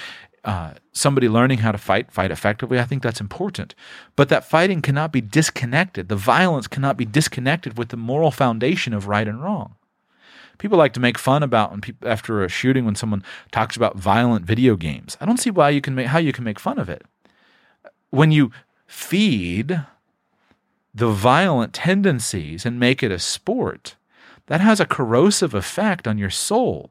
uh, 0.44 0.74
somebody 0.92 1.30
learning 1.30 1.60
how 1.60 1.72
to 1.72 1.78
fight, 1.78 2.12
fight 2.12 2.32
effectively. 2.32 2.80
I 2.80 2.84
think 2.84 3.04
that's 3.04 3.22
important. 3.22 3.76
But 4.16 4.30
that 4.30 4.44
fighting 4.44 4.82
cannot 4.82 5.12
be 5.12 5.22
disconnected. 5.22 6.10
The 6.10 6.16
violence 6.16 6.68
cannot 6.68 6.98
be 6.98 7.06
disconnected 7.06 7.78
with 7.78 7.90
the 7.90 7.98
moral 7.98 8.32
foundation 8.32 8.94
of 8.94 9.08
right 9.08 9.28
and 9.28 9.44
wrong. 9.44 9.76
People 10.58 10.78
like 10.78 10.94
to 10.94 11.00
make 11.00 11.18
fun 11.18 11.42
about 11.44 11.72
when 11.72 11.82
people 11.82 12.08
after 12.08 12.44
a 12.44 12.50
shooting 12.50 12.86
when 12.86 12.96
someone 12.96 13.24
talks 13.52 13.76
about 13.76 13.98
violent 13.98 14.46
video 14.46 14.76
games. 14.76 15.18
I 15.20 15.26
don't 15.26 15.40
see 15.40 15.50
why 15.50 15.70
you 15.70 15.82
can 15.82 15.96
make 15.96 16.08
how 16.08 16.20
you 16.20 16.32
can 16.32 16.44
make 16.44 16.60
fun 16.60 16.78
of 16.78 16.90
it. 16.90 17.04
When 18.12 18.32
you 18.32 18.52
feed 18.86 19.86
the 20.94 21.10
violent 21.10 21.74
tendencies 21.74 22.66
and 22.66 22.80
make 22.80 23.02
it 23.02 23.12
a 23.12 23.18
sport, 23.18 23.96
that 24.48 24.62
has 24.62 24.80
a 24.80 24.86
corrosive 24.86 25.56
effect 25.56 26.08
on 26.08 26.18
your 26.18 26.30
soul 26.30 26.91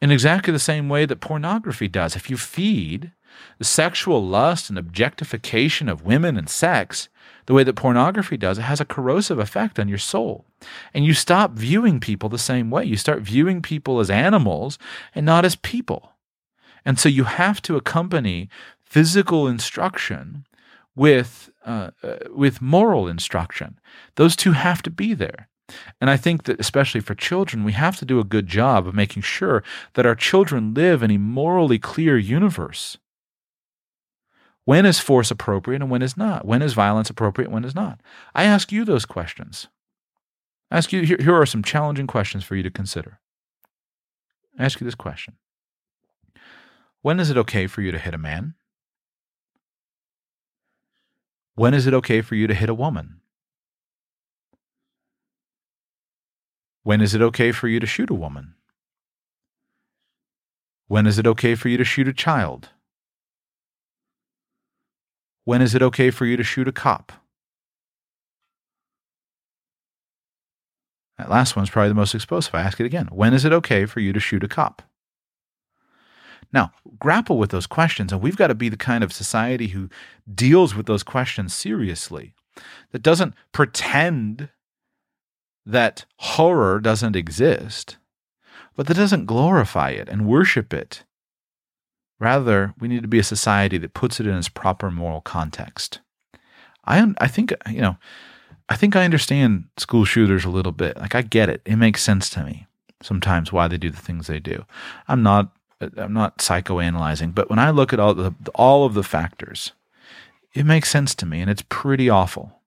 in 0.00 0.10
exactly 0.10 0.52
the 0.52 0.58
same 0.58 0.88
way 0.88 1.06
that 1.06 1.20
pornography 1.20 1.88
does. 1.88 2.16
If 2.16 2.30
you 2.30 2.36
feed 2.36 3.12
the 3.58 3.64
sexual 3.64 4.26
lust 4.26 4.70
and 4.70 4.78
objectification 4.78 5.88
of 5.88 6.04
women 6.04 6.36
and 6.36 6.48
sex 6.48 7.08
the 7.46 7.54
way 7.54 7.64
that 7.64 7.74
pornography 7.74 8.36
does, 8.36 8.58
it 8.58 8.62
has 8.62 8.80
a 8.80 8.84
corrosive 8.84 9.38
effect 9.38 9.78
on 9.78 9.88
your 9.88 9.98
soul. 9.98 10.46
And 10.94 11.04
you 11.04 11.14
stop 11.14 11.52
viewing 11.52 12.00
people 12.00 12.28
the 12.28 12.38
same 12.38 12.70
way. 12.70 12.84
You 12.84 12.96
start 12.96 13.22
viewing 13.22 13.62
people 13.62 14.00
as 14.00 14.10
animals 14.10 14.78
and 15.14 15.26
not 15.26 15.44
as 15.44 15.56
people. 15.56 16.12
And 16.84 16.98
so 16.98 17.08
you 17.08 17.24
have 17.24 17.60
to 17.62 17.76
accompany 17.76 18.48
physical 18.84 19.46
instruction 19.46 20.46
with, 20.94 21.50
uh, 21.64 21.90
uh, 22.02 22.16
with 22.34 22.62
moral 22.62 23.08
instruction. 23.08 23.78
Those 24.16 24.36
two 24.36 24.52
have 24.52 24.82
to 24.82 24.90
be 24.90 25.14
there. 25.14 25.48
And 26.00 26.10
I 26.10 26.16
think 26.16 26.44
that, 26.44 26.60
especially 26.60 27.00
for 27.00 27.14
children, 27.14 27.64
we 27.64 27.72
have 27.72 27.96
to 27.98 28.04
do 28.04 28.20
a 28.20 28.24
good 28.24 28.46
job 28.46 28.86
of 28.86 28.94
making 28.94 29.22
sure 29.22 29.62
that 29.94 30.06
our 30.06 30.14
children 30.14 30.74
live 30.74 31.02
in 31.02 31.10
a 31.10 31.18
morally 31.18 31.78
clear 31.78 32.18
universe. 32.18 32.98
When 34.64 34.86
is 34.86 35.00
force 35.00 35.30
appropriate 35.30 35.82
and 35.82 35.90
when 35.90 36.02
is 36.02 36.16
not? 36.16 36.44
When 36.44 36.62
is 36.62 36.74
violence 36.74 37.10
appropriate, 37.10 37.50
when 37.50 37.64
is 37.64 37.74
not? 37.74 38.00
I 38.34 38.44
ask 38.44 38.70
you 38.70 38.84
those 38.84 39.04
questions. 39.04 39.68
I 40.70 40.76
ask 40.76 40.92
you, 40.92 41.02
here, 41.02 41.18
here 41.18 41.34
are 41.34 41.46
some 41.46 41.62
challenging 41.62 42.06
questions 42.06 42.44
for 42.44 42.54
you 42.54 42.62
to 42.62 42.70
consider. 42.70 43.18
I 44.58 44.64
ask 44.64 44.80
you 44.80 44.84
this 44.84 44.94
question 44.94 45.34
When 47.02 47.18
is 47.18 47.30
it 47.30 47.36
okay 47.36 47.66
for 47.66 47.82
you 47.82 47.90
to 47.90 47.98
hit 47.98 48.14
a 48.14 48.18
man? 48.18 48.54
When 51.54 51.74
is 51.74 51.86
it 51.86 51.94
okay 51.94 52.22
for 52.22 52.36
you 52.36 52.46
to 52.46 52.54
hit 52.54 52.68
a 52.68 52.74
woman? 52.74 53.19
When 56.90 57.00
is 57.00 57.14
it 57.14 57.22
okay 57.22 57.52
for 57.52 57.68
you 57.68 57.78
to 57.78 57.86
shoot 57.86 58.10
a 58.10 58.14
woman? 58.14 58.54
When 60.88 61.06
is 61.06 61.20
it 61.20 61.26
okay 61.28 61.54
for 61.54 61.68
you 61.68 61.76
to 61.76 61.84
shoot 61.84 62.08
a 62.08 62.12
child? 62.12 62.70
When 65.44 65.62
is 65.62 65.76
it 65.76 65.82
okay 65.82 66.10
for 66.10 66.26
you 66.26 66.36
to 66.36 66.42
shoot 66.42 66.66
a 66.66 66.72
cop? 66.72 67.12
That 71.16 71.30
last 71.30 71.54
one's 71.54 71.70
probably 71.70 71.90
the 71.90 71.94
most 71.94 72.12
explosive. 72.12 72.56
I 72.56 72.62
ask 72.62 72.80
it 72.80 72.86
again. 72.86 73.06
When 73.12 73.34
is 73.34 73.44
it 73.44 73.52
okay 73.52 73.86
for 73.86 74.00
you 74.00 74.12
to 74.12 74.18
shoot 74.18 74.42
a 74.42 74.48
cop? 74.48 74.82
Now, 76.52 76.72
grapple 76.98 77.38
with 77.38 77.52
those 77.52 77.68
questions, 77.68 78.12
and 78.12 78.20
we've 78.20 78.36
got 78.36 78.48
to 78.48 78.56
be 78.56 78.68
the 78.68 78.76
kind 78.76 79.04
of 79.04 79.12
society 79.12 79.68
who 79.68 79.88
deals 80.34 80.74
with 80.74 80.86
those 80.86 81.04
questions 81.04 81.54
seriously, 81.54 82.34
that 82.90 83.02
doesn't 83.02 83.34
pretend 83.52 84.48
that 85.70 86.04
horror 86.18 86.80
doesn't 86.80 87.16
exist, 87.16 87.96
but 88.76 88.86
that 88.86 88.96
doesn't 88.96 89.26
glorify 89.26 89.90
it 89.90 90.08
and 90.08 90.26
worship 90.26 90.72
it. 90.72 91.04
Rather, 92.18 92.74
we 92.78 92.88
need 92.88 93.02
to 93.02 93.08
be 93.08 93.18
a 93.18 93.24
society 93.24 93.78
that 93.78 93.94
puts 93.94 94.20
it 94.20 94.26
in 94.26 94.36
its 94.36 94.48
proper 94.48 94.90
moral 94.90 95.20
context. 95.20 96.00
I, 96.84 97.14
I 97.18 97.28
think, 97.28 97.54
you 97.68 97.80
know, 97.80 97.96
I 98.68 98.76
think 98.76 98.94
I 98.94 99.04
understand 99.04 99.64
school 99.78 100.04
shooters 100.04 100.44
a 100.44 100.50
little 100.50 100.72
bit. 100.72 100.96
Like 100.96 101.14
I 101.14 101.22
get 101.22 101.48
it. 101.48 101.62
It 101.64 101.76
makes 101.76 102.02
sense 102.02 102.30
to 102.30 102.44
me 102.44 102.66
sometimes 103.02 103.52
why 103.52 103.68
they 103.68 103.78
do 103.78 103.90
the 103.90 103.96
things 103.96 104.26
they 104.26 104.40
do. 104.40 104.64
I'm 105.08 105.22
not 105.22 105.52
I'm 105.96 106.12
not 106.12 106.38
psychoanalyzing, 106.38 107.34
but 107.34 107.48
when 107.48 107.58
I 107.58 107.70
look 107.70 107.92
at 107.92 108.00
all 108.00 108.14
the 108.14 108.34
all 108.54 108.84
of 108.84 108.94
the 108.94 109.02
factors, 109.02 109.72
it 110.52 110.66
makes 110.66 110.90
sense 110.90 111.14
to 111.16 111.26
me 111.26 111.40
and 111.40 111.50
it's 111.50 111.64
pretty 111.68 112.08
awful. 112.10 112.59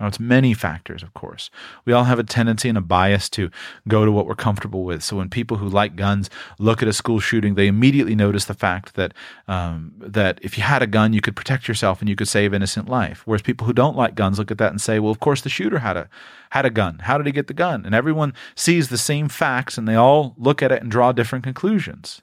Now, 0.00 0.06
it's 0.06 0.20
many 0.20 0.54
factors, 0.54 1.02
of 1.02 1.12
course. 1.14 1.50
We 1.84 1.92
all 1.92 2.04
have 2.04 2.18
a 2.18 2.24
tendency 2.24 2.68
and 2.68 2.78
a 2.78 2.80
bias 2.80 3.28
to 3.30 3.50
go 3.88 4.04
to 4.04 4.12
what 4.12 4.26
we're 4.26 4.34
comfortable 4.34 4.84
with. 4.84 5.02
So 5.02 5.16
when 5.16 5.28
people 5.28 5.56
who 5.56 5.68
like 5.68 5.96
guns 5.96 6.30
look 6.58 6.82
at 6.82 6.88
a 6.88 6.92
school 6.92 7.18
shooting, 7.18 7.54
they 7.54 7.66
immediately 7.66 8.14
notice 8.14 8.44
the 8.44 8.54
fact 8.54 8.94
that 8.94 9.12
um, 9.48 9.92
that 9.98 10.38
if 10.42 10.56
you 10.56 10.62
had 10.62 10.82
a 10.82 10.86
gun, 10.86 11.12
you 11.12 11.20
could 11.20 11.34
protect 11.34 11.66
yourself 11.66 12.00
and 12.00 12.08
you 12.08 12.16
could 12.16 12.28
save 12.28 12.54
innocent 12.54 12.88
life. 12.88 13.22
Whereas 13.24 13.42
people 13.42 13.66
who 13.66 13.72
don't 13.72 13.96
like 13.96 14.14
guns 14.14 14.38
look 14.38 14.50
at 14.50 14.58
that 14.58 14.70
and 14.70 14.80
say, 14.80 14.98
"Well, 14.98 15.10
of 15.10 15.20
course 15.20 15.40
the 15.40 15.48
shooter 15.48 15.80
had 15.80 15.96
a 15.96 16.08
had 16.50 16.64
a 16.64 16.70
gun. 16.70 17.00
How 17.00 17.18
did 17.18 17.26
he 17.26 17.32
get 17.32 17.48
the 17.48 17.54
gun?" 17.54 17.84
And 17.84 17.94
everyone 17.94 18.34
sees 18.54 18.88
the 18.88 18.98
same 18.98 19.28
facts 19.28 19.76
and 19.76 19.88
they 19.88 19.96
all 19.96 20.34
look 20.38 20.62
at 20.62 20.72
it 20.72 20.82
and 20.82 20.90
draw 20.90 21.12
different 21.12 21.44
conclusions. 21.44 22.22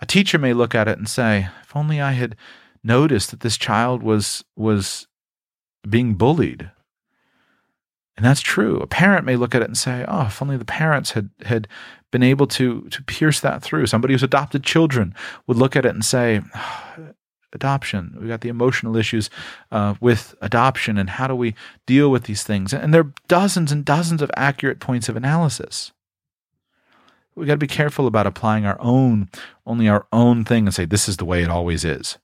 A 0.00 0.06
teacher 0.06 0.38
may 0.38 0.52
look 0.52 0.74
at 0.74 0.88
it 0.88 0.98
and 0.98 1.08
say, 1.08 1.48
"If 1.62 1.74
only 1.74 2.00
I 2.00 2.12
had 2.12 2.36
noticed 2.84 3.30
that 3.30 3.40
this 3.40 3.56
child 3.56 4.02
was 4.02 4.44
was 4.54 5.06
being 5.88 6.14
bullied." 6.14 6.70
And 8.20 8.26
that's 8.26 8.42
true. 8.42 8.76
A 8.80 8.86
parent 8.86 9.24
may 9.24 9.34
look 9.34 9.54
at 9.54 9.62
it 9.62 9.68
and 9.68 9.78
say, 9.78 10.04
"Oh, 10.06 10.26
if 10.26 10.42
only 10.42 10.58
the 10.58 10.64
parents 10.66 11.12
had 11.12 11.30
had 11.46 11.66
been 12.10 12.22
able 12.22 12.46
to 12.48 12.82
to 12.90 13.02
pierce 13.04 13.40
that 13.40 13.62
through." 13.62 13.86
Somebody 13.86 14.12
who's 14.12 14.22
adopted 14.22 14.62
children 14.62 15.14
would 15.46 15.56
look 15.56 15.74
at 15.74 15.86
it 15.86 15.94
and 15.94 16.04
say, 16.04 16.42
oh, 16.54 17.14
"Adoption. 17.54 18.18
We 18.20 18.28
got 18.28 18.42
the 18.42 18.50
emotional 18.50 18.94
issues 18.94 19.30
uh, 19.72 19.94
with 20.02 20.34
adoption, 20.42 20.98
and 20.98 21.08
how 21.08 21.28
do 21.28 21.34
we 21.34 21.54
deal 21.86 22.10
with 22.10 22.24
these 22.24 22.42
things?" 22.42 22.74
And 22.74 22.92
there 22.92 23.00
are 23.00 23.12
dozens 23.26 23.72
and 23.72 23.86
dozens 23.86 24.20
of 24.20 24.30
accurate 24.36 24.80
points 24.80 25.08
of 25.08 25.16
analysis. 25.16 25.92
We 27.34 27.46
got 27.46 27.54
to 27.54 27.66
be 27.66 27.66
careful 27.66 28.06
about 28.06 28.26
applying 28.26 28.66
our 28.66 28.76
own, 28.80 29.30
only 29.64 29.88
our 29.88 30.06
own 30.12 30.44
thing, 30.44 30.66
and 30.66 30.74
say 30.74 30.84
this 30.84 31.08
is 31.08 31.16
the 31.16 31.24
way 31.24 31.42
it 31.42 31.48
always 31.48 31.86
is. 31.86 32.18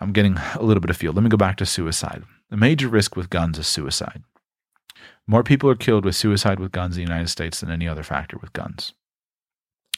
I'm 0.00 0.12
getting 0.12 0.38
a 0.54 0.62
little 0.62 0.80
bit 0.80 0.88
of 0.88 0.96
field. 0.96 1.16
Let 1.16 1.22
me 1.22 1.28
go 1.28 1.36
back 1.36 1.58
to 1.58 1.66
suicide. 1.66 2.22
The 2.48 2.56
major 2.56 2.88
risk 2.88 3.14
with 3.14 3.28
guns 3.28 3.58
is 3.58 3.66
suicide. 3.66 4.22
More 5.26 5.42
people 5.42 5.70
are 5.70 5.76
killed 5.76 6.04
with 6.04 6.16
suicide 6.16 6.58
with 6.58 6.72
guns 6.72 6.96
in 6.96 7.04
the 7.04 7.08
United 7.08 7.28
States 7.28 7.60
than 7.60 7.70
any 7.70 7.88
other 7.88 8.02
factor 8.02 8.36
with 8.38 8.52
guns. 8.52 8.92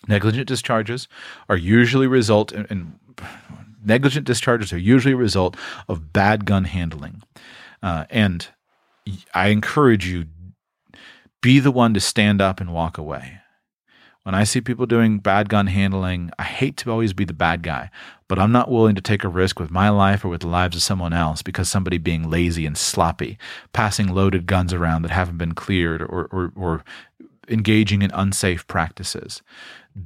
Negligent 0.07 0.47
discharges 0.47 1.09
are 1.49 1.57
usually 1.57 2.07
result 2.07 2.53
in, 2.53 2.67
in 2.67 2.99
negligent 3.85 4.27
discharges 4.27 4.73
are 4.73 4.79
usually 4.79 5.15
a 5.15 5.17
result 5.17 5.57
of 5.89 6.13
bad 6.13 6.45
gun 6.45 6.65
handling. 6.65 7.23
Uh, 7.83 8.05
and 8.11 8.49
I 9.35 9.49
encourage 9.49 10.07
you 10.07 10.27
be 11.43 11.61
the 11.61 11.71
one 11.71 11.93
to 11.95 12.01
stand 12.01 12.41
up 12.41 12.61
and 12.61 12.73
walk 12.73 12.97
away. 12.97 13.41
When 14.25 14.35
I 14.35 14.45
see 14.45 14.63
people 14.63 14.87
doing 14.87 15.19
bad 15.19 15.51
gun 15.51 15.67
handling, 15.67 16.31
I 16.39 16.45
hate 16.45 16.79
to 16.79 16.91
always 16.91 17.13
be 17.13 17.27
the 17.27 17.35
bad 17.35 17.63
guy, 17.63 17.91
but 18.27 18.39
I'm 18.39 18.53
not 18.53 18.71
willing 18.71 18.95
to 18.95 19.03
take 19.03 19.23
a 19.23 19.29
risk 19.29 19.61
with 19.61 19.71
my 19.71 19.91
life 19.91 20.25
or 20.25 20.29
with 20.29 20.41
the 20.41 20.47
lives 20.47 20.77
of 20.77 20.83
someone 20.83 21.13
else 21.13 21.43
because 21.43 21.69
somebody 21.69 21.99
being 21.99 22.31
lazy 22.31 22.65
and 22.65 22.77
sloppy, 22.77 23.37
passing 23.75 24.15
loaded 24.15 24.47
guns 24.47 24.73
around 24.73 25.03
that 25.03 25.11
haven't 25.11 25.37
been 25.37 25.53
cleared 25.53 26.01
or, 26.01 26.25
or, 26.33 26.53
or 26.57 26.85
engaging 27.51 28.01
in 28.01 28.11
unsafe 28.15 28.67
practices. 28.67 29.43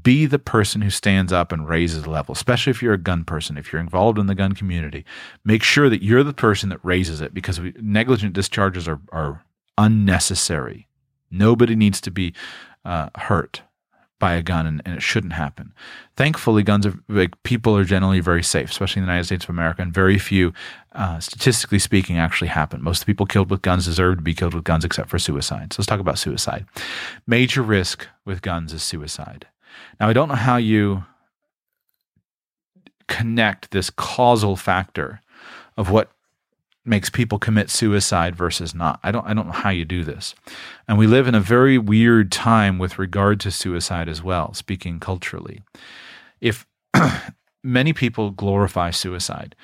Be 0.02 0.26
the 0.26 0.40
person 0.40 0.80
who 0.80 0.90
stands 0.90 1.32
up 1.32 1.52
and 1.52 1.68
raises 1.68 2.02
the 2.02 2.10
level, 2.10 2.32
especially 2.32 2.72
if 2.72 2.82
you're 2.82 2.94
a 2.94 2.98
gun 2.98 3.22
person, 3.22 3.56
if 3.56 3.72
you're 3.72 3.80
involved 3.80 4.18
in 4.18 4.26
the 4.26 4.34
gun 4.34 4.52
community. 4.52 5.04
Make 5.44 5.62
sure 5.62 5.88
that 5.88 6.02
you're 6.02 6.24
the 6.24 6.32
person 6.32 6.70
that 6.70 6.80
raises 6.84 7.20
it 7.20 7.32
because 7.32 7.60
we, 7.60 7.72
negligent 7.80 8.32
discharges 8.32 8.88
are, 8.88 8.98
are 9.12 9.44
unnecessary. 9.78 10.88
Nobody 11.30 11.76
needs 11.76 12.00
to 12.00 12.10
be 12.10 12.34
uh, 12.84 13.10
hurt 13.14 13.62
by 14.18 14.34
a 14.34 14.42
gun 14.42 14.66
and, 14.66 14.82
and, 14.84 14.96
it 14.96 15.02
shouldn't 15.02 15.32
happen. 15.32 15.72
Thankfully, 16.16 16.62
guns 16.62 16.86
are 16.86 16.98
like 17.08 17.40
people 17.44 17.76
are 17.76 17.84
generally 17.84 18.20
very 18.20 18.42
safe, 18.42 18.70
especially 18.70 19.00
in 19.00 19.06
the 19.06 19.12
United 19.12 19.26
States 19.26 19.44
of 19.44 19.50
America, 19.50 19.82
and 19.82 19.92
very 19.92 20.18
few, 20.18 20.52
uh, 20.92 21.20
statistically 21.20 21.78
speaking, 21.78 22.18
actually 22.18 22.48
happen. 22.48 22.82
Most 22.82 23.00
of 23.00 23.06
the 23.06 23.12
people 23.12 23.26
killed 23.26 23.50
with 23.50 23.62
guns 23.62 23.84
deserve 23.84 24.16
to 24.16 24.22
be 24.22 24.34
killed 24.34 24.54
with 24.54 24.64
guns, 24.64 24.84
except 24.84 25.08
for 25.08 25.18
suicide. 25.18 25.72
So 25.72 25.80
let's 25.80 25.86
talk 25.86 26.00
about 26.00 26.18
suicide. 26.18 26.66
Major 27.26 27.62
risk 27.62 28.08
with 28.24 28.42
guns 28.42 28.72
is 28.72 28.82
suicide. 28.82 29.46
Now, 30.00 30.08
I 30.08 30.12
don't 30.12 30.28
know 30.28 30.34
how 30.34 30.56
you 30.56 31.04
connect 33.06 33.70
this 33.70 33.90
causal 33.90 34.56
factor 34.56 35.20
of 35.76 35.90
what 35.90 36.10
makes 36.88 37.10
people 37.10 37.38
commit 37.38 37.70
suicide 37.70 38.34
versus 38.34 38.74
not. 38.74 39.00
I 39.02 39.10
don't 39.10 39.26
I 39.26 39.34
don't 39.34 39.46
know 39.46 39.52
how 39.52 39.70
you 39.70 39.84
do 39.84 40.04
this. 40.04 40.34
And 40.86 40.98
we 40.98 41.06
live 41.06 41.26
in 41.26 41.34
a 41.34 41.40
very 41.40 41.78
weird 41.78 42.32
time 42.32 42.78
with 42.78 42.98
regard 42.98 43.40
to 43.40 43.50
suicide 43.50 44.08
as 44.08 44.22
well, 44.22 44.54
speaking 44.54 45.00
culturally. 45.00 45.62
If 46.40 46.66
many 47.62 47.92
people 47.92 48.30
glorify 48.30 48.90
suicide, 48.90 49.54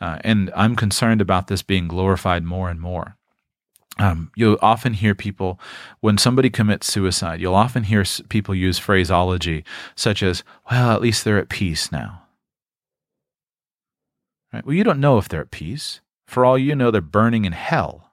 uh, 0.00 0.18
and 0.22 0.50
I'm 0.54 0.76
concerned 0.76 1.20
about 1.20 1.46
this 1.46 1.62
being 1.62 1.88
glorified 1.88 2.44
more 2.44 2.68
and 2.68 2.80
more. 2.80 3.16
Um, 3.98 4.32
you'll 4.34 4.58
often 4.60 4.94
hear 4.94 5.14
people, 5.14 5.60
when 6.00 6.18
somebody 6.18 6.50
commits 6.50 6.88
suicide, 6.88 7.40
you'll 7.40 7.54
often 7.54 7.84
hear 7.84 8.04
people 8.28 8.54
use 8.54 8.78
phraseology 8.78 9.64
such 9.94 10.22
as, 10.22 10.42
well, 10.70 10.90
at 10.90 11.00
least 11.00 11.24
they're 11.24 11.38
at 11.38 11.48
peace 11.48 11.92
now. 11.92 12.22
Right? 14.52 14.66
Well, 14.66 14.74
you 14.74 14.84
don't 14.84 15.00
know 15.00 15.18
if 15.18 15.28
they're 15.28 15.40
at 15.40 15.50
peace. 15.50 16.00
For 16.26 16.44
all 16.44 16.58
you 16.58 16.74
know, 16.74 16.90
they're 16.90 17.00
burning 17.00 17.44
in 17.44 17.52
hell. 17.52 18.12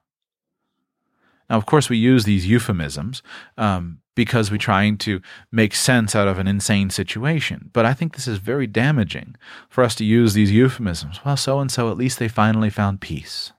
Now, 1.48 1.56
of 1.58 1.66
course, 1.66 1.90
we 1.90 1.98
use 1.98 2.24
these 2.24 2.46
euphemisms 2.46 3.22
um, 3.58 3.98
because 4.14 4.50
we're 4.50 4.56
trying 4.56 4.96
to 4.98 5.20
make 5.50 5.74
sense 5.74 6.14
out 6.14 6.28
of 6.28 6.38
an 6.38 6.46
insane 6.46 6.90
situation. 6.90 7.70
But 7.72 7.84
I 7.84 7.94
think 7.94 8.14
this 8.14 8.28
is 8.28 8.38
very 8.38 8.66
damaging 8.66 9.36
for 9.68 9.84
us 9.84 9.94
to 9.96 10.04
use 10.04 10.34
these 10.34 10.50
euphemisms. 10.50 11.20
Well, 11.24 11.36
so 11.36 11.60
and 11.60 11.70
so, 11.70 11.90
at 11.90 11.98
least 11.98 12.18
they 12.18 12.28
finally 12.28 12.70
found 12.70 13.00
peace, 13.00 13.52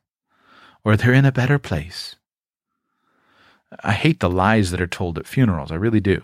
or 0.84 0.96
they're 0.96 1.14
in 1.14 1.26
a 1.26 1.32
better 1.32 1.60
place. 1.60 2.16
I 3.84 3.94
hate 3.94 4.20
the 4.20 4.30
lies 4.30 4.72
that 4.72 4.82
are 4.82 4.88
told 4.88 5.18
at 5.18 5.28
funerals. 5.28 5.72
I 5.72 5.76
really 5.76 6.00
do. 6.00 6.22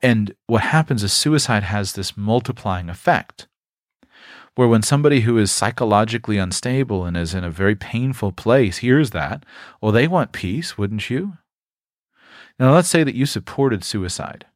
And 0.00 0.34
what 0.46 0.62
happens 0.62 1.04
is 1.04 1.12
suicide 1.12 1.62
has 1.62 1.92
this 1.92 2.16
multiplying 2.16 2.88
effect 2.88 3.46
where 4.54 4.68
when 4.68 4.82
somebody 4.82 5.20
who 5.20 5.38
is 5.38 5.50
psychologically 5.50 6.38
unstable 6.38 7.04
and 7.04 7.16
is 7.16 7.34
in 7.34 7.44
a 7.44 7.50
very 7.50 7.74
painful 7.74 8.32
place 8.32 8.78
hears 8.78 9.10
that, 9.10 9.44
well, 9.80 9.92
they 9.92 10.06
want 10.06 10.32
peace, 10.32 10.76
wouldn't 10.76 11.08
you? 11.08 11.38
Now, 12.58 12.74
let's 12.74 12.88
say 12.88 13.02
that 13.02 13.14
you 13.14 13.26
supported 13.26 13.82
suicide. 13.82 14.46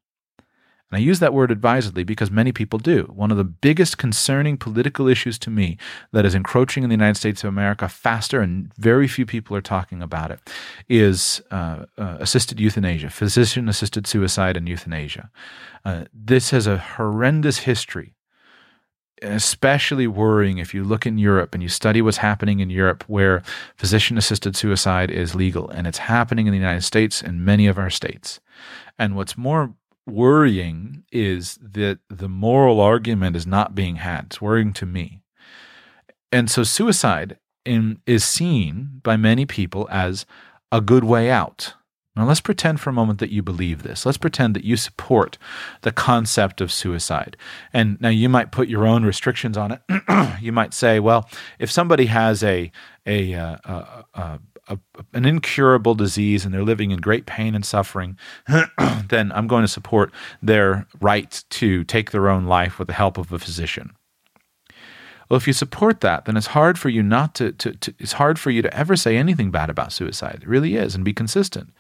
And 0.91 0.99
I 0.99 1.01
use 1.01 1.19
that 1.19 1.35
word 1.35 1.51
advisedly 1.51 2.05
because 2.05 2.31
many 2.31 2.53
people 2.53 2.79
do. 2.79 3.11
One 3.15 3.33
of 3.33 3.37
the 3.37 3.45
biggest 3.45 3.99
concerning 3.99 4.57
political 4.57 5.09
issues 5.09 5.39
to 5.41 5.51
me 5.51 5.79
that 6.13 6.25
is 6.25 6.35
encroaching 6.35 6.85
in 6.85 6.91
the 6.91 6.95
United 6.95 7.17
States 7.17 7.43
of 7.43 7.49
America 7.49 7.89
faster, 7.89 8.41
and 8.41 8.73
very 8.77 9.09
few 9.09 9.27
people 9.27 9.57
are 9.57 9.63
talking 9.63 10.03
about 10.03 10.31
it, 10.31 10.39
is 10.89 11.43
uh, 11.51 11.87
uh, 11.99 12.19
assisted 12.21 12.61
euthanasia, 12.61 13.11
physician 13.11 13.69
assisted 13.69 14.07
suicide 14.07 14.57
and 14.57 14.69
euthanasia. 14.69 15.31
Uh, 15.85 16.05
this 16.15 16.51
has 16.51 16.69
a 16.69 16.79
horrendous 16.79 17.59
history 17.59 18.16
especially 19.23 20.07
worrying 20.07 20.59
if 20.59 20.75
you 20.75 20.85
look 20.85 21.07
in 21.07 21.19
Europe 21.19 21.55
and 21.55 21.63
you 21.63 21.69
study 21.69 22.03
what's 22.03 22.19
happening 22.19 22.61
in 22.61 22.71
Europe 22.71 23.05
where 23.07 23.43
physician 23.77 24.19
assisted 24.19 24.57
suicide 24.57 25.11
is 25.11 25.35
legal 25.35 25.69
and 25.71 25.87
it's 25.87 25.99
happening 25.99 26.47
in 26.47 26.53
the 26.53 26.59
United 26.59 26.83
States 26.83 27.23
and 27.23 27.45
many 27.45 27.67
of 27.67 27.79
our 27.79 27.91
states. 27.91 28.41
And 28.99 29.17
what's 29.17 29.37
more 29.37 29.75
worrying 30.07 31.05
is 31.11 31.59
that 31.61 31.99
the 32.09 32.29
moral 32.29 32.81
argument 32.81 33.37
is 33.37 33.47
not 33.47 33.75
being 33.75 33.97
had. 33.97 34.27
It's 34.27 34.41
worrying 34.41 34.73
to 34.75 34.87
me. 34.87 35.23
And 36.31 36.51
so 36.51 36.63
suicide 36.63 37.39
in, 37.65 38.01
is 38.07 38.25
seen 38.25 39.01
by 39.03 39.17
many 39.17 39.47
people 39.47 39.89
as 39.91 40.27
a 40.71 40.81
good 40.81 41.05
way 41.05 41.31
out. 41.31 41.75
Now, 42.17 42.25
let's 42.25 42.41
pretend 42.41 42.81
for 42.81 42.89
a 42.89 42.95
moment 42.95 43.19
that 43.19 43.31
you 43.31 43.43
believe 43.43 43.83
this. 43.83 44.07
Let's 44.07 44.17
pretend 44.17 44.57
that 44.57 44.65
you 44.65 44.77
support 44.79 45.37
the 45.83 45.93
concept 45.93 46.63
of 46.63 46.73
suicide. 46.73 47.37
And 47.75 48.01
now 48.01 48.09
you 48.09 48.31
might 48.31 48.53
put 48.53 48.69
your 48.69 48.87
own 48.87 49.05
restrictions 49.05 49.59
on 49.59 49.73
it. 49.73 50.39
you 50.41 50.51
might 50.51 50.73
say, 50.73 50.99
well, 50.99 51.29
if 51.59 51.71
somebody 51.71 52.07
has 52.07 52.43
a, 52.43 52.73
a, 53.05 53.35
uh, 53.35 53.57
a, 53.65 54.05
a, 54.15 54.41
a, 54.69 54.79
an 55.13 55.27
incurable 55.27 55.95
disease 55.95 56.47
and 56.47 56.55
they're 56.55 56.65
living 56.65 56.91
in 56.91 57.01
great 57.01 57.27
pain 57.27 57.55
and 57.55 57.67
suffering, 57.67 58.17
then 59.09 59.31
I'm 59.33 59.47
going 59.47 59.63
to 59.63 59.69
support 59.69 60.11
their 60.41 60.87
right 61.01 61.45
to 61.51 61.85
take 61.85 62.13
their 62.13 62.31
own 62.31 62.47
life 62.47 62.79
with 62.79 62.89
the 62.89 62.95
help 62.95 63.19
of 63.19 63.31
a 63.31 63.39
physician. 63.39 63.95
Well, 65.29 65.37
if 65.37 65.47
you 65.47 65.53
support 65.53 66.01
that, 66.03 66.25
then 66.25 66.37
it's 66.37 66.49
hard 66.49 66.79
for 66.79 66.89
you 66.89 67.03
not 67.03 67.35
to, 67.37 67.53
to, 67.53 67.73
to, 67.73 67.95
it's 67.99 68.13
hard 68.13 68.39
for 68.39 68.51
you 68.51 68.63
to 68.63 68.77
ever 68.77 68.95
say 68.95 69.17
anything 69.17 69.51
bad 69.51 69.71
about 69.71 69.93
suicide. 69.93 70.41
It 70.43 70.49
really 70.49 70.77
is, 70.77 70.95
and 70.95 71.05
be 71.05 71.13
consistent. 71.13 71.73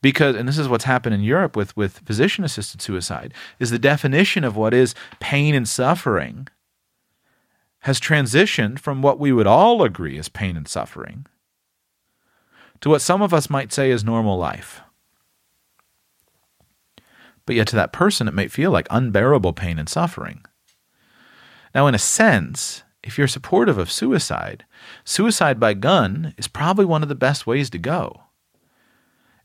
Because, 0.00 0.36
and 0.36 0.46
this 0.46 0.58
is 0.58 0.68
what's 0.68 0.84
happened 0.84 1.14
in 1.14 1.22
Europe 1.22 1.56
with, 1.56 1.76
with 1.76 1.98
physician 2.00 2.44
assisted 2.44 2.80
suicide, 2.80 3.34
is 3.58 3.70
the 3.70 3.78
definition 3.78 4.44
of 4.44 4.56
what 4.56 4.72
is 4.72 4.94
pain 5.18 5.54
and 5.54 5.68
suffering 5.68 6.48
has 7.80 8.00
transitioned 8.00 8.78
from 8.78 9.02
what 9.02 9.18
we 9.18 9.32
would 9.32 9.46
all 9.46 9.82
agree 9.82 10.16
is 10.16 10.28
pain 10.28 10.56
and 10.56 10.68
suffering 10.68 11.26
to 12.80 12.90
what 12.90 13.02
some 13.02 13.22
of 13.22 13.34
us 13.34 13.50
might 13.50 13.72
say 13.72 13.90
is 13.90 14.04
normal 14.04 14.38
life. 14.38 14.80
But 17.46 17.56
yet, 17.56 17.66
to 17.68 17.76
that 17.76 17.92
person, 17.92 18.28
it 18.28 18.34
may 18.34 18.48
feel 18.48 18.70
like 18.70 18.86
unbearable 18.90 19.52
pain 19.52 19.78
and 19.78 19.88
suffering. 19.88 20.44
Now, 21.74 21.86
in 21.86 21.94
a 21.94 21.98
sense, 21.98 22.84
if 23.02 23.18
you're 23.18 23.26
supportive 23.26 23.78
of 23.78 23.90
suicide, 23.90 24.64
suicide 25.04 25.58
by 25.58 25.74
gun 25.74 26.34
is 26.38 26.48
probably 26.48 26.84
one 26.84 27.02
of 27.02 27.08
the 27.08 27.14
best 27.14 27.46
ways 27.46 27.68
to 27.70 27.78
go. 27.78 28.22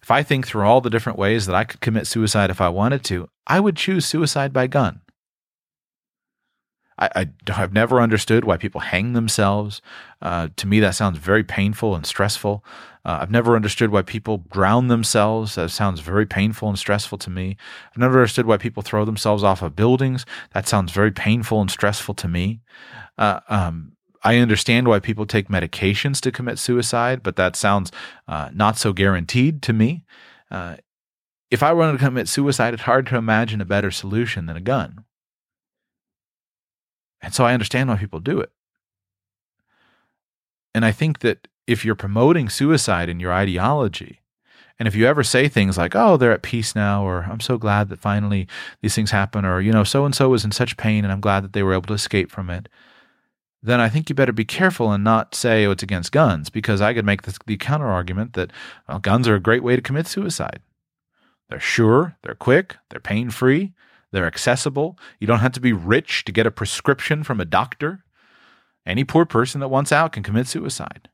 If 0.02 0.12
I 0.12 0.24
think 0.24 0.48
through 0.48 0.64
all 0.64 0.82
the 0.82 0.90
different 0.90 1.20
ways 1.20 1.46
that 1.46 1.56
I 1.56 1.64
could 1.64 1.82
commit 1.82 2.08
suicide 2.08 2.50
if 2.50 2.62
I 2.62 2.70
wanted 2.70 3.04
to, 3.06 3.30
I 3.48 3.60
would 3.60 3.76
choose 3.76 4.06
suicide 4.06 4.54
by 4.54 4.68
gun. 4.68 5.02
I, 7.00 7.30
have 7.48 7.72
never 7.72 8.02
understood 8.02 8.44
why 8.44 8.58
people 8.58 8.82
hang 8.82 9.14
themselves. 9.14 9.82
Uh, 10.22 10.50
to 10.58 10.68
me, 10.68 10.82
that 10.82 10.96
sounds 10.96 11.18
very 11.18 11.46
painful 11.46 11.96
and 11.96 12.06
stressful. 12.06 12.64
Uh, 13.06 13.20
I've 13.22 13.32
never 13.32 13.56
understood 13.56 13.92
why 13.92 14.02
people 14.02 14.46
drown 14.52 14.88
themselves. 14.88 15.56
That 15.56 15.72
sounds 15.72 16.02
very 16.02 16.26
painful 16.26 16.68
and 16.70 16.78
stressful 16.78 17.18
to 17.20 17.30
me. 17.30 17.56
I've 17.92 17.98
never 17.98 18.20
understood 18.20 18.46
why 18.46 18.58
people 18.58 18.84
throw 18.84 19.06
themselves 19.06 19.44
off 19.44 19.62
of 19.62 19.76
buildings. 19.76 20.26
That 20.54 20.68
sounds 20.68 20.92
very 20.92 21.12
painful 21.12 21.62
and 21.62 21.72
stressful 21.72 22.16
to 22.16 22.28
me. 22.28 22.62
Uh, 23.18 23.40
um, 23.48 23.94
I 24.24 24.38
understand 24.38 24.88
why 24.88 25.00
people 25.00 25.26
take 25.26 25.48
medications 25.48 26.20
to 26.22 26.32
commit 26.32 26.60
suicide, 26.60 27.24
but 27.24 27.38
that 27.38 27.56
sounds 27.56 27.92
uh, 28.28 28.50
not 28.54 28.78
so 28.78 28.92
guaranteed 28.92 29.62
to 29.64 29.74
me. 29.74 30.04
Uh, 30.52 30.76
if 31.50 31.64
I 31.64 31.74
wanted 31.74 31.94
to 31.94 32.06
commit 32.06 32.28
suicide, 32.28 32.74
it's 32.74 32.84
hard 32.84 33.08
to 33.08 33.16
imagine 33.16 33.62
a 33.62 33.66
better 33.66 33.92
solution 33.92 34.46
than 34.46 34.58
a 34.58 34.62
gun. 34.62 35.06
And 37.22 37.34
so 37.34 37.46
I 37.46 37.54
understand 37.54 37.90
why 37.90 37.98
people 37.98 38.20
do 38.20 38.40
it. 38.40 38.52
And 40.74 40.86
I 40.86 40.92
think 40.92 41.20
that 41.20 41.48
if 41.70 41.86
you're 41.86 41.96
promoting 41.96 42.50
suicide 42.50 43.10
in 43.10 43.20
your 43.20 43.32
ideology, 43.32 44.22
and 44.80 44.88
if 44.88 44.96
you 44.96 45.06
ever 45.06 45.24
say 45.24 45.48
things 45.48 45.78
like, 45.78 45.96
oh, 45.96 46.18
they're 46.18 46.32
at 46.32 46.42
peace 46.42 46.74
now, 46.74 47.06
or 47.06 47.28
I'm 47.30 47.42
so 47.42 47.58
glad 47.58 47.90
that 47.90 48.00
finally 48.00 48.48
these 48.82 48.96
things 48.96 49.12
happen, 49.12 49.46
or, 49.46 49.60
you 49.60 49.72
know, 49.72 49.84
so 49.84 50.06
and 50.06 50.16
so 50.16 50.30
was 50.30 50.46
in 50.46 50.52
such 50.52 50.78
pain 50.78 51.04
and 51.04 51.12
I'm 51.12 51.20
glad 51.20 51.44
that 51.44 51.54
they 51.54 51.64
were 51.64 51.74
able 51.74 51.88
to 51.88 51.94
escape 51.94 52.32
from 52.32 52.50
it, 52.50 52.70
then 53.62 53.82
I 53.82 53.90
think 53.90 54.10
you 54.10 54.16
better 54.16 54.32
be 54.32 54.46
careful 54.46 54.92
and 54.92 55.04
not 55.04 55.36
say, 55.36 55.66
oh, 55.66 55.72
it's 55.72 55.84
against 55.84 56.14
guns, 56.14 56.50
because 56.50 56.82
I 56.82 56.94
could 56.94 57.06
make 57.06 57.24
the, 57.24 57.38
the 57.46 57.58
counter 57.58 57.88
argument 57.88 58.34
that 58.34 58.52
well, 58.88 59.00
guns 59.00 59.28
are 59.28 59.36
a 59.36 59.40
great 59.42 59.64
way 59.64 59.76
to 59.76 59.82
commit 59.82 60.08
suicide. 60.08 60.62
They're 61.50 61.60
sure, 61.60 62.16
they're 62.24 62.36
quick, 62.36 62.78
they're 62.90 63.02
pain 63.02 63.32
free, 63.32 63.74
they're 64.12 64.26
accessible. 64.26 64.98
You 65.20 65.28
don't 65.28 65.40
have 65.40 65.52
to 65.54 65.60
be 65.60 65.74
rich 65.74 66.24
to 66.26 66.32
get 66.32 66.48
a 66.48 66.52
prescription 66.52 67.24
from 67.24 67.40
a 67.40 67.46
doctor. 67.46 68.06
Any 68.86 69.04
poor 69.04 69.26
person 69.26 69.60
that 69.60 69.68
wants 69.68 69.92
out 69.92 70.14
can 70.14 70.24
commit 70.24 70.48
suicide. 70.48 71.10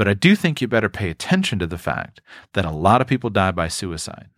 But 0.00 0.08
I 0.08 0.14
do 0.14 0.34
think 0.34 0.62
you 0.62 0.66
better 0.66 0.88
pay 0.88 1.10
attention 1.10 1.58
to 1.58 1.66
the 1.66 1.76
fact 1.76 2.22
that 2.54 2.64
a 2.64 2.70
lot 2.70 3.02
of 3.02 3.06
people 3.06 3.28
die 3.28 3.50
by 3.50 3.68
suicide. 3.68 4.30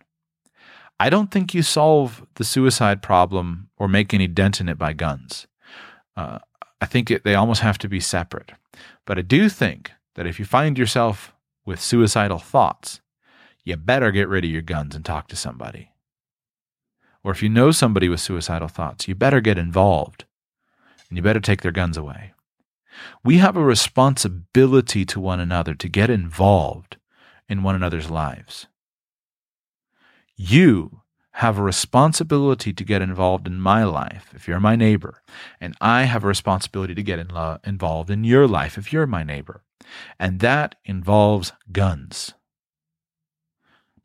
I 0.99 1.09
don't 1.09 1.31
think 1.31 1.53
you 1.53 1.61
solve 1.61 2.27
the 2.35 2.43
suicide 2.43 3.01
problem 3.01 3.69
or 3.77 3.87
make 3.87 4.13
any 4.13 4.27
dent 4.27 4.59
in 4.59 4.67
it 4.67 4.77
by 4.77 4.91
guns. 4.91 5.47
Uh, 6.17 6.39
I 6.81 6.85
think 6.85 7.09
it, 7.09 7.23
they 7.23 7.35
almost 7.35 7.61
have 7.61 7.77
to 7.77 7.87
be 7.87 8.01
separate. 8.01 8.51
But 9.05 9.17
I 9.17 9.21
do 9.21 9.47
think 9.47 9.91
that 10.15 10.27
if 10.27 10.37
you 10.37 10.43
find 10.43 10.77
yourself 10.77 11.33
with 11.65 11.79
suicidal 11.79 12.39
thoughts, 12.39 12.99
you 13.63 13.77
better 13.77 14.11
get 14.11 14.27
rid 14.27 14.43
of 14.43 14.51
your 14.51 14.61
guns 14.61 14.97
and 14.97 15.05
talk 15.05 15.29
to 15.29 15.37
somebody 15.37 15.93
or 17.23 17.31
if 17.31 17.41
you 17.41 17.47
know 17.47 17.71
somebody 17.71 18.09
with 18.09 18.19
suicidal 18.19 18.67
thoughts, 18.67 19.07
you 19.07 19.15
better 19.15 19.39
get 19.39 19.57
involved 19.57 20.25
and 21.07 21.17
you 21.17 21.23
better 21.23 21.39
take 21.39 21.61
their 21.61 21.71
guns 21.71 21.95
away. 21.95 22.33
We 23.23 23.37
have 23.37 23.55
a 23.55 23.63
responsibility 23.63 25.05
to 25.05 25.19
one 25.19 25.39
another 25.39 25.73
to 25.75 25.89
get 25.89 26.09
involved 26.09 26.97
in 27.49 27.63
one 27.63 27.75
another's 27.75 28.09
lives. 28.09 28.67
You 30.35 31.01
have 31.37 31.57
a 31.57 31.63
responsibility 31.63 32.73
to 32.73 32.83
get 32.83 33.01
involved 33.01 33.47
in 33.47 33.59
my 33.59 33.83
life 33.83 34.31
if 34.35 34.47
you're 34.47 34.59
my 34.59 34.75
neighbor, 34.75 35.23
and 35.59 35.75
I 35.81 36.03
have 36.03 36.23
a 36.23 36.27
responsibility 36.27 36.93
to 36.93 37.03
get 37.03 37.19
in 37.19 37.29
lo- 37.29 37.57
involved 37.63 38.11
in 38.11 38.23
your 38.23 38.47
life 38.47 38.77
if 38.77 38.93
you're 38.93 39.07
my 39.07 39.23
neighbor. 39.23 39.63
And 40.19 40.39
that 40.41 40.75
involves 40.85 41.51
guns. 41.71 42.33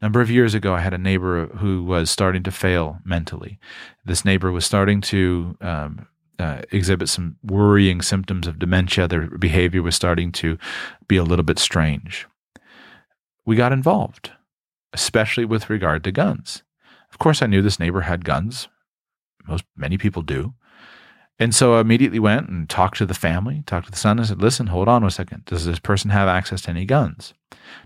A 0.01 0.05
number 0.05 0.20
of 0.20 0.31
years 0.31 0.55
ago, 0.55 0.74
I 0.74 0.81
had 0.81 0.94
a 0.94 0.98
neighbor 0.98 1.47
who 1.47 1.82
was 1.82 2.10
starting 2.10 2.43
to 2.44 2.51
fail 2.51 2.98
mentally. 3.05 3.59
This 4.05 4.24
neighbor 4.24 4.52
was 4.52 4.65
starting 4.65 5.01
to 5.02 5.56
um, 5.60 6.06
uh, 6.39 6.62
exhibit 6.70 7.09
some 7.09 7.36
worrying 7.43 8.02
symptoms 8.02 8.47
of 8.47 8.59
dementia. 8.59 9.09
Their 9.09 9.27
behavior 9.27 9.82
was 9.82 9.97
starting 9.97 10.32
to 10.32 10.59
be 11.06 11.16
a 11.16 11.24
little 11.24 11.44
bit 11.44 11.59
strange. 11.59 12.27
We 13.44 13.56
got 13.56 13.73
involved, 13.73 14.32
especially 14.93 15.44
with 15.44 15.70
regard 15.70 16.05
to 16.05 16.12
guns. 16.12 16.62
Of 17.10 17.19
course, 17.19 17.43
I 17.43 17.47
knew 17.47 17.62
this 17.62 17.81
neighbor 17.81 18.02
had 18.02 18.24
guns. 18.24 18.69
Most 19.47 19.65
many 19.77 19.97
people 19.97 20.23
do. 20.23 20.55
And 21.40 21.55
so 21.55 21.74
I 21.74 21.81
immediately 21.81 22.19
went 22.19 22.48
and 22.48 22.69
talked 22.69 22.98
to 22.98 23.06
the 23.06 23.15
family, 23.15 23.62
talked 23.66 23.86
to 23.86 23.93
the 23.93 23.98
son, 23.98 24.19
and 24.19 24.27
said, 24.27 24.43
Listen, 24.43 24.69
hold 24.69 24.89
on 24.89 25.05
a 25.05 25.10
second. 25.10 25.44
Does 25.44 25.65
this 25.66 25.78
person 25.78 26.10
have 26.10 26.27
access 26.27 26.62
to 26.62 26.70
any 26.70 26.85
guns? 26.85 27.32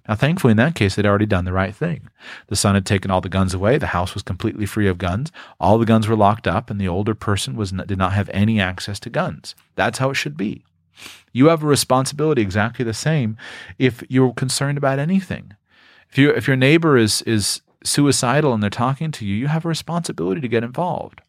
Now, 0.09 0.15
thankfully, 0.15 0.53
in 0.53 0.57
that 0.57 0.75
case, 0.75 0.95
they'd 0.95 1.07
already 1.07 1.27
done 1.27 1.45
the 1.45 1.53
right 1.53 1.75
thing. 1.75 2.09
The 2.49 2.57
son 2.57 2.75
had 2.75 2.87
taken 2.87 3.11
all 3.11 3.21
the 3.21 3.29
guns 3.29 3.53
away. 3.53 3.79
The 3.79 3.89
house 3.89 4.15
was 4.15 4.23
completely 4.23 4.65
free 4.65 4.89
of 4.89 4.97
guns. 4.97 5.31
All 5.61 5.79
the 5.79 5.85
guns 5.85 6.09
were 6.09 6.17
locked 6.17 6.47
up, 6.47 6.71
and 6.71 6.81
the 6.81 6.89
older 6.89 7.15
person 7.15 7.57
was 7.57 7.73
did 7.73 7.99
not 7.99 8.13
have 8.13 8.31
any 8.33 8.61
access 8.61 8.99
to 9.01 9.11
guns. 9.11 9.55
That's 9.75 9.99
how 9.99 10.11
it 10.11 10.15
should 10.15 10.37
be. 10.37 10.65
You 11.33 11.49
have 11.49 11.63
a 11.63 11.67
responsibility 11.67 12.43
exactly 12.43 12.85
the 12.85 12.95
same 12.95 13.37
if 13.79 14.03
you're 14.09 14.33
concerned 14.33 14.79
about 14.79 14.99
anything. 14.99 15.55
If 16.11 16.19
you 16.19 16.31
if 16.31 16.47
your 16.47 16.57
neighbor 16.57 16.97
is 16.97 17.23
is 17.23 17.61
suicidal 17.85 18.53
and 18.55 18.63
they're 18.63 18.71
talking 18.71 19.11
to 19.13 19.27
you, 19.27 19.35
you 19.35 19.49
have 19.49 19.65
a 19.65 19.69
responsibility 19.69 20.41
to 20.41 20.49
get 20.49 20.65
involved. 20.65 21.21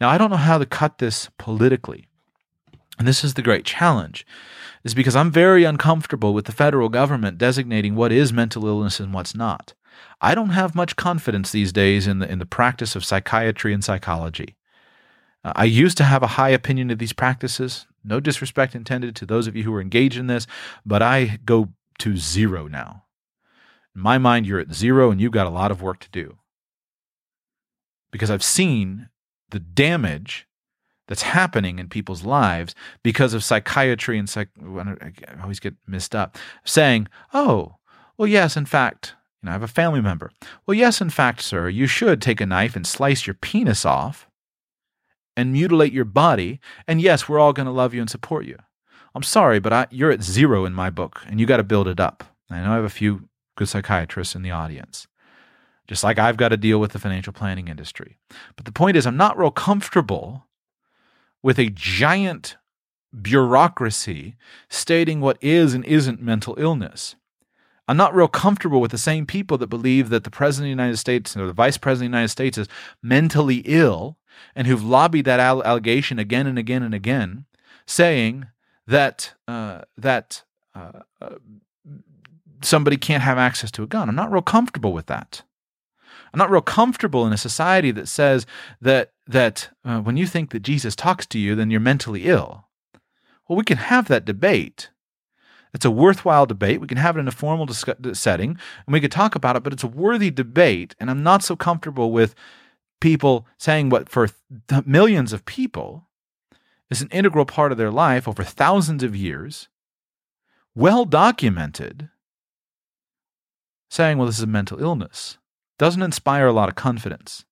Now, 0.00 0.08
I 0.08 0.18
don't 0.18 0.30
know 0.30 0.36
how 0.36 0.58
to 0.58 0.66
cut 0.66 0.98
this 0.98 1.28
politically. 1.38 2.06
And 2.98 3.08
this 3.08 3.24
is 3.24 3.34
the 3.34 3.42
great 3.42 3.64
challenge, 3.64 4.26
is 4.84 4.94
because 4.94 5.16
I'm 5.16 5.30
very 5.30 5.64
uncomfortable 5.64 6.32
with 6.32 6.44
the 6.44 6.52
federal 6.52 6.88
government 6.88 7.38
designating 7.38 7.96
what 7.96 8.12
is 8.12 8.32
mental 8.32 8.66
illness 8.66 9.00
and 9.00 9.12
what's 9.12 9.34
not. 9.34 9.74
I 10.20 10.34
don't 10.34 10.50
have 10.50 10.74
much 10.74 10.96
confidence 10.96 11.50
these 11.50 11.72
days 11.72 12.06
in 12.06 12.20
the, 12.20 12.30
in 12.30 12.38
the 12.38 12.46
practice 12.46 12.94
of 12.94 13.04
psychiatry 13.04 13.72
and 13.72 13.82
psychology. 13.82 14.56
Uh, 15.44 15.52
I 15.56 15.64
used 15.64 15.96
to 15.98 16.04
have 16.04 16.22
a 16.22 16.28
high 16.28 16.50
opinion 16.50 16.90
of 16.90 16.98
these 16.98 17.12
practices. 17.12 17.86
No 18.04 18.20
disrespect 18.20 18.74
intended 18.74 19.16
to 19.16 19.26
those 19.26 19.46
of 19.46 19.56
you 19.56 19.64
who 19.64 19.74
are 19.74 19.80
engaged 19.80 20.18
in 20.18 20.26
this, 20.26 20.46
but 20.86 21.02
I 21.02 21.38
go 21.44 21.70
to 21.98 22.16
zero 22.16 22.68
now. 22.68 23.04
In 23.94 24.02
my 24.02 24.18
mind, 24.18 24.46
you're 24.46 24.60
at 24.60 24.72
zero 24.72 25.10
and 25.10 25.20
you've 25.20 25.32
got 25.32 25.46
a 25.46 25.50
lot 25.50 25.70
of 25.70 25.82
work 25.82 26.00
to 26.00 26.10
do. 26.10 26.38
Because 28.10 28.30
I've 28.30 28.44
seen 28.44 29.08
the 29.54 29.60
damage 29.60 30.48
that's 31.06 31.22
happening 31.22 31.78
in 31.78 31.88
people's 31.88 32.24
lives 32.24 32.74
because 33.04 33.34
of 33.34 33.44
psychiatry 33.44 34.18
and 34.18 34.28
psych. 34.28 34.48
I 34.60 35.10
always 35.40 35.60
get 35.60 35.74
messed 35.86 36.14
up 36.14 36.36
saying, 36.64 37.06
"Oh, 37.32 37.76
well, 38.18 38.28
yes, 38.28 38.56
in 38.56 38.66
fact." 38.66 39.14
You 39.40 39.46
know, 39.46 39.50
I 39.50 39.52
have 39.52 39.62
a 39.62 39.68
family 39.68 40.00
member. 40.00 40.32
Well, 40.66 40.74
yes, 40.74 41.00
in 41.00 41.10
fact, 41.10 41.40
sir, 41.42 41.68
you 41.68 41.86
should 41.86 42.20
take 42.20 42.40
a 42.40 42.46
knife 42.46 42.74
and 42.74 42.86
slice 42.86 43.26
your 43.26 43.34
penis 43.34 43.84
off 43.84 44.26
and 45.36 45.52
mutilate 45.52 45.92
your 45.92 46.06
body. 46.06 46.60
And 46.88 47.00
yes, 47.00 47.28
we're 47.28 47.38
all 47.38 47.52
going 47.52 47.66
to 47.66 47.72
love 47.72 47.94
you 47.94 48.00
and 48.00 48.10
support 48.10 48.46
you. 48.46 48.56
I'm 49.14 49.22
sorry, 49.22 49.60
but 49.60 49.72
I, 49.72 49.86
you're 49.90 50.10
at 50.10 50.22
zero 50.22 50.64
in 50.64 50.72
my 50.72 50.90
book, 50.90 51.22
and 51.26 51.38
you 51.38 51.46
got 51.46 51.58
to 51.58 51.62
build 51.62 51.86
it 51.86 52.00
up. 52.00 52.24
I 52.50 52.62
know 52.62 52.72
I 52.72 52.76
have 52.76 52.84
a 52.84 52.88
few 52.88 53.28
good 53.56 53.68
psychiatrists 53.68 54.34
in 54.34 54.42
the 54.42 54.50
audience 54.50 55.06
just 55.86 56.04
like 56.04 56.18
I've 56.18 56.36
got 56.36 56.48
to 56.48 56.56
deal 56.56 56.78
with 56.78 56.92
the 56.92 56.98
financial 56.98 57.32
planning 57.32 57.68
industry. 57.68 58.18
But 58.56 58.64
the 58.64 58.72
point 58.72 58.96
is, 58.96 59.06
I'm 59.06 59.16
not 59.16 59.38
real 59.38 59.50
comfortable 59.50 60.46
with 61.42 61.58
a 61.58 61.70
giant 61.70 62.56
bureaucracy 63.20 64.36
stating 64.68 65.20
what 65.20 65.38
is 65.40 65.74
and 65.74 65.84
isn't 65.84 66.22
mental 66.22 66.56
illness. 66.58 67.16
I'm 67.86 67.96
not 67.98 68.14
real 68.14 68.28
comfortable 68.28 68.80
with 68.80 68.90
the 68.90 68.98
same 68.98 69.26
people 69.26 69.58
that 69.58 69.66
believe 69.66 70.08
that 70.08 70.24
the 70.24 70.30
President 70.30 70.72
of 70.72 70.76
the 70.76 70.82
United 70.82 70.96
States 70.96 71.36
or 71.36 71.46
the 71.46 71.52
Vice 71.52 71.76
President 71.76 72.08
of 72.08 72.12
the 72.12 72.16
United 72.16 72.30
States 72.30 72.58
is 72.58 72.68
mentally 73.02 73.62
ill 73.66 74.16
and 74.56 74.66
who've 74.66 74.82
lobbied 74.82 75.26
that 75.26 75.38
allegation 75.38 76.18
again 76.18 76.46
and 76.46 76.58
again 76.58 76.82
and 76.82 76.94
again, 76.94 77.44
saying 77.86 78.46
that 78.86 79.34
uh, 79.46 79.82
that 79.96 80.42
uh, 80.74 81.00
uh, 81.20 81.34
somebody 82.62 82.96
can't 82.96 83.22
have 83.22 83.38
access 83.38 83.70
to 83.72 83.82
a 83.82 83.86
gun. 83.86 84.08
I'm 84.08 84.14
not 84.14 84.32
real 84.32 84.42
comfortable 84.42 84.92
with 84.92 85.06
that. 85.06 85.42
I'm 86.34 86.38
not 86.38 86.50
real 86.50 86.62
comfortable 86.62 87.24
in 87.28 87.32
a 87.32 87.36
society 87.36 87.92
that 87.92 88.08
says 88.08 88.44
that 88.80 89.12
that 89.28 89.70
uh, 89.84 90.00
when 90.00 90.16
you 90.16 90.26
think 90.26 90.50
that 90.50 90.64
Jesus 90.64 90.96
talks 90.96 91.26
to 91.26 91.38
you, 91.38 91.54
then 91.54 91.70
you're 91.70 91.78
mentally 91.78 92.24
ill. 92.24 92.66
Well, 93.46 93.56
we 93.56 93.62
can 93.62 93.76
have 93.76 94.08
that 94.08 94.24
debate. 94.24 94.90
It's 95.72 95.84
a 95.84 95.92
worthwhile 95.92 96.44
debate. 96.44 96.80
We 96.80 96.88
can 96.88 96.98
have 96.98 97.16
it 97.16 97.20
in 97.20 97.28
a 97.28 97.32
formal 97.32 97.66
discuss- 97.66 98.18
setting, 98.18 98.50
and 98.84 98.92
we 98.92 99.00
could 99.00 99.12
talk 99.12 99.36
about 99.36 99.54
it. 99.54 99.62
But 99.62 99.72
it's 99.72 99.84
a 99.84 99.88
worthy 99.88 100.32
debate, 100.32 100.96
and 100.98 101.08
I'm 101.08 101.22
not 101.22 101.44
so 101.44 101.54
comfortable 101.54 102.10
with 102.10 102.34
people 103.00 103.46
saying 103.56 103.90
what 103.90 104.08
for 104.08 104.28
th- 104.66 104.86
millions 104.86 105.32
of 105.32 105.44
people 105.44 106.08
is 106.90 107.00
an 107.00 107.10
integral 107.12 107.44
part 107.44 107.70
of 107.70 107.78
their 107.78 107.92
life 107.92 108.26
over 108.26 108.42
thousands 108.42 109.04
of 109.04 109.14
years, 109.14 109.68
well 110.74 111.04
documented, 111.04 112.08
saying, 113.88 114.18
well, 114.18 114.26
this 114.26 114.38
is 114.38 114.42
a 114.42 114.48
mental 114.48 114.82
illness 114.82 115.38
doesn't 115.78 116.02
inspire 116.02 116.46
a 116.46 116.52
lot 116.52 116.68
of 116.68 116.74
confidence. 116.74 117.44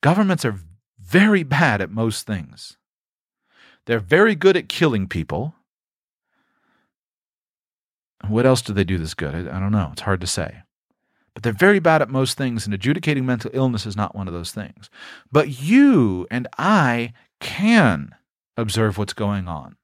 Governments 0.00 0.44
are 0.44 0.58
very 0.98 1.42
bad 1.42 1.80
at 1.80 1.90
most 1.90 2.26
things. 2.26 2.76
They're 3.86 3.98
very 3.98 4.34
good 4.34 4.56
at 4.56 4.68
killing 4.68 5.08
people. 5.08 5.54
What 8.28 8.46
else 8.46 8.62
do 8.62 8.72
they 8.72 8.84
do 8.84 8.96
this 8.96 9.14
good? 9.14 9.34
I 9.34 9.60
don't 9.60 9.72
know. 9.72 9.90
It's 9.92 10.02
hard 10.02 10.20
to 10.22 10.26
say. 10.26 10.62
But 11.34 11.42
they're 11.42 11.52
very 11.52 11.80
bad 11.80 12.00
at 12.00 12.08
most 12.08 12.38
things, 12.38 12.64
and 12.64 12.72
adjudicating 12.72 13.26
mental 13.26 13.50
illness 13.52 13.86
is 13.86 13.96
not 13.96 14.14
one 14.14 14.28
of 14.28 14.34
those 14.34 14.52
things. 14.52 14.88
But 15.30 15.60
you 15.60 16.26
and 16.30 16.48
I 16.56 17.12
can 17.40 18.14
observe 18.56 18.96
what's 18.96 19.12
going 19.12 19.48
on. 19.48 19.76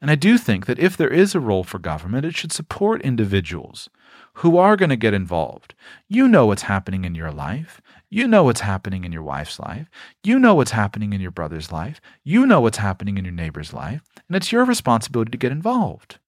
And 0.00 0.10
I 0.10 0.16
do 0.16 0.36
think 0.36 0.66
that 0.66 0.78
if 0.78 0.96
there 0.96 1.12
is 1.12 1.34
a 1.34 1.40
role 1.40 1.64
for 1.64 1.78
government, 1.78 2.26
it 2.26 2.34
should 2.34 2.52
support 2.52 3.02
individuals 3.02 3.88
who 4.34 4.56
are 4.56 4.76
going 4.76 4.90
to 4.90 4.96
get 4.96 5.14
involved. 5.14 5.74
You 6.08 6.28
know 6.28 6.46
what's 6.46 6.62
happening 6.62 7.04
in 7.04 7.14
your 7.14 7.30
life. 7.30 7.80
You 8.08 8.26
know 8.26 8.44
what's 8.44 8.60
happening 8.60 9.04
in 9.04 9.12
your 9.12 9.22
wife's 9.22 9.58
life. 9.58 9.88
You 10.22 10.38
know 10.38 10.54
what's 10.54 10.70
happening 10.70 11.12
in 11.12 11.20
your 11.20 11.30
brother's 11.30 11.70
life. 11.70 12.00
You 12.24 12.46
know 12.46 12.60
what's 12.60 12.78
happening 12.78 13.18
in 13.18 13.24
your 13.24 13.34
neighbor's 13.34 13.72
life. 13.72 14.02
And 14.28 14.36
it's 14.36 14.52
your 14.52 14.64
responsibility 14.64 15.30
to 15.30 15.38
get 15.38 15.52
involved. 15.52 16.18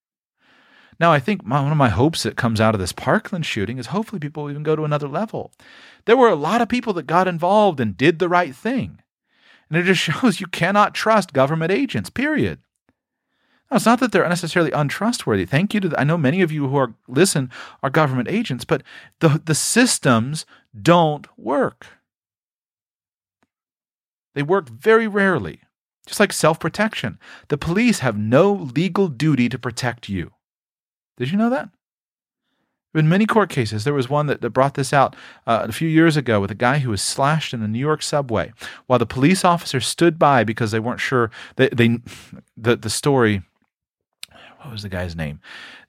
Now, 1.01 1.13
I 1.13 1.19
think 1.19 1.45
my, 1.45 1.61
one 1.61 1.73
of 1.73 1.79
my 1.79 1.89
hopes 1.89 2.23
that 2.23 2.37
comes 2.37 2.61
out 2.61 2.75
of 2.75 2.81
this 2.81 2.93
Parkland 2.93 3.47
shooting 3.47 3.79
is 3.79 3.87
hopefully 3.87 4.21
people 4.21 4.45
will 4.45 4.51
even 4.51 4.63
go 4.63 4.77
to 4.77 4.85
another 4.85 5.09
level. 5.09 5.53
There 6.05 6.17
were 6.17 6.29
a 6.29 6.37
lot 6.37 6.61
of 6.61 6.69
people 6.69 6.93
that 6.93 7.07
got 7.07 7.27
involved 7.27 7.81
and 7.81 7.97
did 7.97 8.19
the 8.19 8.29
right 8.29 8.55
thing. 8.55 9.01
And 9.69 9.79
it 9.79 9.85
just 9.85 10.01
shows 10.21 10.41
you 10.41 10.47
cannot 10.47 10.95
trust 10.95 11.33
government 11.33 11.73
agents, 11.73 12.11
period. 12.11 12.61
Now, 13.73 13.77
it's 13.77 13.87
not 13.87 14.01
that 14.01 14.13
they're 14.13 14.29
necessarily 14.29 14.71
untrustworthy. 14.71 15.47
Thank 15.47 15.73
you 15.73 15.81
to 15.81 15.89
the, 15.89 15.99
I 15.99 16.05
know 16.05 16.19
many 16.19 16.43
of 16.43 16.53
you 16.53 16.69
who 16.69 16.77
are 16.77 16.93
listen 17.09 17.51
are 17.83 17.89
government 17.89 18.29
agents, 18.29 18.67
but 18.67 18.83
the 19.21 19.41
the 19.43 19.55
systems 19.55 20.45
don't 20.79 21.27
work. 21.39 21.87
They 24.35 24.43
work 24.43 24.69
very 24.69 25.09
rarely. 25.09 25.61
Just 26.07 26.21
like 26.21 26.35
self-protection. 26.35 27.19
The 27.49 27.57
police 27.57 28.01
have 28.01 28.19
no 28.19 28.53
legal 28.53 29.09
duty 29.09 29.49
to 29.49 29.59
protect 29.59 30.07
you. 30.07 30.33
Did 31.17 31.31
you 31.31 31.39
know 31.39 31.49
that? 31.49 31.71
In 32.95 33.09
many 33.09 33.25
court 33.25 33.49
cases, 33.49 33.85
there 33.85 33.95
was 33.95 34.11
one 34.11 34.27
that, 34.27 34.43
that 34.43 34.51
brought 34.51 34.75
this 34.75 34.93
out 34.93 35.17
uh, 35.47 35.65
a 35.67 35.73
few 35.73 35.89
years 35.89 36.19
ago 36.19 36.41
with 36.41 36.51
a 36.51 36.55
guy 36.55 36.81
who 36.81 36.91
was 36.91 37.01
slashed 37.01 37.55
in 37.55 37.61
the 37.61 37.69
New 37.69 37.79
York 37.79 38.03
subway 38.03 38.53
while 38.87 38.99
the 38.99 39.07
police 39.07 39.47
officer 39.47 39.81
stood 39.81 40.19
by 40.19 40.45
because 40.45 40.73
they 40.73 40.81
weren't 40.81 41.01
sure. 41.01 41.31
They, 41.57 41.71
they 41.71 42.01
the, 42.55 42.77
the 42.77 42.91
story 42.91 43.43
what 44.63 44.73
was 44.73 44.83
the 44.83 44.89
guy's 44.89 45.17
name? 45.17 45.41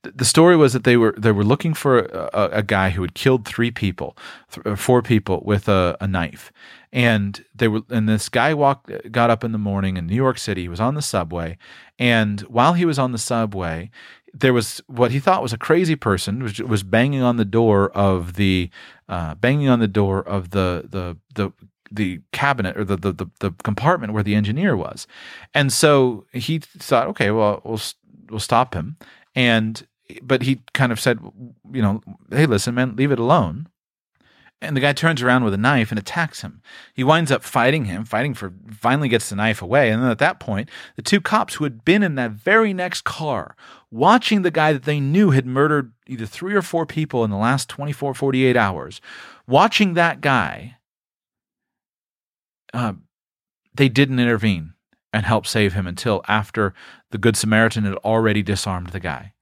The 0.02 0.26
story 0.26 0.58
was 0.58 0.74
that 0.74 0.84
they 0.84 0.98
were 0.98 1.16
they 1.18 1.32
were 1.32 1.44
looking 1.44 1.74
for 1.74 2.00
a, 2.00 2.50
a 2.54 2.64
guy 2.64 2.90
who 2.90 3.02
had 3.02 3.14
killed 3.14 3.46
three 3.46 3.72
people, 3.72 4.18
th- 4.52 4.66
uh, 4.66 4.76
four 4.76 5.02
people 5.02 5.42
with 5.46 5.70
a, 5.70 5.96
a, 6.02 6.08
knife, 6.08 6.52
and 6.92 7.44
they 7.56 7.68
were 7.68 7.82
and 7.90 8.10
this 8.10 8.30
guy 8.30 8.54
walked 8.54 8.92
got 9.12 9.30
up 9.30 9.44
in 9.44 9.52
the 9.52 9.58
morning 9.58 9.98
in 9.98 10.08
New 10.08 10.16
York 10.16 10.38
City. 10.38 10.64
He 10.64 10.70
was 10.70 10.80
on 10.80 10.96
the 10.96 11.02
subway, 11.02 11.58
and 12.00 12.42
while 12.42 12.74
he 12.74 12.86
was 12.86 13.00
on 13.00 13.12
the 13.12 13.18
subway, 13.18 13.92
there 14.34 14.54
was 14.54 14.82
what 14.88 15.12
he 15.12 15.20
thought 15.20 15.42
was 15.42 15.54
a 15.54 15.58
crazy 15.58 15.96
person 15.96 16.42
was, 16.42 16.60
was 16.60 16.84
banging 16.84 17.22
on 17.22 17.38
the 17.38 17.46
door 17.46 17.92
of 17.92 18.34
the 18.34 18.70
uh, 19.08 19.36
banging 19.36 19.70
on 19.70 19.80
the 19.80 19.88
door 19.88 20.28
of 20.28 20.50
the 20.50 20.88
the 20.90 21.18
the 21.36 21.54
the 21.92 22.22
cabinet 22.32 22.76
or 22.76 22.84
the, 22.84 22.98
the, 22.98 23.12
the 23.12 23.28
the 23.40 23.52
compartment 23.64 24.14
where 24.14 24.24
the 24.24 24.36
engineer 24.36 24.76
was, 24.76 25.06
and 25.54 25.72
so 25.72 26.26
he 26.34 26.60
thought, 26.60 27.08
okay, 27.08 27.30
well, 27.30 27.62
we'll 27.64 27.80
will 28.30 28.40
stop 28.40 28.74
him. 28.74 28.98
And 29.36 29.86
but 30.22 30.44
he 30.44 30.62
kind 30.74 30.92
of 30.92 31.00
said, 31.00 31.20
you 31.72 31.82
know, 31.82 32.02
hey, 32.30 32.46
listen, 32.46 32.76
man, 32.76 32.96
leave 32.96 33.12
it 33.12 33.20
alone. 33.20 33.68
and 34.62 34.76
the 34.78 34.82
guy 34.82 34.94
turns 34.94 35.22
around 35.22 35.44
with 35.44 35.54
a 35.54 35.58
knife 35.58 35.92
and 35.92 36.00
attacks 36.00 36.42
him. 36.42 36.62
He 36.94 37.04
winds 37.04 37.32
up 37.32 37.44
fighting 37.44 37.86
him, 37.86 38.06
fighting 38.06 38.34
for 38.34 38.54
finally 38.72 39.10
gets 39.10 39.30
the 39.30 39.36
knife 39.36 39.62
away. 39.62 39.90
And 39.90 40.02
then 40.02 40.10
at 40.10 40.20
that 40.20 40.40
point, 40.40 40.70
the 40.96 41.02
two 41.02 41.20
cops 41.22 41.56
who 41.56 41.64
had 41.66 41.84
been 41.84 42.04
in 42.04 42.16
that 42.16 42.32
very 42.32 42.74
next 42.74 43.04
car 43.04 43.56
watching 43.92 44.42
the 44.42 44.52
guy 44.52 44.74
that 44.74 44.84
they 44.84 45.00
knew 45.00 45.32
had 45.32 45.46
murdered 45.46 45.94
either 46.08 46.26
three 46.26 46.56
or 46.56 46.62
four 46.62 46.86
people 46.86 47.24
in 47.24 47.30
the 47.30 47.38
last 47.38 47.70
24, 47.70 48.14
48 48.14 48.58
hours, 48.58 49.02
watching 49.48 49.94
that 49.94 50.22
guy, 50.22 50.78
uh, 52.74 52.94
they 53.74 53.90
didn't 53.90 54.20
intervene 54.20 54.73
and 55.14 55.26
help 55.26 55.46
save 55.46 55.74
him 55.74 55.88
until 55.88 56.22
after 56.28 56.74
the 57.12 57.18
Good 57.18 57.38
Samaritan 57.38 57.84
had 57.84 57.96
already 57.98 58.42
disarmed 58.42 58.90
the 58.90 59.00
guy. 59.00 59.34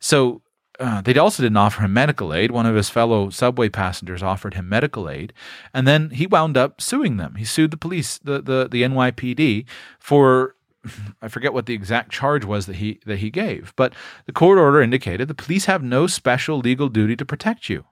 So 0.00 0.42
uh, 0.80 1.00
they 1.00 1.16
also 1.16 1.42
didn't 1.42 1.56
offer 1.56 1.82
him 1.82 1.92
medical 1.92 2.34
aid. 2.34 2.50
One 2.50 2.66
of 2.66 2.74
his 2.74 2.90
fellow 2.90 3.30
subway 3.30 3.68
passengers 3.68 4.22
offered 4.22 4.54
him 4.54 4.68
medical 4.68 5.08
aid, 5.08 5.32
and 5.72 5.86
then 5.86 6.10
he 6.10 6.26
wound 6.26 6.56
up 6.56 6.80
suing 6.80 7.16
them. 7.16 7.36
He 7.36 7.44
sued 7.44 7.70
the 7.70 7.76
police, 7.76 8.18
the 8.18 8.42
the, 8.42 8.68
the 8.68 8.82
NYPD, 8.82 9.66
for 10.00 10.56
I 11.22 11.28
forget 11.28 11.52
what 11.52 11.66
the 11.66 11.74
exact 11.74 12.10
charge 12.10 12.44
was 12.44 12.66
that 12.66 12.76
he 12.76 13.00
that 13.06 13.18
he 13.18 13.30
gave, 13.30 13.72
but 13.76 13.94
the 14.26 14.32
court 14.32 14.58
order 14.58 14.82
indicated 14.82 15.28
the 15.28 15.34
police 15.34 15.66
have 15.66 15.82
no 15.82 16.06
special 16.08 16.58
legal 16.58 16.88
duty 16.88 17.14
to 17.16 17.24
protect 17.24 17.68
you. 17.68 17.84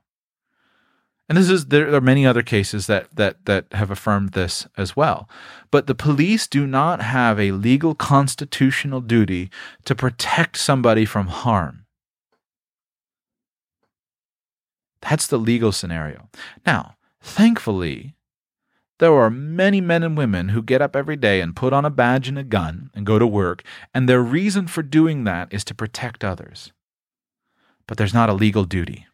And 1.33 1.39
this 1.39 1.49
is 1.49 1.65
there 1.69 1.95
are 1.95 2.03
many 2.03 2.27
other 2.27 2.43
cases 2.43 2.87
that 2.89 3.17
that 3.17 3.47
that 3.47 3.65
have 3.73 3.91
affirmed 3.91 4.33
this 4.33 4.67
as 4.77 4.95
well. 4.95 5.31
But 5.71 5.87
the 5.87 5.95
police 5.95 6.47
do 6.47 6.67
not 6.67 7.01
have 7.01 7.41
a 7.41 7.53
legal 7.53 7.95
constitutional 7.95 9.01
duty 9.01 9.49
to 9.87 9.95
protect 9.95 10.59
somebody 10.59 11.07
from 11.07 11.29
harm. 11.29 11.87
That's 15.01 15.27
the 15.27 15.39
legal 15.39 15.73
scenario. 15.73 16.29
Now, 16.67 16.97
thankfully, 17.23 18.15
there 18.99 19.15
are 19.15 19.31
many 19.31 19.81
men 19.81 20.03
and 20.03 20.19
women 20.19 20.51
who 20.51 20.61
get 20.61 20.83
up 20.83 20.95
every 20.95 21.17
day 21.17 21.41
and 21.41 21.57
put 21.57 21.73
on 21.73 21.87
a 21.87 21.91
badge 21.91 22.29
and 22.29 22.39
a 22.39 22.45
gun 22.45 22.91
and 22.95 23.07
go 23.07 23.19
to 23.19 23.27
work, 23.27 23.63
and 23.95 24.07
their 24.07 24.21
reason 24.21 24.67
for 24.67 24.83
doing 24.83 25.25
that 25.25 25.49
is 25.51 25.65
to 25.65 25.75
protect 25.75 26.25
others. 26.25 26.75
But 27.87 27.97
there's 27.97 28.13
not 28.13 28.29
a 28.29 28.35
legal 28.35 28.65
duty. 28.65 29.07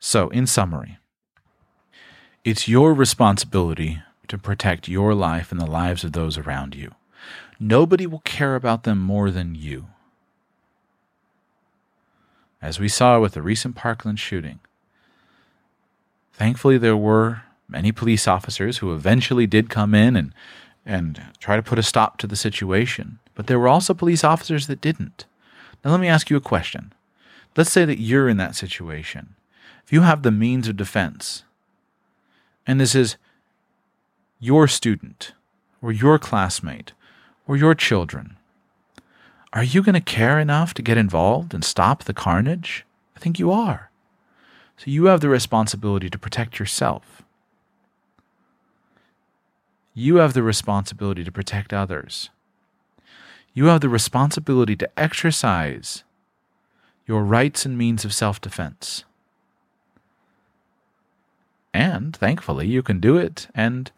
So, 0.00 0.28
in 0.28 0.46
summary, 0.46 0.98
it's 2.44 2.68
your 2.68 2.92
responsibility 2.92 4.02
to 4.28 4.36
protect 4.36 4.88
your 4.88 5.14
life 5.14 5.50
and 5.50 5.60
the 5.60 5.66
lives 5.66 6.04
of 6.04 6.12
those 6.12 6.36
around 6.36 6.74
you. 6.74 6.94
Nobody 7.58 8.06
will 8.06 8.20
care 8.20 8.54
about 8.54 8.82
them 8.82 8.98
more 8.98 9.30
than 9.30 9.54
you 9.54 9.86
as 12.64 12.80
we 12.80 12.88
saw 12.88 13.20
with 13.20 13.34
the 13.34 13.42
recent 13.42 13.76
Parkland 13.76 14.18
shooting. 14.18 14.58
Thankfully, 16.32 16.78
there 16.78 16.96
were 16.96 17.42
many 17.68 17.92
police 17.92 18.26
officers 18.26 18.78
who 18.78 18.94
eventually 18.94 19.46
did 19.46 19.68
come 19.68 19.94
in 19.94 20.16
and, 20.16 20.32
and 20.86 21.22
try 21.38 21.56
to 21.56 21.62
put 21.62 21.78
a 21.78 21.82
stop 21.82 22.16
to 22.18 22.26
the 22.26 22.36
situation, 22.36 23.18
but 23.34 23.48
there 23.48 23.58
were 23.58 23.68
also 23.68 23.92
police 23.92 24.24
officers 24.24 24.66
that 24.66 24.80
didn't. 24.80 25.26
Now, 25.84 25.90
let 25.90 26.00
me 26.00 26.08
ask 26.08 26.30
you 26.30 26.38
a 26.38 26.40
question. 26.40 26.94
Let's 27.54 27.70
say 27.70 27.84
that 27.84 28.00
you're 28.00 28.30
in 28.30 28.38
that 28.38 28.56
situation. 28.56 29.34
If 29.84 29.92
you 29.92 30.02
have 30.02 30.22
the 30.22 30.30
means 30.30 30.66
of 30.66 30.76
defense, 30.76 31.44
and 32.66 32.80
this 32.80 32.94
is 32.94 33.16
your 34.40 34.66
student, 34.66 35.32
or 35.82 35.92
your 35.92 36.18
classmate, 36.18 36.92
or 37.46 37.56
your 37.56 37.74
children, 37.74 38.36
are 39.52 39.62
you 39.62 39.82
going 39.82 39.94
to 39.94 40.00
care 40.00 40.40
enough 40.40 40.74
to 40.74 40.82
get 40.82 40.96
involved 40.96 41.52
and 41.52 41.62
stop 41.64 42.04
the 42.04 42.14
carnage? 42.14 42.84
I 43.14 43.20
think 43.20 43.38
you 43.38 43.52
are. 43.52 43.90
So 44.78 44.90
you 44.90 45.04
have 45.04 45.20
the 45.20 45.28
responsibility 45.28 46.10
to 46.10 46.18
protect 46.18 46.58
yourself. 46.58 47.22
You 49.92 50.16
have 50.16 50.32
the 50.32 50.42
responsibility 50.42 51.22
to 51.22 51.30
protect 51.30 51.72
others. 51.72 52.30
You 53.52 53.66
have 53.66 53.80
the 53.80 53.88
responsibility 53.88 54.74
to 54.76 54.98
exercise 54.98 56.02
your 57.06 57.22
rights 57.22 57.64
and 57.64 57.78
means 57.78 58.04
of 58.04 58.12
self 58.12 58.40
defense. 58.40 59.04
And 61.74 62.16
thankfully, 62.16 62.68
you 62.68 62.82
can 62.82 63.00
do 63.00 63.16
it. 63.18 63.48
And 63.52 63.90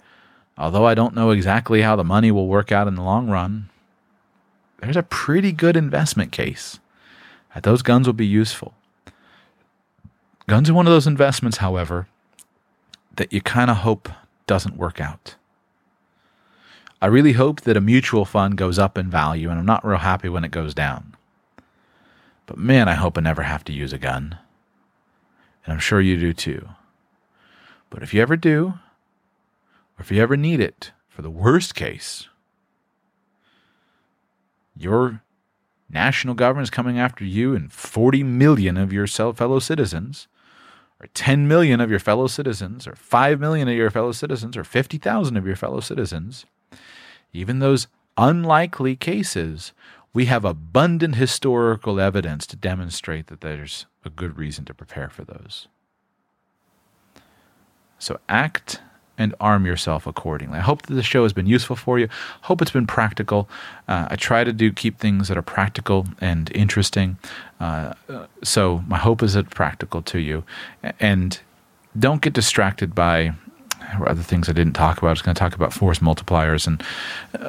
although 0.56 0.86
I 0.86 0.94
don't 0.94 1.14
know 1.14 1.30
exactly 1.30 1.82
how 1.82 1.94
the 1.94 2.02
money 2.02 2.32
will 2.32 2.48
work 2.48 2.72
out 2.72 2.88
in 2.88 2.94
the 2.94 3.02
long 3.02 3.28
run, 3.28 3.68
there's 4.80 4.96
a 4.96 5.02
pretty 5.02 5.52
good 5.52 5.76
investment 5.76 6.32
case 6.32 6.80
that 7.54 7.62
those 7.62 7.82
guns 7.82 8.06
will 8.06 8.14
be 8.14 8.26
useful. 8.26 8.74
Guns 10.46 10.70
are 10.70 10.74
one 10.74 10.86
of 10.86 10.92
those 10.92 11.06
investments, 11.06 11.58
however, 11.58 12.08
that 13.16 13.32
you 13.32 13.40
kind 13.40 13.70
of 13.70 13.78
hope 13.78 14.08
doesn't 14.46 14.76
work 14.76 15.00
out. 15.00 15.34
I 17.02 17.06
really 17.06 17.32
hope 17.32 17.62
that 17.62 17.76
a 17.76 17.80
mutual 17.80 18.24
fund 18.24 18.56
goes 18.56 18.78
up 18.78 18.96
in 18.96 19.10
value, 19.10 19.50
and 19.50 19.58
I'm 19.58 19.66
not 19.66 19.84
real 19.84 19.98
happy 19.98 20.28
when 20.28 20.44
it 20.44 20.50
goes 20.50 20.72
down. 20.72 21.14
But 22.46 22.58
man, 22.58 22.88
I 22.88 22.94
hope 22.94 23.18
I 23.18 23.20
never 23.20 23.42
have 23.42 23.64
to 23.64 23.72
use 23.72 23.92
a 23.92 23.98
gun. 23.98 24.38
And 25.64 25.72
I'm 25.74 25.80
sure 25.80 26.00
you 26.00 26.16
do 26.16 26.32
too. 26.32 26.68
But 27.90 28.02
if 28.02 28.12
you 28.12 28.22
ever 28.22 28.36
do, 28.36 28.74
or 29.98 30.00
if 30.00 30.10
you 30.10 30.22
ever 30.22 30.36
need 30.36 30.60
it, 30.60 30.92
for 31.08 31.22
the 31.22 31.30
worst 31.30 31.74
case, 31.74 32.28
your 34.76 35.22
national 35.88 36.34
government 36.34 36.64
is 36.64 36.70
coming 36.70 36.98
after 36.98 37.24
you 37.24 37.54
and 37.54 37.72
40 37.72 38.22
million 38.22 38.76
of 38.76 38.92
your 38.92 39.06
fellow 39.06 39.58
citizens, 39.58 40.28
or 41.00 41.06
10 41.14 41.46
million 41.46 41.80
of 41.80 41.90
your 41.90 41.98
fellow 41.98 42.26
citizens, 42.26 42.86
or 42.86 42.94
5 42.94 43.40
million 43.40 43.68
of 43.68 43.74
your 43.74 43.90
fellow 43.90 44.12
citizens, 44.12 44.56
or 44.56 44.64
50,000 44.64 45.36
of 45.36 45.46
your 45.46 45.56
fellow 45.56 45.80
citizens, 45.80 46.44
even 47.32 47.58
those 47.58 47.86
unlikely 48.16 48.96
cases, 48.96 49.72
we 50.12 50.24
have 50.24 50.44
abundant 50.44 51.16
historical 51.16 52.00
evidence 52.00 52.46
to 52.46 52.56
demonstrate 52.56 53.26
that 53.26 53.42
there's 53.42 53.86
a 54.04 54.10
good 54.10 54.38
reason 54.38 54.64
to 54.64 54.74
prepare 54.74 55.10
for 55.10 55.24
those. 55.24 55.68
So 57.98 58.18
act 58.28 58.80
and 59.18 59.34
arm 59.40 59.64
yourself 59.64 60.06
accordingly. 60.06 60.58
I 60.58 60.62
hope 60.62 60.82
that 60.82 60.94
the 60.94 61.02
show 61.02 61.22
has 61.22 61.32
been 61.32 61.46
useful 61.46 61.76
for 61.76 61.98
you. 61.98 62.08
Hope 62.42 62.60
it's 62.60 62.70
been 62.70 62.86
practical. 62.86 63.48
Uh, 63.88 64.08
I 64.10 64.16
try 64.16 64.44
to 64.44 64.52
do 64.52 64.72
keep 64.72 64.98
things 64.98 65.28
that 65.28 65.38
are 65.38 65.42
practical 65.42 66.06
and 66.20 66.50
interesting. 66.54 67.16
Uh, 67.58 67.94
so 68.42 68.84
my 68.86 68.98
hope 68.98 69.22
is 69.22 69.32
that 69.32 69.46
it's 69.46 69.54
practical 69.54 70.02
to 70.02 70.18
you, 70.18 70.44
and 71.00 71.40
don't 71.98 72.20
get 72.20 72.34
distracted 72.34 72.94
by 72.94 73.32
other 74.06 74.22
things 74.22 74.48
I 74.48 74.52
didn't 74.52 74.74
talk 74.74 74.98
about. 74.98 75.08
I 75.08 75.12
was 75.12 75.22
going 75.22 75.34
to 75.34 75.38
talk 75.38 75.54
about 75.54 75.72
force 75.72 76.00
multipliers 76.00 76.66
and. 76.66 76.82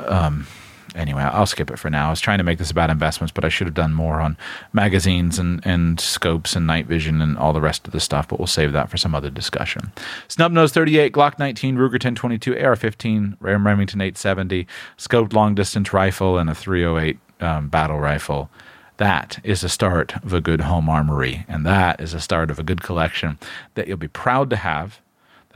Um, 0.07 0.47
anyway, 0.95 1.21
I'll 1.21 1.45
skip 1.45 1.71
it 1.71 1.79
for 1.79 1.89
now. 1.89 2.07
I 2.07 2.09
was 2.09 2.21
trying 2.21 2.37
to 2.37 2.43
make 2.43 2.57
this 2.57 2.71
about 2.71 2.89
investments, 2.89 3.31
but 3.31 3.45
I 3.45 3.49
should 3.49 3.67
have 3.67 3.73
done 3.73 3.93
more 3.93 4.21
on 4.21 4.37
magazines 4.73 5.39
and, 5.39 5.65
and 5.65 5.99
scopes 5.99 6.55
and 6.55 6.67
night 6.67 6.85
vision 6.85 7.21
and 7.21 7.37
all 7.37 7.53
the 7.53 7.61
rest 7.61 7.87
of 7.87 7.93
the 7.93 7.99
stuff, 7.99 8.27
but 8.27 8.39
we'll 8.39 8.47
save 8.47 8.73
that 8.73 8.89
for 8.89 8.97
some 8.97 9.15
other 9.15 9.29
discussion. 9.29 9.91
Snub 10.27 10.51
Nose 10.51 10.71
38, 10.71 11.13
Glock 11.13 11.39
19, 11.39 11.75
Ruger 11.75 11.93
1022, 11.93 12.57
AR 12.57 12.75
15, 12.75 13.37
Remington 13.39 14.01
870, 14.01 14.67
scoped 14.97 15.33
long 15.33 15.55
distance 15.55 15.93
rifle, 15.93 16.37
and 16.37 16.49
a 16.49 16.55
308 16.55 17.19
um, 17.39 17.69
battle 17.69 17.99
rifle. 17.99 18.49
That 18.97 19.39
is 19.43 19.61
the 19.61 19.69
start 19.69 20.15
of 20.23 20.33
a 20.33 20.41
good 20.41 20.61
home 20.61 20.89
armory, 20.89 21.45
and 21.47 21.65
that 21.65 22.01
is 22.01 22.13
the 22.13 22.19
start 22.19 22.49
of 22.49 22.57
a 22.57 22.63
good 22.63 22.81
collection 22.81 23.37
that 23.75 23.87
you'll 23.87 23.97
be 23.97 24.07
proud 24.07 24.49
to 24.49 24.55
have 24.55 24.99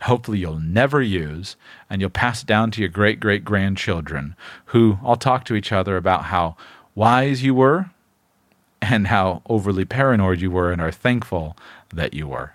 hopefully 0.02 0.40
you'll 0.40 0.60
never 0.60 1.02
use, 1.02 1.56
and 1.90 2.02
you'll 2.02 2.10
pass 2.10 2.42
it 2.44 2.48
down 2.48 2.72
to 2.72 2.82
your 2.82 2.90
great 2.90 3.20
great 3.20 3.46
grandchildren, 3.46 4.36
who 4.66 4.98
all 5.04 5.16
talk 5.16 5.46
to 5.46 5.56
each 5.56 5.72
other 5.72 5.98
about 5.98 6.26
how 6.26 6.56
wise 6.96 7.44
you 7.44 7.54
were 7.54 7.90
and 8.82 9.08
how 9.08 9.42
overly 9.48 9.86
paranoid 9.86 10.42
you 10.42 10.52
were, 10.52 10.72
and 10.72 10.82
are 10.82 10.92
thankful 10.92 11.56
that 11.94 12.14
you 12.14 12.28
were. 12.28 12.54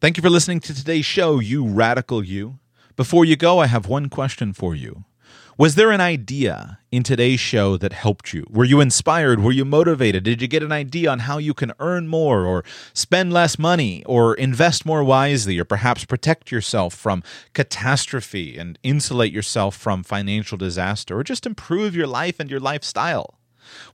Thank 0.00 0.16
you 0.16 0.22
for 0.22 0.30
listening 0.30 0.60
to 0.60 0.74
today's 0.74 1.06
show, 1.06 1.40
you 1.40 1.66
radical 1.66 2.22
you. 2.22 2.58
Before 2.94 3.24
you 3.24 3.36
go, 3.36 3.58
I 3.58 3.66
have 3.66 3.88
one 3.88 4.08
question 4.08 4.52
for 4.52 4.74
you. 4.74 5.04
Was 5.58 5.74
there 5.74 5.90
an 5.90 6.00
idea 6.00 6.78
in 6.92 7.02
today's 7.02 7.40
show 7.40 7.76
that 7.78 7.92
helped 7.92 8.32
you? 8.32 8.46
Were 8.48 8.64
you 8.64 8.80
inspired? 8.80 9.40
Were 9.40 9.50
you 9.50 9.64
motivated? 9.64 10.22
Did 10.22 10.40
you 10.40 10.46
get 10.46 10.62
an 10.62 10.70
idea 10.70 11.10
on 11.10 11.18
how 11.18 11.38
you 11.38 11.52
can 11.52 11.72
earn 11.80 12.06
more 12.06 12.46
or 12.46 12.62
spend 12.94 13.32
less 13.32 13.58
money 13.58 14.04
or 14.04 14.36
invest 14.36 14.86
more 14.86 15.02
wisely 15.02 15.58
or 15.58 15.64
perhaps 15.64 16.04
protect 16.04 16.52
yourself 16.52 16.94
from 16.94 17.24
catastrophe 17.54 18.56
and 18.56 18.78
insulate 18.84 19.32
yourself 19.32 19.76
from 19.76 20.04
financial 20.04 20.56
disaster 20.56 21.18
or 21.18 21.24
just 21.24 21.44
improve 21.44 21.96
your 21.96 22.06
life 22.06 22.38
and 22.38 22.48
your 22.48 22.60
lifestyle? 22.60 23.40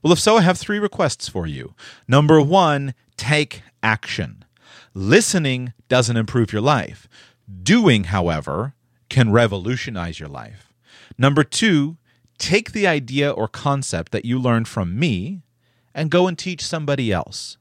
Well, 0.03 0.13
if 0.13 0.19
so, 0.19 0.37
I 0.37 0.41
have 0.41 0.59
three 0.59 0.77
requests 0.77 1.27
for 1.27 1.47
you. 1.47 1.73
Number 2.07 2.39
one, 2.39 2.93
take 3.17 3.63
action. 3.81 4.45
Listening 4.93 5.73
doesn't 5.89 6.15
improve 6.15 6.53
your 6.53 6.61
life. 6.61 7.07
Doing, 7.63 8.03
however, 8.03 8.75
can 9.09 9.31
revolutionize 9.31 10.19
your 10.19 10.29
life. 10.29 10.64
Number 11.17 11.43
two, 11.43 11.97
take 12.37 12.71
the 12.71 12.87
idea 12.87 13.31
or 13.31 13.47
concept 13.47 14.11
that 14.11 14.25
you 14.25 14.39
learned 14.39 14.67
from 14.67 14.97
me 14.99 15.41
and 15.93 16.11
go 16.11 16.27
and 16.27 16.37
teach 16.37 16.63
somebody 16.63 17.11
else. 17.11 17.57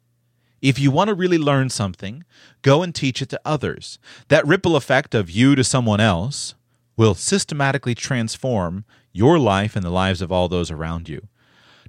If 0.61 0.79
you 0.79 0.91
want 0.91 1.09
to 1.09 1.15
really 1.15 1.39
learn 1.39 1.69
something, 1.69 2.25
go 2.63 2.83
and 2.83 2.95
teach 2.95 3.21
it 3.21 3.29
to 3.29 3.41
others. 3.45 3.99
That 4.29 4.47
ripple 4.47 4.77
effect 4.77 5.15
of 5.15 5.31
you 5.31 5.55
to 5.55 5.63
someone 5.63 6.01
else 6.01 6.55
will 6.97 7.15
systematically 7.15 7.95
transform 7.95 8.85
your 9.13 9.39
life 9.39 9.77
and 9.77 9.85
the 9.85 9.91
lives 9.91 10.23
of 10.23 10.33
all 10.33 10.49
those 10.49 10.71
around 10.71 11.09
you. 11.09 11.29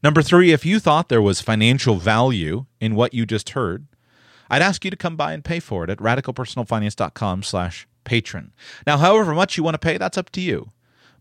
Number 0.04 0.22
three, 0.22 0.52
if 0.52 0.66
you 0.66 0.80
thought 0.80 1.10
there 1.10 1.22
was 1.22 1.42
financial 1.42 1.96
value 1.96 2.66
in 2.80 2.96
what 2.96 3.14
you 3.14 3.26
just 3.26 3.52
heard, 3.52 3.88
I'd 4.50 4.62
ask 4.62 4.86
you 4.86 4.92
to 4.92 4.98
come 4.98 5.16
by 5.16 5.34
and 5.34 5.44
pay 5.44 5.60
for 5.60 5.84
it 5.84 5.90
at 5.90 5.98
radicalpersonalfinance.com 5.98 7.44
slash 7.44 7.88
patron. 8.04 8.52
Now, 8.86 8.98
however 8.98 9.34
much 9.34 9.58
you 9.58 9.64
want 9.64 9.74
to 9.76 9.80
pay, 9.80 9.98
that's 9.98 10.18
up 10.18 10.30
to 10.32 10.42
you. 10.42 10.72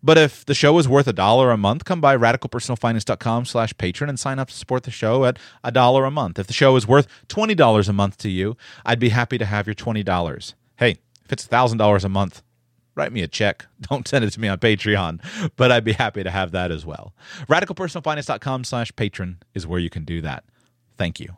But 0.04 0.18
if 0.18 0.44
the 0.44 0.52
show 0.52 0.78
is 0.78 0.86
worth 0.86 1.08
a 1.08 1.14
dollar 1.14 1.50
a 1.50 1.56
month, 1.56 1.86
come 1.86 2.02
by 2.02 2.14
radicalpersonalfinance.com 2.14 3.46
slash 3.46 3.74
patron 3.78 4.10
and 4.10 4.20
sign 4.20 4.38
up 4.38 4.48
to 4.48 4.54
support 4.54 4.82
the 4.82 4.90
show 4.90 5.24
at 5.24 5.38
a 5.64 5.72
dollar 5.72 6.04
a 6.04 6.10
month. 6.10 6.38
If 6.38 6.46
the 6.46 6.52
show 6.52 6.76
is 6.76 6.86
worth 6.86 7.08
$20 7.28 7.88
a 7.88 7.92
month 7.94 8.18
to 8.18 8.28
you, 8.28 8.54
I'd 8.84 8.98
be 8.98 9.08
happy 9.08 9.38
to 9.38 9.46
have 9.46 9.66
your 9.66 9.74
$20. 9.74 10.54
Hey, 10.76 10.98
if 11.24 11.32
it's 11.32 11.46
$1,000 11.46 12.04
a 12.04 12.08
month, 12.10 12.42
write 12.94 13.14
me 13.14 13.22
a 13.22 13.28
check. 13.28 13.64
Don't 13.80 14.06
send 14.06 14.26
it 14.26 14.30
to 14.32 14.40
me 14.40 14.48
on 14.48 14.58
Patreon, 14.58 15.50
but 15.56 15.72
I'd 15.72 15.84
be 15.84 15.92
happy 15.92 16.22
to 16.22 16.30
have 16.30 16.50
that 16.50 16.70
as 16.70 16.84
well. 16.84 17.14
Radicalpersonalfinance.com 17.48 18.64
slash 18.64 18.94
patron 18.96 19.38
is 19.54 19.66
where 19.66 19.80
you 19.80 19.88
can 19.88 20.04
do 20.04 20.20
that. 20.20 20.44
Thank 20.98 21.18
you. 21.18 21.34